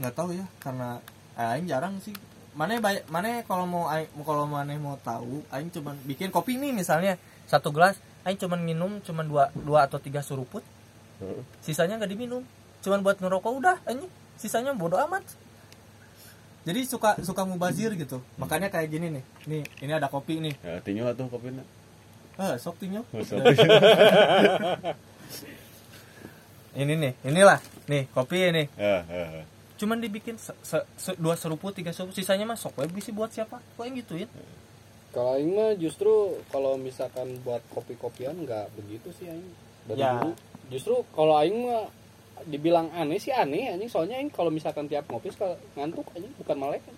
nggak 0.01 0.15
tahu 0.17 0.33
ya 0.33 0.49
karena 0.65 1.05
eh, 1.37 1.53
aing 1.61 1.69
jarang 1.69 2.01
sih. 2.01 2.17
Mana 2.57 2.81
banyak 2.81 3.05
mana 3.13 3.45
kalau 3.45 3.69
mau 3.69 3.85
aing 3.93 4.09
kalau 4.25 4.49
mana 4.49 4.73
mau 4.81 4.97
tahu 5.05 5.45
aing 5.53 5.69
cuman 5.69 5.93
bikin 6.09 6.33
kopi 6.33 6.57
nih 6.57 6.73
misalnya 6.73 7.21
satu 7.45 7.69
gelas 7.69 8.01
aing 8.25 8.41
cuman 8.41 8.65
minum 8.65 8.97
cuman 9.05 9.29
dua 9.29 9.45
dua 9.53 9.85
atau 9.85 10.01
tiga 10.01 10.25
suruput 10.25 10.65
sisanya 11.61 12.01
nggak 12.01 12.13
diminum. 12.13 12.43
Cuman 12.85 13.01
buat 13.05 13.21
ngerokok 13.21 13.53
udah 13.61 13.77
anjing. 13.89 14.11
Sisanya 14.37 14.77
bodo 14.77 15.01
amat. 15.09 15.25
Jadi 16.67 16.83
suka 16.85 17.17
suka 17.23 17.47
mubazir 17.47 17.95
gitu. 17.95 18.21
Makanya 18.37 18.69
kayak 18.69 18.91
gini 18.91 19.21
nih. 19.21 19.25
Nih 19.49 19.63
ini 19.81 19.93
ada 19.93 20.11
kopi 20.13 20.43
nih. 20.43 20.55
Ya 20.61 20.81
tinyo 20.83 21.09
tuh 21.17 21.31
kopinya. 21.31 21.65
Ah 22.37 22.61
sok 22.61 22.77
tinyo 22.77 23.01
Masuk. 23.17 23.41
ini 26.77 26.95
nih 26.95 27.13
inilah 27.25 27.59
nih 27.87 28.07
kopi 28.09 28.37
ini 28.47 28.65
Ya, 28.77 29.01
ya, 29.03 29.25
ya. 29.33 29.45
cuman 29.77 29.99
dibikin 29.99 30.37
se- 30.37 30.57
se- 30.61 30.87
se- 30.95 31.17
dua 31.17 31.35
seruput 31.35 31.73
tiga 31.73 31.91
seruput 31.91 32.13
sisanya 32.13 32.45
mah 32.45 32.55
sok 32.55 32.77
bisa 32.89 33.11
buat 33.11 33.29
siapa 33.29 33.57
kok 33.59 33.83
yang 33.83 33.97
gituin 33.97 34.29
Kalau 35.11 35.33
aing 35.33 35.49
mah 35.51 35.73
justru 35.75 36.13
kalau 36.47 36.77
misalkan 36.77 37.41
buat 37.41 37.65
kopi-kopian 37.73 38.37
nggak 38.37 38.69
begitu 38.77 39.09
sih 39.17 39.25
aing. 39.27 39.49
Dari 39.89 39.97
Ya. 39.97 40.13
dulu. 40.13 40.37
Justru 40.69 40.95
kalau 41.11 41.41
aing 41.41 41.57
mah 41.65 41.89
dibilang 42.45 42.93
aneh 42.93 43.17
sih 43.17 43.33
aneh 43.33 43.73
anjing 43.73 43.89
soalnya 43.89 44.21
aing 44.21 44.29
kalau 44.29 44.53
misalkan 44.53 44.85
tiap 44.85 45.09
ngopi 45.09 45.33
suka 45.33 45.57
ngantuk 45.73 46.05
anjing 46.13 46.29
bukan 46.37 46.57
malaikat. 46.61 46.93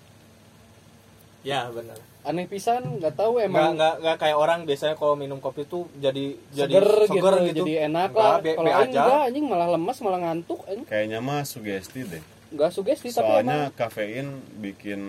Ya 1.46 1.70
benar 1.70 1.98
Aneh 2.26 2.44
pisan 2.44 3.00
nggak 3.00 3.14
tahu 3.16 3.40
nggak 3.40 3.48
emang 3.48 3.70
nggak 3.78 3.94
nggak 4.04 4.16
kayak 4.20 4.36
orang 4.36 4.60
biasanya 4.68 4.94
kalau 5.00 5.16
minum 5.16 5.40
kopi 5.40 5.64
tuh 5.64 5.88
jadi 5.96 6.36
jadi 6.52 6.72
seger, 7.08 7.34
gitu, 7.48 7.64
jadi 7.64 7.88
enak 7.88 8.10
Nggak, 8.12 8.20
lah. 8.20 8.36
Kalau 8.44 8.70
enggak 8.84 9.20
anjing 9.32 9.44
malah 9.48 9.68
lemas 9.72 9.96
malah 10.04 10.20
ngantuk 10.28 10.60
anjing. 10.68 10.84
kayaknya 10.84 11.18
mah 11.24 11.46
sugesti 11.48 12.04
deh 12.04 12.20
Enggak 12.52 12.70
sugesti 12.76 13.08
tapi 13.12 13.22
soalnya 13.22 13.72
emang 13.72 13.76
kafein 13.76 14.26
bikin 14.60 15.00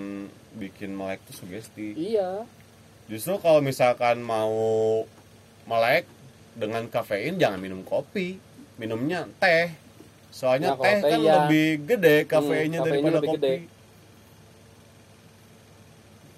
bikin 0.56 0.96
melek 0.96 1.20
tuh 1.28 1.44
sugesti 1.44 1.92
iya. 1.98 2.48
Justru 3.10 3.42
kalau 3.42 3.58
misalkan 3.60 4.22
mau 4.22 4.54
melek 5.66 6.06
dengan 6.54 6.86
kafein 6.86 7.42
jangan 7.42 7.58
minum 7.58 7.82
kopi, 7.82 8.38
minumnya 8.78 9.26
teh. 9.42 9.74
Soalnya 10.30 10.78
Nah, 10.78 10.82
teh 10.86 11.02
teh 11.02 11.10
kan 11.10 11.20
iya. 11.20 11.34
lebih 11.42 11.90
gede 11.90 12.30
kafeinnya 12.30 12.86
kafeinnya 12.86 12.86
daripada 12.86 13.18
lebih 13.18 13.30
kopi. 13.34 13.38
gede. 13.42 13.56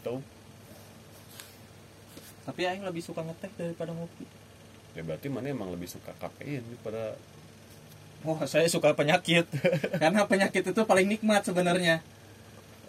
Tuh, 0.02 0.22
tapi 2.42 2.66
aing 2.66 2.82
lebih 2.82 3.06
suka 3.06 3.22
ngetek 3.22 3.54
daripada 3.54 3.94
ngopi. 3.94 4.26
Ya 4.98 5.06
berarti 5.06 5.30
mana 5.30 5.54
emang 5.54 5.72
lebih 5.72 5.88
suka 5.88 6.12
kafein 6.18 6.66
daripada 6.68 7.16
oh 8.26 8.38
saya 8.50 8.66
suka 8.68 8.98
penyakit. 8.98 9.46
Karena 10.02 10.26
penyakit 10.26 10.74
itu 10.74 10.82
paling 10.84 11.08
nikmat 11.08 11.46
sebenarnya. 11.46 12.02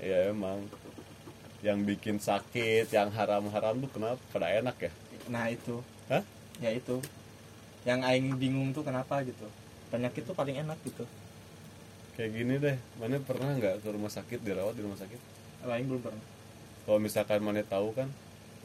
Ya 0.01 0.33
emang. 0.33 0.67
Yang 1.63 1.95
bikin 1.95 2.17
sakit, 2.19 2.91
yang 2.91 3.15
haram-haram 3.15 3.79
tuh 3.87 3.91
kenapa? 3.95 4.19
Pada 4.35 4.51
enak 4.51 4.75
ya? 4.83 4.93
nah 5.31 5.47
itu. 5.47 5.79
Hah? 6.11 6.27
ya 6.59 6.75
itu. 6.75 6.99
Yang 7.87 8.01
aing 8.03 8.35
bingung 8.35 8.75
tuh 8.75 8.83
kenapa 8.83 9.23
gitu. 9.23 9.47
Penyakit 9.95 10.27
tuh 10.27 10.35
paling 10.35 10.59
enak 10.59 10.75
gitu. 10.83 11.07
Kayak 12.19 12.31
gini 12.35 12.55
deh, 12.59 12.77
mana 12.99 13.23
pernah 13.23 13.55
nggak 13.55 13.79
ke 13.79 13.89
rumah 13.95 14.11
sakit 14.11 14.43
dirawat 14.43 14.75
di 14.75 14.83
rumah 14.83 14.99
sakit? 14.99 15.21
aing 15.63 15.87
belum 15.87 16.03
pernah 16.03 16.32
kalau 16.93 17.01
misalkan 17.01 17.41
mana 17.41 17.65
tahu 17.65 17.97
kan 17.97 18.13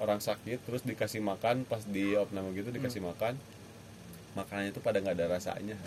orang 0.03 0.19
sakit 0.19 0.59
terus 0.67 0.83
dikasih 0.83 1.23
makan 1.23 1.63
pas 1.63 1.79
di 1.87 2.11
opname 2.19 2.51
gitu 2.59 2.75
dikasih 2.75 2.99
makan 2.99 3.39
makanannya 4.35 4.75
itu 4.75 4.83
pada 4.83 4.99
nggak 4.99 5.15
ada 5.15 5.39
rasanya. 5.39 5.79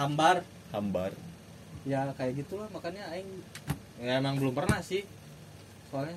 Hambar. 0.00 0.48
Hambar. 0.72 1.12
Ya 1.84 2.08
kayak 2.16 2.40
gitulah 2.40 2.72
makanya 2.72 3.04
aing. 3.12 3.28
Ya 4.00 4.16
emang 4.16 4.40
belum 4.40 4.56
pernah 4.56 4.80
sih. 4.80 5.04
Soalnya 5.92 6.16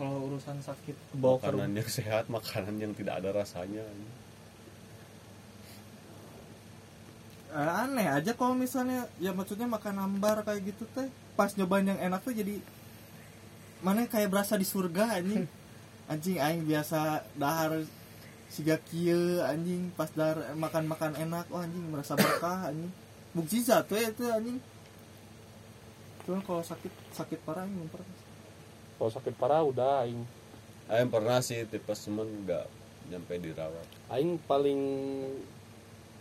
kalau 0.00 0.32
urusan 0.32 0.64
sakit 0.64 0.96
bawa 1.20 1.36
makanan 1.36 1.76
yang 1.76 1.90
sehat 1.92 2.24
makanan 2.32 2.80
yang 2.80 2.96
tidak 2.96 3.20
ada 3.20 3.36
rasanya. 3.36 3.84
Eh, 7.52 7.72
aneh 7.84 8.08
aja 8.08 8.32
kalau 8.32 8.56
misalnya 8.56 9.12
ya 9.20 9.36
maksudnya 9.36 9.68
makan 9.68 10.00
hambar 10.00 10.40
kayak 10.40 10.72
gitu 10.72 10.88
teh 10.96 11.12
pas 11.36 11.52
nyobain 11.52 11.84
yang 11.84 12.00
enak 12.00 12.24
tuh 12.24 12.32
jadi 12.32 12.64
mana 13.82 14.06
kayak 14.06 14.30
berasa 14.30 14.54
di 14.54 14.64
surga 14.64 15.18
anjing? 15.18 15.44
Anjing 16.06 16.38
aing 16.38 16.62
biasa 16.64 17.26
dahar 17.34 17.82
siga 18.46 18.78
kieu 18.78 19.42
anjing. 19.42 19.90
Pas 19.98 20.08
dahar 20.14 20.54
makan 20.54 20.86
makan 20.86 21.12
enak 21.18 21.50
oh 21.50 21.60
anjing 21.60 21.82
merasa 21.90 22.14
berkah 22.14 22.70
anjing. 22.70 22.94
Bukti 23.34 23.60
satu 23.60 23.98
ya 23.98 24.14
itu 24.14 24.24
anjing. 24.30 24.58
Cuma 26.22 26.38
kalau 26.46 26.62
sakit 26.62 26.92
sakit 27.12 27.38
parah 27.42 27.66
anjing 27.66 27.90
pernah 27.90 28.14
Kalau 28.96 29.10
sakit 29.10 29.34
parah 29.34 29.66
udah 29.66 30.06
aing. 30.06 30.22
Aing 30.86 31.10
pernah 31.10 31.42
sih 31.42 31.66
tipes 31.66 32.06
cuman 32.06 32.30
nggak 32.46 32.66
nyampe 33.10 33.34
dirawat. 33.42 33.86
Aing 34.14 34.38
paling 34.46 34.80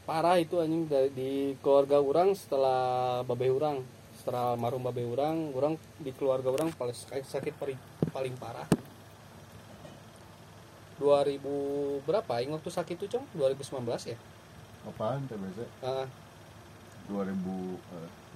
parah 0.10 0.42
itu 0.42 0.58
anjing 0.58 0.90
dari 0.90 1.14
di 1.14 1.32
keluarga 1.62 2.02
orang 2.02 2.34
setelah 2.34 3.22
babe 3.22 3.54
orang 3.54 4.01
setelah 4.22 4.54
almarhum 4.54 4.86
babe 4.86 5.02
orang 5.02 5.50
orang 5.58 5.74
di 5.98 6.14
keluarga 6.14 6.54
orang 6.54 6.70
paling 6.78 6.94
sakit, 6.94 7.26
sakit 7.26 7.54
paling 7.58 7.80
paling 8.14 8.38
parah. 8.38 8.70
2000 11.02 12.06
berapa? 12.06 12.30
Aing 12.38 12.54
waktu 12.54 12.70
sakit 12.70 13.02
itu 13.02 13.18
cong 13.18 13.26
2019 13.34 14.14
ya? 14.14 14.18
Apaan 14.86 15.26
TBC 15.26 15.66
Ah, 15.82 16.06
2000 17.10 17.34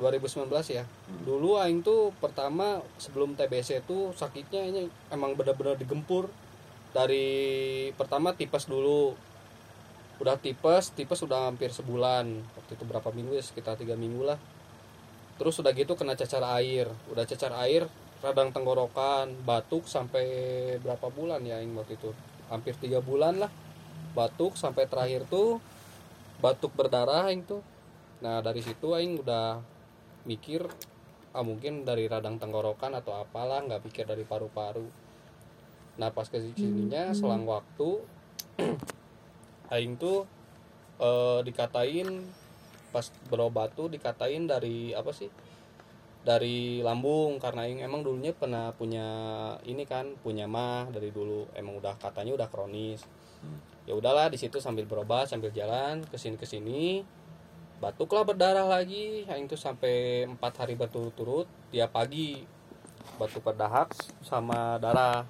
2019 0.02 0.50
ya? 0.74 0.90
Dulu 1.22 1.62
aing 1.62 1.86
tuh 1.86 2.10
pertama 2.18 2.82
sebelum 2.98 3.38
TBC 3.38 3.86
itu 3.86 4.10
sakitnya 4.18 4.66
ini 4.66 4.90
emang 5.14 5.38
benar-benar 5.38 5.78
digempur. 5.78 6.34
Dari 6.98 7.94
pertama 7.94 8.34
tipes 8.34 8.66
dulu. 8.66 9.14
Udah 10.18 10.42
tipes 10.42 10.90
tipes 10.98 11.22
udah 11.22 11.54
hampir 11.54 11.70
sebulan. 11.70 12.26
Waktu 12.58 12.72
itu 12.74 12.84
berapa 12.90 13.14
minggu 13.14 13.38
ya? 13.38 13.46
Sekitar 13.46 13.78
tiga 13.78 13.94
minggu 13.94 14.26
lah 14.26 14.42
terus 15.36 15.60
udah 15.60 15.72
gitu 15.76 15.94
kena 16.00 16.16
cacar 16.16 16.44
air. 16.60 16.88
Udah 17.12 17.28
cacar 17.28 17.52
air 17.64 17.88
radang 18.24 18.50
tenggorokan 18.50 19.36
batuk 19.46 19.86
sampai 19.86 20.26
berapa 20.82 21.12
bulan 21.12 21.44
ya 21.44 21.60
aing 21.60 21.76
waktu 21.76 22.00
itu? 22.00 22.12
Hampir 22.48 22.74
tiga 22.80 23.04
bulan 23.04 23.44
lah. 23.44 23.52
Batuk 24.16 24.56
sampai 24.56 24.88
terakhir 24.88 25.28
tuh 25.28 25.60
batuk 26.40 26.72
berdarah 26.76 27.28
aing 27.32 27.44
tuh. 27.44 27.62
Nah 28.24 28.40
dari 28.40 28.64
situ 28.64 28.96
aing 28.96 29.20
udah 29.20 29.60
mikir 30.26 30.66
ah 31.36 31.44
mungkin 31.44 31.84
dari 31.84 32.08
radang 32.08 32.40
tenggorokan 32.40 32.96
atau 32.96 33.20
apalah 33.20 33.60
nggak 33.68 33.84
pikir 33.92 34.08
dari 34.08 34.24
paru-paru. 34.24 34.88
Nah 36.00 36.10
pas 36.12 36.28
ke 36.28 36.40
sininya 36.56 37.12
selang 37.12 37.44
waktu 37.44 38.00
aing 39.76 40.00
tuh 40.00 40.24
eh, 41.00 41.40
dikatain 41.44 42.24
pas 42.96 43.12
berobat 43.28 43.76
tuh 43.76 43.92
dikatain 43.92 44.48
dari 44.48 44.96
apa 44.96 45.12
sih 45.12 45.28
dari 46.24 46.80
lambung. 46.80 47.44
Karena 47.44 47.68
aing 47.68 47.84
emang 47.84 48.08
dulunya 48.08 48.32
pernah 48.32 48.72
punya 48.72 49.08
ini 49.68 49.84
kan 49.84 50.16
punya 50.24 50.48
mah 50.48 50.88
dari 50.96 51.12
dulu. 51.12 51.52
Emang 51.52 51.76
udah 51.84 52.00
katanya 52.00 52.40
udah 52.40 52.48
kronis. 52.48 53.04
Ya 53.84 53.94
udahlah 53.94 54.32
di 54.32 54.40
situ 54.40 54.64
sambil 54.64 54.88
berobat 54.88 55.28
sambil 55.28 55.52
jalan 55.52 56.08
ke 56.08 56.16
sini 56.16 56.40
ke 56.40 56.48
sini. 56.48 57.04
Batuklah 57.84 58.24
berdarah 58.24 58.66
lagi. 58.66 59.28
Aing 59.28 59.52
tuh 59.52 59.60
sampai 59.60 60.24
empat 60.24 60.64
hari 60.64 60.80
berturut-turut. 60.80 61.46
Tiap 61.76 61.92
pagi 61.92 62.48
batuk 63.20 63.46
berdahak 63.46 63.92
sama 64.24 64.82
darah. 64.82 65.28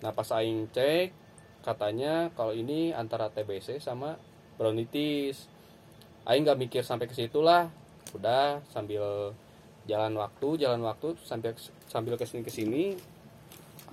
Nah 0.00 0.10
pas 0.14 0.30
aing 0.38 0.70
cek 0.70 1.12
katanya 1.62 2.34
kalau 2.34 2.50
ini 2.50 2.90
antara 2.90 3.30
TBC 3.30 3.78
sama 3.78 4.18
bronkitis 4.58 5.46
aing 6.28 6.42
nggak 6.46 6.60
mikir 6.60 6.82
sampai 6.86 7.10
ke 7.10 7.14
situ 7.14 7.42
lah 7.42 7.66
udah 8.14 8.62
sambil 8.70 9.34
jalan 9.88 10.14
waktu 10.14 10.48
jalan 10.62 10.80
waktu 10.86 11.18
sambil 11.26 11.56
sambil 11.90 12.14
ke 12.14 12.24
sini 12.28 12.42
ke 12.46 12.52
sini 12.52 12.84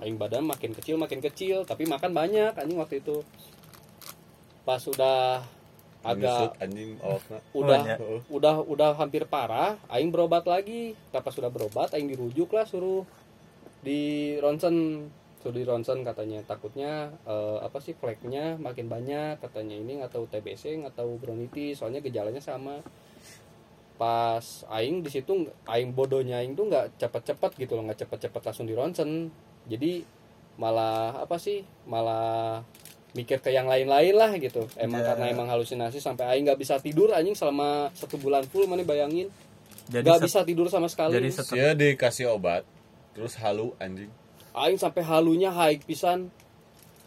aing 0.00 0.16
badan 0.16 0.46
makin 0.46 0.72
kecil 0.72 0.96
makin 0.96 1.18
kecil 1.18 1.66
tapi 1.66 1.84
makan 1.84 2.14
banyak 2.14 2.54
anjing 2.54 2.78
waktu 2.78 3.02
itu 3.02 3.26
pas 4.62 4.80
udah 4.86 5.42
agak 6.00 6.56
anjing 6.62 6.96
awakna 7.04 7.38
udah 7.52 7.80
iya. 7.84 7.96
Heeh. 8.00 8.20
udah 8.32 8.54
udah 8.64 8.90
hampir 8.96 9.28
parah 9.28 9.76
aing 9.92 10.08
berobat 10.08 10.48
lagi 10.48 10.96
Nah, 11.12 11.20
pas 11.20 11.34
sudah 11.34 11.52
berobat 11.52 11.92
aing 11.92 12.08
dirujuk 12.08 12.48
lah 12.56 12.64
suruh 12.64 13.04
di 13.84 14.36
ronsen 14.40 15.08
suruh 15.40 15.56
di 15.56 15.64
ronsen 15.64 16.04
katanya 16.04 16.44
takutnya 16.44 17.08
eh, 17.24 17.58
apa 17.64 17.80
sih 17.80 17.96
fleknya 17.96 18.60
makin 18.60 18.92
banyak 18.92 19.40
katanya 19.40 19.72
ini 19.72 20.04
nggak 20.04 20.12
tahu 20.12 20.28
TBC 20.28 20.84
nggak 20.84 20.96
tahu 21.00 21.16
bronkitis 21.16 21.80
soalnya 21.80 22.04
gejalanya 22.04 22.44
sama. 22.44 22.84
Pas 23.96 24.64
aing 24.72 25.04
di 25.04 25.10
situ 25.12 25.48
aing 25.68 25.92
bodohnya 25.92 26.40
aing 26.40 26.56
tuh 26.56 26.68
nggak 26.68 26.96
cepet-cepet 27.00 27.52
gitu 27.56 27.76
loh 27.76 27.84
nggak 27.88 28.04
cepet-cepet 28.04 28.42
langsung 28.44 28.64
di 28.68 28.72
ronsen 28.72 29.28
jadi 29.68 30.04
malah 30.56 31.20
apa 31.24 31.36
sih 31.40 31.64
malah 31.88 32.60
mikir 33.16 33.40
ke 33.40 33.48
yang 33.52 33.64
lain-lain 33.68 34.12
lah 34.16 34.32
gitu. 34.36 34.68
Emang 34.76 35.00
Ya. 35.04 35.12
karena 35.12 35.32
emang 35.32 35.48
halusinasi 35.48 36.00
sampai 36.00 36.36
aing 36.36 36.44
nggak 36.48 36.60
bisa 36.60 36.76
tidur 36.80 37.12
anjing 37.16 37.36
selama 37.36 37.88
satu 37.96 38.20
bulan 38.20 38.44
full 38.44 38.68
mana 38.68 38.84
bayangin. 38.84 39.32
Nggak 39.88 40.20
bisa 40.20 40.44
tidur 40.44 40.68
sama 40.68 40.86
sekali. 40.86 41.16
jadi 41.16 41.74
dikasih 41.74 42.28
obat 42.30 42.62
terus 43.10 43.34
halu 43.42 43.74
anjing 43.82 44.08
aing 44.52 44.76
sampai 44.76 45.02
halunya 45.02 45.48
high 45.48 45.78
pisan. 45.78 46.28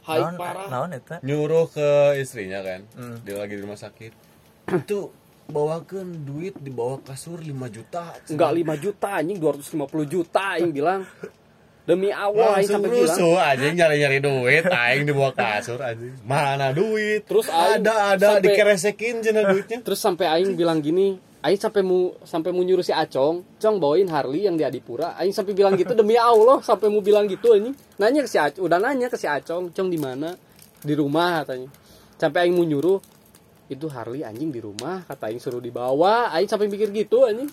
High 0.01 0.19
naon 0.21 0.35
parah. 0.35 0.67
naon 0.67 0.89
eta? 0.91 1.15
Nyuruh 1.19 1.67
ke 1.67 1.89
istrinya 2.17 2.59
kan 2.59 2.83
Hmm. 2.91 3.17
dia 3.21 3.35
lagi 3.35 3.53
di 3.53 3.61
rumah 3.61 3.77
sakit. 3.77 4.11
Itu 4.79 5.11
bawakan 5.45 6.23
duit 6.23 6.55
di 6.57 6.69
bawah 6.69 6.99
kasur 6.99 7.37
5 7.37 7.47
juta. 7.69 8.15
Nggak 8.25 8.51
5 8.53 8.75
juta 8.79 9.07
anjing 9.13 9.37
250 9.37 10.03
juta 10.05 10.41
aing 10.53 10.71
bilang. 10.71 11.03
Demi 11.83 12.07
Allah 12.09 12.57
aing 12.57 12.67
sampai 12.69 12.89
bilang. 12.89 13.11
rusuh 13.11 13.35
anjing 13.37 13.75
nyari-nyari 13.75 14.19
duit 14.19 14.63
aing 14.65 15.03
di 15.03 15.11
bawah 15.11 15.31
kasur 15.31 15.79
anjing. 15.85 16.15
Mana 16.21 16.71
duit? 16.71 17.23
Terus 17.23 17.47
aing 17.47 17.79
ada 17.81 17.93
ada 18.13 18.27
sampai- 18.33 18.43
dikeresekin 18.45 19.15
jena 19.19 19.43
duitnya. 19.45 19.79
Terus 19.79 19.99
sampai 19.99 20.25
aing 20.29 20.55
bilang 20.55 20.79
gini 20.79 21.19
aing 21.43 21.59
sampai 21.59 21.83
mu 21.83 22.15
sampai 22.23 22.49
mau 22.49 22.63
nyuruh 22.63 22.81
si 22.81 22.89
Acong 22.89 23.43
Cong 23.59 23.75
bawain 23.75 24.07
Harley 24.07 24.47
yang 24.47 24.55
di 24.55 24.63
Adipura. 24.63 25.13
Aing 25.19 25.35
sampai 25.35 25.51
bilang 25.51 25.75
gitu 25.75 25.91
demi 25.91 26.15
Allah 26.15 26.63
sampai 26.63 26.87
mau 26.87 27.03
bilang 27.03 27.27
gitu 27.27 27.51
anjing 27.51 27.75
nanya 27.99 28.23
ke 28.23 28.29
si 28.31 28.39
Acong 28.39 28.63
udah 28.63 28.79
nanya 28.79 29.07
ke 29.11 29.17
si 29.19 29.27
Acong 29.27 29.69
Cong 29.69 29.89
di 29.91 29.99
mana? 29.99 30.31
Di 30.79 30.95
rumah 30.95 31.43
katanya. 31.43 31.67
Sampai 32.15 32.47
aing 32.47 32.55
mau 32.55 32.63
nyuruh 32.63 33.03
itu 33.67 33.85
Harley 33.87 34.23
anjing 34.23 34.49
di 34.49 34.59
rumah 34.59 35.03
kata 35.03 35.27
aing 35.27 35.37
suruh 35.37 35.59
dibawa. 35.59 36.31
Aing 36.31 36.47
sampai 36.47 36.71
mikir 36.71 36.87
gitu 36.89 37.27
anjing 37.27 37.51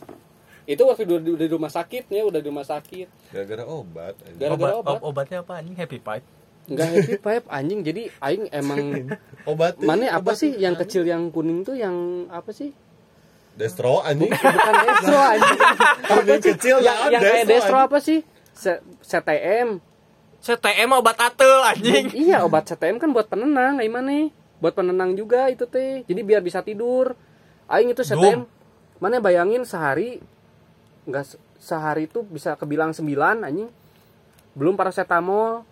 itu 0.71 0.87
waktu 0.87 1.03
udah 1.03 1.19
di, 1.19 1.31
udah 1.35 1.47
di 1.47 1.53
rumah 1.53 1.73
sakitnya 1.73 2.23
udah 2.23 2.39
di 2.39 2.47
rumah 2.47 2.63
sakit. 2.63 3.35
Gara-gara 3.35 3.65
obat 3.67 4.15
anjing. 4.23 4.39
Gara-gara 4.39 4.73
obat, 4.73 4.87
obat. 4.87 4.99
ob- 5.03 5.05
obatnya 5.05 5.39
apa 5.43 5.53
anjing? 5.59 5.75
Happy 5.75 5.99
pipe 5.99 6.27
nggak 6.71 6.87
happy 6.95 7.17
pipe 7.19 7.47
anjing. 7.51 7.81
Jadi 7.83 8.03
aing 8.23 8.45
emang 8.55 8.81
obat 9.51 9.83
mana 9.83 10.15
apa 10.15 10.31
obat- 10.31 10.39
sih 10.39 10.55
yang 10.55 10.79
kecil 10.79 11.03
yang 11.03 11.35
kuning 11.35 11.67
tuh 11.67 11.75
yang 11.75 11.91
apa 12.31 12.55
sih 12.55 12.71
destro 13.61 14.01
anjing. 14.01 14.33
Bukan 14.33 14.75
destro 14.83 15.19
anjing. 15.33 15.59
Kuning 16.03 16.41
kecil 16.43 16.77
yang, 16.81 16.97
nah, 16.97 17.09
yang 17.11 17.21
kayak 17.21 17.45
destro 17.45 17.77
apa 17.79 18.01
sih? 18.01 18.25
CTM 19.01 19.81
CTM 20.41 20.89
obat 20.91 21.17
atel 21.17 21.61
anjing. 21.63 22.09
Iya 22.11 22.43
obat 22.43 22.65
CTM 22.67 22.97
kan 22.97 23.13
buat 23.13 23.29
penenang 23.29 23.77
gimana 23.79 24.33
buat 24.57 24.73
penenang 24.73 25.13
juga 25.13 25.49
itu 25.49 25.65
teh. 25.65 26.01
Jadi 26.03 26.21
biar 26.21 26.41
bisa 26.41 26.61
tidur. 26.61 27.13
Aing 27.67 27.93
itu 27.93 28.01
CTM 28.01 28.49
mana 28.99 29.17
bayangin 29.17 29.63
sehari 29.63 30.21
nggak 31.03 31.25
se- 31.25 31.41
sehari 31.57 32.05
itu 32.05 32.21
bisa 32.23 32.57
kebilang 32.57 32.91
9 32.91 33.05
anjing. 33.41 33.69
Belum 34.53 34.75
paracetamol. 34.75 35.65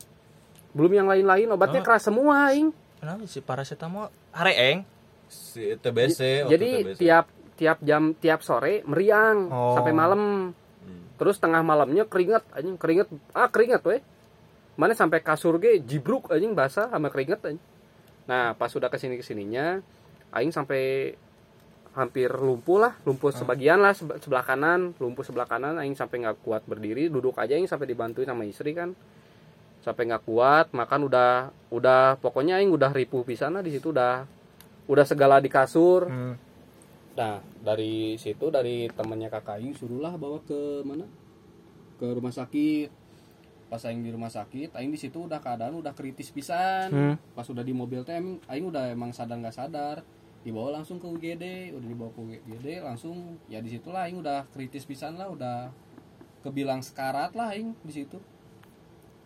Belum 0.70 0.92
yang 0.94 1.08
lain-lain 1.08 1.48
obatnya 1.48 1.80
Oh. 1.80 1.86
keras 1.86 2.04
semua 2.04 2.48
aing. 2.48 2.68
Kenapa 3.00 3.24
sih 3.24 3.40
paracetamol? 3.40 4.12
Hareeng 4.30 4.84
si 5.26 5.76
TBC 5.76 6.44
jadi 6.46 6.68
TBC. 6.82 6.96
tiap 6.98 7.24
tiap 7.58 7.82
jam 7.82 8.14
tiap 8.14 8.40
sore 8.40 8.80
meriang 8.84 9.50
Oh. 9.50 9.74
sampai 9.74 9.90
malam. 9.92 10.22
Hmm. 10.78 11.04
terus 11.18 11.36
tengah 11.36 11.60
malamnya 11.60 12.06
keringet 12.06 12.46
anjing 12.50 12.78
keringet. 12.78 13.10
Ah 13.32 13.46
keringet 13.46 13.82
weh. 13.82 13.98
Mana 14.74 14.94
sampai 14.94 15.18
kasur 15.18 15.58
ge 15.58 15.82
jibruk 15.82 16.30
anjing 16.30 16.54
basah 16.54 16.86
sama 16.86 17.10
keringet 17.10 17.42
anjing. 17.42 17.60
Nah 18.24 18.54
pas 18.54 18.70
sudah 18.70 18.86
ke 18.86 18.94
sini 18.94 19.14
ke 19.14 19.22
sininya 19.22 19.82
aing 20.30 20.48
sampai 20.48 21.12
hampir 21.90 22.30
lumpuh 22.30 22.78
lah 22.78 22.92
lumpuh 23.02 23.34
sebagian 23.34 23.80
lah 23.80 23.90
sebe- 23.90 24.22
sebelah 24.22 24.46
kanan 24.46 24.94
lumpuh 24.94 25.20
sebelah 25.20 25.44
kanan. 25.44 25.74
Aing 25.76 25.92
sampai 25.92 26.22
nggak 26.22 26.38
kuat 26.40 26.62
berdiri 26.62 27.10
duduk 27.10 27.34
aja 27.34 27.52
aing 27.52 27.66
sampai 27.66 27.84
dibantuin 27.84 28.24
sama 28.24 28.46
istri 28.46 28.70
kan. 28.70 28.94
Sampai 29.78 30.06
nggak 30.06 30.22
kuat 30.22 30.70
makan 30.70 31.00
udah 31.04 31.30
udah 31.68 32.14
pokoknya 32.16 32.56
aing 32.56 32.70
udah 32.70 32.90
ripuh 32.90 33.22
pisan 33.22 33.52
lah 33.52 33.62
di 33.62 33.72
situ 33.72 33.90
udah 33.90 34.22
udah 34.86 35.04
segala 35.04 35.36
di 35.36 35.48
kasur. 35.48 36.06
Hmm. 36.06 36.34
Nah, 37.18 37.42
dari 37.66 38.14
situ 38.14 38.46
dari 38.46 38.86
temannya 38.94 39.26
kakak 39.26 39.58
Aing 39.58 39.74
suruhlah 39.74 40.14
bawa 40.14 40.38
ke 40.46 40.86
mana? 40.86 41.02
Ke 41.98 42.14
rumah 42.14 42.30
sakit. 42.30 42.94
Pas 43.68 43.84
aing 43.84 44.00
di 44.00 44.08
rumah 44.08 44.32
sakit, 44.32 44.72
aing 44.72 44.88
di 44.88 44.96
situ 44.96 45.28
udah 45.28 45.44
keadaan 45.44 45.76
udah 45.76 45.92
kritis 45.92 46.32
pisan. 46.32 46.88
Hmm. 46.88 47.14
Pas 47.36 47.44
udah 47.44 47.60
di 47.60 47.74
mobil 47.76 48.00
teh 48.00 48.16
aing, 48.16 48.64
udah 48.64 48.94
emang 48.94 49.12
sadar 49.12 49.36
nggak 49.36 49.52
sadar. 49.52 50.00
Dibawa 50.40 50.80
langsung 50.80 50.96
ke 50.96 51.04
UGD, 51.04 51.76
udah 51.76 51.88
dibawa 51.90 52.08
ke 52.14 52.20
UGD 52.22 52.80
langsung 52.80 53.36
ya 53.50 53.60
di 53.60 53.68
situlah 53.68 54.08
aing 54.08 54.22
udah 54.22 54.48
kritis 54.54 54.88
pisan 54.88 55.20
lah, 55.20 55.28
udah 55.28 55.68
kebilang 56.40 56.80
sekarat 56.80 57.36
lah 57.36 57.52
aing 57.52 57.76
di 57.84 57.92
situ. 57.92 58.16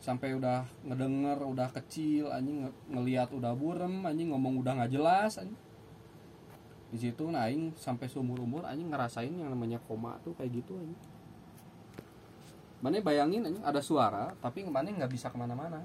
Sampai 0.03 0.35
udah 0.35 0.67
ngedenger 0.91 1.39
udah 1.47 1.69
kecil 1.71 2.35
anjing 2.35 2.67
nge- 2.67 2.79
ngelihat 2.91 3.29
udah 3.31 3.55
burem 3.55 4.03
anjing 4.03 4.35
ngomong 4.35 4.59
udah 4.59 4.81
nggak 4.81 4.91
jelas 4.91 5.39
anjing 5.39 5.61
di 6.93 6.99
situ 7.01 7.25
nah 7.33 7.49
aing 7.49 7.73
sampai 7.73 8.05
seumur 8.05 8.37
umur 8.37 8.69
anjing 8.69 8.93
ngerasain 8.93 9.33
yang 9.33 9.49
namanya 9.49 9.81
koma 9.89 10.21
tuh 10.21 10.37
kayak 10.37 10.61
gitu 10.61 10.77
anjing 10.77 11.01
mana 12.83 13.01
bayangin 13.01 13.49
anjing 13.49 13.65
ada 13.65 13.81
suara 13.81 14.37
tapi 14.43 14.67
mana 14.67 14.91
nggak 14.91 15.09
bisa 15.09 15.31
ke 15.31 15.39
mana-mana. 15.39 15.81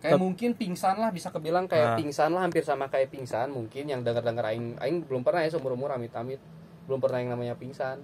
Kayak 0.00 0.16
Tep- 0.16 0.24
mungkin 0.24 0.50
pingsan 0.58 0.96
lah 0.98 1.14
bisa 1.14 1.28
kebilang 1.30 1.68
kayak 1.70 1.94
Nah. 1.94 1.96
pingsan 2.00 2.32
lah 2.32 2.42
hampir 2.48 2.64
sama 2.66 2.88
kayak 2.90 3.12
pingsan. 3.14 3.52
Mungkin 3.52 3.86
yang 3.86 4.00
denger 4.02 4.24
denger 4.24 4.44
aing 4.50 4.80
aing 4.82 5.06
belum 5.06 5.22
pernah 5.22 5.44
ya 5.46 5.52
seumur 5.52 5.76
umur 5.78 5.92
amit 5.94 6.10
amit 6.16 6.40
belum 6.88 6.98
pernah 6.98 7.22
yang 7.22 7.30
namanya 7.36 7.54
pingsan. 7.54 8.02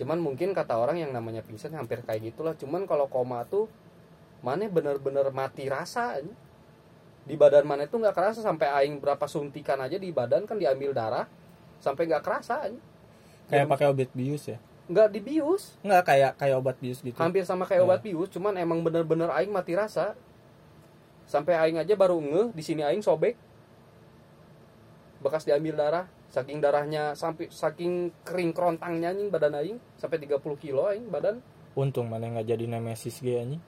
Cuman 0.00 0.22
mungkin 0.22 0.56
kata 0.56 0.78
orang 0.78 0.96
yang 1.02 1.12
namanya 1.12 1.44
pingsan 1.44 1.76
hampir 1.76 2.00
kayak 2.00 2.32
gitulah. 2.32 2.56
Cuman 2.56 2.88
kalau 2.88 3.10
koma 3.10 3.44
tuh 3.44 3.68
mana 4.40 4.64
bener-bener 4.72 5.28
mati 5.34 5.68
rasa 5.68 6.16
anjing 6.16 6.32
di 7.30 7.38
badan 7.38 7.62
mana 7.62 7.86
itu 7.86 7.94
nggak 7.94 8.10
kerasa 8.10 8.42
sampai 8.42 8.66
aing 8.82 8.98
berapa 8.98 9.22
suntikan 9.30 9.78
aja 9.78 9.94
di 9.94 10.10
badan 10.10 10.50
kan 10.50 10.58
diambil 10.58 10.90
darah 10.90 11.30
sampai 11.78 12.10
nggak 12.10 12.26
kerasa 12.26 12.66
kayak 13.46 13.70
pakai 13.70 13.86
obat 13.86 14.10
bius 14.10 14.50
ya? 14.50 14.58
Nggak 14.90 15.08
dibius 15.14 15.78
nggak 15.86 16.02
kayak 16.02 16.32
kayak 16.34 16.56
obat 16.58 16.76
bius 16.82 16.98
gitu. 17.06 17.14
Hampir 17.14 17.46
sama 17.46 17.70
kayak 17.70 17.86
obat 17.86 18.02
bius 18.02 18.34
cuman 18.34 18.58
emang 18.58 18.82
bener-bener 18.82 19.30
aing 19.30 19.54
mati 19.54 19.78
rasa. 19.78 20.18
Sampai 21.30 21.54
aing 21.54 21.78
aja 21.78 21.94
baru 21.94 22.18
ngeh 22.18 22.50
di 22.50 22.62
sini 22.66 22.82
aing 22.82 22.98
sobek. 22.98 23.38
Bekas 25.22 25.46
diambil 25.46 25.78
darah 25.78 26.10
saking 26.30 26.58
darahnya 26.58 27.14
sampai 27.14 27.50
saking 27.50 28.10
kering 28.26 28.50
kerontangnya 28.50 29.14
anjing 29.14 29.30
badan 29.30 29.54
aing 29.54 29.78
sampai 29.94 30.18
30 30.18 30.42
kilo 30.58 30.90
aing 30.90 31.06
badan. 31.06 31.38
Untung 31.78 32.10
mana 32.10 32.26
nggak 32.26 32.50
jadi 32.50 32.66
nemesis 32.66 33.22
anjing 33.22 33.62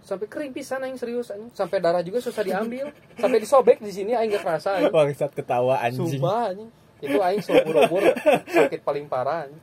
sampai 0.00 0.26
kering 0.30 0.52
pisan 0.54 0.80
aing 0.82 0.96
serius 0.96 1.28
anjing. 1.30 1.50
Sampai 1.52 1.82
darah 1.82 2.00
juga 2.00 2.22
susah 2.22 2.42
diambil. 2.46 2.94
Sampai 3.18 3.38
disobek 3.42 3.78
di 3.82 3.90
sini 3.90 4.14
aing 4.14 4.32
gak 4.38 4.44
kerasa 4.46 4.80
anjing. 4.80 4.94
Bangsat 4.94 5.30
ketawa 5.34 5.80
anjing. 5.82 6.18
Sumpah 6.18 6.54
anjing. 6.54 6.70
Itu 7.02 7.18
aing 7.20 7.42
seumur 7.44 7.84
umur 7.84 8.02
sakit 8.48 8.80
paling 8.80 9.06
parah 9.10 9.48
anjing. 9.48 9.60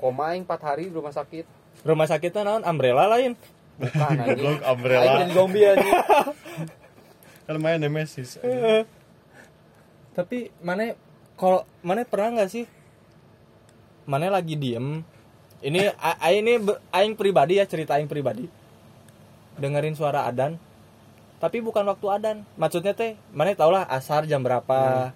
Koma 0.00 0.34
aing 0.34 0.42
4 0.42 0.58
hari 0.66 0.90
di 0.90 0.94
rumah 0.94 1.14
sakit. 1.14 1.46
rumah 1.82 2.06
sakitnya 2.06 2.42
naon? 2.46 2.62
Umbrella 2.66 3.06
lain. 3.06 3.38
Bukan 3.78 4.16
anjing. 4.18 4.44
Goblok, 4.44 4.60
Aing 4.60 4.72
umbrella 4.72 5.12
jadi 5.22 5.32
zombie 5.32 5.64
anjing. 5.66 5.94
kan 7.46 7.56
main 7.58 7.82
nemesis 7.82 8.38
tapi 10.12 10.52
mana 10.60 10.92
kalau 11.40 11.64
mana 11.80 12.04
pernah 12.04 12.38
nggak 12.40 12.50
sih? 12.52 12.64
Mana 14.04 14.28
lagi 14.28 14.54
diem. 14.60 15.00
Ini 15.62 15.88
a- 15.96 16.18
a- 16.20 16.34
ini 16.34 16.60
aing 16.92 17.16
pribadi 17.16 17.56
ya 17.56 17.64
cerita 17.64 17.96
aing 17.96 18.10
pribadi 18.10 18.44
dengerin 19.56 19.92
suara 19.92 20.24
adan. 20.24 20.56
Tapi 21.38 21.58
bukan 21.58 21.82
waktu 21.84 22.06
adan. 22.06 22.36
Maksudnya 22.54 22.92
teh 22.92 23.18
mana 23.30 23.50
tau 23.52 23.68
lah 23.68 23.82
asar 23.84 24.24
jam 24.24 24.40
berapa 24.40 25.10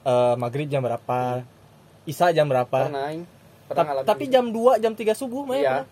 eh, 0.00 0.34
maghrib 0.36 0.66
jam 0.66 0.80
berapa 0.80 1.44
isya 2.04 2.30
jam 2.30 2.46
berapa. 2.46 2.88
Pernah 2.88 3.12
Ta- 3.70 3.86
ngalamin 3.86 4.04
tapi 4.04 4.24
gitu. 4.26 4.34
jam 4.34 4.44
2 4.50 4.82
jam 4.82 4.92
3 4.92 5.14
subuh 5.14 5.46
mah 5.46 5.54
ya 5.54 5.60
Iya. 5.60 5.70
pernah. 5.70 5.86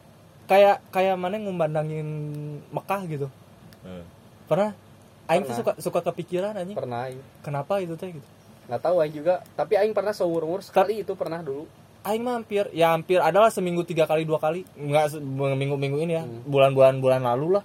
kayak 0.48 0.76
kayak 0.90 1.14
mana 1.14 1.36
ngumbandangin 1.38 2.08
Mekah 2.68 3.00
gitu. 3.06 3.26
Eh, 3.84 4.02
pernah? 4.44 4.74
Aing 5.28 5.44
tuh 5.44 5.54
suka 5.54 5.72
suka 5.78 6.00
kepikiran 6.02 6.56
anjing. 6.56 6.74
Pernah 6.74 7.06
aing. 7.06 7.20
Kenapa 7.40 7.78
itu 7.78 7.94
teh 7.94 8.10
gitu? 8.10 8.24
Nggak 8.66 8.80
tahu 8.82 8.96
aing 8.98 9.14
juga. 9.14 9.44
Tapi 9.54 9.76
aing 9.76 9.92
pernah 9.92 10.10
seumur 10.10 10.42
umur 10.42 10.60
sekali 10.60 11.00
itu 11.00 11.12
pernah 11.14 11.38
dulu. 11.38 11.68
Aing 12.02 12.24
mah 12.24 12.34
hampir 12.34 12.66
ya 12.72 12.96
hampir 12.96 13.20
adalah 13.20 13.52
seminggu 13.52 13.84
tiga 13.84 14.08
kali 14.08 14.24
dua 14.24 14.40
kali. 14.40 14.64
Nggak 14.74 15.20
minggu 15.54 15.76
minggu 15.76 15.98
ini 16.00 16.12
ya. 16.12 16.24
Hmm. 16.24 16.42
bulan-bulan 16.44 16.98
bulan 16.98 17.22
lalu 17.22 17.60
lah 17.60 17.64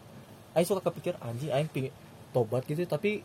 aing 0.53 0.67
suka 0.67 0.81
kepikir 0.85 1.17
anjing 1.21 1.49
aing 1.49 1.69
pingin 1.69 1.93
tobat 2.33 2.65
gitu 2.65 2.85
tapi 2.85 3.21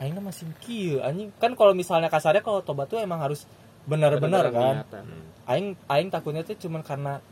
aing 0.00 0.12
mah 0.16 0.28
masih 0.28 0.48
kieu 0.60 1.00
anjing 1.00 1.32
kan 1.40 1.56
kalau 1.56 1.72
misalnya 1.72 2.12
kasarnya 2.12 2.44
kalau 2.44 2.60
tobat 2.60 2.88
tuh 2.88 3.00
emang 3.00 3.20
harus 3.20 3.48
benar-benar 3.86 4.50
kan 4.50 4.76
hmm. 4.90 5.48
aing 5.48 5.78
aing 5.88 6.08
takutnya 6.10 6.42
tuh 6.42 6.58
cuman 6.58 6.82
karena 6.82 7.22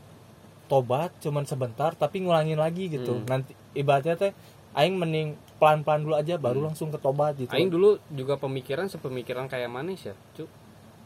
tobat 0.65 1.13
cuman 1.21 1.45
sebentar 1.45 1.93
tapi 1.93 2.25
ngulangin 2.25 2.57
lagi 2.57 2.89
gitu 2.89 3.21
Hmm. 3.21 3.27
nanti 3.29 3.53
ibaratnya 3.77 4.17
teh 4.17 4.33
aing 4.75 4.95
mending 4.97 5.39
pelan-pelan 5.55 6.03
dulu 6.03 6.15
aja 6.19 6.35
baru 6.35 6.67
langsung 6.67 6.91
ke 6.91 6.99
tobat 6.99 7.39
gitu 7.39 7.51
Aing 7.55 7.71
dulu 7.71 7.95
juga 8.11 8.35
pemikiran 8.35 8.91
sepemikiran 8.91 9.47
kayak 9.47 9.71
manis 9.71 10.03
ya, 10.03 10.15
cu. 10.35 10.45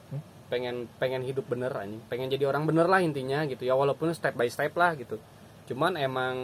Hmm? 0.09 0.21
Pengen 0.49 0.89
pengen 0.97 1.21
hidup 1.21 1.45
bener 1.45 1.69
anjing, 1.69 2.01
pengen 2.09 2.33
jadi 2.33 2.49
orang 2.49 2.65
bener 2.65 2.89
lah 2.89 2.99
intinya 2.99 3.45
gitu 3.45 3.61
ya 3.69 3.77
walaupun 3.77 4.09
step 4.17 4.33
by 4.33 4.49
step 4.49 4.73
lah 4.73 4.97
gitu. 4.97 5.21
Cuman 5.69 6.01
emang 6.01 6.35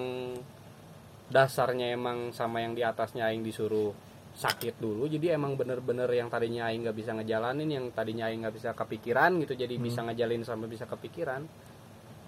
dasarnya 1.30 1.94
emang 1.94 2.30
sama 2.32 2.62
yang 2.62 2.78
di 2.78 2.86
atasnya 2.86 3.26
aing 3.30 3.42
disuruh 3.42 3.94
sakit 4.36 4.84
dulu 4.84 5.08
jadi 5.08 5.40
emang 5.40 5.56
bener-bener 5.56 6.12
yang 6.12 6.28
tadinya 6.28 6.68
aing 6.68 6.84
nggak 6.84 6.98
bisa 7.00 7.16
ngejalanin 7.16 7.70
yang 7.72 7.86
tadinya 7.96 8.28
aing 8.28 8.44
nggak 8.44 8.56
bisa 8.60 8.70
kepikiran 8.76 9.40
gitu 9.40 9.56
jadi 9.56 9.76
bisa 9.80 10.04
ngejalin 10.04 10.44
sampai 10.44 10.68
bisa 10.68 10.86
kepikiran. 10.86 11.42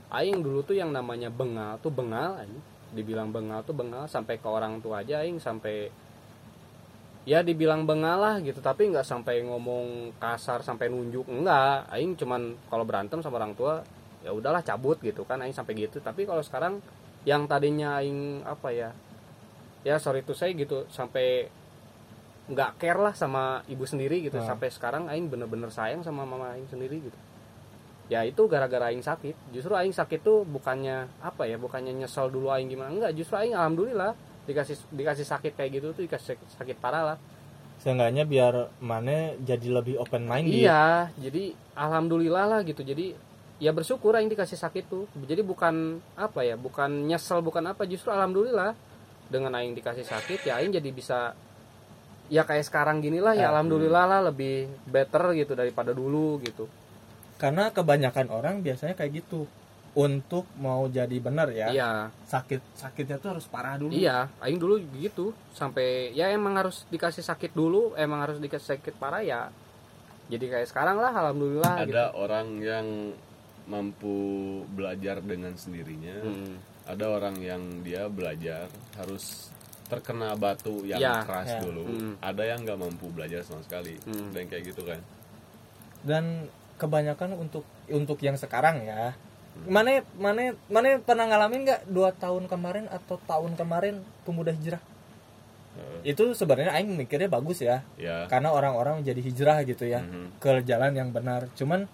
Aing 0.08 0.40
dulu 0.40 0.64
tuh 0.64 0.80
yang 0.80 0.96
namanya 0.96 1.28
bengal 1.28 1.76
tuh 1.84 1.92
bengal 1.92 2.40
aing. 2.40 2.64
Dibilang 2.96 3.36
bengal 3.36 3.60
tuh 3.68 3.76
bengal 3.76 4.08
sampai 4.08 4.40
ke 4.40 4.48
orang 4.48 4.80
tua 4.80 5.04
aja 5.04 5.20
aing 5.20 5.44
sampai 5.44 5.92
ya 7.28 7.44
dibilang 7.44 7.84
bengal 7.84 8.24
lah 8.24 8.36
gitu 8.40 8.64
tapi 8.64 8.88
nggak 8.88 9.04
sampai 9.04 9.44
ngomong 9.44 10.16
kasar 10.16 10.64
sampai 10.64 10.88
nunjuk 10.88 11.28
enggak 11.28 11.84
aing 11.92 12.16
cuman 12.16 12.56
kalau 12.72 12.88
berantem 12.88 13.20
sama 13.20 13.44
orang 13.44 13.52
tua 13.52 13.84
ya 14.24 14.32
udahlah 14.32 14.64
cabut 14.64 14.96
gitu 15.04 15.28
kan 15.28 15.44
aing 15.44 15.52
sampai 15.52 15.76
gitu. 15.76 16.00
Tapi 16.00 16.24
kalau 16.24 16.40
sekarang 16.40 16.80
yang 17.28 17.44
tadinya 17.44 18.00
aing 18.00 18.48
apa 18.48 18.72
ya 18.72 18.90
ya 19.84 20.00
sorry 20.00 20.24
tuh 20.24 20.32
saya 20.32 20.56
gitu 20.56 20.88
sampai 20.88 21.52
nggak 22.48 22.80
care 22.80 23.00
lah 23.00 23.12
sama 23.12 23.60
ibu 23.68 23.84
sendiri 23.84 24.24
gitu. 24.24 24.40
Ah. 24.40 24.48
sampai 24.48 24.72
sekarang 24.72 25.12
aing 25.12 25.28
bener-bener 25.28 25.68
sayang 25.68 26.00
sama 26.00 26.24
mama 26.24 26.56
aing 26.56 26.68
sendiri 26.72 27.04
gitu. 27.04 27.20
Ya 28.08 28.24
itu 28.24 28.40
gara-gara 28.48 28.88
aing 28.88 29.04
sakit. 29.04 29.36
Justru 29.52 29.76
aing 29.76 29.92
sakit 29.92 30.24
tuh 30.24 30.48
bukannya 30.48 31.12
apa 31.20 31.44
ya 31.44 31.60
bukannya 31.60 31.92
nyesel 31.92 32.32
dulu 32.32 32.48
aing 32.56 32.72
gimana. 32.72 32.96
Enggak 32.96 33.12
justru 33.20 33.36
aing 33.36 33.52
alhamdulillah 33.52 34.16
dikasih 34.48 34.80
dikasih 34.96 35.28
sakit 35.28 35.60
kayak 35.60 35.72
gitu 35.76 35.92
tuh 35.92 36.08
dikasih 36.08 36.40
sakit 36.56 36.80
parah 36.80 37.04
lah. 37.04 37.18
Seenggaknya 37.84 38.24
biar 38.24 38.72
mana 38.80 39.36
jadi 39.44 39.68
lebih 39.68 40.00
open 40.00 40.24
minded. 40.24 40.56
Iya 40.56 41.12
jadi 41.20 41.52
alhamdulillah 41.76 42.46
lah 42.48 42.60
gitu. 42.64 42.80
Jadi 42.80 43.12
ya 43.58 43.74
bersyukur 43.74 44.14
aing 44.14 44.30
dikasih 44.30 44.58
sakit 44.58 44.86
tuh. 44.86 45.06
Jadi 45.26 45.42
bukan 45.42 45.98
apa 46.14 46.46
ya 46.46 46.54
bukan 46.58 47.10
nyesel 47.10 47.42
bukan 47.42 47.66
apa. 47.74 47.86
Justru 47.90 48.14
alhamdulillah 48.14 48.74
dengan 49.28 49.52
aing 49.58 49.76
dikasih 49.76 50.06
sakit 50.08 50.48
ya 50.48 50.62
aing 50.62 50.72
jadi 50.72 50.90
bisa 50.94 51.34
ya 52.28 52.44
kayak 52.44 52.68
sekarang 52.68 53.00
gini 53.00 53.24
lah 53.24 53.36
ya 53.36 53.48
Ya. 53.48 53.56
alhamdulillah 53.56 54.06
lah 54.08 54.20
lebih 54.32 54.68
better 54.88 55.36
gitu 55.36 55.56
daripada 55.58 55.92
dulu 55.92 56.40
gitu. 56.44 56.70
Karena 57.38 57.70
kebanyakan 57.70 58.34
orang 58.34 58.56
biasanya 58.62 58.98
kayak 58.98 59.26
gitu. 59.26 59.48
Untuk 59.98 60.46
mau 60.62 60.86
jadi 60.86 61.18
benar 61.18 61.50
ya 61.50 61.74
iya. 61.74 61.90
sakit 62.30 62.78
sakitnya 62.78 63.18
tuh 63.18 63.34
harus 63.34 63.50
parah 63.50 63.82
dulu. 63.82 63.90
Iya 63.90 64.30
aing 64.46 64.62
dulu 64.62 64.78
gitu. 65.02 65.34
Sampai 65.58 66.14
ya 66.14 66.30
emang 66.30 66.54
harus 66.54 66.86
dikasih 66.94 67.26
sakit 67.26 67.58
dulu 67.58 67.98
emang 67.98 68.22
harus 68.22 68.38
dikasih 68.38 68.78
sakit 68.78 68.94
parah 69.02 69.26
ya. 69.26 69.50
Jadi 70.30 70.54
kayak 70.54 70.70
sekarang 70.70 71.02
lah 71.02 71.10
alhamdulillah 71.10 71.88
gitu. 71.88 71.98
ada 71.98 72.14
orang 72.14 72.62
yang 72.62 72.86
mampu 73.68 74.16
belajar 74.70 75.20
dengan 75.20 75.54
sendirinya. 75.54 76.24
Hmm. 76.24 76.56
ada 76.88 77.04
orang 77.12 77.36
yang 77.38 77.84
dia 77.84 78.08
belajar 78.08 78.72
harus 78.96 79.52
terkena 79.86 80.36
batu 80.36 80.88
yang 80.88 80.96
Ya, 80.98 81.20
keras 81.20 81.52
ya. 81.52 81.60
dulu. 81.60 81.84
Hmm. 81.84 82.14
ada 82.20 82.44
yang 82.44 82.64
nggak 82.64 82.80
mampu 82.80 83.12
belajar 83.12 83.44
sama 83.44 83.60
sekali. 83.62 84.00
Hmm. 84.08 84.32
dan 84.32 84.48
kayak 84.48 84.64
gitu 84.66 84.88
kan. 84.88 85.00
Dan 86.00 86.48
kebanyakan 86.78 87.36
untuk 87.36 87.68
untuk 87.88 88.16
yang 88.22 88.36
sekarang 88.36 88.84
ya. 88.84 89.12
Mana 89.66 90.00
mana 90.16 90.54
mana 90.70 91.02
pernah 91.02 91.26
ngalamin 91.26 91.66
nggak 91.66 91.82
dua 91.90 92.14
tahun 92.14 92.46
kemarin 92.46 92.86
atau 92.88 93.18
tahun 93.20 93.58
kemarin 93.58 94.00
pemuda 94.24 94.54
hijrah? 94.54 94.80
Eh, 96.04 96.14
itu 96.14 96.24
sebenarnya 96.32 96.72
aing 96.72 96.94
mikirnya 96.94 97.28
bagus 97.28 97.60
ya. 97.60 97.82
Ya. 97.98 98.30
Karena 98.30 98.54
orang-orang 98.54 99.02
jadi 99.02 99.18
hijrah 99.20 99.66
gitu 99.66 99.84
ya 99.84 100.00
Mhm. 100.00 100.38
ke 100.40 100.62
jalan 100.64 100.94
yang 100.94 101.10
benar. 101.12 101.50
Cuman 101.52 101.90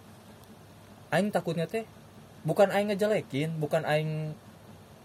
aing 1.14 1.30
takutnya 1.30 1.70
teh 1.70 1.86
bukan 2.44 2.74
aing 2.74 2.90
ngejelekin 2.90 3.56
bukan 3.62 3.86
aing 3.86 4.34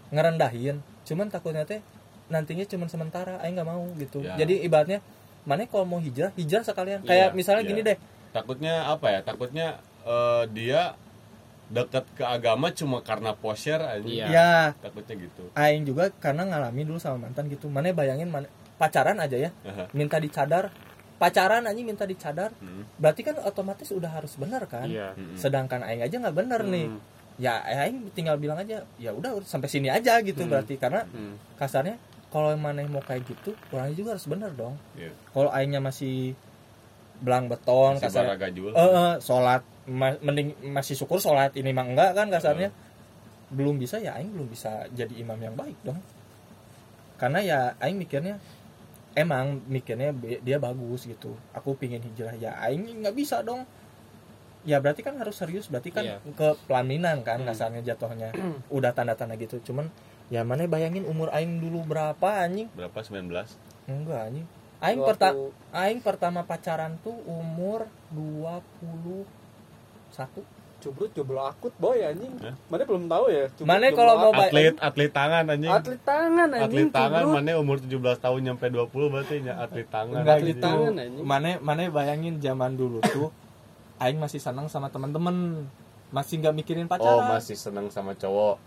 ngerendahin 0.09 0.81
cuman 1.05 1.29
takutnya 1.29 1.63
teh 1.69 1.79
nantinya 2.29 2.65
cuman 2.65 2.87
sementara 2.89 3.41
aing 3.41 3.57
nggak 3.57 3.69
mau 3.69 3.83
gitu. 3.97 4.21
Ya. 4.21 4.37
jadi 4.37 4.65
ibaratnya 4.65 5.01
mana 5.49 5.65
kalau 5.65 5.85
mau 5.87 5.97
hijrah 5.97 6.29
hijrah 6.37 6.61
sekalian. 6.61 7.01
Iya, 7.03 7.09
kayak 7.09 7.29
misalnya 7.33 7.63
iya. 7.65 7.69
gini 7.73 7.81
deh. 7.81 7.97
Takutnya 8.29 8.73
apa 8.85 9.07
ya? 9.09 9.19
Takutnya 9.25 9.67
eh, 10.05 10.43
dia 10.53 10.93
dekat 11.69 12.05
ke 12.17 12.25
agama 12.25 12.73
cuma 12.73 13.01
karena 13.01 13.33
posher 13.33 13.81
aja 13.81 14.05
Iya. 14.05 14.25
ya. 14.29 14.53
Takutnya 14.77 15.15
gitu. 15.17 15.49
Aing 15.57 15.89
juga 15.89 16.13
karena 16.21 16.45
ngalamin 16.45 16.85
dulu 16.85 16.99
sama 17.01 17.29
mantan 17.29 17.49
gitu. 17.49 17.65
Mana 17.65 17.89
bayangin 17.93 18.29
mana 18.29 18.45
pacaran 18.77 19.17
aja 19.17 19.37
ya. 19.37 19.49
Aha. 19.65 19.89
minta 19.97 20.21
dicadar 20.21 20.69
pacaran 21.19 21.63
aja 21.63 21.81
minta 21.81 22.03
dicadar 22.03 22.55
Hmm. 22.55 22.87
berarti 22.95 23.21
kan 23.21 23.35
otomatis 23.39 23.91
udah 23.91 24.09
harus 24.09 24.33
benar 24.33 24.63
kan 24.65 24.87
iya 24.87 25.11
Mm-mm. 25.13 25.35
sedangkan 25.35 25.83
aing 25.83 25.99
aja 25.99 26.15
nggak 26.17 26.33
bener 26.33 26.63
nih 26.63 26.87
Hmm. 26.87 26.99
ya 27.35 27.59
aing 27.59 28.09
tinggal 28.09 28.35
bilang 28.35 28.57
aja 28.57 28.87
ya 28.95 29.11
udah 29.11 29.43
sampai 29.43 29.67
sini 29.67 29.87
aja 29.87 30.17
gitu 30.19 30.41
Hmm. 30.41 30.49
berarti 30.49 30.75
karena 30.75 31.03
Hmm. 31.05 31.35
kasarnya 31.55 31.99
kalau 32.29 32.55
mana 32.55 32.85
mau 32.85 33.01
kayak 33.01 33.25
gitu 33.25 33.51
orangnya 33.69 33.95
juga 33.95 34.09
harus 34.13 34.25
bener 34.25 34.51
dong 34.53 34.79
Iya. 34.93 35.11
kalau 35.29 35.49
aingnya 35.49 35.79
masih 35.79 36.33
belang 37.19 37.45
beton 37.45 37.99
Masih 37.99 38.05
kasarnya 38.07 38.35
eh 38.39 38.79
eh, 38.79 39.13
sholat 39.19 39.59
ma- 39.85 40.19
mending 40.19 40.55
masih 40.71 40.95
syukur 40.95 41.19
sholat 41.19 41.51
ini 41.53 41.69
mah 41.69 41.83
enggak 41.85 42.15
kan 42.15 42.31
kasarnya 42.31 42.71
belum 43.49 43.75
bisa 43.75 43.97
ya 43.97 44.15
aing 44.15 44.31
belum 44.31 44.47
bisa 44.47 44.87
jadi 44.89 45.11
imam 45.17 45.35
yang 45.35 45.51
baik 45.53 45.75
dong 45.81 45.99
karena 47.17 47.39
ya 47.41 47.59
aing 47.77 47.97
mikirnya 47.97 48.39
emang 49.17 49.61
mikirnya 49.65 50.13
dia 50.41 50.57
bagus 50.57 51.05
gitu. 51.05 51.33
Aku 51.53 51.73
pingin 51.77 52.01
hijrah. 52.01 52.35
Ya 52.37 52.57
aing 52.61 53.01
nggak 53.01 53.15
bisa 53.15 53.41
dong. 53.41 53.65
Ya 54.67 54.77
berarti 54.83 55.01
kan 55.01 55.15
harus 55.17 55.39
serius. 55.39 55.71
Berarti 55.71 55.89
kan 55.89 56.03
Iya. 56.03 56.17
ke 56.35 56.53
pelaminan 56.67 57.23
kan 57.23 57.41
Hmm. 57.41 57.47
kasarnya 57.47 57.81
jatuhnya. 57.81 58.35
Udah 58.75 58.91
tanda-tanda 58.91 59.39
gitu. 59.39 59.57
Cuman 59.63 59.87
ya 60.29 60.43
mana 60.45 60.67
bayangin 60.69 61.07
umur 61.07 61.31
aing 61.33 61.57
dulu 61.63 61.81
berapa 61.87 62.27
anjing? 62.45 62.69
Berapa? 62.75 62.99
19 63.01 63.55
enggak 63.89 64.19
anjing. 64.29 64.47
Aing 64.79 65.01
pertama 65.03 65.51
aing 65.75 65.99
pertama 65.99 66.39
pacaran 66.47 66.95
tuh 67.03 67.15
umur 67.27 67.87
21 68.15 68.63
Cubrut 70.79 71.11
jomblo 71.11 71.43
akut 71.43 71.75
boy 71.75 71.99
anjing. 71.99 72.31
Hah? 72.39 72.55
Mana 72.67 72.83
belum 72.83 73.05
tahu 73.05 73.25
ya. 73.27 73.51
Cubrut 73.51 73.67
Mana 73.67 73.85
kalau 73.91 74.13
mau 74.17 74.31
atlet 74.33 74.75
atlet 74.79 75.11
tangan 75.11 75.43
anjing 75.45 75.67
atlet 75.69 76.01
tangan 76.01 76.47
anjing. 76.49 76.65
atlet 76.65 76.89
tangan 76.89 77.23
mana 77.27 77.51
umur 77.55 77.77
17 77.77 77.99
tahun 78.17 78.39
nyampe 78.41 78.65
20 78.65 78.87
berarti 79.11 79.35
ya 79.41 79.59
atlet 79.59 79.87
tangan 79.87 80.23
enggak 80.23 80.37
atlet 80.39 80.57
tangan, 80.57 80.93
anjing. 80.95 81.23
mana 81.23 81.49
mana 81.59 81.81
bayangin 81.89 82.39
zaman 82.39 82.73
dulu 82.73 83.03
tuh 83.03 83.29
aing 83.99 84.15
masih 84.15 84.39
senang 84.39 84.65
sama 84.65 84.87
teman-teman 84.87 85.67
masih 86.09 86.39
nggak 86.39 86.55
mikirin 86.55 86.85
oh 86.85 86.89
pacaran 86.89 87.35
masih 87.35 87.53
seneng 87.53 87.91
sama 87.91 88.15
cowok 88.15 88.57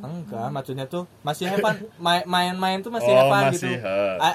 enggak 0.00 0.48
maksudnya 0.48 0.86
tuh 0.86 1.04
masih 1.20 1.46
hepan 1.46 1.76
main- 2.06 2.24
main-main 2.24 2.78
tuh 2.80 2.88
masih 2.88 3.10
oh 3.10 3.18
hepan 3.20 3.42
masih 3.50 3.76
gitu 3.76 3.86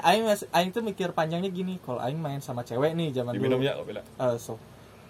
aing 0.04 0.24
masih 0.24 0.46
aing 0.50 0.70
tuh 0.70 0.80
mikir 0.80 1.10
panjangnya 1.10 1.48
gini 1.48 1.80
kalau 1.80 1.98
aing 1.98 2.16
main 2.16 2.38
sama 2.38 2.62
cewek 2.62 2.92
nih 2.92 3.10
zaman 3.10 3.34
diminum 3.34 3.58
dulu 3.58 3.64
ya 3.64 3.74
kopi 3.74 3.92
lah. 3.96 4.04
Eh, 4.04 4.36
so 4.36 4.60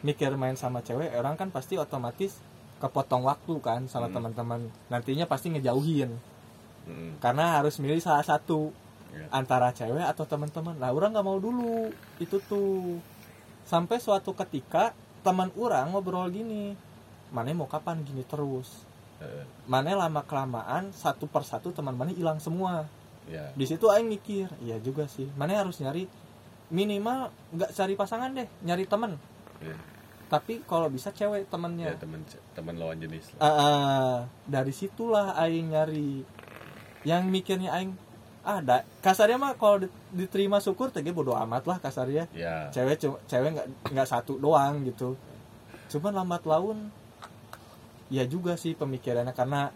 mikir 0.00 0.32
main 0.34 0.54
sama 0.54 0.80
cewek 0.80 1.14
orang 1.14 1.36
kan 1.36 1.48
pasti 1.48 1.76
otomatis 1.76 2.36
kepotong 2.76 3.24
waktu 3.24 3.54
kan 3.60 3.80
sama 3.88 4.08
Hmm. 4.08 4.16
teman-teman. 4.20 4.60
Nantinya 4.88 5.24
pasti 5.24 5.52
ngejauhin. 5.52 6.12
Hmm. 6.86 7.18
karena 7.18 7.58
harus 7.58 7.82
milih 7.82 7.98
salah 7.98 8.22
satu 8.22 8.70
Iya. 9.10 9.26
antara 9.34 9.74
cewek 9.74 10.06
atau 10.06 10.22
teman-teman. 10.22 10.78
Nah 10.78 10.94
orang 10.94 11.10
nggak 11.10 11.26
mau 11.26 11.34
dulu. 11.34 11.90
Itu 12.22 12.38
tuh. 12.38 13.02
Sampai 13.66 13.98
suatu 13.98 14.30
ketika 14.38 14.94
teman 15.26 15.50
orang 15.58 15.90
ngobrol 15.90 16.30
gini 16.30 16.78
mana 17.34 17.50
mau 17.50 17.66
kapan 17.66 18.06
gini 18.06 18.22
terus? 18.22 18.86
Eh, 19.18 19.42
mana 19.66 19.98
lama 19.98 20.22
kelamaan 20.22 20.94
satu 20.94 21.26
persatu 21.26 21.74
teman 21.74 21.98
mana 21.98 22.14
hilang 22.14 22.38
semua. 22.38 22.86
Ya. 23.26 23.50
Di 23.58 23.66
situ 23.66 23.90
aing 23.90 24.06
mikir 24.06 24.46
iya 24.62 24.78
juga 24.78 25.10
sih. 25.10 25.26
Mana 25.34 25.58
harus 25.58 25.82
nyari 25.82 26.06
minimal 26.70 27.34
nggak 27.50 27.74
cari 27.74 27.94
pasangan 27.94 28.30
deh 28.30 28.46
nyari 28.62 28.86
teman 28.86 29.18
ya, 29.62 29.76
tapi 30.26 30.60
kalau 30.66 30.90
bisa 30.90 31.14
cewek 31.14 31.44
ya 31.44 31.48
temennya 31.48 31.86
teman 31.96 32.20
teman 32.52 32.74
lawan 32.76 32.98
jenis 32.98 33.30
lah. 33.36 33.40
Ah, 33.40 33.50
ah, 33.50 34.14
dari 34.44 34.74
situlah 34.74 35.38
aing 35.38 35.70
nyari. 35.70 36.26
Yang 37.06 37.22
mikirnya 37.30 37.70
aing 37.70 37.94
ada 38.46 38.82
kasarnya 39.02 39.38
mah 39.38 39.54
kalau 39.54 39.82
di- 39.82 39.92
diterima 40.10 40.58
syukur 40.58 40.90
tege 40.90 41.14
bodo 41.14 41.34
amat 41.34 41.66
lah 41.66 41.78
kasarnya. 41.78 42.26
Ya 42.34 42.70
cewek 42.74 42.98
cuma 42.98 43.16
cewek 43.26 43.50
nggak 43.54 43.68
nggak 43.94 44.08
satu 44.08 44.38
doang 44.38 44.82
gitu. 44.82 45.14
Cuman 45.90 46.14
lambat 46.14 46.42
laun 46.42 46.90
ya 48.10 48.26
juga 48.26 48.58
sih 48.58 48.74
pemikirannya. 48.74 49.34
Karena 49.34 49.70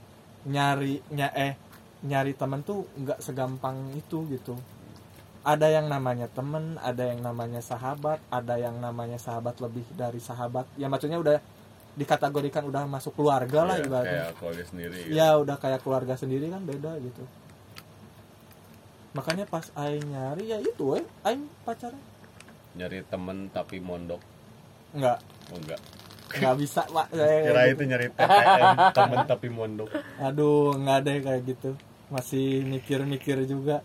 nyari 0.47 0.98
nya 1.15 1.31
eh 1.31 1.55
nyari 2.02 2.32
temen 2.35 2.65
tuh 2.65 2.89
nggak 2.97 3.20
segampang 3.20 3.93
itu 3.93 4.24
gitu 4.32 4.57
ada 5.43 5.67
yang 5.67 5.87
namanya 5.87 6.29
temen 6.29 6.77
ada 6.79 7.01
yang 7.03 7.21
namanya 7.21 7.61
sahabat 7.61 8.21
ada 8.29 8.55
yang 8.55 8.77
namanya 8.77 9.17
sahabat 9.17 9.57
lebih 9.59 9.85
dari 9.91 10.19
sahabat. 10.19 10.69
Ya 10.75 10.87
maksudnya 10.87 11.17
udah 11.17 11.41
dikategorikan 11.91 12.65
udah 12.65 12.87
masuk 12.87 13.12
keluarga 13.15 13.65
lah 13.65 13.77
Ya, 13.77 13.83
ibaratnya. 13.83 14.23
kayak 14.23 14.35
keluarga 14.37 14.65
sendiri 14.65 14.97
gitu. 15.01 15.11
ya 15.12 15.29
udah 15.35 15.57
kayak 15.57 15.81
keluarga 15.81 16.15
sendiri 16.15 16.47
kan 16.47 16.62
beda 16.62 16.93
gitu. 16.99 17.23
Makanya 19.11 19.45
pas 19.45 19.67
aing 19.77 20.07
nyari 20.07 20.45
ya 20.47 20.59
itu 20.59 20.85
eh 20.95 21.05
aing 21.25 21.49
pacaran. 21.65 21.99
Nyari 22.73 23.03
temen 23.05 23.51
tapi 23.51 23.83
mondok. 23.83 24.23
Nggak 24.93 25.19
oh 25.51 25.59
enggak. 25.59 25.81
Nggak 26.31 26.55
bisa 26.57 26.83
pak. 26.87 27.07
Saya- 27.11 27.43
kira 27.49 27.62
itu 27.67 27.83
nyari 27.83 28.07
TTM 28.17 28.77
temen 28.93 29.19
tapi 29.27 29.49
mondok. 29.49 29.91
Aduh 30.17 30.79
nggak 30.79 30.97
ada 31.01 31.11
kayak 31.27 31.43
gitu. 31.45 31.71
Masih 32.07 32.62
mikir-mikir 32.62 33.43
juga 33.47 33.83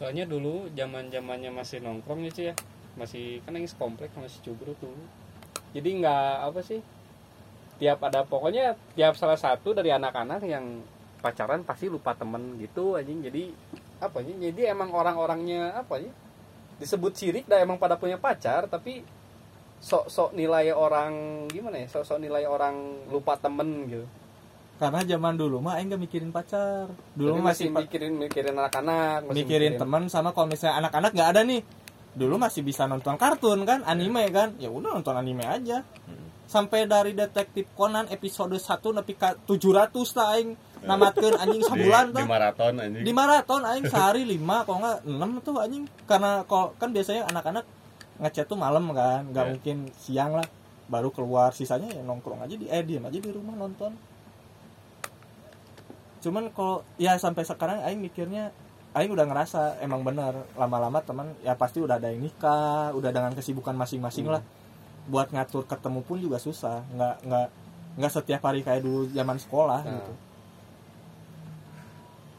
soalnya 0.00 0.24
dulu 0.24 0.72
zaman 0.72 1.12
zamannya 1.12 1.52
masih 1.52 1.84
nongkrong 1.84 2.24
ya 2.24 2.30
cuy 2.32 2.46
ya 2.48 2.54
masih 2.96 3.44
kan 3.44 3.52
yang 3.52 3.68
komplek 3.76 4.08
masih 4.16 4.40
cubrut 4.40 4.80
dulu 4.80 5.04
jadi 5.76 5.88
nggak 6.00 6.32
apa 6.48 6.60
sih 6.64 6.80
tiap 7.80 8.00
ada 8.04 8.24
pokoknya 8.24 8.76
tiap 8.96 9.16
salah 9.16 9.40
satu 9.40 9.72
dari 9.72 9.88
anak-anak 9.88 10.44
yang 10.44 10.84
pacaran 11.20 11.62
pasti 11.62 11.88
lupa 11.88 12.16
temen 12.16 12.60
gitu 12.60 12.96
anjing. 12.96 13.24
Jadi 13.24 13.52
apa 14.00 14.24
ya 14.24 14.32
jadi 14.50 14.72
emang 14.72 14.92
orang-orangnya 14.92 15.76
apa 15.76 16.00
ya 16.00 16.12
disebut 16.80 17.12
sirik 17.12 17.44
dah 17.44 17.60
emang 17.60 17.76
pada 17.76 18.00
punya 18.00 18.16
pacar 18.16 18.64
tapi 18.64 19.04
sok-sok 19.80 20.32
nilai 20.32 20.72
orang 20.72 21.44
gimana 21.52 21.84
ya 21.84 21.88
sok-sok 21.88 22.20
nilai 22.20 22.48
orang 22.48 23.04
lupa 23.12 23.36
temen 23.36 23.84
gitu 23.88 24.08
karena 24.80 25.04
zaman 25.04 25.36
dulu 25.36 25.60
mah 25.60 25.76
aing 25.76 25.92
nggak 25.92 26.00
mikirin 26.00 26.30
pacar. 26.32 26.88
Dulu 27.12 27.36
mah 27.36 27.52
masih 27.52 27.68
masih 27.68 27.68
pa- 27.70 27.80
mikirin 27.84 28.12
mikirin 28.16 28.56
anak-anak 28.56 29.28
masih 29.28 29.36
mikirin 29.36 29.72
teman 29.76 30.08
sama 30.08 30.32
kalau 30.32 30.48
misalnya 30.48 30.80
anak-anak 30.80 31.10
nggak 31.12 31.30
ada 31.30 31.42
nih. 31.44 31.60
Dulu 32.10 32.34
masih 32.34 32.64
bisa 32.64 32.88
nonton 32.88 33.14
kartun 33.14 33.62
kan 33.62 33.84
anime 33.84 34.24
kan. 34.30 34.56
Ya 34.56 34.66
udah 34.66 34.96
nonton 34.96 35.12
anime 35.14 35.44
aja. 35.44 35.84
Sampai 36.44 36.82
dari 36.84 37.12
detektif 37.12 37.70
Conan 37.72 38.08
episode 38.08 38.50
1 38.50 38.66
nepi 38.90 39.14
ka 39.14 39.38
700 39.38 39.94
ta 40.10 40.34
aing 40.34 40.56
namatkeun 40.80 41.36
anjing 41.36 41.60
di, 41.60 41.68
sabulan 41.68 42.04
di 42.08 42.14
tah 42.16 42.26
maraton 42.26 42.74
anjing. 42.74 43.04
Di 43.04 43.12
maraton 43.12 43.62
aing 43.62 43.86
sehari 43.86 44.24
5 44.24 44.66
kalau 44.66 44.78
nggak 44.80 44.98
6 45.04 45.46
tuh 45.46 45.54
anjing. 45.60 45.84
Karena 46.08 46.42
kok 46.42 46.74
kan 46.74 46.90
biasanya 46.90 47.28
anak-anak 47.28 47.62
ngechat 48.18 48.48
tuh 48.48 48.56
malam 48.56 48.88
kan 48.90 49.28
nggak 49.28 49.44
Ya. 49.44 49.50
mungkin 49.52 49.76
siang 49.94 50.32
lah. 50.34 50.48
Baru 50.90 51.14
keluar 51.14 51.52
sisanya 51.52 51.86
ya 51.86 52.02
nongkrong 52.02 52.42
aja 52.42 52.56
di 52.56 52.66
eh 52.66 52.82
diem 52.82 53.04
aja 53.04 53.14
di 53.14 53.30
rumah 53.30 53.54
nonton 53.54 53.94
cuman 56.20 56.52
kalau 56.52 56.84
ya 57.00 57.16
sampai 57.16 57.44
sekarang 57.44 57.80
aing 57.84 58.00
mikirnya 58.00 58.52
aing 58.92 59.10
udah 59.12 59.26
ngerasa 59.26 59.80
emang 59.80 60.04
bener. 60.04 60.36
Lama-lama 60.54 61.00
teman 61.00 61.32
ya 61.40 61.56
pasti 61.56 61.80
udah 61.80 61.96
ada 61.96 62.12
yang 62.12 62.20
nikah 62.20 62.92
udah 62.92 63.10
dengan 63.10 63.32
kesibukan 63.32 63.74
masing-masing 63.76 64.28
lah. 64.28 64.44
Buat 65.08 65.32
ngatur 65.32 65.64
ketemu 65.64 66.00
pun 66.04 66.20
juga 66.20 66.36
susah. 66.36 66.84
Nggak 66.92 67.14
nggak 67.24 67.48
nggak 67.98 68.12
setiap 68.12 68.40
hari 68.46 68.60
kayak 68.62 68.84
dulu 68.84 69.08
zaman 69.10 69.36
sekolah 69.40 69.80
Nah. 69.82 69.92
gitu. 69.96 70.12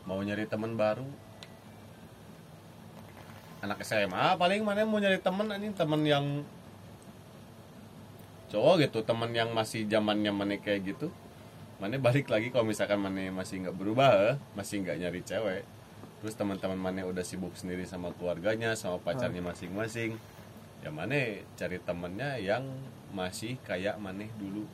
Mau 0.08 0.20
nyari 0.22 0.46
teman 0.50 0.76
baru? 0.76 1.06
Anak 3.62 3.86
SMA 3.86 4.38
paling 4.42 4.66
mana 4.66 4.86
mau 4.90 4.98
nyari 4.98 5.22
temen 5.22 5.46
anjing? 5.50 5.74
Temen 5.78 6.02
yang 6.06 6.26
cowok 8.52 8.84
gitu 8.84 9.00
temen 9.08 9.32
yang 9.32 9.56
masih 9.56 9.88
zamannya 9.88 10.28
mana 10.36 10.60
kayak 10.60 10.84
gitu 10.92 11.08
mana 11.82 11.98
balik 11.98 12.30
lagi 12.30 12.54
kalau 12.54 12.70
misalkan 12.70 13.02
mana 13.02 13.34
masih 13.34 13.66
nggak 13.66 13.74
berubah 13.74 14.38
masih 14.54 14.86
nggak 14.86 14.98
nyari 15.02 15.22
cewek. 15.26 15.64
Terus 16.22 16.38
teman-teman 16.38 16.78
mana 16.78 17.02
udah 17.10 17.26
sibuk 17.26 17.58
sendiri 17.58 17.82
sama 17.84 18.14
keluarganya 18.14 18.78
sama 18.78 19.02
pacarnya 19.02 19.42
masing-masing. 19.42 20.14
Ya 20.86 20.94
mana 20.94 21.18
cari 21.58 21.82
temennya 21.82 22.38
yang 22.38 22.62
masih 23.10 23.58
kayak 23.66 23.98
mana 23.98 24.30
dulu. 24.38 24.70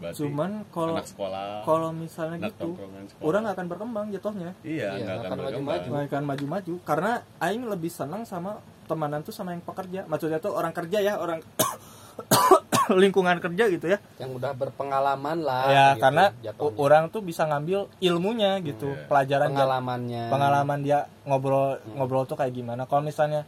Berarti 0.00 0.20
cuman 0.20 0.64
kalau 0.68 0.96
anak 0.96 1.08
sekolah 1.08 1.60
kalau 1.64 1.92
misalnya 1.92 2.48
gitu 2.48 2.72
orang 3.20 3.40
nggak 3.44 3.56
akan 3.56 3.66
berkembang 3.68 4.06
jatuhnya. 4.12 4.52
Iya 4.60 4.88
Iya, 4.96 5.04
nggak 5.04 5.16
akan 5.16 5.24
akan 5.24 5.38
berkembang. 5.40 5.64
maju-maju. 5.64 5.88
nggak 5.88 6.08
akan 6.12 6.24
maju-maju. 6.28 6.74
Karena 6.84 7.12
aing 7.40 7.64
lebih 7.64 7.88
senang 7.92 8.22
sama 8.28 8.60
temanan 8.84 9.24
tuh 9.24 9.32
sama 9.32 9.56
yang 9.56 9.64
pekerja. 9.64 10.04
Maksudnya 10.04 10.36
tuh 10.36 10.52
orang 10.52 10.76
kerja 10.76 11.00
ya 11.00 11.16
orang 11.16 11.40
lingkungan 13.02 13.38
kerja 13.38 13.64
gitu 13.66 13.86
ya. 13.86 13.98
Yang 14.16 14.30
udah 14.36 14.52
berpengalaman 14.52 15.38
lah 15.40 15.62
ya 15.66 15.86
gitu, 15.90 16.02
karena 16.02 16.24
jatuhnya. 16.40 16.76
orang 16.76 17.04
tuh 17.08 17.20
bisa 17.20 17.42
ngambil 17.44 17.86
ilmunya 17.98 18.58
gitu 18.60 18.90
Iya. 18.90 19.06
pelajaran 19.06 19.46
dia- 19.46 19.54
pengalamannya. 19.56 20.24
Pengalaman 20.28 20.78
dia 20.80 20.98
ngobrol 21.24 21.66
ngobrol 21.92 22.24
tuh 22.24 22.34
kayak 22.34 22.52
gimana. 22.52 22.84
Kalau 22.84 23.00
misalnya 23.00 23.46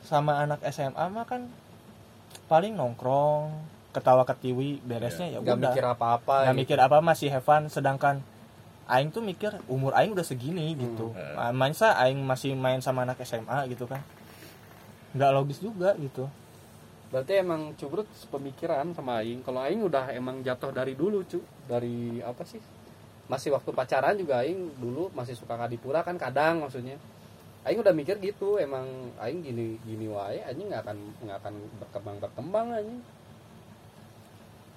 sama 0.00 0.38
anak 0.38 0.62
SMA 0.64 1.04
mah 1.06 1.24
kan 1.24 1.50
paling 2.46 2.72
nongkrong 2.72 3.50
ketawa 3.90 4.22
ketiwi 4.22 4.78
beresnya 4.80 5.26
ya 5.26 5.40
nggak 5.40 5.56
udah. 5.56 5.72
mikir 5.72 5.84
apa-apa 5.84 6.34
nggak 6.42 6.52
gitu. 6.52 6.60
mikir 6.62 6.78
apa 6.78 6.96
masih 7.00 7.28
have 7.28 7.42
fun. 7.42 7.66
Sedangkan 7.66 8.20
aing 8.86 9.10
tuh 9.10 9.18
mikir 9.18 9.50
umur 9.66 9.92
aing 9.92 10.12
udah 10.12 10.22
segini 10.22 10.74
gitu. 10.74 11.10
Hmm. 11.10 11.34
Ah, 11.34 11.50
masa 11.50 11.96
aing 11.98 12.20
masih 12.20 12.54
main 12.54 12.78
sama 12.78 13.02
anak 13.02 13.18
SMA 13.20 13.66
gitu 13.66 13.84
kan? 13.84 13.98
Nggak 15.10 15.30
logis 15.32 15.58
juga 15.58 15.96
gitu 15.96 16.28
berarti 17.10 17.32
emang 17.38 17.74
cubrut 17.78 18.08
pemikiran 18.28 18.90
sama 18.94 19.22
aing. 19.22 19.40
Kalau 19.46 19.62
aing 19.62 19.82
udah 19.82 20.10
emang 20.14 20.42
jatuh 20.42 20.74
dari 20.74 20.98
dulu 20.98 21.22
cu. 21.26 21.40
Dari 21.66 22.22
apa 22.22 22.42
sih? 22.42 22.58
Masih 23.26 23.54
waktu 23.54 23.70
pacaran 23.74 24.14
juga 24.18 24.42
aing 24.42 24.78
dulu 24.78 25.10
masih 25.14 25.34
suka 25.34 25.54
kadipura 25.54 26.02
kan 26.06 26.18
kadang 26.18 26.62
maksudnya. 26.66 26.98
Aing 27.66 27.82
udah 27.82 27.90
mikir 27.90 28.22
gitu 28.22 28.62
emang 28.62 28.86
aing 29.18 29.42
gini 29.42 29.78
gini 29.82 30.06
wae 30.06 30.38
aing 30.46 30.70
nggak 30.70 30.82
akan 30.86 30.98
nggak 31.26 31.38
akan 31.42 31.54
berkembang 31.82 32.16
berkembang 32.22 32.68
aing 32.78 32.98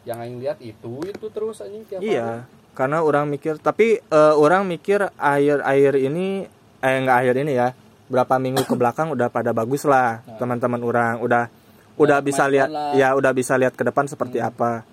yang 0.07 0.17
aing 0.25 0.41
lihat 0.41 0.57
itu 0.63 1.05
itu 1.05 1.27
terus 1.29 1.61
anjing 1.61 1.85
tiap 1.85 2.01
hari. 2.01 2.17
iya 2.17 2.49
karena 2.73 3.03
orang 3.03 3.27
mikir 3.27 3.61
tapi 3.61 3.99
eh, 3.99 4.33
orang 4.33 4.65
mikir 4.65 5.05
air 5.19 5.59
air 5.61 5.93
ini 5.99 6.49
eh 6.79 6.97
nggak 7.03 7.17
air 7.21 7.35
ini 7.43 7.53
ya 7.53 7.69
berapa 8.09 8.41
minggu 8.41 8.65
ke 8.65 8.73
belakang 8.73 9.13
udah 9.13 9.29
pada 9.29 9.53
bagus 9.53 9.85
lah 9.85 10.25
teman-teman 10.41 10.81
orang 10.81 11.21
udah 11.21 11.51
udah 11.99 12.17
Udah 12.17 12.19
bisa 12.21 12.47
lihat 12.47 12.69
lah. 12.69 12.95
ya 12.95 13.11
udah 13.11 13.31
bisa 13.31 13.53
lihat 13.53 13.75
ke 13.75 13.83
depan 13.83 14.07
seperti 14.07 14.39
apa. 14.39 14.87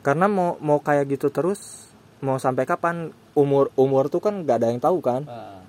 Karena 0.00 0.26
mau 0.26 0.58
mau 0.58 0.78
kayak 0.78 1.06
gitu 1.08 1.28
terus 1.28 1.86
mau 2.18 2.36
sampai 2.36 2.64
kapan 2.64 3.08
umur 3.32 3.70
umur 3.74 4.06
tuh 4.06 4.18
kan 4.18 4.34
nggak 4.36 4.56
ada 4.56 4.68
yang 4.68 4.78
tahu 4.78 4.98
kan. 4.98 5.22
Nah, 5.22 5.62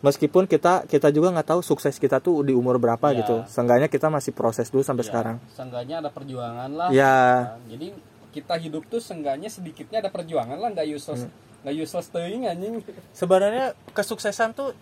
meskipun 0.00 0.44
kita 0.44 0.84
kita 0.84 1.08
juga 1.08 1.28
nggak 1.30 1.48
tahu 1.48 1.60
sukses 1.60 1.92
kita 1.94 2.18
tuh 2.18 2.40
di 2.40 2.52
umur 2.52 2.78
berapa 2.78 3.02
Ya. 3.10 3.20
gitu. 3.20 3.44
Seenggaknya 3.46 3.86
kita 3.86 4.08
masih 4.08 4.32
proses 4.32 4.68
dulu 4.68 4.80
sampai 4.80 5.04
ya, 5.04 5.08
sekarang. 5.08 5.36
seenggaknya 5.50 6.00
ada 6.00 6.08
perjuangan 6.08 6.70
lah. 6.70 6.88
Ya. 6.88 7.16
Nah, 7.54 7.68
jadi 7.68 7.92
kita 8.30 8.54
hidup 8.56 8.86
tuh 8.86 8.98
seenggaknya 8.98 9.48
sedikitnya 9.48 9.98
ada 9.98 10.08
perjuangan 10.08 10.54
lah 10.54 10.70
nggak 10.70 10.88
useless 10.88 11.28
nggak 11.60 11.74
useless 11.76 12.08
teuing 12.08 12.46
anjing. 12.46 12.80
Sebenarnya 13.10 13.76
kesuksesan 13.92 14.54
tuh 14.54 14.72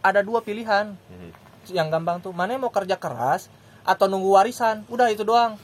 ada 0.00 0.20
dua 0.20 0.40
pilihan. 0.40 0.92
Mhm. 1.08 1.30
yang 1.70 1.86
gampang 1.86 2.18
tuh 2.18 2.32
mana 2.32 2.50
yang 2.50 2.64
mau 2.64 2.72
kerja 2.72 2.96
keras 2.96 3.46
atau 3.84 4.06
nunggu 4.06 4.30
warisan. 4.30 4.84
Udah 4.88 5.08
itu 5.08 5.22
doang. 5.22 5.56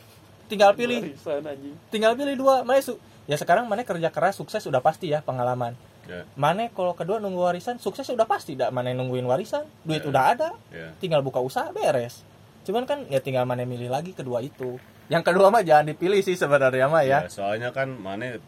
Tinggal 0.46 0.72
pilih. 0.78 1.02
Warisan, 1.02 1.42
anjing. 1.42 1.74
tinggal 1.90 2.12
pilih 2.14 2.34
dua 2.38 2.62
mana 2.62 2.78
su? 2.78 2.96
Ya 3.26 3.34
sekarang 3.34 3.66
mana 3.66 3.82
kerja 3.82 4.08
keras 4.14 4.38
sukses 4.38 4.62
udah 4.70 4.78
pasti 4.78 5.10
ya 5.10 5.18
pengalaman. 5.18 5.74
Ya. 6.06 6.22
Mana 6.38 6.70
kalau 6.70 6.94
kedua 6.94 7.18
nunggu 7.18 7.42
warisan 7.42 7.82
sukses 7.82 8.06
udah 8.14 8.30
pasti. 8.30 8.54
Dak 8.54 8.70
mana 8.70 8.94
nungguin 8.94 9.26
warisan? 9.26 9.66
Duit 9.82 10.06
Ya. 10.06 10.08
udah 10.08 10.22
ada. 10.30 10.50
Ya. 10.70 10.94
Tinggal 11.02 11.26
buka 11.26 11.42
usaha 11.42 11.66
beres. 11.74 12.22
Cuman 12.62 12.86
kan 12.86 13.02
ya 13.10 13.18
tinggal 13.18 13.42
mana 13.42 13.66
milih 13.66 13.90
lagi 13.90 14.14
kedua 14.14 14.38
itu. 14.38 14.78
Yang 15.10 15.22
kedua 15.34 15.50
mah 15.50 15.66
jangan 15.66 15.90
dipilih 15.90 16.22
sih 16.22 16.38
sebenarnya 16.38 16.86
mah 16.86 17.02
ya. 17.02 17.26
Ya, 17.26 17.30
soalnya 17.30 17.74
kan 17.74 17.90
mana 17.90 18.38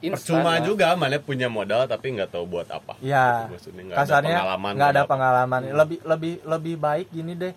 Instan 0.00 0.40
percuma 0.40 0.60
lah. 0.60 0.64
juga 0.64 0.92
mana 0.92 1.16
punya 1.20 1.48
modal 1.48 1.88
tapi 1.88 2.12
nggak 2.16 2.32
tahu 2.32 2.44
buat 2.48 2.68
apa. 2.68 2.96
Ya. 3.00 3.48
Gitu, 3.48 3.72
maksudnya 3.72 3.82
nggak 3.92 3.96
ada 4.00 4.20
pengalaman 4.20 4.70
nggak 4.76 4.90
ada 4.92 5.02
apa. 5.04 5.10
pengalaman. 5.12 5.60
Lebih 5.72 5.98
lebih 6.04 6.34
lebih 6.44 6.74
baik 6.80 7.06
gini 7.12 7.32
deh 7.36 7.52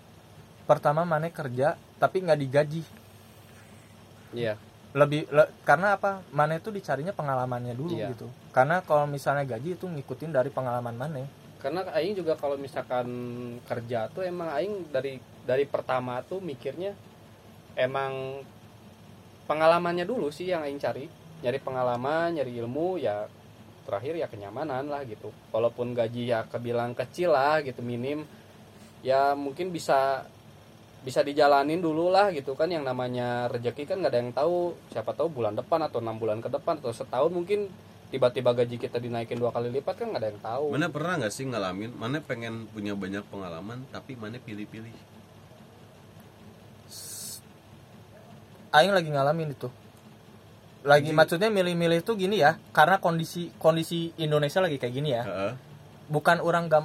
pertama 0.70 1.02
mana 1.02 1.34
kerja 1.34 1.74
tapi 1.98 2.22
nggak 2.22 2.40
digaji. 2.46 2.84
Iya. 4.38 4.54
Lebih 4.94 5.26
le- 5.34 5.50
karena 5.66 5.98
apa? 5.98 6.22
Mana 6.30 6.62
itu 6.62 6.70
dicarinya 6.70 7.14
pengalamannya 7.18 7.74
dulu 7.74 7.98
Iya. 7.98 8.14
gitu. 8.14 8.30
Karena 8.54 8.86
kalau 8.86 9.10
misalnya 9.10 9.50
gaji 9.50 9.74
itu 9.74 9.90
ngikutin 9.90 10.30
dari 10.30 10.54
pengalaman 10.54 10.94
mana 10.94 11.26
karena 11.60 11.84
aing 11.92 12.16
juga 12.16 12.40
kalau 12.40 12.56
misalkan 12.56 13.04
kerja 13.68 14.08
tuh 14.16 14.24
emang 14.24 14.48
aing 14.56 14.96
dari 14.96 15.20
dari 15.44 15.68
pertama 15.68 16.24
tuh 16.24 16.40
mikirnya 16.40 16.96
emang 17.76 18.40
pengalamannya 19.44 20.08
dulu 20.08 20.32
sih 20.32 20.48
yang 20.48 20.64
aing 20.64 20.80
cari. 20.80 21.12
Nyari 21.44 21.60
pengalaman 21.60 22.36
nyari 22.36 22.56
ilmu 22.64 23.00
ya 23.00 23.28
terakhir 23.84 24.16
ya 24.16 24.28
kenyamanan 24.32 24.88
lah 24.88 25.04
gitu. 25.04 25.36
Walaupun 25.52 25.92
gaji 25.92 26.32
ya 26.32 26.48
kebilang 26.48 26.96
kecil 26.96 27.36
lah 27.36 27.60
gitu 27.60 27.84
minim. 27.84 28.24
Ya 29.04 29.36
mungkin 29.36 29.72
bisa 29.76 30.28
bisa 31.00 31.24
dijalanin 31.24 31.80
dulu 31.80 32.12
lah 32.12 32.30
gitu 32.36 32.54
kan 32.60 32.68
yang 32.68 32.84
namanya 32.84 33.48
rejeki 33.48 33.88
kan 33.88 34.04
nggak 34.04 34.12
ada 34.12 34.20
yang 34.20 34.34
tahu 34.36 34.76
siapa 34.92 35.16
tahu 35.16 35.32
bulan 35.32 35.56
depan 35.56 35.80
atau 35.88 36.04
enam 36.04 36.20
bulan 36.20 36.44
ke 36.44 36.52
depan 36.52 36.84
atau 36.84 36.92
setahun 36.92 37.32
mungkin 37.32 37.72
tiba-tiba 38.12 38.52
gaji 38.52 38.76
kita 38.76 39.00
dinaikin 39.00 39.40
dua 39.40 39.56
kali 39.56 39.72
lipat 39.72 39.96
kan 40.04 40.12
nggak 40.12 40.22
ada 40.22 40.30
yang 40.30 40.42
tahu 40.44 40.66
Mana 40.76 40.92
pernah 40.92 41.14
nggak 41.22 41.34
sih 41.34 41.46
ngalamin? 41.48 41.94
Mana 41.96 42.20
pengen 42.20 42.68
punya 42.74 42.98
banyak 42.98 43.22
pengalaman, 43.30 43.86
tapi 43.94 44.18
mana 44.18 44.42
pilih-pilih? 44.42 45.20
aing 48.70 48.94
lagi 48.94 49.10
ngalamin 49.10 49.50
itu 49.54 49.70
lagi 50.86 51.12
maksudnya 51.12 51.52
milih-milih 51.52 52.06
tuh 52.06 52.16
gini 52.16 52.40
ya 52.40 52.56
karena 52.72 53.02
kondisi 53.04 53.52
kondisi 53.60 54.16
Indonesia 54.16 54.64
lagi 54.64 54.80
kayak 54.80 54.94
gini 54.96 55.10
ya 55.12 55.24
Heeh. 55.26 55.54
bukan 56.08 56.40
orang 56.40 56.72
gam 56.72 56.84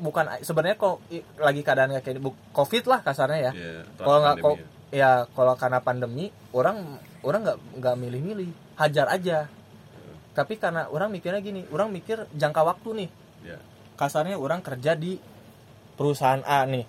bukan 0.00 0.40
sebenarnya 0.40 0.80
kok 0.80 1.04
lagi 1.36 1.60
keadaan 1.60 1.92
kayak 1.92 2.16
gini 2.16 2.20
bu- 2.24 2.36
covid 2.56 2.84
lah 2.88 3.04
kasarnya 3.04 3.38
ya. 3.38 3.52
Iya, 3.52 3.72
kalau 4.00 4.18
nggak 4.24 4.36
kok 4.40 4.56
ya 4.90 5.10
kalau 5.36 5.54
karena 5.54 5.78
pandemi 5.84 6.32
orang 6.56 6.98
orang 7.22 7.40
nggak 7.44 7.58
nggak 7.78 7.96
milih-milih. 8.00 8.50
Hajar 8.80 9.06
aja. 9.12 9.46
Tapi 10.32 10.56
karena 10.56 10.88
orang 10.88 11.12
mikirnya 11.12 11.44
gini 11.44 11.68
orang 11.68 11.92
mikir 11.92 12.24
jangka 12.32 12.62
waktu 12.64 13.06
nih. 13.06 13.10
Ya. 13.40 13.56
kasarnya 13.96 14.36
orang 14.40 14.64
kerja 14.64 14.96
di 14.96 15.20
perusahaan 15.96 16.40
A 16.48 16.64
nih. 16.64 16.84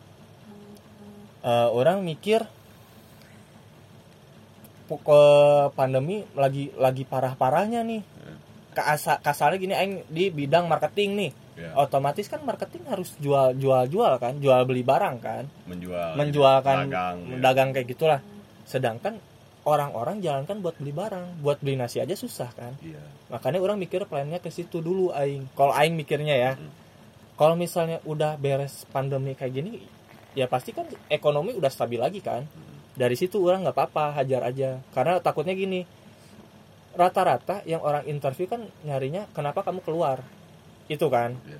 Eh, 1.43 1.69
orang 1.71 1.99
mikir 2.03 2.47
ke 4.91 5.21
pandemi 5.75 6.27
lagi 6.35 6.71
lagi 6.75 7.03
parah-parahnya 7.07 7.83
nih. 7.83 8.01
Kasa, 8.71 9.19
kasarnya 9.19 9.59
gini 9.59 9.75
aing 9.75 9.95
di 10.07 10.31
bidang 10.31 10.71
marketing 10.71 11.11
nih 11.19 11.31
Ya. 11.51 11.75
otomatis 11.75 12.31
kan 12.31 12.39
marketing 12.47 12.87
harus 12.87 13.11
jual 13.19 13.51
jual 13.59 13.83
jual 13.91 14.13
kan 14.23 14.39
jual 14.39 14.63
beli 14.63 14.87
barang 14.87 15.17
kan. 15.19 15.43
Menjual 15.67 16.15
menjualkan 16.15 16.87
dagang, 16.87 17.17
ya. 17.27 17.35
dagang 17.43 17.69
kayak 17.75 17.87
gitulah. 17.91 18.19
Sedangkan 18.63 19.19
orang-orang 19.67 20.23
jalankan 20.23 20.63
buat 20.63 20.79
beli 20.79 20.89
barang 20.95 21.43
buat 21.43 21.61
beli 21.61 21.75
nasi 21.77 21.99
aja 22.01 22.15
susah 22.15 22.49
kan. 22.55 22.73
Iya. 22.81 23.03
Makanya 23.29 23.59
orang 23.61 23.77
mikir 23.77 24.07
plannya 24.07 24.39
ke 24.41 24.49
situ 24.49 24.79
dulu 24.81 25.11
aing. 25.11 25.51
Kalau 25.53 25.75
aing 25.75 25.93
mikirnya 25.93 26.35
ya 26.39 26.51
Hmm. 26.55 26.71
kalau 27.35 27.57
misalnya 27.57 27.99
udah 28.05 28.37
beres 28.37 28.85
pandemi 28.89 29.33
kayak 29.33 29.53
gini 29.53 29.81
ya 30.37 30.45
pasti 30.47 30.71
kan 30.71 30.87
ekonomi 31.11 31.51
udah 31.53 31.69
stabil 31.69 31.99
lagi 31.99 32.23
kan. 32.23 32.47
Dari 32.95 33.15
situ 33.19 33.37
orang 33.43 33.67
nggak 33.67 33.75
apa-apa 33.75 34.23
hajar 34.23 34.41
aja. 34.47 34.79
Karena 34.95 35.19
takutnya 35.19 35.51
gini 35.53 35.83
rata-rata 36.91 37.63
yang 37.63 37.79
orang 37.79 38.03
interview 38.07 38.47
kan 38.51 38.67
nyarinya 38.83 39.27
kenapa 39.31 39.63
kamu 39.63 39.79
keluar 39.83 40.19
itu 40.91 41.07
kan. 41.07 41.39
Iya. 41.47 41.59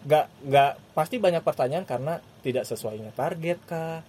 nggak 0.00 0.26
nggak 0.48 0.72
pasti 0.96 1.20
banyak 1.20 1.44
pertanyaan 1.44 1.84
karena 1.84 2.24
tidak 2.40 2.64
sesuainya 2.64 3.12
target 3.12 3.58
kah? 3.68 4.00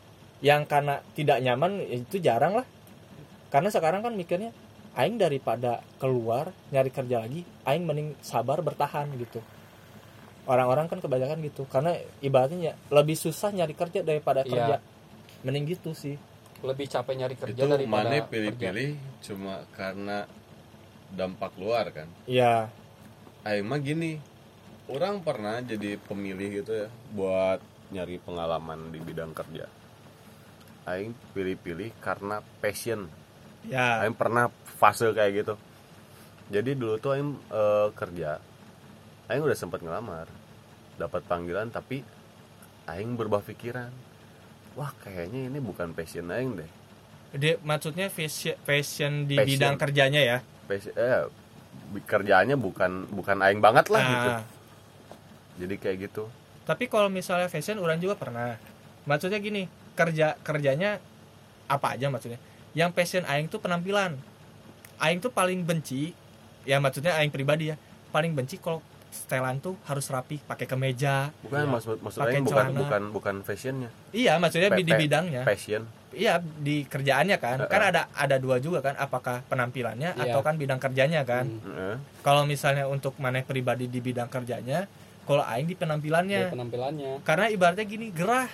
Yang 0.42 0.62
karena 0.72 0.96
tidak 1.14 1.38
nyaman 1.44 1.84
ya 1.84 1.98
itu 2.02 2.18
jarang 2.18 2.58
lah. 2.64 2.68
Karena 3.52 3.70
sekarang 3.70 4.02
kan 4.02 4.16
mikirnya 4.16 4.56
aing 4.96 5.20
daripada 5.20 5.84
keluar 6.00 6.56
nyari 6.72 6.90
kerja 6.90 7.22
lagi 7.28 7.44
aing 7.68 7.84
mending 7.84 8.16
sabar 8.24 8.64
bertahan 8.64 9.12
gitu. 9.20 9.44
Orang-orang 10.48 10.88
kan 10.90 11.04
kebanyakan 11.04 11.44
gitu. 11.46 11.68
Karena 11.70 11.94
ibaratnya 12.24 12.72
ya, 12.72 12.74
lebih 12.90 13.14
susah 13.14 13.54
nyari 13.54 13.76
kerja 13.78 14.02
daripada 14.02 14.42
Iya. 14.42 14.50
kerja. 14.50 14.76
Mending 15.46 15.76
gitu 15.76 15.92
sih. 15.94 16.16
Lebih 16.64 16.88
capek 16.88 17.14
nyari 17.20 17.36
kerja 17.36 17.62
itu 17.62 17.68
daripada 17.68 17.92
mana 18.10 18.16
kerja. 18.24 18.32
pilih-pilih 18.32 18.90
cuma 19.22 19.68
karena 19.76 20.26
dampak 21.14 21.52
luar 21.60 21.92
kan? 21.92 22.08
Ya 22.26 22.72
Aing 23.42 23.66
mah 23.66 23.82
gini 23.82 24.22
orang 24.86 25.26
pernah 25.26 25.64
jadi 25.66 25.98
pemilih 25.98 26.62
gitu 26.62 26.72
ya 26.86 26.88
buat 27.16 27.60
nyari 27.90 28.22
pengalaman 28.22 28.94
di 28.94 29.00
bidang 29.02 29.34
kerja. 29.34 29.66
Aing 30.86 31.14
pilih-pilih 31.34 31.94
karena 32.02 32.42
passion. 32.62 33.10
Ya. 33.66 34.06
Aing 34.06 34.14
pernah 34.14 34.54
fase 34.78 35.10
kayak 35.14 35.32
gitu. 35.46 35.54
Jadi 36.52 36.78
dulu 36.78 37.02
tuh 37.02 37.18
Aing 37.18 37.32
eh, 37.50 37.90
kerja 37.96 38.42
Aing 39.32 39.48
udah 39.48 39.56
sempat 39.56 39.80
ngelamar 39.80 40.28
dapat 41.00 41.24
panggilan 41.24 41.72
tapi 41.72 42.04
Aing 42.84 43.16
berubah 43.16 43.40
pikiran. 43.40 43.90
Wah 44.76 44.92
kayaknya 45.00 45.48
ini 45.48 45.64
bukan 45.64 45.96
passion 45.96 46.28
Aing 46.28 46.60
deh. 46.60 46.72
Dia 47.32 47.56
maksudnya 47.64 48.12
fashion, 48.12 48.60
fashion 48.68 49.24
di 49.24 49.40
Passion. 49.40 49.50
bidang 49.56 49.76
kerjanya 49.80 50.20
ya? 50.20 50.38
Passion, 50.68 50.92
eh, 51.00 51.32
kerjaannya 52.08 52.56
bukan 52.56 53.12
bukan 53.12 53.38
Aing 53.44 53.60
banget 53.60 53.92
lah 53.92 54.02
gitu. 54.02 54.30
Nah, 54.32 54.44
jadi 55.60 55.76
kayak 55.76 55.98
gitu. 56.10 56.24
Tapi 56.64 56.88
kalau 56.88 57.12
misalnya 57.12 57.52
fashion 57.52 57.82
orang 57.82 58.00
juga 58.00 58.16
pernah. 58.16 58.56
Maksudnya 59.04 59.42
gini 59.42 59.66
kerja 59.98 60.38
kerjanya 60.40 61.02
apa 61.68 61.98
aja 62.00 62.08
maksudnya? 62.08 62.40
Yang 62.72 62.92
passion 62.96 63.24
aing 63.28 63.52
tuh 63.52 63.60
penampilan. 63.60 64.16
Aing 65.02 65.20
tuh 65.20 65.34
paling 65.34 65.66
benci 65.68 66.14
ya 66.64 66.78
maksudnya 66.78 67.18
aing 67.18 67.34
pribadi 67.34 67.74
ya 67.74 67.76
paling 68.14 68.38
benci 68.38 68.62
kalau 68.62 68.86
setelan 69.12 69.60
tuh 69.60 69.76
harus 69.90 70.08
rapi 70.08 70.40
pakai 70.40 70.70
kemeja. 70.70 71.36
Bukan 71.44 71.68
Iya. 71.68 71.68
maksud 71.68 71.98
maksud 72.00 72.20
Aing 72.24 72.48
bukan 72.48 72.68
bukan 72.78 73.02
bukan 73.12 73.36
fashionnya. 73.44 73.90
Iya 74.16 74.40
maksudnya 74.40 74.72
di 74.72 74.84
bidangnya. 74.88 75.44
passion 75.44 75.84
iya 76.14 76.34
di 76.38 76.84
kerjaannya 76.84 77.38
kan 77.38 77.58
Heeh. 77.60 77.70
kan 77.70 77.82
ada 77.86 78.02
ada 78.12 78.36
dua 78.36 78.58
juga 78.58 78.80
kan 78.82 78.96
apakah 78.96 79.42
penampilannya 79.46 80.12
Iya. 80.14 80.24
atau 80.28 80.40
kan 80.40 80.56
bidang 80.56 80.78
kerjanya 80.78 81.24
kan 81.24 81.46
Hmm, 81.46 81.64
Heeh. 81.64 81.96
kalau 82.20 82.44
misalnya 82.44 82.86
untuk 82.86 83.16
maneh 83.18 83.42
pribadi 83.42 83.86
di 83.86 84.00
bidang 84.00 84.28
kerjanya 84.28 84.92
kalau 85.24 85.44
aing 85.44 85.66
di 85.66 85.74
penampilannya 85.74 86.40
dia 86.42 86.52
penampilannya 86.52 87.12
karena 87.22 87.46
ibaratnya 87.48 87.86
gini 87.86 88.10
gerah 88.10 88.52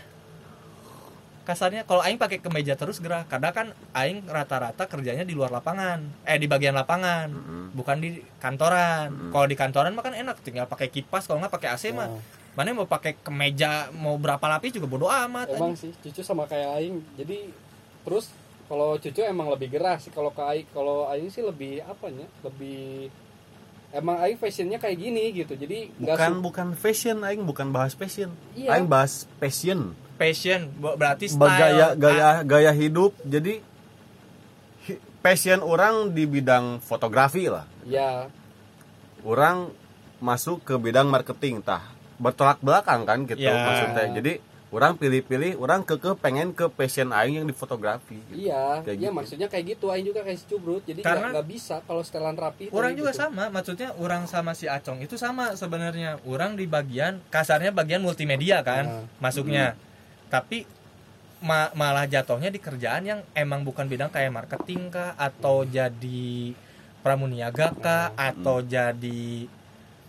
kasarnya 1.43 1.81
kalau 1.81 2.03
aing 2.03 2.19
pakai 2.19 2.37
kemeja 2.37 2.75
terus 2.75 2.99
gerah 2.99 3.23
karena 3.23 3.49
kan 3.49 3.71
aing 3.93 4.27
rata-rata 4.27 4.83
kerjanya 4.83 5.23
di 5.23 5.31
luar 5.31 5.47
lapangan 5.49 6.03
eh 6.23 6.35
di 6.35 6.43
bagian 6.43 6.75
lapangan 6.75 7.31
Mm-mm. 7.31 7.63
bukan 7.71 7.97
di 7.97 8.09
kantoran 8.37 9.07
Mm. 9.07 9.31
kalau 9.31 9.47
di 9.47 9.55
kantoran 9.55 9.91
mah 9.91 10.03
kan 10.03 10.11
enak 10.13 10.35
tinggal 10.41 10.67
pakai 10.67 10.87
kipas 10.87 11.23
kalau 11.23 11.39
nggak 11.39 11.53
pakai 11.53 11.69
AC 11.71 11.83
mah 11.89 12.09
Oh. 12.09 12.19
Mana 12.57 12.73
mau 12.73 12.89
pakai 12.89 13.13
kemeja 13.15 13.93
mau 13.93 14.17
berapa 14.17 14.41
lapis 14.41 14.73
juga 14.73 14.89
bodo 14.89 15.05
amat 15.05 15.53
emang 15.53 15.71
anjing. 15.71 15.93
sih 15.93 16.01
cucu 16.03 16.25
sama 16.25 16.43
kayak 16.43 16.73
aing. 16.75 16.97
Jadi 17.13 17.53
terus 18.01 18.33
kalau 18.65 18.97
cucu 18.97 19.21
emang 19.21 19.47
lebih 19.47 19.69
gerah 19.69 19.95
sih. 19.95 20.09
Kalau 20.09 20.33
ke 20.33 20.41
aing 20.41 20.65
kalau 20.73 21.05
aing 21.07 21.29
sih 21.29 21.39
lebih 21.39 21.85
apanya 21.85 22.25
lebih 22.41 23.13
emang 23.89 24.17
aing 24.19 24.35
fashionnya 24.35 24.75
kayak 24.75 24.97
gini 24.97 25.29
gitu. 25.31 25.53
Jadi 25.53 25.93
bukan 25.95 26.17
su- 26.27 26.41
bukan 26.41 26.67
fashion 26.73 27.17
Aing. 27.21 27.45
Bukan 27.45 27.69
bahas 27.69 27.93
fashion. 27.93 28.33
Iya. 28.51 28.73
Aing 28.73 28.89
bahas 28.89 29.29
passion. 29.37 29.93
Passion 30.17 30.73
berarti 30.73 31.29
style. 31.29 31.37
gaya 31.37 31.87
gaya 31.93 32.23
Ah, 32.23 32.37
gaya 32.41 32.73
hidup. 32.73 33.13
Jadi 33.21 33.61
hi- 34.83 35.01
passion 35.19 35.61
orang 35.61 36.09
di 36.09 36.25
bidang 36.25 36.81
fotografi 36.81 37.45
lah. 37.45 37.69
Ya 37.85 38.33
orang 39.21 39.69
masuk 40.17 40.65
ke 40.65 40.73
bidang 40.75 41.05
marketing 41.05 41.61
tah 41.61 41.85
bertolak 42.17 42.57
belakang 42.59 43.01
kan 43.03 43.23
gitu 43.23 43.39
Ya. 43.39 43.53
maksudnya 43.55 44.05
jadi 44.11 44.33
orang 44.67 44.93
pilih-pilih 44.93 45.55
orang 45.55 45.79
keke 45.81 46.17
pengen 46.17 46.51
ke 46.51 46.67
passion 46.67 47.09
aing 47.09 47.39
yang 47.39 47.47
di 47.47 47.53
fotografi 47.53 48.19
gitu. 48.21 48.43
iya 48.43 48.81
Kayak 48.81 48.95
iya 48.95 49.05
gitu. 49.05 49.15
maksudnya 49.15 49.47
kayak 49.47 49.65
gitu 49.69 49.85
aing 49.87 50.05
juga 50.05 50.19
kayak 50.21 50.37
si 50.37 50.45
cubrut 50.45 50.83
jadi 50.83 50.99
Karena- 50.99 51.31
nggak 51.31 51.47
bisa 51.47 51.79
kalau 51.81 52.01
setelan 52.01 52.35
rapi 52.35 52.67
orang 52.69 52.91
tadi 52.91 52.99
juga 52.99 53.11
gitu. 53.11 53.21
sama 53.21 53.43
maksudnya 53.47 53.89
orang 53.95 54.23
sama 54.25 54.51
si 54.51 54.67
Acong 54.67 54.99
itu 54.99 55.15
sama 55.15 55.53
sebenarnya 55.53 56.19
orang 56.23 56.53
di 56.53 56.65
bagian 56.65 57.23
kasarnya 57.27 57.71
bagian 57.71 58.01
multimedia 58.01 58.59
kan 58.61 58.83
Ah. 58.83 59.03
masuknya 59.19 59.79
tapi 60.27 60.67
ma- 61.39 61.71
malah 61.71 62.03
jatuhnya 62.03 62.49
di 62.49 62.57
kerjaan 62.57 63.03
yang 63.05 63.19
emang 63.31 63.61
bukan 63.61 63.85
bidang 63.85 64.09
kayak 64.09 64.33
marketing 64.33 64.89
kah 64.89 65.15
atau 65.15 65.63
jadi 65.63 66.51
pramuniaga 66.99 67.71
kah 67.73 68.11
atau 68.13 68.59
jadi 68.59 69.47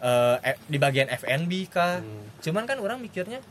eh, 0.01 0.37
eh, 0.45 0.57
di 0.65 0.79
bagian 0.79 1.09
F&B 1.09 1.53
kah? 1.69 1.99
Hmm. 1.99 2.27
cuman 2.39 2.65
kan 2.65 2.79
orang 2.79 3.03
mikirnya 3.03 3.43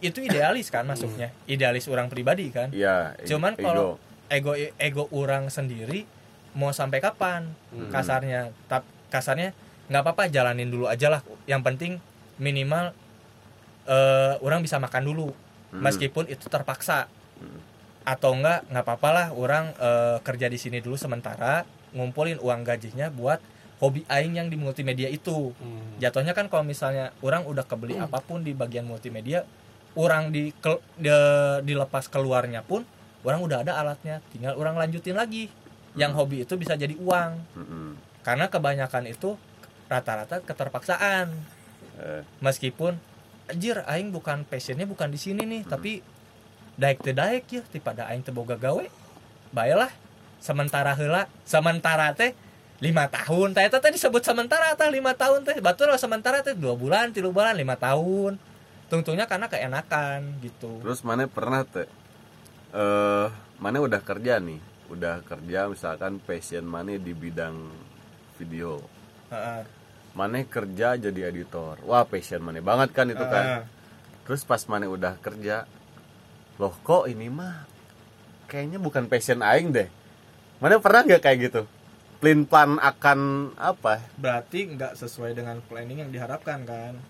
itu 0.00 0.24
idealis 0.24 0.72
kan 0.72 0.88
masuknya. 0.88 1.28
Idealis 1.44 1.84
orang 1.84 2.08
pribadi 2.08 2.48
kan. 2.48 2.72
E- 2.72 3.28
cuman 3.28 3.52
kalau 3.54 4.00
ego 4.26 4.56
ego 4.56 5.04
orang 5.12 5.52
sendiri 5.52 6.08
mau 6.56 6.72
sampai 6.72 6.98
kapan 6.98 7.52
Hmm. 7.68 7.92
kasarnya? 7.92 8.56
Tap 8.66 8.82
kasarnya 9.12 9.52
nggak 9.86 10.00
apa-apa 10.00 10.32
jalanin 10.32 10.72
dulu 10.72 10.88
aja 10.88 11.12
lah. 11.12 11.20
Yang 11.44 11.62
penting 11.62 11.92
minimal 12.38 12.96
eh 13.84 14.34
orang 14.40 14.64
bisa 14.64 14.80
makan 14.80 15.04
dulu. 15.04 15.28
Hmm. 15.70 15.84
meskipun 15.84 16.26
itu 16.26 16.48
terpaksa. 16.48 17.06
Hmm. 17.36 17.60
atau 18.00 18.32
enggak 18.32 18.64
nggak 18.72 18.80
apa-apa 18.80 19.08
lah. 19.12 19.26
Orang 19.30 19.76
eh, 19.76 20.16
kerja 20.24 20.48
di 20.48 20.56
sini 20.56 20.80
dulu 20.80 20.96
sementara 20.96 21.68
ngumpulin 21.92 22.40
uang 22.40 22.64
gajinya 22.64 23.12
buat 23.12 23.38
hobi 23.80 24.04
aing 24.06 24.36
yang 24.36 24.48
di 24.48 24.56
multimedia 24.56 25.08
itu. 25.08 25.56
Hmm. 25.56 25.96
jatuhnya 25.96 26.32
kan 26.32 26.46
kalau 26.46 26.64
misalnya 26.64 27.12
orang 27.20 27.44
udah 27.44 27.64
kebeli 27.64 27.96
apa 27.96 28.20
pun 28.20 28.40
di 28.40 28.52
bagian 28.52 28.84
multimedia 28.84 29.44
orang 29.96 30.30
di, 30.30 30.52
ke- 30.54 30.80
de- 30.96 31.60
dilepas 31.64 32.06
keluarnya 32.06 32.62
pun 32.62 32.84
orang 33.20 33.40
udah 33.40 33.64
ada 33.64 33.76
alatnya 33.76 34.20
tinggal 34.30 34.54
orang 34.56 34.76
lanjutin 34.76 35.16
lagi. 35.16 35.48
Yang 35.98 36.12
hobi 36.14 36.36
itu 36.46 36.54
bisa 36.54 36.78
jadi 36.78 36.94
uang. 36.94 37.32
Mm-mm. 37.58 37.88
karena 38.20 38.46
kebanyakan 38.46 39.08
itu 39.08 39.34
rata-rata 39.88 40.44
keterpaksaan. 40.44 41.32
Eh, 41.98 42.22
meskipun 42.38 42.94
anjir 43.50 43.82
aing 43.84 44.08
bukan 44.08 44.46
passionnya 44.46 44.86
bukan 44.86 45.10
di 45.10 45.18
sini 45.18 45.42
nih 45.42 45.66
tapi 45.66 46.00
daek 46.78 47.02
teh 47.02 47.12
daek 47.12 47.44
ya 47.50 47.62
tipada 47.66 48.06
aing 48.08 48.22
teu 48.22 48.30
boga 48.30 48.54
gawe 48.54 48.86
baiklah 49.50 49.90
sementara 50.38 50.94
heula 50.94 51.26
sementara 51.42 52.14
teh 52.14 52.32
lima 52.80 53.04
tahun 53.12 53.52
teh. 53.52 53.68
Teh 53.68 53.92
disebut 53.92 54.24
sementara 54.24 54.72
teh. 54.74 54.88
Lima 54.88 55.12
tahun 55.12 55.44
teh. 55.44 55.60
Batur 55.60 55.92
sementara 56.00 56.40
teh. 56.40 56.56
Dua 56.56 56.74
bulan 56.74 57.12
tiga 57.12 57.28
bulan 57.28 57.54
lima 57.54 57.76
tahun. 57.76 58.40
Tungtungnya 58.88 59.28
karena 59.28 59.46
keenakan 59.46 60.40
gitu. 60.42 60.80
Terus 60.82 61.04
mana 61.04 61.28
pernah 61.28 61.62
teh. 61.62 61.86
Eh 62.72 63.28
mana 63.60 63.78
udah 63.84 64.00
kerja 64.00 64.40
nih. 64.40 64.58
Udah 64.90 65.22
kerja 65.22 65.70
misalkan 65.70 66.18
passion 66.18 66.66
mana 66.66 66.96
di 66.96 67.12
bidang 67.12 67.70
video. 68.40 68.82
Heeh. 69.30 69.62
mana 70.10 70.42
kerja 70.42 70.98
jadi 70.98 71.30
editor. 71.30 71.78
Wah 71.86 72.02
passion 72.02 72.42
mana 72.42 72.58
banget 72.58 72.90
kan 72.90 73.06
itu 73.06 73.22
kan. 73.22 73.44
Heeh. 73.46 73.64
terus 74.26 74.42
pas 74.46 74.62
mana 74.70 74.86
udah 74.86 75.18
kerja 75.18 75.66
loh 76.54 76.70
kok 76.86 77.10
ini 77.10 77.26
mah 77.26 77.66
kayaknya 78.46 78.82
bukan 78.82 79.06
passion 79.06 79.38
aing 79.38 79.70
deh. 79.70 79.86
Mana 80.58 80.82
pernah 80.82 81.06
nggak 81.06 81.22
kayak 81.22 81.38
gitu 81.46 81.62
plan 82.20 82.44
plan 82.44 82.76
akan 82.76 83.50
apa? 83.56 84.04
Berarti 84.20 84.68
nggak 84.76 84.92
sesuai 85.00 85.32
dengan 85.32 85.64
planning 85.64 86.04
yang 86.04 86.12
diharapkan 86.12 86.68
kan? 86.68 87.00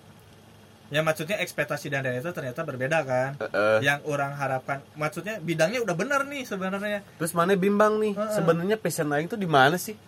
Ya 0.91 1.07
maksudnya 1.07 1.39
ekspektasi 1.39 1.87
dan 1.87 2.03
realita 2.03 2.35
ternyata 2.35 2.67
berbeda 2.67 2.99
kan? 3.07 3.39
Eh. 3.39 3.79
yang 3.87 4.03
orang 4.07 4.35
harapkan 4.35 4.83
maksudnya 4.99 5.39
bidangnya 5.39 5.83
udah 5.83 5.95
benar 5.99 6.27
nih 6.27 6.47
sebenarnya. 6.47 7.03
Terus 7.19 7.35
mana 7.35 7.59
bimbang 7.59 7.99
nih? 7.99 8.15
Heeh. 8.15 8.35
sebenarnya 8.39 8.79
passion 8.79 9.11
aing 9.11 9.27
tuh 9.27 9.39
di 9.39 9.51
mana 9.51 9.79
sih? 9.79 9.99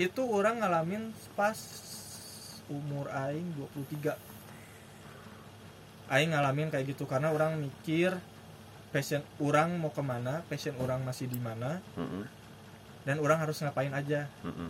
Itu 0.00 0.24
orang 0.24 0.60
ngalamin 0.64 1.12
pas 1.36 1.56
umur 2.68 3.08
aing 3.12 3.48
23 3.76 4.12
aing 6.08 6.32
ngalamin 6.32 6.68
kayak 6.72 6.96
gitu 6.96 7.04
karena 7.04 7.28
orang 7.32 7.60
mikir 7.60 8.16
passion 8.88 9.20
orang 9.40 9.76
mau 9.76 9.92
ke 9.92 10.00
mana 10.00 10.40
passion 10.48 10.72
orang 10.80 11.04
masih 11.04 11.28
di 11.28 11.36
mana. 11.40 11.80
Mm-mm, 11.96 12.24
dan 13.08 13.24
orang 13.24 13.40
harus 13.40 13.56
ngapain 13.64 13.88
aja. 13.96 14.28
Mm-mm, 14.44 14.68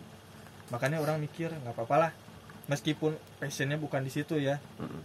makanya 0.71 1.03
orang 1.03 1.19
mikir 1.19 1.51
nggak 1.51 1.75
apa-apa 1.75 1.97
lah. 2.07 2.13
Meskipun 2.71 3.19
passionnya 3.43 3.75
bukan 3.75 4.07
di 4.07 4.15
situ 4.15 4.39
ya. 4.39 4.63
Mm-mm. 4.79 5.03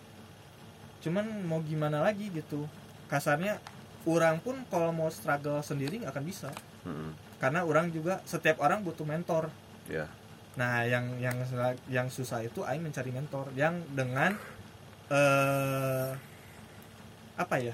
cuman 1.02 1.26
mau 1.50 1.60
gimana 1.66 2.06
lagi 2.06 2.30
gitu. 2.30 2.70
Kasarnya 3.10 3.58
orang 4.06 4.38
pun 4.40 4.62
kalau 4.70 4.94
mau 4.94 5.10
struggle 5.10 5.66
sendiri 5.66 6.06
nggak 6.06 6.14
akan 6.14 6.26
bisa. 6.30 6.54
Mm-mm. 6.86 7.16
karena 7.40 7.64
orang 7.64 7.92
juga 7.92 8.22
setiap 8.24 8.62
orang 8.62 8.86
butuh 8.86 9.04
mentor. 9.04 9.50
Ya. 9.90 10.08
Nah 10.56 10.86
yang 10.86 11.18
yang 11.18 11.42
yang 11.90 12.08
susah 12.08 12.46
itu 12.46 12.62
aing 12.64 12.86
mencari 12.86 13.10
mentor. 13.10 13.50
Yang 13.58 13.84
dengan 13.92 14.38
eh 15.10 16.12
apa 17.34 17.56
ya? 17.58 17.74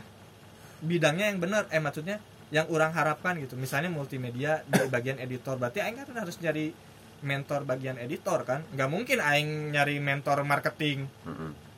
Bidangnya 0.79 1.29
yang 1.29 1.43
benar. 1.43 1.67
Eh 1.69 1.83
maksudnya 1.83 2.23
yang 2.49 2.65
orang 2.73 2.91
harapkan 2.93 3.37
gitu. 3.37 3.53
Misalnya 3.53 3.93
multimedia 3.93 4.65
di 4.65 4.81
bagian 4.89 5.21
editor 5.21 5.57
berarti 5.61 5.85
aing 5.85 5.97
kan 6.01 6.09
harus 6.17 6.37
nyari 6.41 6.73
mentor 7.21 7.65
bagian 7.65 8.01
editor 8.01 8.41
kan? 8.41 8.65
Nggak 8.73 8.89
mungkin 8.89 9.17
aing 9.21 9.73
nyari 9.73 10.01
mentor 10.01 10.41
marketing 10.41 11.05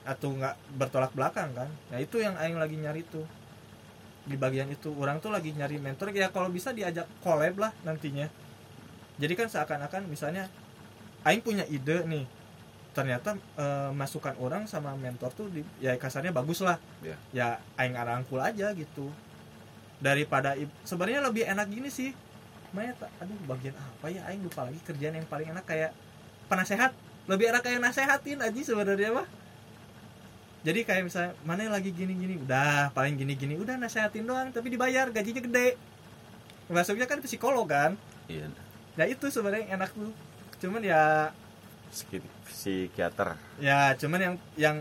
atau 0.07 0.31
nggak 0.31 0.55
bertolak 0.79 1.11
belakang 1.11 1.51
kan? 1.51 1.69
Nah 1.91 1.99
itu 1.99 2.23
yang 2.23 2.39
aing 2.39 2.55
lagi 2.55 2.79
nyari 2.79 3.03
tuh. 3.03 3.27
Di 4.21 4.37
bagian 4.39 4.69
itu 4.71 4.93
orang 4.95 5.19
tuh 5.19 5.33
lagi 5.33 5.51
nyari 5.51 5.75
mentor. 5.75 6.15
Ya 6.15 6.31
kalau 6.31 6.47
bisa 6.47 6.71
diajak 6.71 7.09
collab 7.19 7.59
lah 7.59 7.71
nantinya. 7.83 8.31
Jadi 9.19 9.33
kan 9.35 9.51
seakan-akan 9.51 10.07
misalnya 10.07 10.47
aing 11.27 11.43
punya 11.43 11.67
ide 11.67 12.07
nih 12.07 12.25
ternyata 12.91 13.39
eh, 13.59 13.91
masukan 13.91 14.35
orang 14.39 14.67
sama 14.67 14.91
mentor 14.99 15.31
tuh 15.31 15.47
di, 15.47 15.63
ya 15.83 15.99
kasarnya 15.99 16.31
bagus 16.31 16.63
lah. 16.63 16.79
Ya. 17.03 17.15
ya 17.35 17.47
aing 17.75 17.99
arangkul 17.99 18.39
aja 18.39 18.71
gitu 18.71 19.11
daripada 20.01 20.57
sebenarnya 20.83 21.21
lebih 21.23 21.45
enak 21.45 21.67
gini 21.69 21.87
sih. 21.93 22.11
Maya 22.73 22.97
tak 22.97 23.13
aduh 23.21 23.37
bagian 23.45 23.77
apa 23.77 24.09
ya? 24.09 24.25
Aing 24.27 24.41
lupa 24.43 24.65
lagi 24.65 24.81
kerjaan 24.81 25.15
yang 25.15 25.27
paling 25.29 25.53
enak 25.53 25.63
kayak 25.63 25.91
penasehat. 26.49 26.91
Lebih 27.29 27.53
enak 27.53 27.61
kayak 27.61 27.79
nasehatin 27.79 28.41
aja 28.41 28.61
sebenarnya 28.65 29.13
mah. 29.13 29.27
Jadi 30.61 30.85
kayak 30.85 31.03
misalnya 31.05 31.31
mana 31.45 31.65
yang 31.65 31.73
lagi 31.73 31.93
gini-gini? 31.93 32.41
Udah 32.41 32.89
paling 32.93 33.17
gini-gini. 33.17 33.57
Udah 33.57 33.77
nasehatin 33.77 34.25
doang 34.25 34.49
tapi 34.49 34.73
dibayar 34.73 35.09
gajinya 35.13 35.41
gede. 35.41 35.77
Masuknya 36.71 37.05
kan 37.05 37.21
psikolog 37.21 37.67
kan? 37.69 37.93
Iya. 38.25 38.49
Ya 38.97 39.05
itu 39.05 39.29
sebenarnya 39.29 39.67
yang 39.69 39.71
enak 39.81 39.91
tuh. 39.93 40.13
Cuman 40.61 40.81
ya 40.81 41.33
Psiki- 41.91 42.23
psikiater. 42.47 43.35
Ya 43.59 43.91
cuman 43.99 44.19
yang 44.21 44.35
yang 44.55 44.77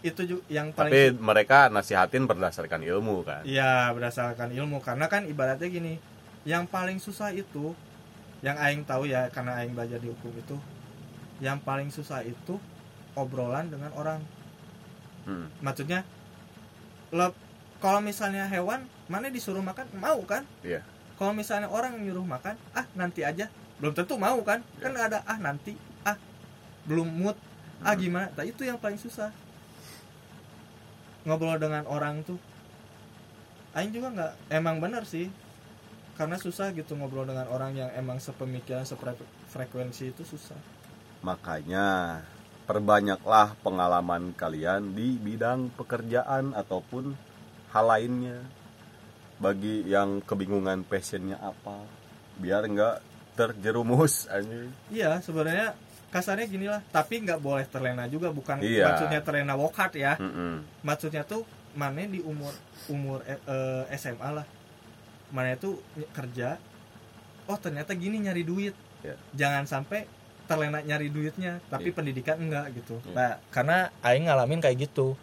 itu 0.00 0.22
juga 0.24 0.42
yang 0.48 0.72
paling 0.72 0.92
tapi 0.92 1.00
mereka 1.20 1.68
nasihatin 1.68 2.24
berdasarkan 2.24 2.80
ilmu 2.80 3.20
kan? 3.20 3.44
Iya 3.44 3.92
berdasarkan 3.92 4.48
ilmu. 4.56 4.80
Karena 4.80 5.06
kan 5.12 5.28
ibaratnya 5.28 5.68
gini 5.68 6.00
yang 6.48 6.64
paling 6.64 6.96
susah 6.96 7.36
itu 7.36 7.76
yang 8.40 8.56
aing 8.56 8.88
tahu 8.88 9.04
ya 9.04 9.28
karena 9.28 9.60
aing 9.60 9.76
belajar 9.76 10.00
di 10.00 10.08
hukum 10.08 10.32
itu 10.32 10.56
yang 11.44 11.60
paling 11.60 11.92
susah 11.92 12.24
itu 12.24 12.56
obrolan 13.16 13.68
dengan 13.68 13.92
orang. 13.96 14.20
Mm. 15.20 15.52
maksudnya 15.60 16.00
le- 17.12 17.36
kalau 17.76 18.00
misalnya 18.00 18.48
hewan 18.48 18.88
mana 19.04 19.28
disuruh 19.28 19.60
makan? 19.60 19.84
Mau 20.00 20.24
kan? 20.24 20.48
Iya. 20.64 20.80
kalau 21.20 21.36
misalnya 21.36 21.68
orang 21.68 22.00
nyuruh 22.00 22.24
makan 22.24 22.56
ah 22.72 22.88
nanti 22.96 23.20
aja. 23.20 23.52
Belum 23.76 23.92
tentu 23.92 24.16
mau 24.16 24.40
kan? 24.40 24.64
Kan 24.80 24.96
ada 24.96 25.20
ah 25.28 25.36
nanti. 25.36 25.76
Ah 26.00 26.16
belum 26.88 27.04
mood. 27.04 27.36
Ah 27.84 27.92
Hmm. 27.92 28.00
gimana? 28.00 28.32
Nah, 28.32 28.44
itu 28.48 28.64
yang 28.64 28.80
paling 28.80 28.96
susah 28.96 29.28
ngobrol 31.28 31.60
dengan 31.60 31.84
orang 31.88 32.24
tuh 32.24 32.40
Aing 33.70 33.94
juga 33.94 34.10
nggak 34.10 34.32
emang 34.50 34.82
benar 34.82 35.06
sih. 35.06 35.30
Karena 36.18 36.36
susah 36.36 36.74
gitu 36.76 36.98
ngobrol 36.98 37.24
dengan 37.24 37.48
orang 37.48 37.72
yang 37.72 37.90
emang 37.96 38.20
sepemikiran 38.20 38.84
sefrekuensi 38.84 40.12
itu 40.12 40.26
susah. 40.26 40.58
Makanya 41.24 42.20
perbanyaklah 42.68 43.56
pengalaman 43.64 44.36
kalian 44.36 44.92
di 44.92 45.16
bidang 45.16 45.72
pekerjaan 45.78 46.52
ataupun 46.52 47.14
hal 47.72 47.86
lainnya. 47.88 48.42
Bagi 49.40 49.88
yang 49.88 50.20
kebingungan 50.20 50.84
passionnya 50.84 51.40
apa 51.40 51.80
biar 52.36 52.68
nggak 52.68 52.96
terjerumus 53.38 54.28
anjing. 54.28 54.68
Iya 54.92 55.24
sebenarnya 55.24 55.72
kasarnya 56.10 56.46
gini 56.46 56.66
lah 56.66 56.82
tapi 56.86 57.22
nggak 57.22 57.38
boleh 57.38 57.64
terlena 57.64 58.04
juga 58.06 58.28
bukan 58.28 58.58
Iya. 58.58 58.84
maksudnya 58.84 59.20
terlena 59.20 59.54
work 59.54 59.74
hard 59.74 59.94
ya 59.94 60.14
Mm-mm. 60.16 60.66
maksudnya 60.82 61.22
tuh 61.22 61.46
mana 61.70 62.02
di 62.02 62.18
umur 62.20 62.50
umur 62.86 63.22
eh, 63.24 63.38
eh, 63.38 63.94
SMA 63.94 64.30
lah 64.32 64.46
mana 65.30 65.54
itu 65.54 65.78
kerja 66.10 66.58
oh 67.46 67.54
ternyata 67.56 67.94
gini 67.94 68.18
nyari 68.20 68.42
duit 68.42 68.74
Ya. 69.00 69.16
jangan 69.32 69.64
sampai 69.64 70.04
terlena 70.44 70.82
nyari 70.82 71.08
duitnya 71.08 71.62
tapi 71.66 71.88
Iya. 71.88 71.96
pendidikan 71.96 72.36
enggak 72.36 72.74
gitu 72.74 72.98
Iya. 73.00 73.14
nah 73.14 73.30
karena 73.48 73.78
aing 74.02 74.26
ngalamin 74.26 74.58
kayak 74.58 74.76
gitu 74.84 75.14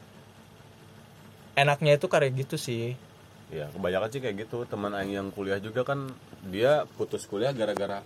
enaknya 1.54 1.98
itu 1.98 2.08
kayak 2.08 2.34
gitu 2.38 2.56
sih 2.56 2.96
ya 3.48 3.68
kebanyakan 3.70 4.10
sih 4.10 4.20
kayak 4.20 4.48
gitu 4.48 4.64
teman 4.66 4.92
aing 4.94 5.14
yang 5.14 5.28
kuliah 5.30 5.58
juga 5.58 5.84
kan 5.84 6.08
dia 6.48 6.88
putus 6.96 7.24
kuliah 7.24 7.52
gara-gara 7.52 8.04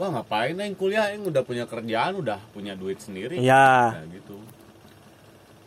wah 0.00 0.08
ngapain 0.08 0.56
aing 0.56 0.76
kuliah 0.76 1.12
aing 1.12 1.24
udah 1.28 1.42
punya 1.44 1.68
kerjaan 1.68 2.16
udah 2.16 2.40
punya 2.52 2.72
duit 2.72 2.98
sendiri. 2.98 3.38
Iya. 3.40 3.96
Nah, 4.00 4.06
gitu. 4.08 4.36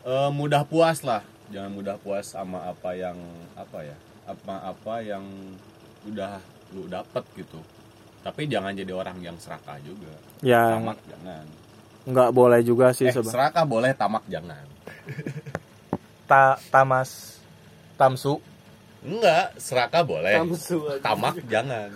Eh, 0.06 0.30
mudah 0.34 0.66
puas 0.66 1.02
lah. 1.06 1.22
Jangan 1.54 1.72
mudah 1.74 1.98
puas 2.02 2.34
sama 2.34 2.66
apa 2.66 2.98
yang 2.98 3.18
apa 3.54 3.86
ya 3.86 3.98
apa-apa 4.26 5.06
yang 5.06 5.26
udah 6.10 6.42
lu 6.74 6.90
dapet 6.90 7.22
gitu. 7.38 7.62
Tapi 8.26 8.50
jangan 8.50 8.74
jadi 8.74 8.90
orang 8.90 9.22
yang 9.22 9.38
serakah 9.38 9.78
juga. 9.86 10.10
Ya 10.42 10.74
tamak 10.74 10.98
jangan. 11.06 11.46
Nggak 12.06 12.30
boleh 12.34 12.62
juga 12.66 12.90
sih 12.94 13.10
eh 13.10 13.14
serakah 13.14 13.66
boleh 13.66 13.94
tamak 13.94 14.26
jangan. 14.26 14.66
Ta- 16.30 16.58
tamas 16.74 17.38
tamsu. 17.94 18.42
Enggak 19.06 19.54
serakah 19.62 20.02
boleh. 20.02 20.34
Tamsu 20.42 20.82
aja. 20.90 21.02
tamak 21.06 21.38
jangan 21.46 21.94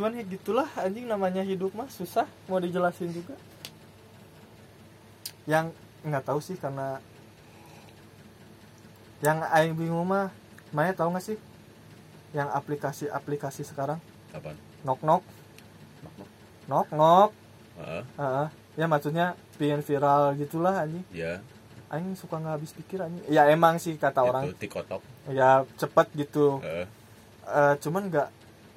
cuman 0.00 0.16
ya 0.16 0.24
gitulah 0.24 0.64
anjing 0.80 1.04
namanya 1.04 1.44
hidup 1.44 1.76
mah 1.76 1.84
susah 1.92 2.24
mau 2.48 2.56
dijelasin 2.56 3.12
juga. 3.12 3.36
Yang 5.44 5.76
nggak 6.08 6.24
tahu 6.24 6.40
sih 6.40 6.56
karena 6.56 7.04
yang 9.20 9.44
aing 9.44 9.76
bingung 9.76 10.08
mah 10.08 10.32
Maya 10.72 10.96
tahu 10.96 11.12
nggak 11.12 11.20
sih? 11.20 11.36
Yang 12.32 12.48
aplikasi-aplikasi 12.48 13.68
sekarang? 13.68 14.00
Apa 14.32 14.56
knock 14.88 15.04
knock 15.04 15.22
knock 16.64 16.88
knock 16.96 17.30
Heeh, 17.76 18.02
Heeh. 18.16 18.46
ya 18.80 18.86
maksudnya 18.88 19.36
bikin 19.60 19.84
viral 19.84 20.32
gitulah 20.40 20.80
anjing. 20.80 21.04
Ya 21.12 21.44
aing 21.92 22.16
suka 22.16 22.40
nggak 22.40 22.56
habis 22.56 22.72
pikir 22.72 23.04
anjing. 23.04 23.20
Ya 23.28 23.52
emang 23.52 23.76
sih 23.76 24.00
kata 24.00 24.24
orang. 24.24 24.56
Tikotok 24.56 25.04
ya 25.28 25.68
cepet 25.76 26.08
gitu. 26.16 26.64
Eh, 26.64 26.88
cuman 27.84 28.08
nggak 28.08 28.28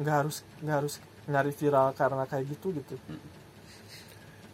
nggak 0.04 0.16
harus 0.20 0.44
nggak 0.60 0.78
harus 0.84 1.00
nyari 1.30 1.52
viral 1.56 1.96
karena 1.96 2.24
kayak 2.28 2.46
gitu 2.52 2.76
gitu 2.76 2.96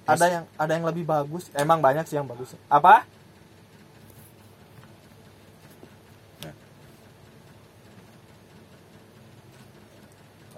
ada 0.09 0.25
yang 0.25 0.43
ada 0.57 0.71
yang 0.73 0.85
lebih 0.85 1.05
bagus 1.05 1.49
emang 1.53 1.81
banyak 1.81 2.05
sih 2.05 2.17
yang 2.17 2.29
bagus 2.29 2.53
apa 2.69 3.05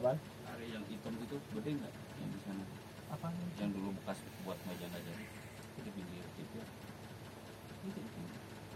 Apaan? 0.01 0.17
Hari 0.49 0.73
yang 0.73 0.81
hitam 0.89 1.13
itu 1.21 1.37
gede 1.53 1.77
nggak 1.77 1.93
yang 1.93 2.29
di 2.33 2.39
sana? 2.41 2.65
Apa? 3.13 3.29
Yang 3.61 3.69
dulu 3.77 3.93
bekas 4.01 4.17
buat 4.41 4.57
meja-meja 4.65 5.13
itu 5.77 5.89
pinggir 5.93 6.25
itu. 6.41 6.59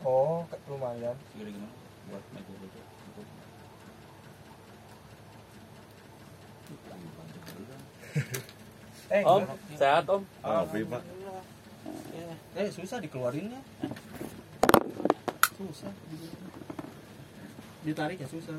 Oh, 0.05 0.45
lumayan. 0.69 1.17
Segede 1.33 1.49
gimana? 1.57 1.73
Buat 2.13 2.21
meja-meja 2.29 2.77
itu. 2.77 3.21
Itu 6.69 6.85
lagi 6.93 7.07
bantu 7.17 7.37
dulu. 7.41 7.73
Eh, 9.11 9.21
Om, 9.21 9.43
sehat 9.75 10.07
Om. 10.07 10.23
ah, 10.39 10.63
Abi, 10.63 10.87
Pak. 10.87 11.03
eh 12.55 12.71
susah 12.71 13.03
dikeluarinnya. 13.03 13.59
Susah. 15.59 15.91
Ditarik 17.83 18.17
ya 18.17 18.27
susah. 18.31 18.55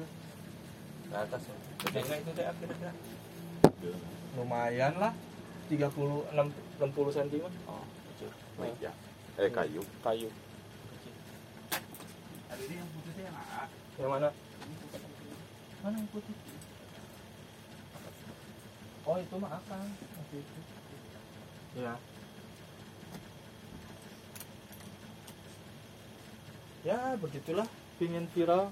Ke 1.09 1.17
atas 1.17 1.43
ya. 1.49 1.57
Gede 1.81 2.01
nggak 2.05 2.19
itu 2.21 2.31
teh 2.37 2.45
kira-kira? 2.45 2.93
Lumayan 4.37 4.95
lah. 5.01 5.13
30 5.73 5.89
6 6.31 6.53
60 6.79 7.17
cm. 7.17 7.45
Oh, 7.67 7.83
kecil. 8.13 8.31
Meja. 8.61 8.93
Eh 9.41 9.49
kayu. 9.51 9.83
Kayu. 10.05 10.29
Ada 12.53 12.63
ini 12.63 12.75
yang 12.77 13.35
A. 13.35 13.65
Yang 13.97 14.11
mana? 14.13 14.29
Mana 15.83 15.97
yang 15.97 16.09
putih? 16.13 16.37
Oh, 19.07 19.17
itu 19.17 19.35
mah 19.39 19.63
itu. 20.35 20.61
Ya. 21.79 21.95
Ya, 26.83 26.99
begitulah. 27.19 27.67
Pingin 27.99 28.27
viral. 28.35 28.71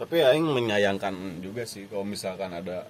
Tapi 0.00 0.18
aing 0.18 0.48
menyayangkan 0.50 1.14
juga 1.38 1.62
sih 1.62 1.86
kalau 1.86 2.02
misalkan 2.02 2.50
ada 2.50 2.88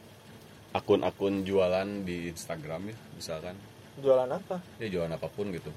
akun-akun 0.72 1.44
jualan 1.44 2.06
di 2.08 2.32
Instagram 2.32 2.88
ya, 2.88 2.96
misalkan 3.12 3.54
Jualan 4.00 4.24
apa? 4.32 4.56
ya 4.80 4.88
jualan 4.88 5.12
apa 5.12 5.28
pun 5.28 5.52
gitu 5.52 5.68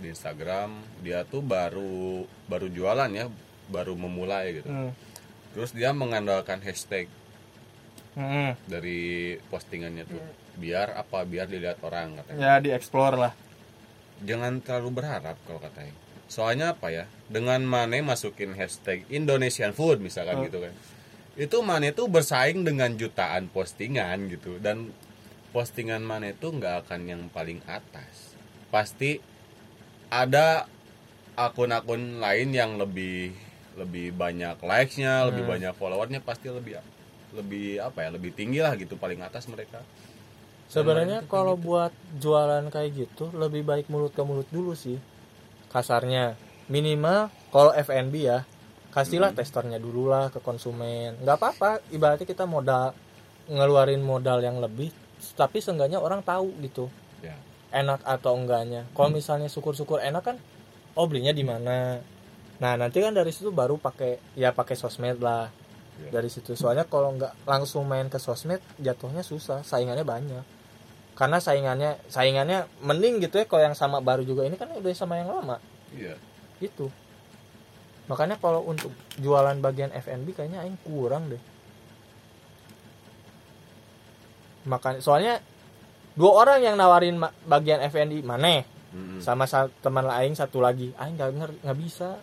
di 0.00 0.08
Instagram 0.08 0.72
dia 1.04 1.28
tuh 1.28 1.44
baru 1.44 2.24
baru 2.48 2.72
jualan 2.72 3.12
ya 3.12 3.28
baru 3.68 3.92
memulai 3.92 4.56
gitu 4.56 4.72
Hmm. 4.72 4.96
terus 5.52 5.76
dia 5.76 5.92
mengandalkan 5.92 6.64
hashtag 6.64 7.12
Hmm. 8.18 8.58
dari 8.66 8.98
postingannya 9.46 10.02
tuh 10.04 10.18
biar 10.54 10.90
apa 10.92 11.22
biar 11.22 11.46
dilihat 11.46 11.78
orang 11.80 12.18
katanya 12.18 12.38
Ya, 12.40 12.54
dieksplor 12.58 13.14
lah. 13.14 13.32
jangan 14.20 14.58
terlalu 14.58 14.98
berharap 14.98 15.38
kalau 15.46 15.58
katanya 15.58 15.94
soalnya 16.26 16.74
apa 16.74 16.90
ya 16.90 17.06
dengan 17.26 17.62
Mane 17.62 18.02
masukin 18.02 18.52
hashtag 18.52 19.06
Indonesian 19.08 19.70
food 19.70 19.98
misalkan 19.98 20.36
Oh. 20.36 20.44
gitu 20.44 20.58
kan 20.58 20.74
itu 21.38 21.56
Mane 21.62 21.94
tuh 21.94 22.04
bersaing 22.06 22.60
dengan 22.60 22.90
jutaan 22.92 23.46
postingan 23.46 24.26
gitu 24.26 24.58
dan 24.58 24.90
postingan 25.48 26.02
Mane 26.02 26.34
tuh 26.34 26.52
nggak 26.52 26.84
akan 26.84 27.00
yang 27.06 27.22
paling 27.28 27.62
atas 27.64 28.34
pasti 28.68 29.22
ada 30.08 30.66
akun-akun 31.34 32.18
lain 32.18 32.50
yang 32.50 32.74
lebih 32.74 33.30
lebih 33.78 34.10
banyak 34.12 34.58
likes-nya 34.58 35.22
lebih 35.24 35.46
Hmm. 35.46 35.52
banyak 35.54 35.72
followernya 35.72 36.20
pasti 36.20 36.50
lebih 36.50 36.82
lebih 37.36 37.82
apa 37.82 38.06
ya 38.06 38.08
lebih 38.14 38.32
tinggi 38.32 38.60
lah 38.62 38.72
gitu 38.76 38.96
paling 38.96 39.20
atas 39.20 39.48
mereka 39.48 39.84
Sebenarnya 40.68 41.24
kalau 41.24 41.56
buat 41.56 41.96
jualan 42.20 42.68
kayak 42.68 42.90
gitu 42.92 43.32
lebih 43.32 43.64
baik 43.64 43.88
mulut 43.88 44.12
ke 44.12 44.20
mulut 44.20 44.44
dulu 44.52 44.76
sih. 44.76 45.00
Kasarnya 45.72 46.36
minimal 46.68 47.32
kalau 47.48 47.72
F&B 47.72 48.12
ya 48.20 48.44
kasihlah 48.92 49.32
testernya 49.32 49.80
dulu 49.80 50.12
lah 50.12 50.28
ke 50.28 50.44
konsumen. 50.44 51.16
nggak 51.24 51.36
apa-apa, 51.40 51.80
ibaratnya 51.88 52.28
kita 52.28 52.44
modal 52.44 52.92
ngeluarin 53.48 54.04
modal 54.04 54.44
yang 54.44 54.60
lebih, 54.60 54.92
tapi 55.40 55.64
seenggaknya 55.64 56.04
orang 56.04 56.20
tahu 56.20 56.52
gitu 56.60 56.92
ya 57.24 57.32
enak 57.72 58.04
atau 58.04 58.36
enggaknya. 58.36 58.84
Kalau 58.92 59.08
misalnya 59.08 59.48
syukur-syukur 59.48 60.04
enak 60.04 60.20
kan, 60.20 60.36
oh 61.00 61.08
belinya 61.08 61.32
di 61.32 61.48
mana. 61.48 62.00
Nah 62.60 62.72
nanti 62.76 63.00
kan 63.00 63.16
dari 63.16 63.32
situ 63.32 63.48
baru 63.48 63.80
pakai 63.80 64.36
ya 64.36 64.52
pakai 64.52 64.76
sosmed 64.76 65.16
lah 65.24 65.48
Ya. 65.98 66.10
dari 66.14 66.30
situ. 66.30 66.54
Soalnya 66.54 66.86
kalau 66.86 67.10
nggak 67.12 67.42
langsung 67.42 67.82
main 67.84 68.06
ke 68.06 68.16
sosmed 68.16 68.62
jatuhnya 68.78 69.20
susah, 69.20 69.66
saingannya 69.66 70.06
banyak. 70.06 70.44
Karena 71.18 71.42
saingannya 71.42 71.98
saingannya 72.06 72.70
mending 72.78 73.18
gitu 73.18 73.42
ya 73.42 73.46
kalau 73.46 73.66
yang 73.66 73.74
sama 73.74 73.98
baru 73.98 74.22
juga 74.22 74.46
ini 74.46 74.54
kan 74.54 74.70
udah 74.70 74.86
sama 74.94 75.18
yang 75.18 75.26
lama 75.26 75.58
iya 75.90 76.14
gitu. 76.62 76.86
Makanya 78.06 78.38
kalau 78.38 78.62
untuk 78.62 78.94
jualan 79.18 79.58
bagian 79.58 79.90
F&B 79.90 80.30
kayaknya 80.30 80.62
aing 80.62 80.78
kurang 80.86 81.26
deh. 81.26 81.42
Makanya 84.68 85.00
soalnya 85.02 85.34
dua 86.14 86.46
orang 86.46 86.62
yang 86.62 86.74
nawarin 86.78 87.18
bagian 87.44 87.82
F&B 87.82 88.22
mana 88.22 88.62
Mm-mm. 88.94 89.20
sama 89.20 89.44
sa- 89.44 89.70
teman 89.82 90.06
aing 90.06 90.32
satu 90.32 90.62
lagi 90.62 90.94
aing 90.96 91.18
nggak 91.18 91.62
nggak 91.66 91.78
bisa 91.78 92.16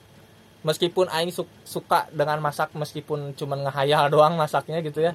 meskipun 0.65 1.05
aing 1.13 1.29
su- 1.29 1.47
suka 1.61 2.09
dengan 2.09 2.41
masak 2.41 2.73
meskipun 2.73 3.37
cuman 3.37 3.69
ngehayal 3.69 4.09
doang 4.09 4.33
masaknya 4.33 4.81
gitu 4.81 5.05
ya. 5.05 5.13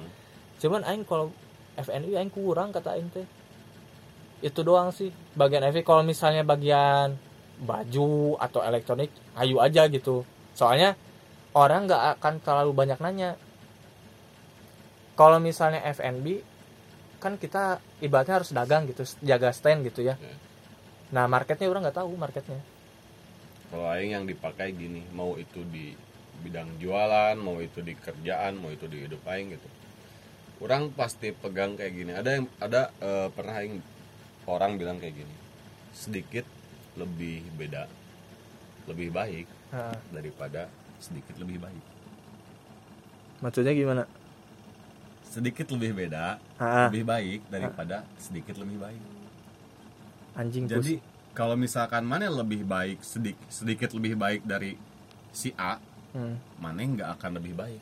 Cuman 0.63 0.87
aing 0.87 1.03
kalau 1.03 1.35
FNI 1.75 2.15
aing 2.15 2.31
kurang 2.31 2.71
kata 2.71 2.95
aing 2.95 3.11
teh. 3.11 3.27
Itu 4.39 4.63
doang 4.63 4.95
sih. 4.95 5.11
Bagian 5.35 5.67
FNI 5.67 5.83
kalau 5.83 6.07
misalnya 6.07 6.47
bagian 6.47 7.19
baju 7.61 8.39
atau 8.39 8.63
elektronik 8.63 9.11
ayu 9.35 9.59
aja 9.59 9.91
gitu. 9.91 10.23
Soalnya 10.55 10.95
orang 11.51 11.85
nggak 11.91 12.17
akan 12.17 12.33
terlalu 12.39 12.71
banyak 12.71 12.99
nanya. 13.03 13.35
Kalau 15.19 15.37
misalnya 15.43 15.83
FNB 15.91 16.47
kan 17.21 17.37
kita 17.37 17.77
ibaratnya 18.01 18.41
harus 18.41 18.49
dagang 18.49 18.89
gitu 18.89 19.05
jaga 19.21 19.53
stand 19.53 19.85
gitu 19.85 20.01
ya. 20.01 20.17
Ya. 20.17 20.33
nah 21.13 21.29
marketnya 21.29 21.69
orang 21.69 21.85
nggak 21.85 22.01
tahu 22.01 22.17
marketnya 22.17 22.57
Kalau 23.71 23.87
aing 23.87 24.11
yang 24.11 24.25
dipakai 24.27 24.75
gini, 24.75 25.07
mau 25.09 25.39
itu 25.39 25.63
di 25.65 25.95
bidang 26.43 26.67
jualan, 26.77 27.39
mau 27.39 27.57
itu 27.57 27.79
di 27.79 27.95
kerjaan, 27.95 28.59
mau 28.59 28.67
itu 28.67 28.85
di 28.85 29.07
hidup 29.07 29.23
aing 29.23 29.55
gitu. 29.55 29.69
Orang 30.59 30.91
pasti 30.91 31.31
pegang 31.31 31.73
kayak 31.73 31.93
gini. 31.95 32.11
Ada 32.11 32.29
yang 32.35 32.45
ada 32.59 32.81
eh, 32.99 33.27
pernah 33.31 33.55
aing 33.57 33.79
orang 34.45 34.75
bilang 34.75 34.99
kayak 34.99 35.15
gini. 35.15 35.35
Sedikit 35.91 36.43
lebih 36.93 37.47
beda, 37.55 37.87
lebih 38.85 39.09
baik 39.09 39.47
Nah, 39.71 39.95
daripada 40.11 40.67
sedikit 40.99 41.39
lebih 41.39 41.63
baik. 41.63 41.83
maksudnya 43.39 43.71
gimana 43.71 44.03
Sedikit 45.23 45.71
lebih 45.71 45.95
beda, 45.95 46.43
Ah, 46.59 46.91
lebih 46.91 47.07
baik 47.07 47.39
daripada 47.47 48.03
sedikit 48.19 48.59
lebih 48.59 48.83
baik. 48.83 48.99
anjing 50.35 50.67
Jadi 50.67 50.99
kalau 51.31 51.55
misalkan 51.55 52.03
mana 52.03 52.27
lebih 52.27 52.63
baik 52.63 52.99
sedikit 53.01 53.39
sedikit 53.47 53.89
lebih 53.95 54.15
baik 54.15 54.41
dari 54.43 54.75
si 55.31 55.51
A, 55.55 55.79
Hmm. 56.11 56.35
Mane 56.59 56.83
nggak 56.91 57.07
akan 57.15 57.39
lebih 57.39 57.55
baik. 57.55 57.79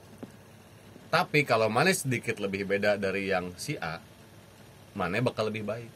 Tapi 1.10 1.42
kalau 1.42 1.66
Mane 1.66 1.98
sedikit 1.98 2.38
lebih 2.38 2.62
beda 2.62 2.94
dari 2.94 3.26
yang 3.26 3.50
si 3.58 3.74
A, 3.74 3.98
Mane 4.94 5.18
bakal 5.18 5.50
lebih 5.50 5.66
baik. 5.66 5.90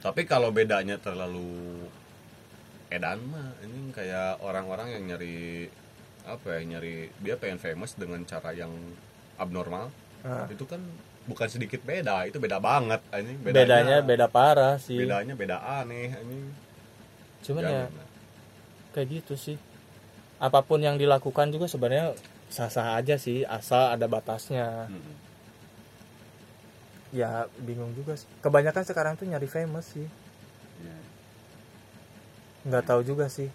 Tapi 0.00 0.24
kalau 0.24 0.48
bedanya 0.48 0.96
terlalu 0.96 1.84
edan 2.88 3.20
mah 3.28 3.52
ini 3.60 3.92
kayak 3.92 4.40
orang-orang 4.40 4.96
yang 4.96 5.04
nyari 5.12 5.68
apa 6.24 6.56
ya 6.56 6.60
nyari 6.76 7.08
dia 7.20 7.36
pengen 7.36 7.56
famous 7.56 7.96
dengan 7.96 8.24
cara 8.24 8.52
yang 8.52 8.72
abnormal 9.36 9.88
Ah. 10.22 10.46
itu 10.46 10.62
kan 10.64 10.78
bukan 11.22 11.46
sedikit 11.46 11.78
beda 11.86 12.26
itu 12.26 12.42
beda 12.42 12.58
banget 12.58 12.98
ini 13.14 13.38
bedanya 13.38 14.02
beda 14.02 14.26
parah 14.26 14.74
sih. 14.78 14.98
Bedanya 14.98 15.34
beda 15.38 15.56
aneh 15.62 16.10
ini 16.10 16.50
cuman 17.42 17.62
ya 17.66 17.82
kayak 18.94 19.22
gitu 19.22 19.34
sih. 19.38 19.58
Apa 20.42 20.62
pun 20.66 20.82
yang 20.82 20.98
dilakukan 20.98 21.54
juga 21.54 21.70
sebenarnya 21.70 22.18
sah-sah 22.50 22.98
aja 22.98 23.16
sih 23.16 23.46
asal 23.46 23.94
ada 23.94 24.06
batasnya. 24.10 24.90
Mm-mm. 24.90 25.16
ya 27.12 27.46
bingung 27.60 27.92
juga 27.94 28.16
sih. 28.18 28.26
Kebanyakan 28.40 28.84
sekarang 28.88 29.12
tuh 29.20 29.28
nyari 29.28 29.46
famous 29.46 29.94
sih. 29.94 30.08
Ya. 30.82 30.98
nggak 32.66 32.84
tahu 32.88 33.06
juga 33.06 33.30
sih. 33.30 33.52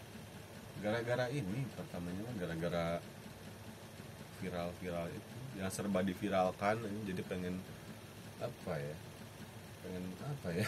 Gara-gara 0.79 1.27
ini 1.33 1.67
pertamanya 1.75 2.21
kan 2.23 2.35
gara-gara 2.37 2.85
viral-viral 4.39 5.07
itu 5.09 5.36
yang 5.57 5.69
serba 5.73 6.05
diviralkan 6.05 6.77
ini 6.79 7.11
jadi 7.11 7.21
pengen 7.25 7.55
apa 8.37 8.73
ya? 8.77 8.95
Pengen 9.81 10.03
apa 10.21 10.49
ya? 10.53 10.67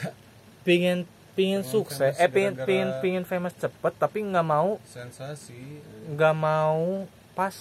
Pingin 0.66 0.99
pingin 1.38 1.61
Pengen 1.61 1.64
sukses. 1.64 2.18
eh 2.20 2.28
pingin 2.28 2.57
pingin 2.68 2.90
pingin 2.99 3.24
famous 3.24 3.56
cepet 3.56 3.94
tapi 3.95 4.26
nggak 4.26 4.44
mau 4.44 4.82
sensasi. 4.84 5.80
nggak 6.11 6.36
mau 6.36 7.06
pas 7.38 7.56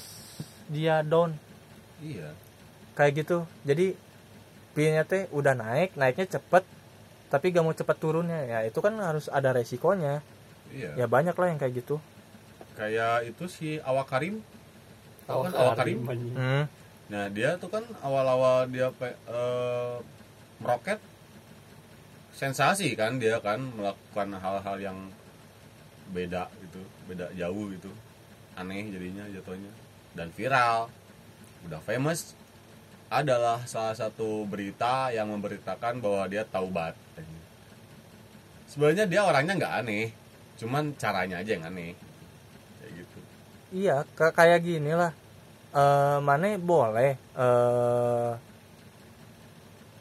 dia 0.66 1.04
down. 1.04 1.36
Iya. 2.00 2.32
Kayak 2.96 3.12
gitu. 3.24 3.38
Jadi 3.62 3.94
pinginnya 4.74 5.04
teh 5.04 5.26
udah 5.30 5.54
naik 5.54 5.94
naiknya 5.94 6.38
cepet 6.38 6.64
tapi 7.28 7.52
gak 7.52 7.60
mau 7.60 7.76
cepet 7.76 7.96
turunnya. 8.00 8.40
Ya 8.48 8.58
itu 8.64 8.80
kan 8.80 8.96
harus 8.98 9.28
ada 9.28 9.52
resikonya. 9.52 10.24
Iya. 10.72 10.96
Ya 10.96 11.06
banyak 11.06 11.36
lah 11.36 11.48
yang 11.52 11.60
kayak 11.60 11.84
gitu. 11.84 12.00
Kayak 12.74 13.26
itu 13.28 13.44
si 13.50 13.68
Awak 13.84 14.06
Karim 14.08 14.40
tahu 15.28 15.44
kan 15.44 15.52
Awak 15.52 15.60
Awak 15.60 15.76
Karim 15.76 15.98
anjing. 16.08 16.34
hmm. 16.34 16.64
Nah 17.08 17.24
dia 17.32 17.56
tuh 17.56 17.72
kan 17.72 17.84
awal-awal 18.04 18.68
dia 18.68 18.92
pe- 18.92 19.16
eh, 19.16 19.96
meroket 20.60 21.00
sensasi 22.36 22.92
kan 22.94 23.16
dia 23.16 23.40
kan 23.40 23.58
melakukan 23.58 24.36
hal-hal 24.36 24.76
yang 24.78 24.98
beda 26.12 26.52
gitu 26.68 26.80
beda 27.08 27.32
jauh 27.34 27.72
gitu. 27.72 27.90
Aneh 28.56 28.86
jadinya 28.92 29.24
jatuhnya. 29.32 29.72
Dan 30.12 30.28
viral 30.36 30.92
udah 31.66 31.80
famous 31.82 32.36
adalah 33.08 33.64
salah 33.64 33.96
satu 33.96 34.44
berita 34.44 35.08
yang 35.08 35.32
memberitakan 35.32 36.04
bahwa 36.04 36.28
dia 36.28 36.44
taubat 36.44 36.92
sebenarnya 38.68 39.08
dia 39.08 39.24
orangnya 39.24 39.56
nggak 39.56 39.74
aneh 39.80 40.12
cuman 40.60 40.92
caranya 41.00 41.40
aja 41.40 41.56
yang 41.56 41.64
aneh. 41.64 41.96
Kayak 42.78 42.92
gitu. 43.00 43.18
Iya 43.72 43.96
ka- 44.12 44.36
kayak 44.36 44.60
gini 44.60 44.92
lah 44.92 45.16
eh 45.78 46.18
mana 46.18 46.58
boleh 46.58 47.12
eh 47.14 48.30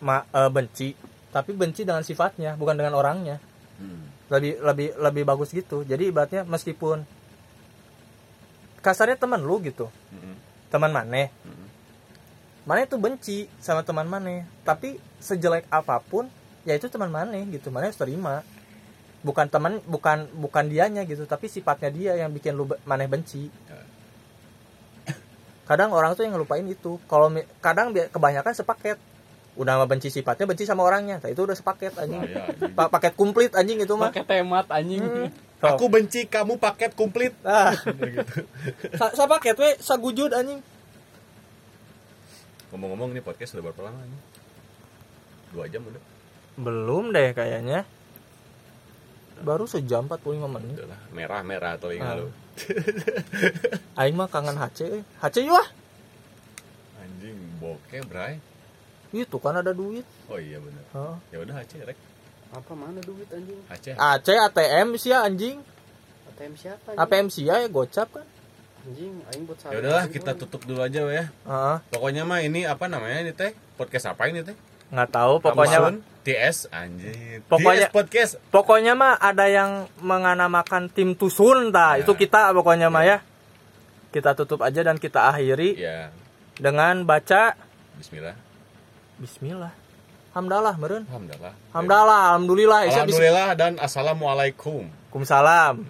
ma 0.02 0.26
eh, 0.26 0.50
benci 0.50 0.90
tapi 1.30 1.54
benci 1.54 1.86
dengan 1.86 2.02
sifatnya 2.02 2.58
bukan 2.58 2.74
dengan 2.78 2.98
orangnya 2.98 3.38
Hmm. 3.78 4.10
lebih 4.34 4.58
lebih 4.58 4.88
lebih 4.98 5.22
bagus 5.22 5.54
gitu 5.54 5.86
jadi 5.86 6.10
ibaratnya 6.10 6.42
meskipun 6.50 7.06
kasarnya 8.82 9.22
teman 9.22 9.46
lu 9.46 9.62
gitu 9.62 9.86
Mm-mm. 10.10 10.34
teman 10.74 10.90
maneh 10.90 11.30
Mm-mm. 11.46 11.68
maneh 12.66 12.90
tuh 12.90 12.98
benci 12.98 13.46
sama 13.62 13.86
teman 13.86 14.10
maneh 14.10 14.50
tapi 14.66 14.98
sejelek 15.22 15.70
apa 15.70 16.02
pun 16.02 16.26
ya 16.66 16.74
itu 16.74 16.90
teman 16.90 17.14
maneh 17.14 17.46
gitu 17.54 17.70
maneh 17.70 17.94
harus 17.94 18.02
terima 18.02 18.42
bukan 19.22 19.46
teman 19.46 19.78
bukan 19.86 20.26
bukan 20.34 20.66
dianya 20.74 21.06
gitu 21.06 21.30
tapi 21.30 21.46
sifatnya 21.46 21.94
dia 21.94 22.12
yang 22.18 22.34
bikin 22.34 22.58
lu 22.58 22.66
maneh 22.82 23.06
benci. 23.06 23.46
Kadang 25.68 25.92
orang 25.92 26.12
tuh 26.14 26.24
yang 26.24 26.34
ngelupain 26.34 26.64
itu 26.64 26.98
kalau 27.06 27.28
kadang 27.60 27.92
kebanyakan 27.92 28.54
sepaket 28.54 28.96
udah 29.54 29.74
sama 29.74 29.86
benci 29.86 30.08
sifatnya 30.08 30.46
benci 30.46 30.64
sama 30.64 30.82
orangnya 30.82 31.18
nah, 31.18 31.28
itu 31.28 31.42
udah 31.42 31.54
sepaket 31.54 31.98
anjing 31.98 32.22
Bahaya, 32.22 32.46
anjing. 32.48 32.72
Pa- 32.72 32.90
paket 32.90 33.14
komplit 33.14 33.52
anjing 33.52 33.80
itu 33.80 33.94
mah 33.94 34.10
pakai 34.10 34.26
temat 34.26 34.66
anjing 34.70 35.04
Hmm. 35.04 35.30
Aku 35.58 35.90
benci 35.90 36.24
kamu 36.24 36.56
paket 36.56 36.94
komplit. 36.94 37.34
ah 37.42 37.74
sa, 39.00 39.10
sa 39.12 39.26
paket 39.26 39.58
we 39.58 39.74
sagujud 39.78 40.30
anjing 40.30 40.62
Ngomong-ngomong 42.68 43.10
ini 43.10 43.22
podcast 43.22 43.56
udah 43.56 43.66
berapa 43.66 43.82
lama 43.84 43.98
ini? 44.00 44.18
Dua 45.50 45.66
jam 45.66 45.82
udah. 45.82 46.04
belum 46.58 47.10
deh 47.10 47.34
kayaknya 47.34 47.86
baru 49.40 49.66
sejam 49.66 50.06
45 50.06 50.22
menit 50.48 50.74
Udah 50.76 50.88
lah, 50.88 51.02
merah-merah 51.10 51.74
telinga 51.78 52.06
Ah. 52.08 52.18
lu. 52.18 52.30
aing 54.00 54.14
mah 54.14 54.28
kangen 54.28 54.56
HC. 54.56 54.80
HC 55.18 55.36
yuk 55.44 55.56
ah 55.56 55.68
Anjing, 57.00 57.38
bokeh, 57.58 58.02
bray. 58.04 58.38
itu 59.10 59.38
kan 59.38 59.56
ada 59.56 59.72
duit 59.72 60.04
Oh 60.28 60.36
iya 60.36 60.58
bener. 60.58 60.84
Heeh. 60.90 61.16
Ya 61.32 61.38
udah 61.40 61.56
Aceh 61.58 61.80
rek. 61.82 61.98
apa 62.48 62.72
mana 62.74 63.00
duit 63.00 63.28
anjing 63.28 63.60
Aceh. 63.68 63.94
AC 63.94 64.28
ATM 64.32 64.96
sih 64.96 65.10
ya 65.10 65.24
anjing 65.24 65.60
ATM 66.28 66.54
siapa 66.54 66.88
anjing? 66.90 67.02
APM 67.02 67.28
sih 67.28 67.44
ya 67.44 67.56
gocap 67.68 68.08
kan 68.14 68.28
anjing 68.84 69.20
aing 69.26 69.44
buat 69.44 69.60
Ya 69.66 69.78
udahlah 69.78 70.06
kita 70.08 70.32
tutup 70.34 70.64
dulu 70.64 70.80
aja 70.80 71.04
ya. 71.04 71.26
Heeh. 71.28 71.76
Pokoknya 71.90 72.24
mah 72.24 72.40
ini 72.40 72.64
apa 72.64 72.88
namanya 72.88 73.20
ini 73.22 73.32
teh? 73.32 73.52
Podcast 73.76 74.08
apa 74.08 74.28
ini 74.28 74.44
teh? 74.44 74.56
Nggak 74.88 75.10
tahu 75.10 75.34
pokoknya 75.38 75.80
Kamusun, 75.80 75.96
TS 76.22 76.58
anjing. 76.70 77.44
Pokoknya- 77.44 77.88
TS 77.88 77.94
podcast. 77.94 78.32
pokoknya 78.50 78.94
mah 78.94 79.16
ada 79.16 79.46
yang 79.46 79.72
menganamakan 80.00 80.88
tim 80.88 81.12
tusun 81.12 81.70
ta 81.70 81.96
Ya. 81.96 82.04
itu 82.04 82.12
kita 82.14 82.52
pokoknya 82.52 82.88
mah 82.88 83.04
ya 83.04 83.18
kita 84.10 84.32
tutup 84.34 84.60
aja 84.62 84.82
dan 84.82 84.96
kita 84.96 85.28
akhiri 85.28 85.76
Ya, 85.76 86.12
dengan 86.56 87.04
baca 87.04 87.56
bismillah. 87.96 88.36
Bismillah 89.18 89.74
Hamdalah 90.32 90.76
meren 90.76 91.04
Alhamdulillah. 91.06 91.54
Hamdalah 91.72 92.20
Alhamdulillah 92.30 92.80
Isya 92.86 92.94
Alhamdulillah 93.02 93.48
dan 93.56 93.72
assalamualaikum. 93.78 94.86
Bismillahirrahmanirrahim 95.10 95.90